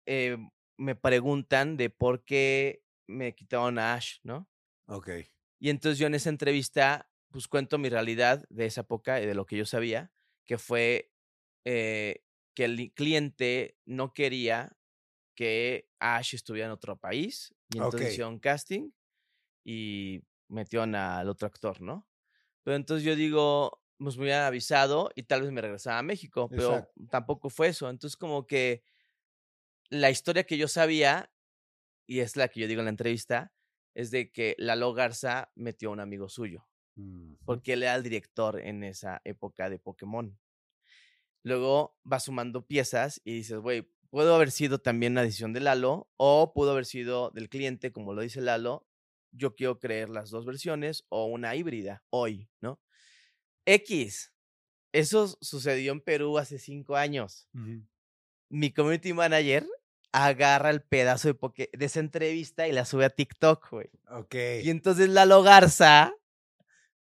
eh, 0.06 0.38
me 0.78 0.96
preguntan 0.96 1.76
de 1.76 1.90
por 1.90 2.24
qué 2.24 2.84
me 3.08 3.34
quitaron 3.34 3.78
a 3.78 3.94
Ash, 3.94 4.18
¿no? 4.24 4.48
Ok. 4.86 5.08
Y 5.58 5.70
entonces 5.70 5.98
yo 5.98 6.06
en 6.06 6.14
esa 6.14 6.28
entrevista, 6.30 7.10
pues 7.30 7.48
cuento 7.48 7.78
mi 7.78 7.88
realidad 7.88 8.44
de 8.50 8.66
esa 8.66 8.82
época 8.82 9.20
y 9.20 9.26
de 9.26 9.34
lo 9.34 9.46
que 9.46 9.56
yo 9.56 9.64
sabía, 9.66 10.12
que 10.44 10.58
fue 10.58 11.12
eh, 11.64 12.24
que 12.54 12.64
el 12.64 12.76
li- 12.76 12.90
cliente 12.90 13.78
no 13.84 14.12
quería 14.12 14.76
que 15.34 15.90
Ash 16.00 16.34
estuviera 16.34 16.66
en 16.66 16.72
otro 16.72 16.98
país. 16.98 17.54
Y 17.70 17.78
entonces 17.78 18.08
Ok. 18.08 18.12
hicieron 18.12 18.38
casting 18.40 18.90
y 19.64 20.22
metieron 20.48 20.94
al 20.94 21.28
otro 21.28 21.48
actor, 21.48 21.80
¿no? 21.82 22.08
Pero 22.62 22.76
entonces 22.76 23.04
yo 23.04 23.16
digo, 23.16 23.82
pues 23.98 24.16
me 24.16 24.24
hubieran 24.24 24.44
avisado 24.44 25.10
y 25.14 25.24
tal 25.24 25.42
vez 25.42 25.50
me 25.52 25.60
regresaba 25.60 25.98
a 25.98 26.02
México, 26.02 26.48
pero 26.48 26.76
Exacto. 26.76 27.02
tampoco 27.10 27.50
fue 27.50 27.68
eso. 27.68 27.88
Entonces 27.88 28.16
como 28.16 28.46
que 28.46 28.82
la 29.90 30.10
historia 30.10 30.44
que 30.44 30.56
yo 30.56 30.68
sabía, 30.68 31.30
y 32.06 32.20
es 32.20 32.36
la 32.36 32.48
que 32.48 32.60
yo 32.60 32.68
digo 32.68 32.80
en 32.80 32.86
la 32.86 32.90
entrevista, 32.90 33.52
es 33.94 34.10
de 34.10 34.32
que 34.32 34.54
Lalo 34.58 34.92
Garza 34.94 35.52
metió 35.54 35.90
a 35.90 35.92
un 35.92 36.00
amigo 36.00 36.28
suyo, 36.28 36.66
porque 37.44 37.74
él 37.74 37.82
era 37.82 37.94
el 37.94 38.02
director 38.02 38.60
en 38.60 38.84
esa 38.84 39.20
época 39.24 39.68
de 39.68 39.78
Pokémon. 39.78 40.38
Luego 41.42 41.98
va 42.10 42.20
sumando 42.20 42.66
piezas 42.66 43.20
y 43.24 43.34
dices, 43.34 43.58
güey, 43.58 43.82
pudo 44.10 44.34
haber 44.34 44.50
sido 44.50 44.78
también 44.78 45.12
una 45.12 45.22
decisión 45.22 45.52
de 45.52 45.60
Lalo 45.60 46.10
o 46.16 46.52
pudo 46.54 46.72
haber 46.72 46.86
sido 46.86 47.30
del 47.30 47.48
cliente, 47.48 47.92
como 47.92 48.14
lo 48.14 48.22
dice 48.22 48.40
Lalo. 48.40 48.86
Yo 49.32 49.54
quiero 49.54 49.78
creer 49.78 50.08
las 50.10 50.30
dos 50.30 50.44
versiones 50.46 51.04
o 51.08 51.26
una 51.26 51.54
híbrida 51.56 52.02
hoy, 52.10 52.48
¿no? 52.60 52.80
X. 53.64 54.32
eso 54.92 55.26
sucedió 55.40 55.92
en 55.92 56.00
Perú 56.00 56.36
hace 56.38 56.58
cinco 56.58 56.96
años. 56.96 57.48
Mi 58.50 58.70
community 58.72 59.12
manager 59.14 59.66
agarra 60.12 60.68
el 60.70 60.82
pedazo 60.82 61.28
de, 61.28 61.34
poke- 61.34 61.70
de 61.72 61.84
esa 61.86 62.00
entrevista 62.00 62.68
y 62.68 62.72
la 62.72 62.84
sube 62.84 63.06
a 63.06 63.10
TikTok, 63.10 63.70
güey. 63.70 63.88
Ok. 64.10 64.34
Y 64.62 64.68
entonces 64.70 65.08
Lalo 65.08 65.42
Garza 65.42 66.12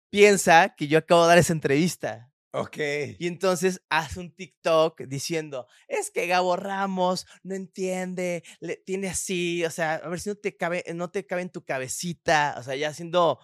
piensa 0.10 0.74
que 0.76 0.88
yo 0.88 0.98
acabo 0.98 1.22
de 1.24 1.28
dar 1.30 1.38
esa 1.38 1.54
entrevista. 1.54 2.32
Ok. 2.58 2.78
Y 3.20 3.28
entonces 3.28 3.82
hace 3.90 4.18
un 4.22 4.32
TikTok 4.34 5.02
diciendo, 5.02 5.68
es 5.90 6.10
que 6.10 6.26
Gabo 6.26 6.56
Ramos 6.56 7.26
no 7.44 7.54
entiende, 7.54 8.44
le, 8.62 8.78
tiene 8.78 9.10
así, 9.10 9.66
o 9.66 9.70
sea, 9.70 9.96
a 9.96 10.08
ver 10.08 10.22
si 10.22 10.30
no 10.30 10.36
te 10.36 10.56
cabe, 10.56 10.82
no 10.94 11.12
te 11.12 11.26
cabe 11.26 11.42
en 11.42 11.50
tu 11.50 11.66
cabecita, 11.66 12.56
o 12.58 12.64
sea, 12.64 12.78
ya 12.78 12.88
haciendo 12.88 13.40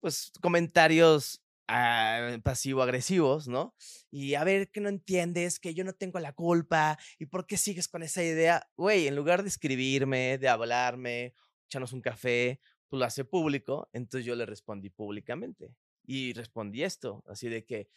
pues 0.00 0.32
comentarios 0.40 1.42
ah, 1.68 2.38
pasivo-agresivos, 2.42 3.48
¿no? 3.48 3.74
Y 4.10 4.32
a 4.34 4.44
ver 4.44 4.70
que 4.70 4.80
no 4.80 4.88
entiendes, 4.88 5.60
que 5.60 5.74
yo 5.74 5.84
no 5.84 5.92
tengo 5.92 6.18
la 6.18 6.32
culpa, 6.32 6.98
y 7.18 7.26
por 7.26 7.46
qué 7.46 7.58
sigues 7.58 7.86
con 7.86 8.02
esa 8.02 8.22
idea, 8.22 8.66
güey, 8.78 9.08
en 9.08 9.16
lugar 9.16 9.42
de 9.42 9.50
escribirme, 9.50 10.38
de 10.38 10.48
hablarme, 10.48 11.34
echarnos 11.66 11.92
un 11.92 12.00
café, 12.00 12.60
pues 12.88 12.98
lo 12.98 13.04
hace 13.04 13.26
público, 13.26 13.90
entonces 13.92 14.24
yo 14.24 14.34
le 14.34 14.46
respondí 14.46 14.88
públicamente. 14.88 15.74
Y 16.06 16.32
respondí 16.32 16.82
esto, 16.82 17.22
así 17.26 17.48
de 17.48 17.64
que, 17.64 17.88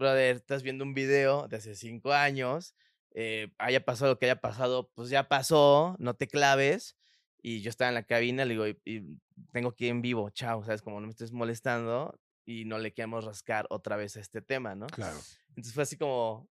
brother, 0.00 0.36
estás 0.36 0.62
viendo 0.64 0.82
un 0.84 0.94
video 0.94 1.46
de 1.46 1.58
hace 1.58 1.74
cinco 1.76 2.12
años, 2.12 2.74
eh, 3.12 3.52
haya 3.58 3.84
pasado 3.84 4.12
lo 4.12 4.18
que 4.18 4.26
haya 4.26 4.40
pasado, 4.40 4.90
pues 4.94 5.10
ya 5.10 5.28
pasó, 5.28 5.94
no 5.98 6.14
te 6.14 6.26
claves. 6.26 6.96
Y 7.42 7.62
yo 7.62 7.70
estaba 7.70 7.88
en 7.90 7.94
la 7.94 8.02
cabina, 8.02 8.44
le 8.44 8.54
digo, 8.54 8.66
y, 8.66 8.78
y 8.84 9.18
tengo 9.52 9.74
que 9.74 9.84
ir 9.86 9.90
en 9.92 10.02
vivo, 10.02 10.28
chao, 10.30 10.62
¿sabes? 10.64 10.82
Como 10.82 11.00
no 11.00 11.06
me 11.06 11.10
estés 11.12 11.32
molestando 11.32 12.18
y 12.44 12.64
no 12.66 12.78
le 12.78 12.92
queremos 12.92 13.24
rascar 13.24 13.66
otra 13.70 13.96
vez 13.96 14.16
a 14.16 14.20
este 14.20 14.42
tema, 14.42 14.74
¿no? 14.74 14.86
Claro. 14.88 15.18
Entonces 15.50 15.72
fue 15.72 15.84
así 15.84 15.96
como 15.96 16.48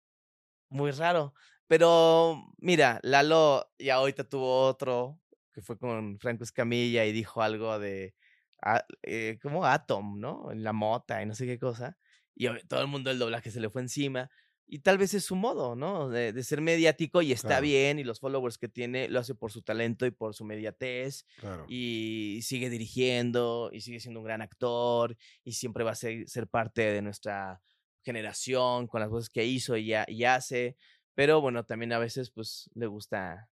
muy 0.69 0.91
raro. 0.91 1.33
Pero 1.67 2.43
mira, 2.57 2.99
Lalo 3.03 3.71
ya 3.79 3.95
ahorita 3.95 4.25
tuvo 4.25 4.65
otro 4.67 5.19
que 5.53 5.61
fue 5.61 5.77
con 5.77 6.17
Franco 6.19 6.43
Escamilla 6.43 7.05
y 7.05 7.11
dijo 7.13 7.41
algo 7.41 7.79
de, 7.79 8.13
a- 8.61 8.85
eh, 9.03 9.37
como 9.41 9.65
Atom, 9.65 10.19
¿no? 10.19 10.51
En 10.51 10.63
la 10.63 10.73
mota 10.73 11.21
y 11.21 11.25
no 11.25 11.35
sé 11.35 11.45
qué 11.45 11.57
cosa. 11.59 11.97
Y 12.35 12.47
todo 12.67 12.81
el 12.81 12.87
mundo 12.87 13.09
del 13.09 13.19
doblaje 13.19 13.51
se 13.51 13.59
le 13.59 13.69
fue 13.69 13.81
encima. 13.81 14.29
Y 14.65 14.79
tal 14.79 14.97
vez 14.97 15.13
es 15.13 15.25
su 15.25 15.35
modo, 15.35 15.75
¿no? 15.75 16.09
De, 16.09 16.31
de 16.33 16.43
ser 16.43 16.61
mediático 16.61 17.21
y 17.21 17.31
está 17.33 17.47
Claro. 17.49 17.63
bien 17.63 17.99
y 17.99 18.03
los 18.05 18.19
followers 18.21 18.57
que 18.57 18.69
tiene 18.69 19.09
lo 19.09 19.19
hace 19.19 19.35
por 19.35 19.51
su 19.51 19.61
talento 19.61 20.05
y 20.05 20.11
por 20.11 20.33
su 20.33 20.45
mediatez 20.45 21.25
Claro. 21.37 21.65
y 21.67 22.39
sigue 22.43 22.69
dirigiendo 22.69 23.69
y 23.73 23.81
sigue 23.81 23.99
siendo 23.99 24.21
un 24.21 24.25
gran 24.25 24.41
actor 24.41 25.15
y 25.43 25.51
siempre 25.53 25.83
va 25.83 25.91
a 25.91 25.95
ser, 25.95 26.27
ser 26.29 26.47
parte 26.47 26.81
de 26.81 27.01
nuestra 27.01 27.61
generación 28.03 28.87
con 28.87 29.01
las 29.01 29.09
voces 29.09 29.29
que 29.29 29.45
hizo 29.45 29.75
y, 29.77 29.93
y 30.07 30.23
hace, 30.23 30.75
pero 31.13 31.41
bueno, 31.41 31.65
también 31.65 31.93
a 31.93 31.99
veces 31.99 32.31
pues 32.31 32.69
le 32.73 32.87
gusta 32.87 33.49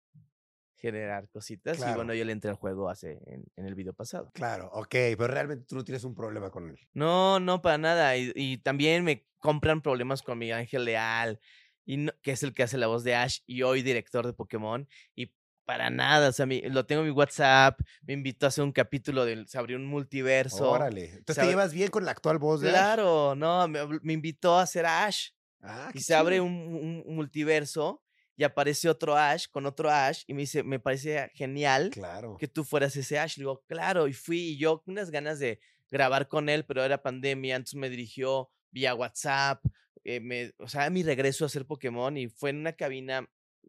generar 0.85 1.31
cositas 1.31 1.79
y 1.79 1.81
Claro. 1.81 1.97
bueno, 1.97 2.13
yo 2.13 2.27
le 2.27 2.33
entré 2.33 2.51
al 2.51 2.57
juego 2.57 2.91
hace 2.91 3.13
en, 3.27 3.43
en 3.57 3.65
el 3.65 3.75
video 3.75 3.95
pasado. 3.95 4.31
Claro, 4.35 4.69
ok, 4.75 4.89
pero 4.91 5.29
realmente 5.29 5.65
tú 5.67 5.77
no 5.77 5.83
tienes 5.85 6.05
un 6.05 6.15
problema 6.15 6.51
con 6.51 6.69
él. 6.69 6.79
No, 6.93 7.41
no, 7.41 7.63
para 7.63 7.79
nada. 7.79 8.17
Y, 8.19 8.33
y 8.35 8.59
también 8.59 9.03
me 9.03 9.27
compran 9.39 9.81
problemas 9.81 10.23
con 10.23 10.37
Miguel 10.39 10.59
Ángel 10.59 10.85
Leal, 10.85 11.41
y 11.87 11.97
no- 11.97 12.13
que 12.23 12.33
es 12.33 12.43
el 12.43 12.53
que 12.53 12.65
hace 12.65 12.77
la 12.77 12.87
voz 12.87 13.03
de 13.03 13.15
Ash 13.15 13.39
y 13.47 13.63
hoy 13.63 13.81
director 13.83 14.27
de 14.27 14.35
Pokémon. 14.35 14.87
Y 15.15 15.33
para 15.65 15.89
nada, 15.89 16.29
o 16.29 16.33
sea, 16.33 16.45
mi- 16.45 16.61
lo 16.61 16.85
tengo 16.85 17.01
en 17.01 17.09
mi 17.09 17.13
WhatsApp, 17.15 17.81
me 18.07 18.13
invitó 18.13 18.45
a 18.45 18.49
hacer 18.51 18.63
un 18.63 18.73
capítulo, 18.73 19.25
de, 19.25 19.47
se 19.47 19.57
abrió 19.57 19.79
un 19.79 19.87
multiverso. 19.87 20.69
Órale. 20.71 21.05
Entonces 21.17 21.43
te 21.43 21.49
llevas 21.49 21.73
bien 21.73 21.89
con 21.91 22.05
la 22.05 22.11
actual 22.11 22.39
voz 22.39 22.61
de 22.61 22.69
Ash? 22.69 22.75
Claro, 22.75 23.35
no, 23.35 23.67
me, 23.69 23.81
me 24.03 24.13
invitó 24.13 24.59
a 24.59 24.63
hacer 24.63 24.85
Ash. 24.85 25.31
Ah, 25.63 25.91
y 25.95 26.01
se 26.01 26.15
abre 26.15 26.37
chido. 26.37 26.45
un, 26.45 27.03
un 27.07 27.17
multiverso 27.17 28.03
y 28.37 28.45
aparece 28.45 28.89
otro 28.89 29.17
Ash 29.17 29.47
con 29.51 29.67
otro 29.67 29.91
Ash 29.91 30.23
y 30.27 30.35
me 30.35 30.41
dice, 30.43 30.63
me 30.63 30.81
parece 30.81 31.31
genial 31.35 31.91
Claro. 31.91 32.37
que 32.39 32.49
tú 32.49 32.65
fueras 32.65 32.97
ese 32.97 33.19
Ash. 33.19 33.37
Le 33.37 33.43
digo, 33.43 33.65
claro, 33.67 34.09
y 34.09 34.13
fui 34.13 34.39
y 34.41 34.59
yo 34.59 34.83
con 34.83 34.93
unas 34.93 35.11
ganas 35.11 35.39
de 35.39 35.61
grabar 35.91 36.27
con 36.29 36.49
él, 36.49 36.65
pero 36.65 36.83
era 36.85 37.03
pandemia, 37.03 37.57
entonces 37.57 37.79
me 37.79 37.89
dirigió 37.91 38.51
vía 38.71 38.95
WhatsApp, 38.95 39.65
eh, 40.03 40.19
me, 40.21 40.53
o 40.59 40.67
sea, 40.69 40.91
mi 40.91 41.03
regreso 41.05 41.45
a 41.45 41.47
hacer 41.47 41.65
Pokémon 41.67 42.17
y 42.17 42.29
fue 42.29 42.51
en 42.51 42.57
una 42.59 42.73
cabina, 42.73 43.23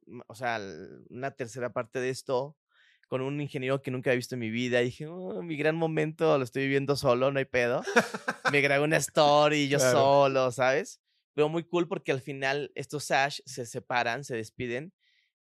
mm, 0.08 0.22
o 0.28 0.34
sea, 0.36 0.60
una 1.10 1.32
tercera 1.32 1.72
parte 1.72 2.00
de 2.00 2.10
esto, 2.10 2.58
con 3.08 3.22
un 3.22 3.40
ingeniero 3.40 3.84
que 3.84 3.92
nunca 3.92 4.10
había 4.10 4.18
visto 4.18 4.34
en 4.34 4.40
mi 4.40 4.50
vida. 4.50 4.82
Y 4.82 4.86
dije, 4.86 5.06
"Oh, 5.06 5.44
mi 5.44 5.56
gran 5.58 5.76
momento 5.76 6.36
lo 6.40 6.44
estoy 6.44 6.64
viviendo 6.64 6.96
solo, 6.96 7.32
no 7.32 7.38
hay 7.38 7.46
pedo. 7.46 7.84
me 8.52 8.62
grabé 8.62 8.84
una 8.84 8.98
story 9.10 9.68
yo 9.70 9.78
Claro. 9.78 10.00
solo, 10.00 10.52
¿sabes? 10.52 11.02
Pero 11.36 11.50
muy 11.50 11.64
cool 11.66 11.88
porque 11.88 12.12
al 12.12 12.22
final 12.22 12.72
estos 12.76 13.12
Ash 13.12 13.42
se 13.46 13.68
separan, 13.68 14.24
se 14.24 14.36
despiden 14.38 14.94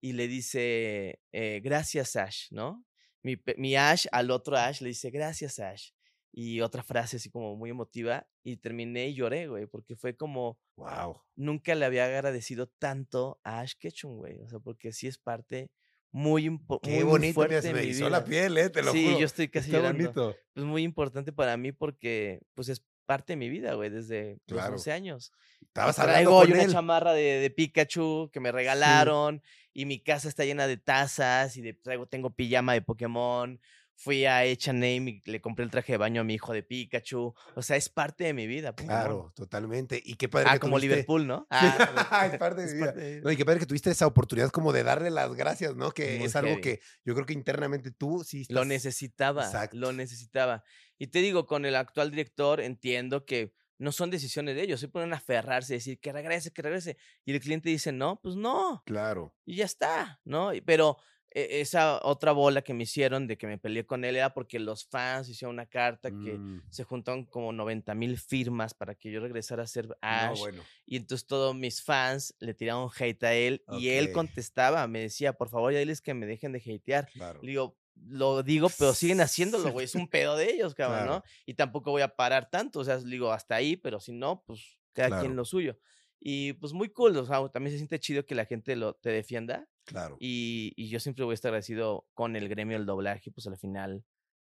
y 0.01 0.13
le 0.13 0.27
dice, 0.29 1.19
eh, 1.33 1.59
gracias 1.63 2.15
Ash, 2.15 2.47
¿no? 2.51 2.85
Mi, 3.23 3.35
mi 3.57 3.75
Ash 3.75 4.05
al 4.13 4.31
otro 4.31 4.55
Ash 4.55 4.81
le 4.81 4.89
dice, 4.89 5.09
gracias 5.11 5.59
Ash. 5.59 5.89
Y 6.31 6.61
otra 6.61 6.83
frase 6.83 7.17
así 7.17 7.29
como 7.31 7.55
muy 7.57 7.71
emotiva 7.71 8.27
y 8.43 8.57
terminé 8.57 9.09
y 9.09 9.15
lloré, 9.15 9.47
güey, 9.47 9.65
porque 9.67 9.95
fue 9.97 10.15
como, 10.15 10.59
Wow. 10.77 11.21
nunca 11.35 11.75
le 11.75 11.85
había 11.85 12.05
agradecido 12.05 12.67
tanto 12.67 13.41
a 13.43 13.59
Ash 13.61 13.73
Ketchum, 13.77 14.15
güey. 14.17 14.39
O 14.41 14.47
sea, 14.47 14.59
porque 14.59 14.93
sí 14.93 15.07
es 15.07 15.17
parte 15.17 15.71
muy, 16.11 16.45
impo- 16.47 16.79
Qué 16.81 16.91
muy, 16.95 17.03
bonito, 17.03 17.33
fuerte 17.33 17.55
mira, 17.55 17.61
se 17.63 17.73
me 17.73 17.83
hizo 17.83 18.09
la 18.09 18.23
piel, 18.23 18.57
eh, 18.57 18.69
te 18.69 18.81
lo 18.83 18.91
sí, 18.93 19.05
juro. 19.05 19.19
yo 19.19 19.25
estoy 19.25 19.49
casi 19.49 19.69
Está 19.69 19.77
llorando. 19.79 20.03
bonito. 20.13 20.35
Pues 20.53 20.65
muy 20.65 20.83
importante 20.83 21.33
para 21.33 21.57
mí 21.57 21.71
porque 21.71 22.41
pues 22.53 22.69
es 22.69 22.83
parte 23.09 23.33
de 23.33 23.37
mi 23.37 23.49
vida, 23.49 23.73
güey, 23.73 23.89
desde 23.89 24.37
Claro. 24.45 24.73
los 24.73 24.81
11 24.81 24.91
años. 24.91 25.31
Estabas 25.63 25.95
traigo 25.95 26.41
una 26.41 26.63
él. 26.63 26.71
chamarra 26.71 27.11
de, 27.13 27.39
de 27.39 27.49
Pikachu 27.49 28.29
que 28.31 28.39
me 28.39 28.51
regalaron 28.51 29.41
y 29.73 29.85
mi 29.85 29.99
casa 29.99 30.27
está 30.29 30.45
llena 30.45 30.67
de 30.67 30.77
tazas 30.77 31.57
y 31.57 31.61
de, 31.63 31.73
traigo, 31.73 32.05
tengo 32.05 32.29
pijama 32.29 32.73
de 32.73 32.83
Pokémon. 32.83 33.59
Fui 34.01 34.23
a 34.25 34.37
H&M 34.39 35.11
y 35.11 35.21
le 35.29 35.41
compré 35.41 35.65
el 35.65 35.71
traje 35.71 35.91
de 35.91 35.97
baño 35.97 36.21
a 36.21 36.23
mi 36.23 36.35
hijo 36.35 36.53
de 36.53 36.63
Pikachu. 36.63 37.33
O 37.55 37.61
sea, 37.61 37.75
es 37.75 37.89
parte 37.89 38.23
de 38.23 38.33
mi 38.33 38.47
vida. 38.47 38.71
Pokémon. 38.73 38.87
Claro, 38.95 39.33
totalmente. 39.35 40.01
Y 40.01 40.13
qué 40.15 40.29
padre 40.29 40.47
Ah, 40.49 40.53
que 40.53 40.59
como 40.61 40.77
tuviste- 40.77 40.87
Liverpool, 40.95 41.27
¿no? 41.27 41.47
Ah, 41.51 42.29
es 42.31 42.37
parte 42.39 42.61
de 42.61 42.67
es 42.67 42.73
mi 42.75 42.79
vida. 42.81 42.91
de 42.93 43.19
No, 43.21 43.29
y 43.29 43.35
qué 43.35 43.43
padre 43.43 43.59
que 43.59 43.65
tuviste 43.65 43.91
esa 43.91 44.07
oportunidad 44.07 44.51
como 44.51 44.71
de 44.71 44.83
darle 44.83 45.09
las 45.09 45.33
gracias, 45.35 45.75
¿no? 45.75 45.91
Que 45.91 46.15
Muy 46.17 46.27
es 46.27 46.35
algo 46.37 46.61
que 46.61 46.79
yo 47.03 47.13
creo 47.13 47.25
que 47.25 47.33
internamente 47.33 47.91
tú 47.91 48.23
sí 48.25 48.45
Lo 48.47 48.63
necesitaba, 48.63 49.43
Exacto. 49.43 49.75
lo 49.75 49.91
necesitaba. 49.91 50.63
Y 50.97 51.07
te 51.07 51.19
digo, 51.19 51.45
con 51.45 51.65
el 51.65 51.75
actual 51.75 52.09
director 52.09 52.61
entiendo 52.61 53.25
que 53.25 53.53
no 53.79 53.91
son 53.91 54.09
decisiones 54.11 54.55
de 54.55 54.61
ellos, 54.63 54.79
se 54.79 54.87
ponen 54.87 55.11
a 55.11 55.17
aferrarse, 55.17 55.73
decir 55.73 55.99
que 55.99 56.13
regrese, 56.13 56.51
que 56.51 56.61
regrese. 56.61 56.97
Y 57.25 57.33
el 57.33 57.39
cliente 57.41 57.67
dice, 57.69 57.91
no, 57.91 58.19
pues 58.23 58.35
no, 58.37 58.81
Claro. 58.85 59.35
y 59.45 59.55
ya 59.57 59.65
está, 59.65 60.19
¿no? 60.23 60.53
Y- 60.53 60.61
Pero 60.61 60.97
esa 61.31 61.99
otra 62.03 62.31
bola 62.31 62.61
que 62.63 62.73
me 62.73 62.83
hicieron 62.83 63.27
de 63.27 63.37
que 63.37 63.45
me 63.47 63.57
peleé 63.57 63.85
con 63.85 64.03
él 64.03 64.15
era 64.15 64.33
porque 64.33 64.57
los 64.59 64.85
fans 64.87 65.29
hicieron 65.29 65.53
una 65.55 65.67
carta 65.67 66.09
que 66.09 66.33
Mm, 66.37 66.61
se 66.69 66.83
juntaron 66.83 67.25
como 67.25 67.51
90 67.53 67.93
mil 67.95 68.17
firmas 68.17 68.73
para 68.73 68.95
que 68.95 69.11
yo 69.11 69.19
regresara 69.19 69.63
a 69.63 69.67
ser 69.67 69.87
no, 69.87 69.95
Ash. 70.01 70.39
bueno. 70.39 70.63
Y 70.85 70.95
entonces 70.97 71.27
todos 71.27 71.55
mis 71.55 71.83
fans 71.83 72.35
le 72.39 72.53
tiraron 72.53 72.89
hate 72.97 73.23
a 73.23 73.33
él 73.33 73.63
y 73.73 73.89
él 73.89 74.11
contestaba, 74.11 74.87
me 74.87 75.01
decía, 75.01 75.33
por 75.33 75.49
favor, 75.49 75.71
ya 75.73 75.79
diles 75.79 76.01
que 76.01 76.13
me 76.13 76.25
dejen 76.25 76.51
de 76.51 76.59
hatear. 76.59 77.07
Claro. 77.13 77.39
Le 77.43 77.49
digo, 77.51 77.77
lo 78.07 78.41
digo, 78.43 78.69
pero 78.79 78.93
siguen 78.93 79.21
haciéndolo, 79.21 79.71
güey. 79.71 79.85
Es 79.85 79.93
un 79.95 80.07
pedo 80.09 80.35
de 80.37 80.51
ellos, 80.51 80.73
cabrón, 80.73 80.99
Claro. 81.05 81.13
¿no? 81.17 81.23
Y 81.45 81.53
tampoco 81.55 81.91
voy 81.91 82.01
a 82.01 82.15
parar 82.15 82.49
tanto. 82.49 82.79
O 82.79 82.83
sea, 82.83 82.97
digo, 82.97 83.31
hasta 83.31 83.55
ahí, 83.55 83.75
pero 83.75 83.99
si 83.99 84.13
no, 84.13 84.43
pues 84.47 84.79
cada 84.93 85.09
Claro. 85.09 85.21
quien 85.23 85.35
lo 85.35 85.45
suyo. 85.45 85.77
Y 86.19 86.53
pues 86.53 86.73
muy 86.73 86.89
cool, 86.89 87.15
o 87.17 87.25
sea, 87.25 87.47
también 87.49 87.71
se 87.71 87.77
siente 87.77 87.99
chido 87.99 88.25
que 88.25 88.35
la 88.35 88.45
gente 88.45 88.75
lo, 88.75 88.95
te 88.95 89.09
defienda. 89.09 89.67
Claro. 89.85 90.17
Y, 90.19 90.73
y 90.75 90.89
yo 90.89 90.99
siempre 90.99 91.23
voy 91.23 91.33
a 91.33 91.35
estar 91.35 91.49
agradecido 91.49 92.07
con 92.13 92.35
el 92.35 92.49
gremio 92.49 92.77
del 92.77 92.85
doblaje, 92.85 93.31
pues 93.31 93.47
al 93.47 93.57
final 93.57 94.03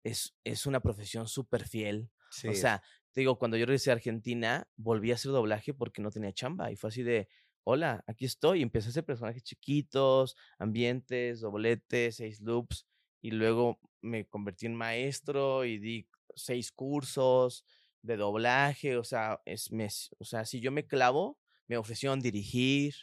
es, 0.04 0.36
es 0.44 0.66
una 0.66 0.80
profesión 0.80 1.26
súper 1.26 1.66
fiel. 1.66 2.10
Sí, 2.30 2.48
O 2.48 2.54
sea, 2.54 2.82
te 3.12 3.20
digo, 3.20 3.38
cuando 3.38 3.56
yo 3.56 3.64
regresé 3.64 3.90
a 3.90 3.94
Argentina, 3.94 4.68
volví 4.76 5.10
a 5.10 5.14
hacer 5.14 5.32
doblaje 5.32 5.72
porque 5.72 6.02
no 6.02 6.10
tenía 6.10 6.32
chamba. 6.32 6.70
Y 6.70 6.76
fue 6.76 6.88
así 6.88 7.02
de, 7.02 7.28
hola, 7.64 8.04
aquí 8.06 8.24
estoy. 8.24 8.60
Y 8.60 8.62
empecé 8.62 8.88
a 8.88 8.90
hacer 8.90 9.04
personajes 9.04 9.42
chiquitos, 9.42 10.36
ambientes, 10.58 11.40
dobletes, 11.40 12.16
seis 12.16 12.40
loops. 12.40 12.86
Y 13.22 13.30
luego 13.30 13.80
me 14.02 14.26
convertí 14.26 14.66
en 14.66 14.74
maestro 14.74 15.64
y 15.64 15.78
di 15.78 16.08
seis 16.34 16.72
cursos 16.72 17.64
de 18.02 18.16
doblaje. 18.16 18.96
O 18.96 19.04
sea, 19.04 19.40
es, 19.44 19.72
me, 19.72 19.88
o 20.18 20.24
sea, 20.24 20.44
si 20.44 20.60
yo 20.60 20.72
me 20.72 20.86
clavo, 20.86 21.38
me 21.68 21.76
ofrecieron 21.76 22.20
dirigir. 22.20 22.94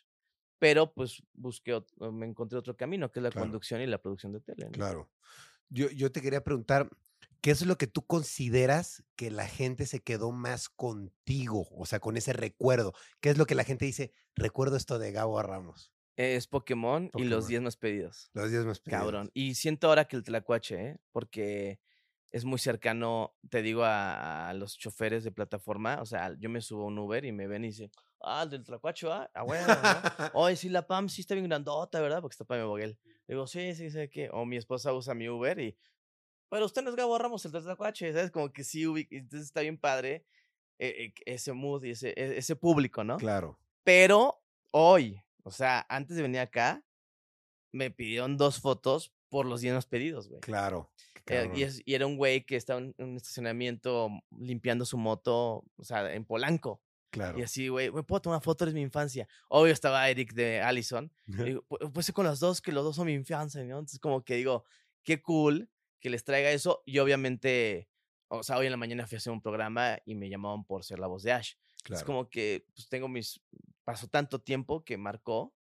Pero 0.59 0.93
pues 0.93 1.23
busqué, 1.33 1.81
me 2.11 2.27
encontré 2.27 2.57
otro 2.59 2.77
camino, 2.77 3.11
que 3.11 3.19
es 3.19 3.23
la 3.23 3.31
Claro. 3.31 3.45
conducción 3.45 3.81
y 3.81 3.87
la 3.87 3.99
producción 4.01 4.31
de 4.31 4.41
tele. 4.41 4.65
¿no? 4.65 4.71
Claro. 4.71 5.09
Yo, 5.69 5.89
yo 5.89 6.11
te 6.11 6.21
quería 6.21 6.43
preguntar, 6.43 6.89
¿qué 7.41 7.49
es 7.51 7.65
lo 7.65 7.77
que 7.77 7.87
tú 7.87 8.05
consideras 8.05 9.03
que 9.15 9.31
la 9.31 9.47
gente 9.47 9.85
se 9.87 10.01
quedó 10.01 10.31
más 10.31 10.69
contigo? 10.69 11.67
O 11.71 11.85
sea, 11.87 11.99
con 11.99 12.15
ese 12.17 12.33
recuerdo. 12.33 12.93
¿Qué 13.21 13.29
es 13.31 13.37
lo 13.37 13.45
que 13.47 13.55
la 13.55 13.63
gente 13.63 13.85
dice? 13.85 14.13
Recuerdo 14.35 14.75
esto 14.77 14.99
de 14.99 15.11
Gabo 15.11 15.41
Ramos. 15.41 15.91
Es 16.15 16.45
Pokémon, 16.45 17.05
y 17.05 17.09
Pokémon. 17.09 17.29
los 17.31 17.47
10 17.47 17.61
más 17.63 17.77
pedidos. 17.77 18.29
Los 18.33 18.51
días 18.51 18.65
más 18.65 18.79
pedidos. 18.81 19.01
Cabrón. 19.01 19.31
Y 19.33 19.55
siento 19.55 19.87
ahora 19.87 20.05
que 20.05 20.17
el 20.17 20.23
Tlacuache, 20.23 20.75
¿eh? 20.89 20.97
Porque 21.11 21.79
es 22.31 22.45
muy 22.45 22.59
cercano, 22.59 23.35
te 23.49 23.61
digo, 23.61 23.83
a, 23.83 24.49
a 24.49 24.53
los 24.53 24.77
choferes 24.77 25.23
de 25.23 25.31
plataforma. 25.31 26.01
O 26.01 26.05
sea, 26.05 26.35
yo 26.39 26.49
me 26.49 26.61
subo 26.61 26.83
a 26.83 26.87
un 26.87 26.97
Uber 26.97 27.25
y 27.25 27.31
me 27.31 27.47
ven 27.47 27.65
y 27.65 27.67
dicen, 27.67 27.91
Ah, 28.23 28.43
el 28.43 28.51
del 28.51 28.63
Tlacuacho, 28.63 29.11
ah, 29.11 29.29
ah, 29.33 29.43
bueno, 29.43 29.65
¿no? 29.67 30.29
Oye, 30.33 30.55
sí, 30.55 30.69
la 30.69 30.85
Pam 30.85 31.09
sí 31.09 31.21
está 31.21 31.33
bien 31.33 31.47
grandota, 31.47 31.99
¿verdad? 31.99 32.21
Porque 32.21 32.33
está 32.35 32.45
Pam 32.45 32.65
Boguel. 32.67 32.97
Le 33.27 33.35
digo, 33.35 33.47
sí, 33.47 33.73
sí, 33.73 33.89
sé 33.89 34.09
que. 34.09 34.29
O 34.31 34.45
mi 34.45 34.57
esposa 34.57 34.93
usa 34.93 35.13
mi 35.15 35.27
Uber 35.27 35.59
y. 35.59 35.75
Pero 36.49 36.65
usted 36.65 36.83
no 36.83 36.89
es 36.89 36.95
Gabo 36.95 37.17
Ramos, 37.17 37.45
el 37.45 37.51
del 37.51 37.63
Tlacuache, 37.63 38.13
¿sabes? 38.13 38.29
Como 38.29 38.51
que 38.51 38.63
sí, 38.63 38.83
entonces 39.09 39.47
está 39.47 39.61
bien 39.61 39.77
padre 39.77 40.25
eh, 40.79 41.05
eh, 41.05 41.13
ese 41.25 41.53
mood 41.53 41.83
y 41.83 41.91
ese, 41.91 42.09
e- 42.09 42.37
ese 42.37 42.55
público, 42.55 43.03
¿no? 43.03 43.17
Claro. 43.17 43.57
Pero 43.83 44.43
hoy, 44.71 45.23
o 45.43 45.51
sea, 45.51 45.85
antes 45.89 46.15
de 46.17 46.21
venir 46.23 46.41
acá, 46.41 46.83
me 47.71 47.89
pidieron 47.89 48.37
dos 48.37 48.59
fotos 48.59 49.13
por 49.31 49.45
los 49.47 49.61
llenos 49.61 49.85
pedidos, 49.87 50.27
güey. 50.27 50.41
Claro. 50.41 50.91
qué 51.25 51.41
Eh, 51.43 51.51
y, 51.55 51.63
es- 51.63 51.81
y 51.85 51.93
era 51.95 52.05
un 52.05 52.17
güey 52.17 52.45
que 52.45 52.55
estaba 52.57 52.79
en 52.81 52.93
un 52.99 53.15
estacionamiento 53.15 54.09
limpiando 54.37 54.85
su 54.85 54.97
moto, 54.97 55.63
o 55.77 55.83
sea, 55.83 56.13
en 56.13 56.25
Polanco. 56.25 56.81
Claro. 57.11 57.39
Y 57.39 57.43
así, 57.43 57.67
güey, 57.69 57.91
¿me 57.91 58.03
puedo 58.03 58.21
tomar 58.21 58.41
fotos 58.41 58.67
de 58.67 58.73
mi 58.73 58.81
infancia? 58.81 59.27
Obvio 59.49 59.71
estaba 59.73 60.09
Eric 60.09 60.33
de 60.33 60.61
Allison. 60.61 61.11
digo, 61.57 61.63
"Pu- 61.69 61.91
pues 61.93 62.11
con 62.11 62.25
los 62.25 62.39
dos, 62.39 62.61
que 62.61 62.71
los 62.71 62.83
dos 62.83 62.95
son 62.97 63.05
mi 63.07 63.13
infancia, 63.13 63.61
¿no? 63.63 63.79
Entonces, 63.79 63.99
como 63.99 64.23
que 64.23 64.35
digo, 64.35 64.65
qué 65.03 65.21
cool 65.21 65.69
que 65.99 66.09
les 66.09 66.23
traiga 66.23 66.51
eso. 66.51 66.81
Y 66.85 66.99
obviamente, 66.99 67.89
o 68.27 68.43
sea, 68.43 68.57
hoy 68.57 68.65
en 68.65 68.71
la 68.71 68.77
mañana 68.77 69.07
fui 69.07 69.15
a 69.15 69.19
hacer 69.19 69.31
un 69.33 69.41
programa 69.41 69.97
y 70.05 70.15
me 70.15 70.29
llamaban 70.29 70.65
por 70.65 70.83
ser 70.83 70.99
la 70.99 71.07
voz 71.07 71.23
de 71.23 71.31
Ash. 71.31 71.53
Es 71.77 71.83
Claro. 71.83 72.05
como 72.05 72.29
que, 72.29 72.65
pues 72.75 72.87
tengo 72.89 73.07
mis. 73.07 73.41
Pasó 73.83 74.07
tanto 74.07 74.39
tiempo 74.39 74.83
que 74.83 74.97
marcó. 74.97 75.53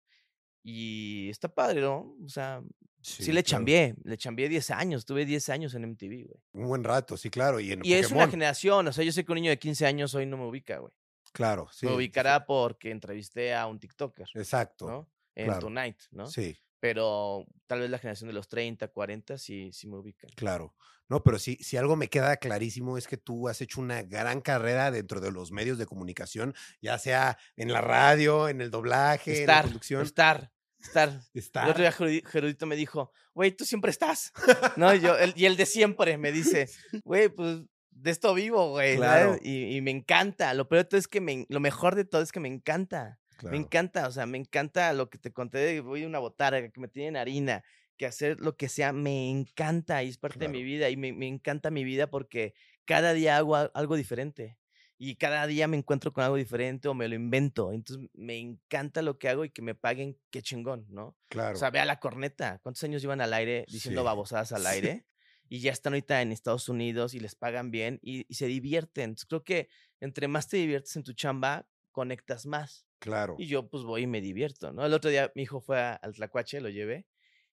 Y 0.63 1.29
está 1.31 1.49
padre, 1.55 1.81
¿no? 1.81 2.15
O 2.25 2.29
sea, 2.29 2.63
sí, 3.03 3.25
le 3.33 3.43
claro. 3.43 3.45
chambié. 3.45 3.95
Le 4.05 4.17
chambié 4.17 4.49
10 4.49 4.71
años. 4.71 5.05
Tuve 5.05 5.25
10 5.25 5.49
años 5.51 5.75
en 5.75 5.85
MTV, 5.91 6.27
güey. 6.27 6.41
Un 6.53 6.67
buen 6.69 6.85
rato, 6.85 7.17
sí, 7.17 7.31
claro. 7.31 7.61
Y, 7.61 7.73
en 7.73 7.81
Y 7.85 7.93
es 7.95 8.11
una 8.11 8.29
generación. 8.29 8.89
O 8.89 8.93
sea, 8.93 9.05
yo 9.05 9.13
sé 9.13 9.25
que 9.25 9.33
un 9.33 9.37
niño 9.37 9.51
de 9.51 9.59
15 9.59 9.87
años 9.87 10.15
hoy 10.15 10.27
no 10.27 10.37
me 10.37 10.47
ubica, 10.47 10.79
güey. 10.79 10.93
Claro, 11.33 11.69
sí. 11.73 11.87
me 11.87 11.93
ubicará 11.93 12.45
porque 12.45 12.91
entrevisté 12.91 13.55
a 13.55 13.67
un 13.67 13.79
TikToker, 13.79 14.27
Exacto. 14.35 14.89
¿no? 14.89 15.11
En 15.37 15.47
claro. 15.47 15.61
Tonight, 15.61 15.97
¿no? 16.11 16.27
Sí, 16.27 16.59
Pero 16.81 17.47
tal 17.69 17.81
vez 17.81 17.89
la 17.91 17.99
generación 17.99 18.27
de 18.29 18.35
los 18.35 18.49
30, 18.49 18.89
40 18.89 19.39
sí, 19.39 19.71
sí 19.73 19.87
me 19.87 19.97
ubican. 19.97 20.31
claro. 20.35 20.75
No, 21.09 21.25
pero 21.25 21.41
sí, 21.41 21.59
si 21.61 21.77
algo 21.77 21.97
me 21.97 22.07
queda 22.07 22.37
clarísimo 22.37 22.97
es 22.97 23.09
que 23.09 23.17
tú 23.17 23.49
has 23.49 23.61
hecho 23.61 23.81
una 23.81 24.03
gran 24.03 24.41
carrera 24.41 24.93
dentro 24.93 25.21
de 25.21 25.33
los 25.33 25.51
medios 25.51 25.77
de 25.77 25.85
comunicación, 25.85 26.55
ya 26.81 26.99
sea 26.99 27.37
en 27.57 27.73
la 27.73 27.81
radio, 27.81 28.49
en 28.49 28.61
el 28.61 28.71
doblaje, 28.71 29.33
en 29.33 29.37
la 29.39 29.41
Estar, 29.55 29.65
conducción. 29.65 30.03
estar, 30.03 30.53
estar. 30.83 31.21
Estar. 31.35 31.65
El 31.65 31.71
otro 31.71 31.83
día 31.83 31.93
Gerudi- 31.93 32.27
Gerudito 32.27 32.67
me 32.67 32.77
dijo, 32.77 33.13
güey, 33.35 33.53
tú 33.53 33.65
siempre 33.65 33.91
estás. 33.91 34.33
¿No? 34.77 34.95
Y, 34.95 35.01
yo, 35.01 35.17
el, 35.19 35.33
y 35.37 35.47
el 35.47 35.57
de 35.57 35.67
siempre 35.67 36.17
me 36.19 36.33
dice, 36.33 36.69
güey, 37.05 37.29
pues 37.29 37.61
de 37.91 38.11
esto 38.11 38.33
vivo, 38.35 38.71
güey. 38.71 38.97
Claro. 38.97 39.37
Y, 39.43 39.77
y 39.77 39.81
me 39.83 39.91
encanta. 39.91 40.55
Lo 40.55 40.69
peor 40.69 40.85
de 40.85 40.89
todo 40.89 40.99
es 40.99 41.09
que 41.09 41.21
me, 41.21 41.47
lo 41.49 41.61
mejor 41.61 41.95
de 41.95 42.05
todo 42.05 42.23
es 42.23 42.33
que 42.33 42.41
me 42.41 42.49
encanta. 42.49 43.19
Claro. 43.37 43.53
Me 43.57 43.63
encanta, 43.63 44.07
o 44.07 44.13
sea, 44.13 44.27
me 44.27 44.37
encanta 44.39 44.93
lo 44.93 45.09
que 45.09 45.19
te 45.19 45.33
conté 45.33 45.59
de 45.59 45.81
voy 45.81 46.05
a 46.05 46.07
una 46.07 46.19
botarga, 46.19 46.69
que 46.71 46.81
me 46.81 46.89
tienen 46.89 47.17
harina, 47.17 47.65
que 47.97 48.05
hacer 48.07 48.39
lo 48.41 48.57
que 48.57 48.69
sea, 48.69 48.93
me 48.93 49.31
encanta 49.31 50.03
y 50.03 50.09
es 50.11 50.19
parte 50.19 50.39
de 50.41 50.49
mi 50.49 50.63
vida 50.63 50.91
y 50.91 50.97
me, 50.99 51.13
me 51.15 51.27
encanta 51.27 51.71
mi 51.71 51.83
vida 51.85 52.07
porque 52.07 52.53
cada 52.85 53.15
día 53.15 53.39
hago 53.39 53.57
al- 53.57 53.71
algo 53.75 53.97
diferente 53.97 54.59
y 55.03 55.17
cada 55.17 55.47
día 55.47 55.67
me 55.69 55.79
encuentro 55.79 56.13
con 56.13 56.25
algo 56.25 56.37
diferente 56.37 56.89
o 56.89 56.95
me 56.95 57.09
lo 57.09 57.15
invento. 57.15 57.73
Entonces 57.73 58.09
me 58.15 58.39
encanta 58.39 59.01
lo 59.03 59.19
que 59.19 59.31
hago 59.31 59.47
y 59.47 59.51
que 59.51 59.63
me 59.63 59.75
paguen, 59.75 60.19
qué 60.31 60.43
chingón, 60.43 60.87
¿no? 60.91 61.17
Claro. 61.29 61.55
O 61.57 61.59
sea, 61.59 61.71
ve 61.71 61.81
a 61.81 61.87
la 61.87 62.01
corneta. 62.01 62.61
¿Cuántos 62.63 62.85
años 62.85 63.01
llevan 63.03 63.23
al 63.23 63.33
aire 63.33 63.65
diciendo 63.71 64.03
Sí. 64.03 64.05
babosadas 64.05 64.53
al 64.53 64.63
Sí. 64.63 64.69
aire? 64.69 65.07
Y 65.49 65.61
ya 65.61 65.73
están 65.73 65.95
ahorita 65.95 66.21
en 66.23 66.33
Estados 66.33 66.69
Unidos 66.69 67.15
y 67.15 67.21
les 67.21 67.35
pagan 67.35 67.71
bien 67.71 67.99
y, 68.03 68.27
y 68.29 68.35
se 68.35 68.47
divierten. 68.47 69.05
Entonces, 69.11 69.27
creo 69.27 69.45
que 69.45 69.69
entre 70.01 70.29
más 70.29 70.49
te 70.49 70.59
diviertes 70.59 70.95
en 70.97 71.03
tu 71.05 71.15
chamba, 71.15 71.67
conectas 71.93 72.47
más. 72.47 72.87
claro. 72.99 73.37
Y 73.39 73.47
yo 73.47 73.69
pues 73.71 73.85
voy 73.85 74.03
y 74.03 74.07
me 74.07 74.21
divierto, 74.21 74.73
¿no? 74.73 74.85
El 74.85 74.93
otro 74.95 75.11
día 75.11 75.33
mi 75.35 75.43
hijo 75.45 75.61
fue 75.63 75.81
a- 75.81 75.95
al 75.95 76.13
Tlacuache, 76.15 76.61
lo 76.61 76.69
llevé, 76.69 77.07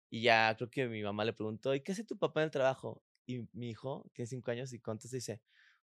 y 0.10 0.22
ya 0.24 0.56
creo 0.58 0.70
que 0.70 0.88
mi 0.88 1.04
mamá 1.04 1.26
le 1.26 1.34
preguntó, 1.34 1.76
¿y 1.76 1.82
qué 1.82 1.94
hace 1.94 2.04
tu 2.04 2.18
papá 2.18 2.42
en 2.42 2.46
el 2.46 2.52
trabajo? 2.52 3.04
Y 3.26 3.48
mi 3.54 3.70
hijo, 3.70 4.04
que 4.14 4.24
tiene 4.24 4.28
cinco 4.30 4.52
años, 4.52 4.74
y 4.74 4.80
contesta 4.80 5.16
y 5.18 5.20
dice, 5.20 5.42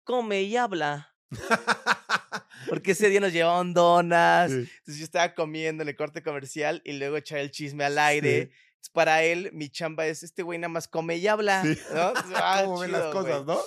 come 0.05 0.43
y 0.43 0.57
habla. 0.57 1.17
Porque 2.68 2.93
ese 2.93 3.09
día 3.09 3.20
nos 3.20 3.33
llevaban 3.33 3.72
donas, 3.74 4.51
Sí. 4.51 4.57
entonces 4.59 4.99
yo 4.99 5.05
estaba 5.05 5.35
comiendo 5.35 5.83
en 5.83 5.89
el 5.89 5.97
corte 5.97 6.22
comercial 6.22 6.83
y 6.85 6.93
luego 6.93 7.16
echar 7.16 7.39
el 7.39 7.51
chisme 7.51 7.85
al 7.85 7.99
aire. 7.99 8.39
Entonces, 8.43 8.91
para 8.93 9.22
él, 9.22 9.51
mi 9.53 9.68
chamba 9.70 10.07
es, 10.07 10.22
este 10.22 10.43
güey 10.43 10.59
nada 10.59 10.68
más 10.68 10.87
come 10.89 11.16
y 11.16 11.26
habla, 11.26 11.62
Sí. 11.62 11.78
¿no? 11.95 12.12
Ah, 12.37 12.62
¿Cómo 12.64 12.81
ven 12.81 12.93
las 12.93 13.12
cosas, 13.12 13.45
no? 13.45 13.59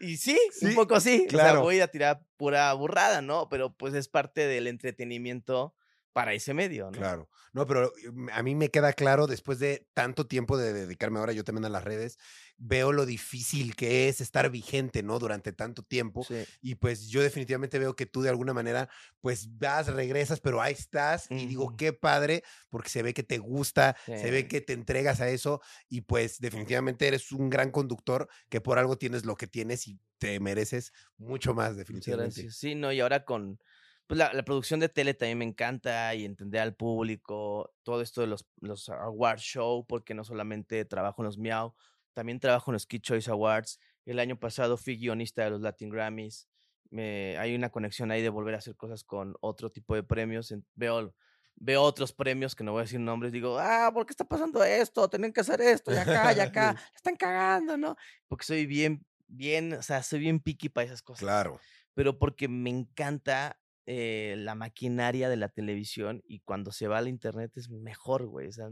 Y 0.00 0.16
sí, 0.16 0.38
Sí, 0.52 0.66
un 0.66 0.74
poco 0.76 1.00
sí. 1.00 1.24
O 1.26 1.28
claro. 1.28 1.50
sea, 1.54 1.60
voy 1.60 1.80
a 1.80 1.88
tirar 1.88 2.22
pura 2.36 2.72
burrada, 2.74 3.20
¿no? 3.20 3.48
Pero 3.48 3.72
pues 3.74 3.94
es 3.94 4.08
parte 4.08 4.46
del 4.46 4.68
entretenimiento 4.68 5.74
para 6.18 6.32
ese 6.32 6.52
medio, 6.52 6.86
¿no? 6.86 6.98
Claro. 6.98 7.30
No, 7.52 7.64
pero 7.64 7.92
eh, 7.96 8.10
a 8.32 8.42
mí 8.42 8.56
me 8.56 8.70
queda 8.70 8.92
claro, 8.92 9.28
después 9.28 9.60
de 9.60 9.86
tanto 9.94 10.26
tiempo 10.26 10.58
de 10.58 10.72
dedicarme 10.72 11.20
ahora 11.20 11.32
yo 11.32 11.44
también 11.44 11.64
a 11.64 11.68
las 11.68 11.84
redes, 11.84 12.18
veo 12.56 12.90
lo 12.90 13.06
difícil 13.06 13.76
que 13.76 14.08
es 14.08 14.20
estar 14.20 14.50
vigente, 14.50 15.04
¿no? 15.04 15.20
Durante 15.20 15.52
tanto 15.52 15.84
tiempo. 15.84 16.24
Sí. 16.24 16.44
Y 16.60 16.74
pues 16.74 17.06
yo 17.06 17.22
definitivamente 17.22 17.78
veo 17.78 17.94
que 17.94 18.06
tú 18.06 18.20
de 18.20 18.30
alguna 18.30 18.52
manera, 18.52 18.88
pues 19.20 19.46
vas, 19.58 19.86
regresas, 19.86 20.40
pero 20.40 20.60
ahí 20.60 20.72
estás. 20.72 21.30
Y 21.30 21.46
digo, 21.46 21.76
qué 21.76 21.92
padre, 21.92 22.42
porque 22.68 22.88
se 22.88 23.04
ve 23.04 23.14
que 23.14 23.22
te 23.22 23.38
gusta, 23.38 23.96
se 24.04 24.32
ve 24.32 24.48
que 24.48 24.60
te 24.60 24.72
entregas 24.72 25.20
a 25.20 25.28
eso. 25.28 25.60
Y 25.88 26.00
pues 26.00 26.40
definitivamente 26.40 27.06
eres 27.06 27.30
un 27.30 27.48
gran 27.48 27.70
conductor 27.70 28.28
que 28.48 28.60
por 28.60 28.80
algo 28.80 28.98
tienes 28.98 29.24
lo 29.24 29.36
que 29.36 29.46
tienes 29.46 29.86
y 29.86 30.00
te 30.18 30.40
mereces 30.40 30.92
mucho 31.16 31.54
más, 31.54 31.76
definitivamente. 31.76 32.50
Sí, 32.50 32.74
no, 32.74 32.90
y 32.90 32.98
ahora 32.98 33.24
con 33.24 33.60
pues, 34.08 34.18
la, 34.18 34.32
la 34.32 34.42
producción 34.42 34.80
de 34.80 34.88
tele 34.88 35.14
también 35.14 35.38
me 35.38 35.44
encanta 35.44 36.12
y 36.14 36.24
entender 36.24 36.60
al 36.62 36.74
público, 36.74 37.72
todo 37.84 38.00
esto 38.02 38.22
de 38.22 38.26
los, 38.26 38.48
los 38.60 38.88
award 38.88 39.38
show, 39.38 39.86
porque 39.86 40.14
no 40.14 40.24
solamente 40.24 40.84
trabajo 40.84 41.22
en 41.22 41.26
los 41.26 41.38
Miau, 41.38 41.74
también 42.14 42.40
trabajo 42.40 42.70
en 42.70 42.72
los 42.72 42.86
Kid 42.86 43.02
Choice 43.02 43.30
Awards. 43.30 43.78
El 44.06 44.18
año 44.18 44.40
pasado 44.40 44.76
fui 44.76 44.96
guionista 44.96 45.44
de 45.44 45.50
los 45.50 45.60
Latin 45.60 45.90
Grammys. 45.90 46.48
Me, 46.90 47.36
hay 47.38 47.54
una 47.54 47.70
conexión 47.70 48.10
ahí 48.10 48.22
de 48.22 48.30
volver 48.30 48.54
a 48.54 48.58
hacer 48.58 48.74
cosas 48.74 49.04
con 49.04 49.34
otro 49.40 49.70
tipo 49.70 49.94
de 49.94 50.02
premios. 50.02 50.52
veo, 50.74 51.14
veo 51.54 51.82
otros 51.82 52.12
premios 52.14 52.56
que 52.56 52.64
no 52.64 52.72
voy 52.72 52.80
a 52.80 52.84
decir 52.84 52.98
nombres. 53.00 53.30
Digo, 53.30 53.58
ah, 53.58 53.90
¿por 53.92 54.06
qué 54.06 54.12
está 54.12 54.24
pasando 54.24 54.64
esto? 54.64 55.08
Tienen 55.10 55.32
que 55.34 55.42
hacer 55.42 55.60
esto, 55.60 55.92
y 55.92 55.96
acá, 55.96 56.32
y 56.32 56.40
acá. 56.40 56.76
están 56.96 57.14
cagando, 57.14 57.76
¿no? 57.76 57.94
Porque 58.26 58.46
soy 58.46 58.64
bien, 58.64 59.04
bien, 59.26 59.74
o 59.74 59.82
sea, 59.82 60.02
soy 60.02 60.20
bien 60.20 60.40
picky 60.40 60.70
para 60.70 60.86
esas 60.86 61.02
cosas 61.02 61.20
Claro. 61.20 61.60
pero 61.92 62.18
porque 62.18 62.48
me 62.48 62.70
encanta 62.70 63.60
eh, 63.90 64.34
la 64.36 64.54
maquinaria 64.54 65.30
de 65.30 65.38
la 65.38 65.48
televisión 65.48 66.22
y 66.26 66.40
cuando 66.40 66.72
se 66.72 66.88
va 66.88 66.98
al 66.98 67.08
internet 67.08 67.56
es 67.56 67.70
mejor, 67.70 68.26
güey. 68.26 68.48
o 68.48 68.52
sea, 68.52 68.68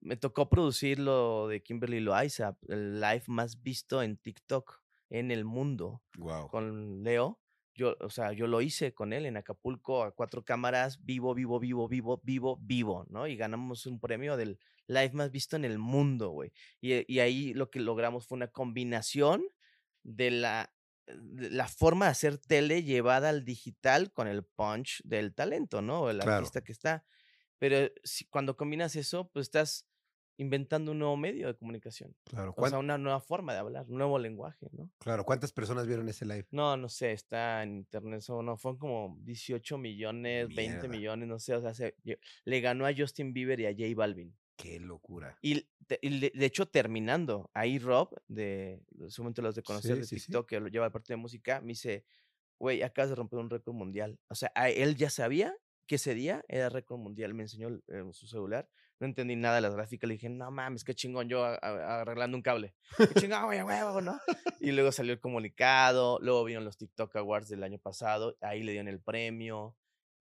me 0.00 0.16
tocó 0.16 0.48
producir 0.48 1.00
lo 1.00 1.48
de 1.48 1.64
Kimberly 1.64 1.98
Loaiza, 1.98 2.56
el 2.68 3.00
live 3.00 3.24
más 3.26 3.60
visto 3.64 4.04
en 4.04 4.16
TikTok 4.18 4.80
en 5.10 5.32
el 5.32 5.44
mundo 5.44 6.04
Wow. 6.16 6.46
con 6.46 7.02
Leo. 7.02 7.40
Yo, 7.74 7.96
o 7.98 8.08
sea, 8.08 8.32
yo 8.34 8.46
lo 8.46 8.60
hice 8.60 8.94
con 8.94 9.12
él 9.12 9.26
en 9.26 9.36
Acapulco 9.36 10.04
a 10.04 10.12
cuatro 10.12 10.44
cámaras, 10.44 11.04
vivo, 11.04 11.34
vivo, 11.34 11.58
vivo, 11.58 11.88
vivo, 11.88 12.20
vivo, 12.22 12.60
vivo, 12.62 13.04
¿no? 13.10 13.26
Y 13.26 13.34
ganamos 13.34 13.84
un 13.86 13.98
premio 13.98 14.36
del 14.36 14.60
live 14.86 15.10
más 15.12 15.32
visto 15.32 15.56
en 15.56 15.64
el 15.64 15.80
mundo, 15.80 16.30
güey. 16.30 16.52
Y, 16.80 17.12
y 17.12 17.18
ahí 17.18 17.52
lo 17.52 17.68
que 17.68 17.80
logramos 17.80 18.28
fue 18.28 18.36
una 18.36 18.46
combinación 18.46 19.42
de 20.04 20.30
la, 20.30 20.72
la 21.06 21.68
forma 21.68 22.06
de 22.06 22.10
hacer 22.12 22.38
tele 22.38 22.82
llevada 22.82 23.28
al 23.28 23.44
digital 23.44 24.12
con 24.12 24.26
el 24.28 24.44
punch 24.44 25.02
del 25.04 25.34
talento, 25.34 25.82
¿no? 25.82 26.02
O 26.02 26.10
el 26.10 26.18
Claro. 26.18 26.38
artista 26.38 26.62
que 26.62 26.72
está. 26.72 27.04
Pero 27.58 27.90
si, 28.04 28.26
cuando 28.26 28.56
combinas 28.56 28.96
eso, 28.96 29.28
pues 29.32 29.44
estás 29.46 29.86
inventando 30.38 30.92
un 30.92 30.98
nuevo 30.98 31.16
medio 31.16 31.46
de 31.46 31.56
comunicación. 31.56 32.14
Claro. 32.24 32.50
O 32.50 32.54
¿Cuán- 32.54 32.70
sea, 32.70 32.78
una 32.78 32.98
nueva 32.98 33.20
forma 33.20 33.54
de 33.54 33.60
hablar, 33.60 33.86
un 33.88 33.96
nuevo 33.96 34.18
lenguaje, 34.18 34.68
¿no? 34.72 34.90
claro. 34.98 35.24
¿Cuántas 35.24 35.50
personas 35.52 35.86
vieron 35.86 36.06
ese 36.10 36.26
live? 36.26 36.46
No, 36.50 36.76
no 36.76 36.90
sé, 36.90 37.12
está 37.12 37.62
en 37.62 37.76
internet, 37.76 38.20
so- 38.20 38.42
no, 38.42 38.58
fueron 38.58 38.78
como 38.78 39.16
18 39.22 39.78
millones, 39.78 40.48
20 40.48 40.72
Mierda. 40.72 40.88
millones, 40.88 41.28
no 41.28 41.38
sé, 41.38 41.54
o 41.54 41.62
sea, 41.62 41.72
se- 41.72 41.96
le 42.44 42.60
ganó 42.60 42.84
a 42.84 42.92
Justin 42.94 43.32
Bieber 43.32 43.60
y 43.60 43.66
a 43.66 43.70
J 43.72 43.84
Balvin. 43.96 44.36
Qué 44.56 44.80
locura. 44.80 45.38
Y, 45.42 45.66
de, 45.88 46.32
de 46.34 46.46
hecho, 46.46 46.66
terminando, 46.66 47.50
ahí 47.54 47.78
Rob, 47.78 48.10
de 48.26 48.80
seguramente 49.08 49.42
los 49.42 49.54
de 49.54 49.62
conocer 49.62 49.94
Sí, 49.96 50.00
de 50.00 50.06
sí, 50.06 50.18
sí. 50.18 50.26
TikTok, 50.26 50.48
que 50.48 50.60
lo 50.60 50.68
lleva 50.68 50.86
al 50.86 50.92
parte 50.92 51.12
de 51.12 51.16
música, 51.18 51.60
me 51.60 51.68
dice, 51.68 52.04
güey, 52.58 52.82
acabas 52.82 53.10
de 53.10 53.16
romper 53.16 53.38
un 53.38 53.50
récord 53.50 53.74
mundial. 53.74 54.18
O 54.28 54.34
sea, 54.34 54.50
a 54.54 54.70
él 54.70 54.96
ya 54.96 55.10
sabía 55.10 55.54
que 55.86 55.96
ese 55.96 56.14
día 56.14 56.42
era 56.48 56.68
récord 56.70 56.98
mundial, 56.98 57.34
me 57.34 57.42
enseñó 57.44 57.68
eh, 57.68 58.02
su 58.12 58.26
celular, 58.26 58.68
no 58.98 59.06
entendí 59.06 59.36
nada 59.36 59.56
de 59.56 59.60
las 59.60 59.74
gráficas, 59.74 60.08
le 60.08 60.14
dije, 60.14 60.28
no 60.30 60.50
mames, 60.50 60.82
qué 60.84 60.94
chingón 60.94 61.28
yo 61.28 61.44
a- 61.44 61.54
a- 61.56 62.00
arreglando 62.00 62.36
un 62.36 62.42
cable. 62.42 62.74
Qué 62.96 63.20
chingón, 63.20 63.44
güey, 63.44 63.62
huevo, 63.62 64.00
¿no? 64.00 64.18
Y 64.58 64.72
luego 64.72 64.90
salió 64.90 65.12
el 65.12 65.20
comunicado, 65.20 66.18
luego 66.22 66.42
vieron 66.44 66.64
los 66.64 66.76
TikTok 66.78 67.14
Awards 67.16 67.48
del 67.50 67.62
año 67.62 67.78
pasado, 67.78 68.36
ahí 68.40 68.62
le 68.62 68.72
dieron 68.72 68.88
el 68.88 69.00
premio. 69.00 69.76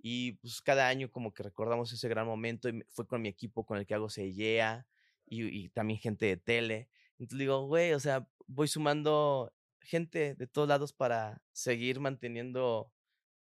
Y 0.08 0.34
pues 0.34 0.62
cada 0.62 0.88
año 0.88 1.10
como 1.10 1.34
que 1.34 1.42
recordamos 1.42 1.92
ese 1.92 2.08
gran 2.08 2.28
momento 2.28 2.70
y 2.70 2.84
fue 2.92 3.08
con 3.08 3.24
mi 3.24 3.28
equipo 3.28 3.66
con 3.66 3.80
el 3.80 3.88
que 3.88 3.96
hago 3.96 4.08
Seyea 4.08 4.86
y, 5.26 5.46
y 5.46 5.70
también 5.70 6.00
gente 6.00 6.28
de 6.28 6.38
tele. 6.38 6.90
Entonces 7.18 7.40
digo, 7.40 7.66
güey, 7.66 7.92
o 7.94 8.00
sea, 8.00 8.30
voy 8.46 8.68
sumando 8.68 9.52
gente 9.80 10.36
de 10.36 10.46
todos 10.46 10.68
lados 10.68 10.94
para 10.94 11.42
seguir 11.54 12.00
manteniendo 12.00 12.94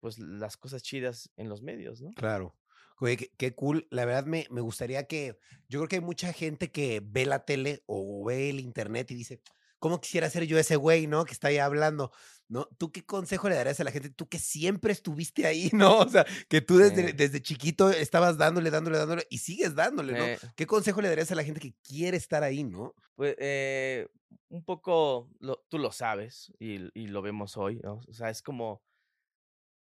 pues 0.01 0.19
las 0.19 0.57
cosas 0.57 0.83
chidas 0.83 1.31
en 1.37 1.47
los 1.47 1.61
medios, 1.61 2.01
¿no? 2.01 2.11
Claro. 2.11 2.57
Qué, 2.99 3.31
qué 3.37 3.55
cool. 3.55 3.87
La 3.89 4.03
verdad 4.03 4.25
me, 4.25 4.45
me 4.51 4.59
gustaría 4.59 5.07
que, 5.07 5.37
yo 5.69 5.79
creo 5.79 5.87
que 5.87 5.95
hay 5.95 6.01
mucha 6.01 6.33
gente 6.33 6.73
que 6.73 7.01
ve 7.01 7.25
la 7.25 7.45
tele 7.45 7.83
o 7.85 8.25
ve 8.25 8.49
el 8.49 8.59
internet 8.59 9.09
y 9.11 9.15
dice, 9.15 9.39
¿cómo 9.79 10.01
quisiera 10.01 10.29
ser 10.29 10.45
yo 10.45 10.59
ese 10.59 10.75
güey, 10.75 11.07
no? 11.07 11.23
Que 11.23 11.31
está 11.31 11.47
ahí 11.47 11.57
hablando, 11.57 12.11
¿no? 12.49 12.65
¿Tú 12.77 12.91
qué 12.91 13.05
consejo 13.05 13.47
le 13.49 13.55
darías 13.55 13.79
a 13.79 13.83
la 13.85 13.91
gente? 13.91 14.09
Tú 14.09 14.27
que 14.27 14.39
siempre 14.39 14.91
estuviste 14.93 15.45
ahí, 15.47 15.69
¿no? 15.73 15.99
O 15.99 16.09
sea, 16.09 16.25
que 16.49 16.61
tú 16.61 16.77
desde, 16.77 17.13
Sí. 17.13 17.13
desde 17.13 17.41
chiquito 17.41 17.89
estabas 17.91 18.37
dándole, 18.37 18.71
dándole, 18.71 18.97
dándole 18.97 19.27
y 19.29 19.37
sigues 19.39 19.75
dándole, 19.75 20.15
¿no? 20.15 20.31
¿Qué 20.55 20.67
consejo 20.67 21.01
le 21.01 21.09
darías 21.09 21.31
a 21.31 21.35
la 21.35 21.43
gente 21.43 21.61
que 21.61 21.75
quiere 21.83 22.17
estar 22.17 22.43
ahí, 22.43 22.63
no? 22.63 22.95
Pues 23.15 23.35
eh, 23.39 24.07
un 24.49 24.63
poco, 24.63 25.29
lo- 25.39 25.63
tú 25.69 25.77
lo 25.77 25.91
sabes 25.91 26.51
y, 26.59 26.89
y 26.99 27.07
lo 27.07 27.21
vemos 27.21 27.57
hoy, 27.57 27.79
¿no? 27.83 28.01
O 28.07 28.13
sea, 28.13 28.29
es 28.29 28.41
como 28.41 28.81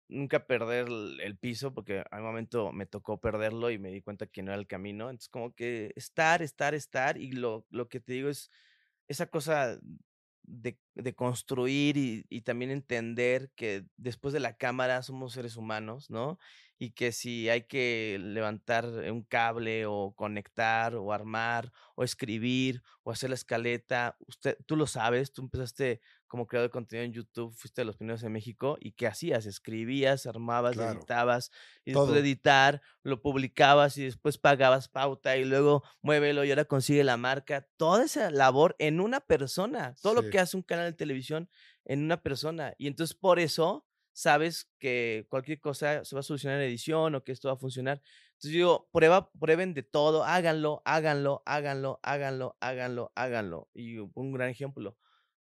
nunca 0.09 0.47
perder 0.47 0.87
el 0.89 1.21
el 1.21 1.39
piso, 1.39 1.73
porque 1.75 2.05
al 2.11 2.23
momento 2.23 2.73
me 2.73 2.87
tocó 2.87 3.21
perderlo 3.21 3.71
y 3.71 3.79
me 3.79 3.91
di 3.91 4.03
cuenta 4.03 4.27
que 4.27 4.43
no 4.43 4.53
era 4.53 4.61
el 4.61 4.67
camino. 4.67 5.11
Entonces, 5.11 5.29
como 5.29 5.55
que 5.55 5.93
estar, 5.97 6.43
estar, 6.43 6.75
estar, 6.75 7.17
y 7.19 7.33
lo, 7.33 7.67
lo 7.71 7.89
que 7.89 8.01
te 8.01 8.13
digo 8.15 8.29
es 8.29 8.51
esa 9.09 9.27
cosa 9.27 9.79
de, 10.45 10.79
construir 11.15 11.97
y, 11.97 12.27
y 12.29 12.43
también 12.43 12.71
entender 12.71 13.51
que 13.57 13.85
después 13.97 14.33
de 14.33 14.41
la 14.41 14.57
cámara 14.57 15.03
somos 15.03 15.33
seres 15.33 15.57
humanos, 15.57 16.11
¿no? 16.11 16.39
Y 16.79 16.91
que 16.91 17.13
si 17.13 17.49
hay 17.49 17.63
que 17.63 18.19
levantar 18.21 18.87
un 18.87 19.23
cable 19.23 19.87
o 19.87 20.13
conectar 20.17 20.95
o 20.97 21.13
armar 21.13 21.73
o 21.95 22.05
escribir 22.05 22.83
o 23.03 23.11
hacer 23.11 23.31
la 23.31 23.37
escaleta, 23.37 24.17
usted, 24.27 24.59
tú 24.67 24.77
lo 24.77 24.87
sabes, 24.87 25.33
tú 25.33 25.43
empezaste 25.43 26.01
como 26.35 26.49
creador 26.49 26.69
de 26.69 26.73
contenido 26.73 27.05
en 27.05 27.13
YouTube, 27.13 27.55
fuiste 27.55 27.83
de 27.83 27.85
los 27.85 27.97
primeros 27.97 28.25
en 28.25 28.33
México 28.33 28.77
y 28.81 28.91
¿qué 28.91 29.07
hacías? 29.07 29.47
Escribías, 29.47 30.27
armabas, 30.27 30.75
Claro. 30.75 30.99
editabas 30.99 31.53
y 31.85 31.93
después 31.93 32.07
Todo. 32.07 32.15
de 32.15 32.21
editar 32.23 32.83
lo 33.05 33.23
publicabas 33.23 33.97
y 33.99 34.03
después 34.03 34.37
pagabas 34.37 34.89
pauta 34.89 35.37
y 35.37 35.45
luego 35.45 35.85
muévelo 36.03 36.43
y 36.45 36.51
ahora 36.51 36.65
consigue 36.65 37.05
la 37.05 37.17
marca. 37.17 37.69
Toda 37.77 38.03
esa 38.05 38.33
labor 38.33 38.75
en 38.81 38.99
una 38.99 39.21
persona, 39.21 39.95
todo 40.03 40.17
Sí. 40.17 40.25
lo 40.25 40.31
que 40.31 40.41
hace 40.41 40.57
un 40.57 40.65
canal 40.65 40.87
de 40.87 40.97
televisión 40.97 41.49
en 41.85 42.03
una 42.03 42.21
persona. 42.21 42.75
Y 42.79 42.89
entonces 42.89 43.15
por 43.15 43.39
eso 43.39 43.87
sabes 44.13 44.73
que 44.81 45.27
cualquier 45.29 45.61
cosa 45.61 46.05
se 46.05 46.17
va 46.17 46.21
a 46.21 46.23
solucionar 46.25 46.59
en 46.61 46.67
edición 46.67 47.15
o 47.15 47.23
que 47.23 47.31
esto 47.31 47.47
va 47.47 47.55
a 47.55 47.59
funcionar. 47.59 48.03
Entonces 48.33 48.51
digo, 48.51 48.89
prueba, 48.93 49.31
prueben 49.39 49.73
de 49.73 49.85
todo, 49.85 50.25
háganlo, 50.25 50.83
háganlo, 50.85 51.45
háganlo, 51.47 52.01
háganlo, 52.03 52.57
háganlo, 52.61 53.13
háganlo. 53.15 53.69
Y 53.73 53.99
un 53.99 54.33
gran 54.33 54.49
ejemplo, 54.51 54.97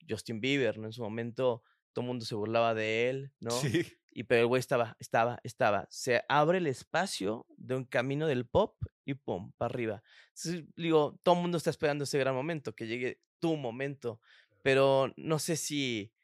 Justin 0.09 0.41
Bieber, 0.41 0.78
¿no? 0.78 0.87
En 0.87 0.93
su 0.93 1.03
momento 1.03 1.62
todo 1.93 2.03
el 2.03 2.09
mundo 2.09 2.27
se 2.27 2.35
burlaba 2.35 2.74
de 2.74 3.09
él, 3.09 3.33
¿no? 3.41 3.51
Sí. 3.51 3.87
Y 4.11 4.24
pero 4.24 4.43
el 4.43 4.47
güey 4.47 4.61
estaba, 4.61 4.97
estaba, 4.99 5.41
estaba. 5.43 5.87
Se 5.91 6.23
abre 6.28 6.59
el 6.59 6.66
espacio 6.66 7.47
de 7.57 7.74
un 7.74 7.85
camino 7.85 8.27
del 8.27 8.47
pop 8.47 8.77
y 9.05 9.15
pum, 9.15 9.53
para 9.59 9.73
arriba. 9.73 10.03
Entonces, 10.28 10.65
digo, 10.77 11.19
todo 11.23 11.35
el 11.35 11.43
mundo 11.43 11.59
está 11.59 11.69
esperando 11.70 12.05
ese 12.05 12.19
gran 12.19 12.35
momento, 12.35 12.74
que 12.74 12.87
llegue 12.87 13.20
tu 13.39 13.57
momento. 13.57 14.20
Pero 14.62 15.12
no 15.16 15.39
sé 15.39 15.57
si 15.57 16.15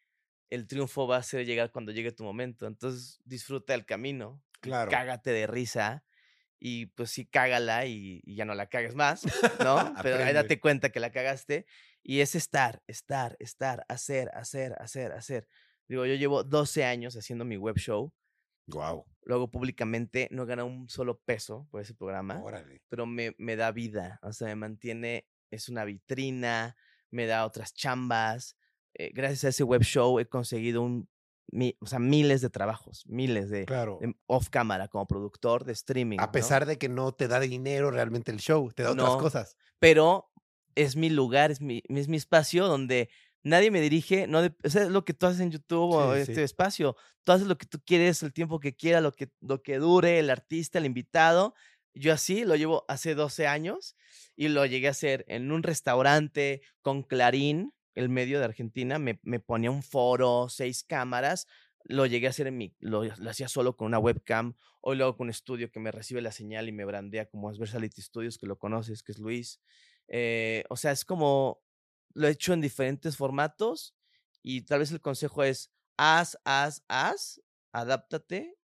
el 0.49 0.67
triunfo 0.67 1.07
va 1.07 1.19
a 1.19 1.23
ser 1.23 1.45
llegar 1.47 1.71
cuando 1.71 1.93
llegue 1.93 2.13
tu 2.13 2.25
momento. 2.25 2.67
Entonces, 2.67 3.21
disfruta 3.25 3.75
el 3.75 3.85
camino. 3.85 4.43
Claro. 4.61 4.91
Cágate 4.91 5.31
de 5.31 5.47
risa. 5.47 6.05
Y 6.59 6.87
pues 6.87 7.11
sí, 7.11 7.27
cágala 7.27 7.87
y, 7.87 8.23
y 8.25 8.37
ya 8.37 8.45
no 8.45 8.55
la 8.55 8.69
cagues 8.69 8.95
más, 8.95 9.23
¿no? 9.65 9.95
Pero 10.03 10.23
ahí 10.23 10.33
date 10.33 10.61
cuenta 10.61 10.91
que 10.91 11.01
la 11.01 11.11
cagaste. 11.11 11.67
Y 12.03 12.21
es 12.21 12.35
estar, 12.35 12.83
estar, 12.87 13.37
estar, 13.39 13.85
hacer, 13.89 14.31
hacer, 14.35 14.75
hacer, 14.81 15.13
hacer. 15.13 15.47
Digo, 15.89 16.05
yo 16.07 16.15
llevo 16.15 16.43
12 16.45 16.85
años 16.85 17.17
haciendo 17.17 17.45
mi 17.45 17.57
web 17.57 17.77
show. 17.79 18.13
Wow. 18.69 19.05
Luego 19.25 19.51
públicamente 19.51 20.29
no 20.31 20.47
gana 20.47 20.65
un 20.65 20.89
solo 20.89 21.19
peso 21.21 21.67
por 21.71 21.81
ese 21.81 21.95
programa, 21.95 22.41
Órale. 22.43 22.83
pero 22.89 23.07
me, 23.07 23.35
me 23.39 23.57
da 23.57 23.71
vida. 23.73 24.19
O 24.23 24.33
sea, 24.33 24.49
me 24.49 24.57
mantiene, 24.57 25.27
es 25.51 25.69
una 25.69 25.85
vitrina, 25.85 26.77
me 27.11 27.27
da 27.27 27.45
otras 27.47 27.75
chambas. 27.75 28.57
eh, 28.95 29.11
gracias 29.15 29.45
a 29.45 29.49
ese 29.49 29.65
web 29.65 29.83
show 29.83 30.19
he 30.19 30.27
conseguido 30.27 30.83
un, 30.83 31.09
mi- 31.51 31.77
o 31.81 31.87
sea, 31.87 31.99
miles 31.99 32.41
de 32.43 32.51
trabajos, 32.51 33.05
miles 33.07 33.49
de, 33.49 33.65
Claro. 33.65 33.99
de 34.01 34.15
off 34.27 34.49
cámara 34.51 34.89
como 34.89 35.07
productor 35.07 35.65
de 35.65 35.73
streaming. 35.73 36.19
A 36.21 36.27
¿no? 36.27 36.33
pesar 36.33 36.67
de 36.67 36.77
que 36.79 36.89
no 36.91 37.13
te 37.13 37.27
da 37.29 37.41
dinero 37.41 37.91
realmente 37.91 38.31
el 38.33 38.39
show, 38.39 38.71
te 38.73 38.83
da 38.83 38.95
No. 38.95 39.05
otras 39.05 39.23
cosas. 39.23 39.57
pero 39.79 40.31
es 40.75 40.97
mi 40.97 41.11
lugar, 41.11 41.51
es 41.51 41.61
mi, 41.61 41.83
es 41.89 42.09
mi 42.09 42.17
espacio 42.17 42.67
donde 42.69 43.11
nadie 43.45 43.71
me 43.71 43.81
dirige, 43.81 44.27
no 44.27 44.43
de- 44.43 44.55
o 44.65 44.69
sea, 44.71 44.83
es 44.85 44.89
lo 44.91 45.05
que 45.05 45.15
tú 45.15 45.27
haces 45.27 45.41
en 45.41 45.51
YouTube 45.51 45.91
o 45.93 46.15
Sí, 46.15 46.21
este 46.23 46.35
sí. 46.37 46.41
espacio, 46.43 46.97
tú 47.25 47.33
haces 47.33 47.47
lo 47.47 47.59
que 47.59 47.67
tú 47.67 47.81
quieres, 47.85 48.23
el 48.23 48.33
tiempo 48.33 48.61
que 48.61 48.75
quiera, 48.77 49.01
lo 49.01 49.13
que, 49.13 49.31
lo 49.41 49.63
que 49.63 49.79
dure, 49.79 50.19
el 50.19 50.31
artista, 50.31 50.79
el 50.79 50.87
invitado. 50.87 51.55
Yo 51.95 52.13
así 52.15 52.45
lo 52.45 52.57
llevo 52.57 52.85
hace 52.89 53.15
12 53.15 53.47
años 53.47 53.97
y 54.37 54.49
lo 54.49 54.65
llegué 54.67 54.89
a 54.89 54.93
hacer 54.93 55.25
en 55.29 55.53
un 55.53 55.63
restaurante 55.63 56.63
con 56.81 57.03
Clarín, 57.03 57.75
el 57.95 58.09
medio 58.09 58.39
de 58.39 58.47
Argentina, 58.47 58.99
me, 58.99 59.21
me 59.23 59.41
ponía 59.41 59.71
un 59.71 59.83
foro, 59.83 60.49
seis 60.49 60.83
cámaras, 60.85 61.47
lo 61.85 62.07
llegué 62.07 62.29
a 62.29 62.31
hacer 62.31 62.47
en 62.47 62.57
mi, 62.57 62.75
lo, 62.79 63.05
lo 63.05 63.31
hacía 63.31 63.49
solo 63.49 63.77
con 63.77 63.87
una 63.89 63.99
webcam, 63.99 64.55
hoy 64.81 64.97
lo 64.97 65.05
hago 65.05 65.17
con 65.17 65.27
un 65.27 65.31
estudio 65.31 65.71
que 65.71 65.81
me 65.81 65.91
recibe 65.93 66.23
la 66.23 66.33
señal 66.33 66.69
y 66.69 66.73
me 66.73 66.85
brandea 66.87 67.27
como 67.27 67.51
es 67.51 67.59
Versality 67.59 68.01
Studios, 68.01 68.39
que 68.39 68.47
lo 68.47 68.57
conoces, 68.57 69.03
que 69.03 69.13
es 69.13 69.19
Luis. 69.19 69.61
Eh, 70.09 70.65
o 70.69 70.77
sea, 70.77 70.93
es 70.93 71.05
como 71.05 71.63
lo 72.15 72.29
he 72.29 72.31
hecho 72.31 72.53
en 72.53 72.61
diferentes 72.61 73.17
formatos 73.17 73.95
y 74.43 74.63
tal 74.63 74.81
vez 74.81 74.91
el 74.93 75.01
consejo 75.01 75.45
es 75.45 75.73
haz, 75.97 76.39
haz, 76.45 76.85
haz, 76.89 77.43
adáptate 77.73 78.59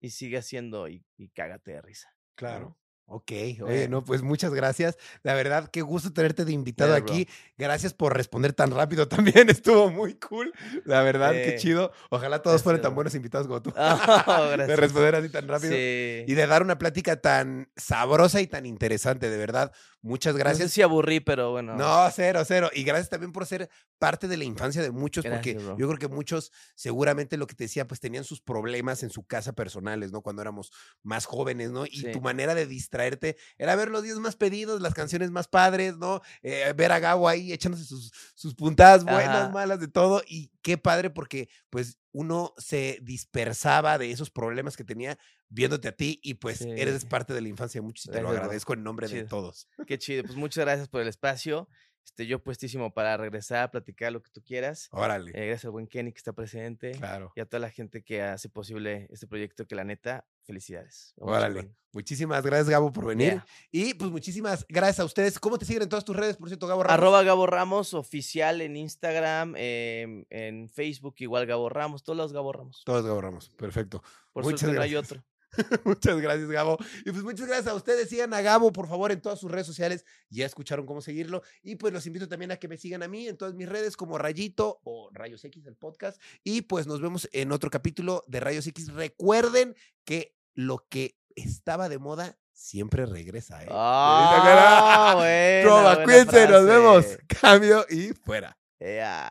y 0.00 0.10
sigue 0.10 0.38
haciendo 0.38 0.88
y, 0.88 1.06
y 1.16 1.30
cágate 1.30 1.72
de 1.72 1.82
risa. 1.82 2.14
¿no? 2.60 2.79
Ok, 3.12 3.32
oye, 3.32 3.84
Eh. 3.84 3.88
no, 3.88 4.04
pues 4.04 4.22
muchas 4.22 4.54
gracias. 4.54 4.96
La 5.24 5.34
verdad, 5.34 5.68
qué 5.68 5.82
gusto 5.82 6.12
tenerte 6.12 6.44
de 6.44 6.52
invitado 6.52 6.94
aquí. 6.94 7.26
Gracias 7.58 7.92
por 7.92 8.16
responder 8.16 8.52
tan 8.52 8.70
rápido 8.70 9.08
también. 9.08 9.50
Estuvo 9.50 9.90
muy 9.90 10.14
cool. 10.14 10.52
La 10.84 11.02
verdad, 11.02 11.32
qué 11.32 11.56
chido. 11.58 11.90
Ojalá 12.10 12.40
todos 12.40 12.62
fueran 12.62 12.76
gracias, 12.78 12.88
tan 12.90 12.94
buenos 12.94 13.14
invitados 13.16 13.48
como 13.48 13.60
tú. 13.62 13.72
Oh, 13.76 14.44
de 14.50 14.56
gracias. 14.56 14.78
responder 14.78 15.14
así 15.16 15.28
tan 15.28 15.48
rápido. 15.48 15.72
Sí. 15.72 16.24
Y 16.28 16.34
de 16.34 16.46
dar 16.46 16.62
una 16.62 16.78
plática 16.78 17.20
tan 17.20 17.68
sabrosa 17.76 18.40
y 18.40 18.46
tan 18.46 18.64
interesante, 18.64 19.28
de 19.28 19.36
verdad. 19.38 19.72
Muchas 20.02 20.32
No 20.34 20.38
sé 20.38 20.44
gracias. 20.44 20.70
si 20.72 20.80
aburrí, 20.82 21.18
pero 21.20 21.50
bueno. 21.50 21.74
No, 21.76 22.08
cero, 22.14 22.42
cero. 22.46 22.70
Y 22.72 22.84
gracias 22.84 23.10
también 23.10 23.32
por 23.32 23.44
ser 23.44 23.68
parte 23.98 24.28
de 24.28 24.36
la 24.38 24.44
infancia 24.44 24.80
de 24.82 24.90
muchos, 24.92 25.24
porque 25.26 25.52
Gracias, 25.52 25.62
bro. 25.64 25.76
yo 25.78 25.88
creo 25.88 25.98
que 25.98 26.08
muchos, 26.08 26.52
seguramente 26.74 27.36
lo 27.36 27.46
que 27.46 27.54
te 27.54 27.64
decía, 27.64 27.86
pues 27.86 28.00
tenían 28.00 28.24
sus 28.24 28.40
problemas 28.40 29.02
en 29.02 29.10
su 29.10 29.24
casa 29.26 29.52
personales, 29.52 30.10
¿no? 30.12 30.22
Cuando 30.22 30.40
éramos 30.40 30.70
más 31.02 31.26
jóvenes, 31.26 31.70
¿no? 31.70 31.84
Y 31.84 31.98
Sí. 32.00 32.12
tu 32.12 32.20
manera 32.22 32.54
de 32.54 32.64
distraerte 33.00 33.36
era 33.58 33.76
ver 33.76 33.90
los 33.90 34.02
días 34.02 34.18
más 34.18 34.36
pedidos, 34.36 34.80
las 34.80 34.94
canciones 34.94 35.30
más 35.30 35.48
padres, 35.48 35.96
¿no? 35.96 36.20
Eh, 36.42 36.72
ver 36.76 36.92
a 36.92 36.98
Gabo 36.98 37.28
ahí 37.28 37.52
echándose 37.52 37.84
sus, 37.84 38.12
sus 38.34 38.54
puntadas 38.54 39.04
buenas, 39.04 39.44
Ajá. 39.44 39.48
malas, 39.50 39.80
de 39.80 39.88
todo. 39.88 40.22
Y 40.26 40.50
qué 40.62 40.78
padre, 40.78 41.10
porque 41.10 41.48
pues 41.70 41.98
uno 42.12 42.54
se 42.58 42.98
dispersaba 43.02 43.98
de 43.98 44.10
esos 44.10 44.30
problemas 44.30 44.76
que 44.76 44.84
tenía 44.84 45.18
viéndote 45.48 45.88
a 45.88 45.92
ti 45.92 46.20
y 46.22 46.34
pues 46.34 46.60
eres 46.62 47.04
parte 47.04 47.34
de 47.34 47.40
la 47.40 47.48
infancia 47.48 47.80
de 47.80 47.86
muchos 47.86 48.06
y 48.06 48.10
te 48.10 48.20
lo 48.20 48.30
agradezco 48.30 48.74
en 48.74 48.82
nombre 48.82 49.08
de 49.08 49.24
todos. 49.24 49.68
Qué 49.86 49.98
chido. 49.98 50.22
Pues 50.24 50.36
muchas 50.36 50.64
gracias 50.64 50.88
por 50.88 51.00
el 51.02 51.08
espacio. 51.08 51.68
Este, 52.04 52.26
yo 52.26 52.42
puestísimo 52.42 52.92
para 52.92 53.16
regresar 53.16 53.62
a 53.62 53.70
platicar 53.70 54.12
lo 54.12 54.22
que 54.22 54.30
tú 54.30 54.42
quieras. 54.42 54.88
Órale. 54.90 55.30
Eh, 55.30 55.46
gracias 55.46 55.66
al 55.66 55.70
buen 55.70 55.86
Kenny 55.86 56.12
que 56.12 56.18
está 56.18 56.32
presente. 56.32 56.92
claro. 56.92 57.32
Y 57.36 57.40
a 57.40 57.46
toda 57.46 57.60
la 57.60 57.70
gente 57.70 58.02
que 58.02 58.22
hace 58.22 58.48
posible 58.48 59.06
este 59.10 59.26
proyecto, 59.26 59.66
que 59.66 59.74
la 59.74 59.84
neta, 59.84 60.26
felicidades. 60.42 61.14
Vamos 61.16 61.36
Órale. 61.36 61.74
Muchísimas 61.92 62.44
gracias, 62.44 62.68
Gabo, 62.68 62.92
por 62.92 63.06
venir. 63.06 63.32
Yeah. 63.32 63.46
Y 63.72 63.94
pues 63.94 64.10
muchísimas 64.10 64.64
gracias 64.68 65.00
a 65.00 65.04
ustedes. 65.04 65.38
¿Cómo 65.40 65.58
te 65.58 65.64
siguen 65.64 65.82
en 65.82 65.88
todas 65.88 66.04
tus 66.04 66.16
redes, 66.16 66.36
por 66.36 66.48
cierto, 66.48 66.66
Gabo 66.66 66.84
Ramos? 66.84 66.94
Arroba 66.94 67.22
Gabo 67.22 67.46
Ramos, 67.46 67.94
oficial 67.94 68.60
en 68.60 68.76
Instagram, 68.76 69.54
em, 69.56 70.24
en 70.30 70.68
Facebook, 70.68 71.14
igual 71.18 71.46
Gabo 71.46 71.68
Ramos, 71.68 72.04
todos 72.04 72.16
los 72.16 72.32
Gabo 72.32 72.52
Ramos. 72.52 72.82
Todos 72.84 73.04
Gabo 73.04 73.20
Ramos. 73.20 73.50
Perfecto. 73.50 74.02
Por 74.32 74.44
Muchas 74.44 74.60
suerte 74.60 74.76
no 74.76 74.82
hay 74.82 74.94
otro. 74.94 75.24
muchas 75.84 76.20
gracias, 76.20 76.48
Gabo. 76.48 76.78
Y 77.04 77.10
pues 77.10 77.22
muchas 77.22 77.46
gracias 77.46 77.68
a 77.68 77.74
ustedes. 77.74 78.08
Sigan 78.08 78.32
a 78.34 78.40
Gabo, 78.40 78.72
por 78.72 78.88
favor, 78.88 79.12
en 79.12 79.20
todas 79.20 79.38
sus 79.38 79.50
redes 79.50 79.66
sociales. 79.66 80.04
Ya 80.28 80.46
escucharon 80.46 80.86
cómo 80.86 81.00
seguirlo. 81.00 81.42
Y 81.62 81.76
pues 81.76 81.92
los 81.92 82.06
invito 82.06 82.28
también 82.28 82.50
a 82.50 82.56
que 82.56 82.68
me 82.68 82.76
sigan 82.76 83.02
a 83.02 83.08
mí 83.08 83.26
en 83.28 83.36
todas 83.36 83.54
mis 83.54 83.68
redes 83.68 83.96
como 83.96 84.18
Rayito 84.18 84.80
o 84.84 85.10
Rayos 85.12 85.44
X, 85.44 85.66
el 85.66 85.76
podcast. 85.76 86.20
Y 86.44 86.62
pues 86.62 86.86
nos 86.86 87.00
vemos 87.00 87.28
en 87.32 87.52
otro 87.52 87.70
capítulo 87.70 88.24
de 88.26 88.40
Rayos 88.40 88.66
X. 88.66 88.92
Recuerden 88.92 89.74
que 90.04 90.36
lo 90.54 90.86
que 90.88 91.16
estaba 91.34 91.88
de 91.88 91.98
moda 91.98 92.38
siempre 92.52 93.06
regresa. 93.06 93.62
¿eh? 93.64 93.68
Ah, 93.70 95.14
buena, 95.16 95.94
buena 95.94 96.04
cuídense, 96.04 96.48
nos 96.48 96.66
vemos. 96.66 97.06
frase. 97.06 97.26
Cambio 97.40 97.86
y 97.88 98.08
fuera. 98.12 98.56
Ea. 98.78 99.30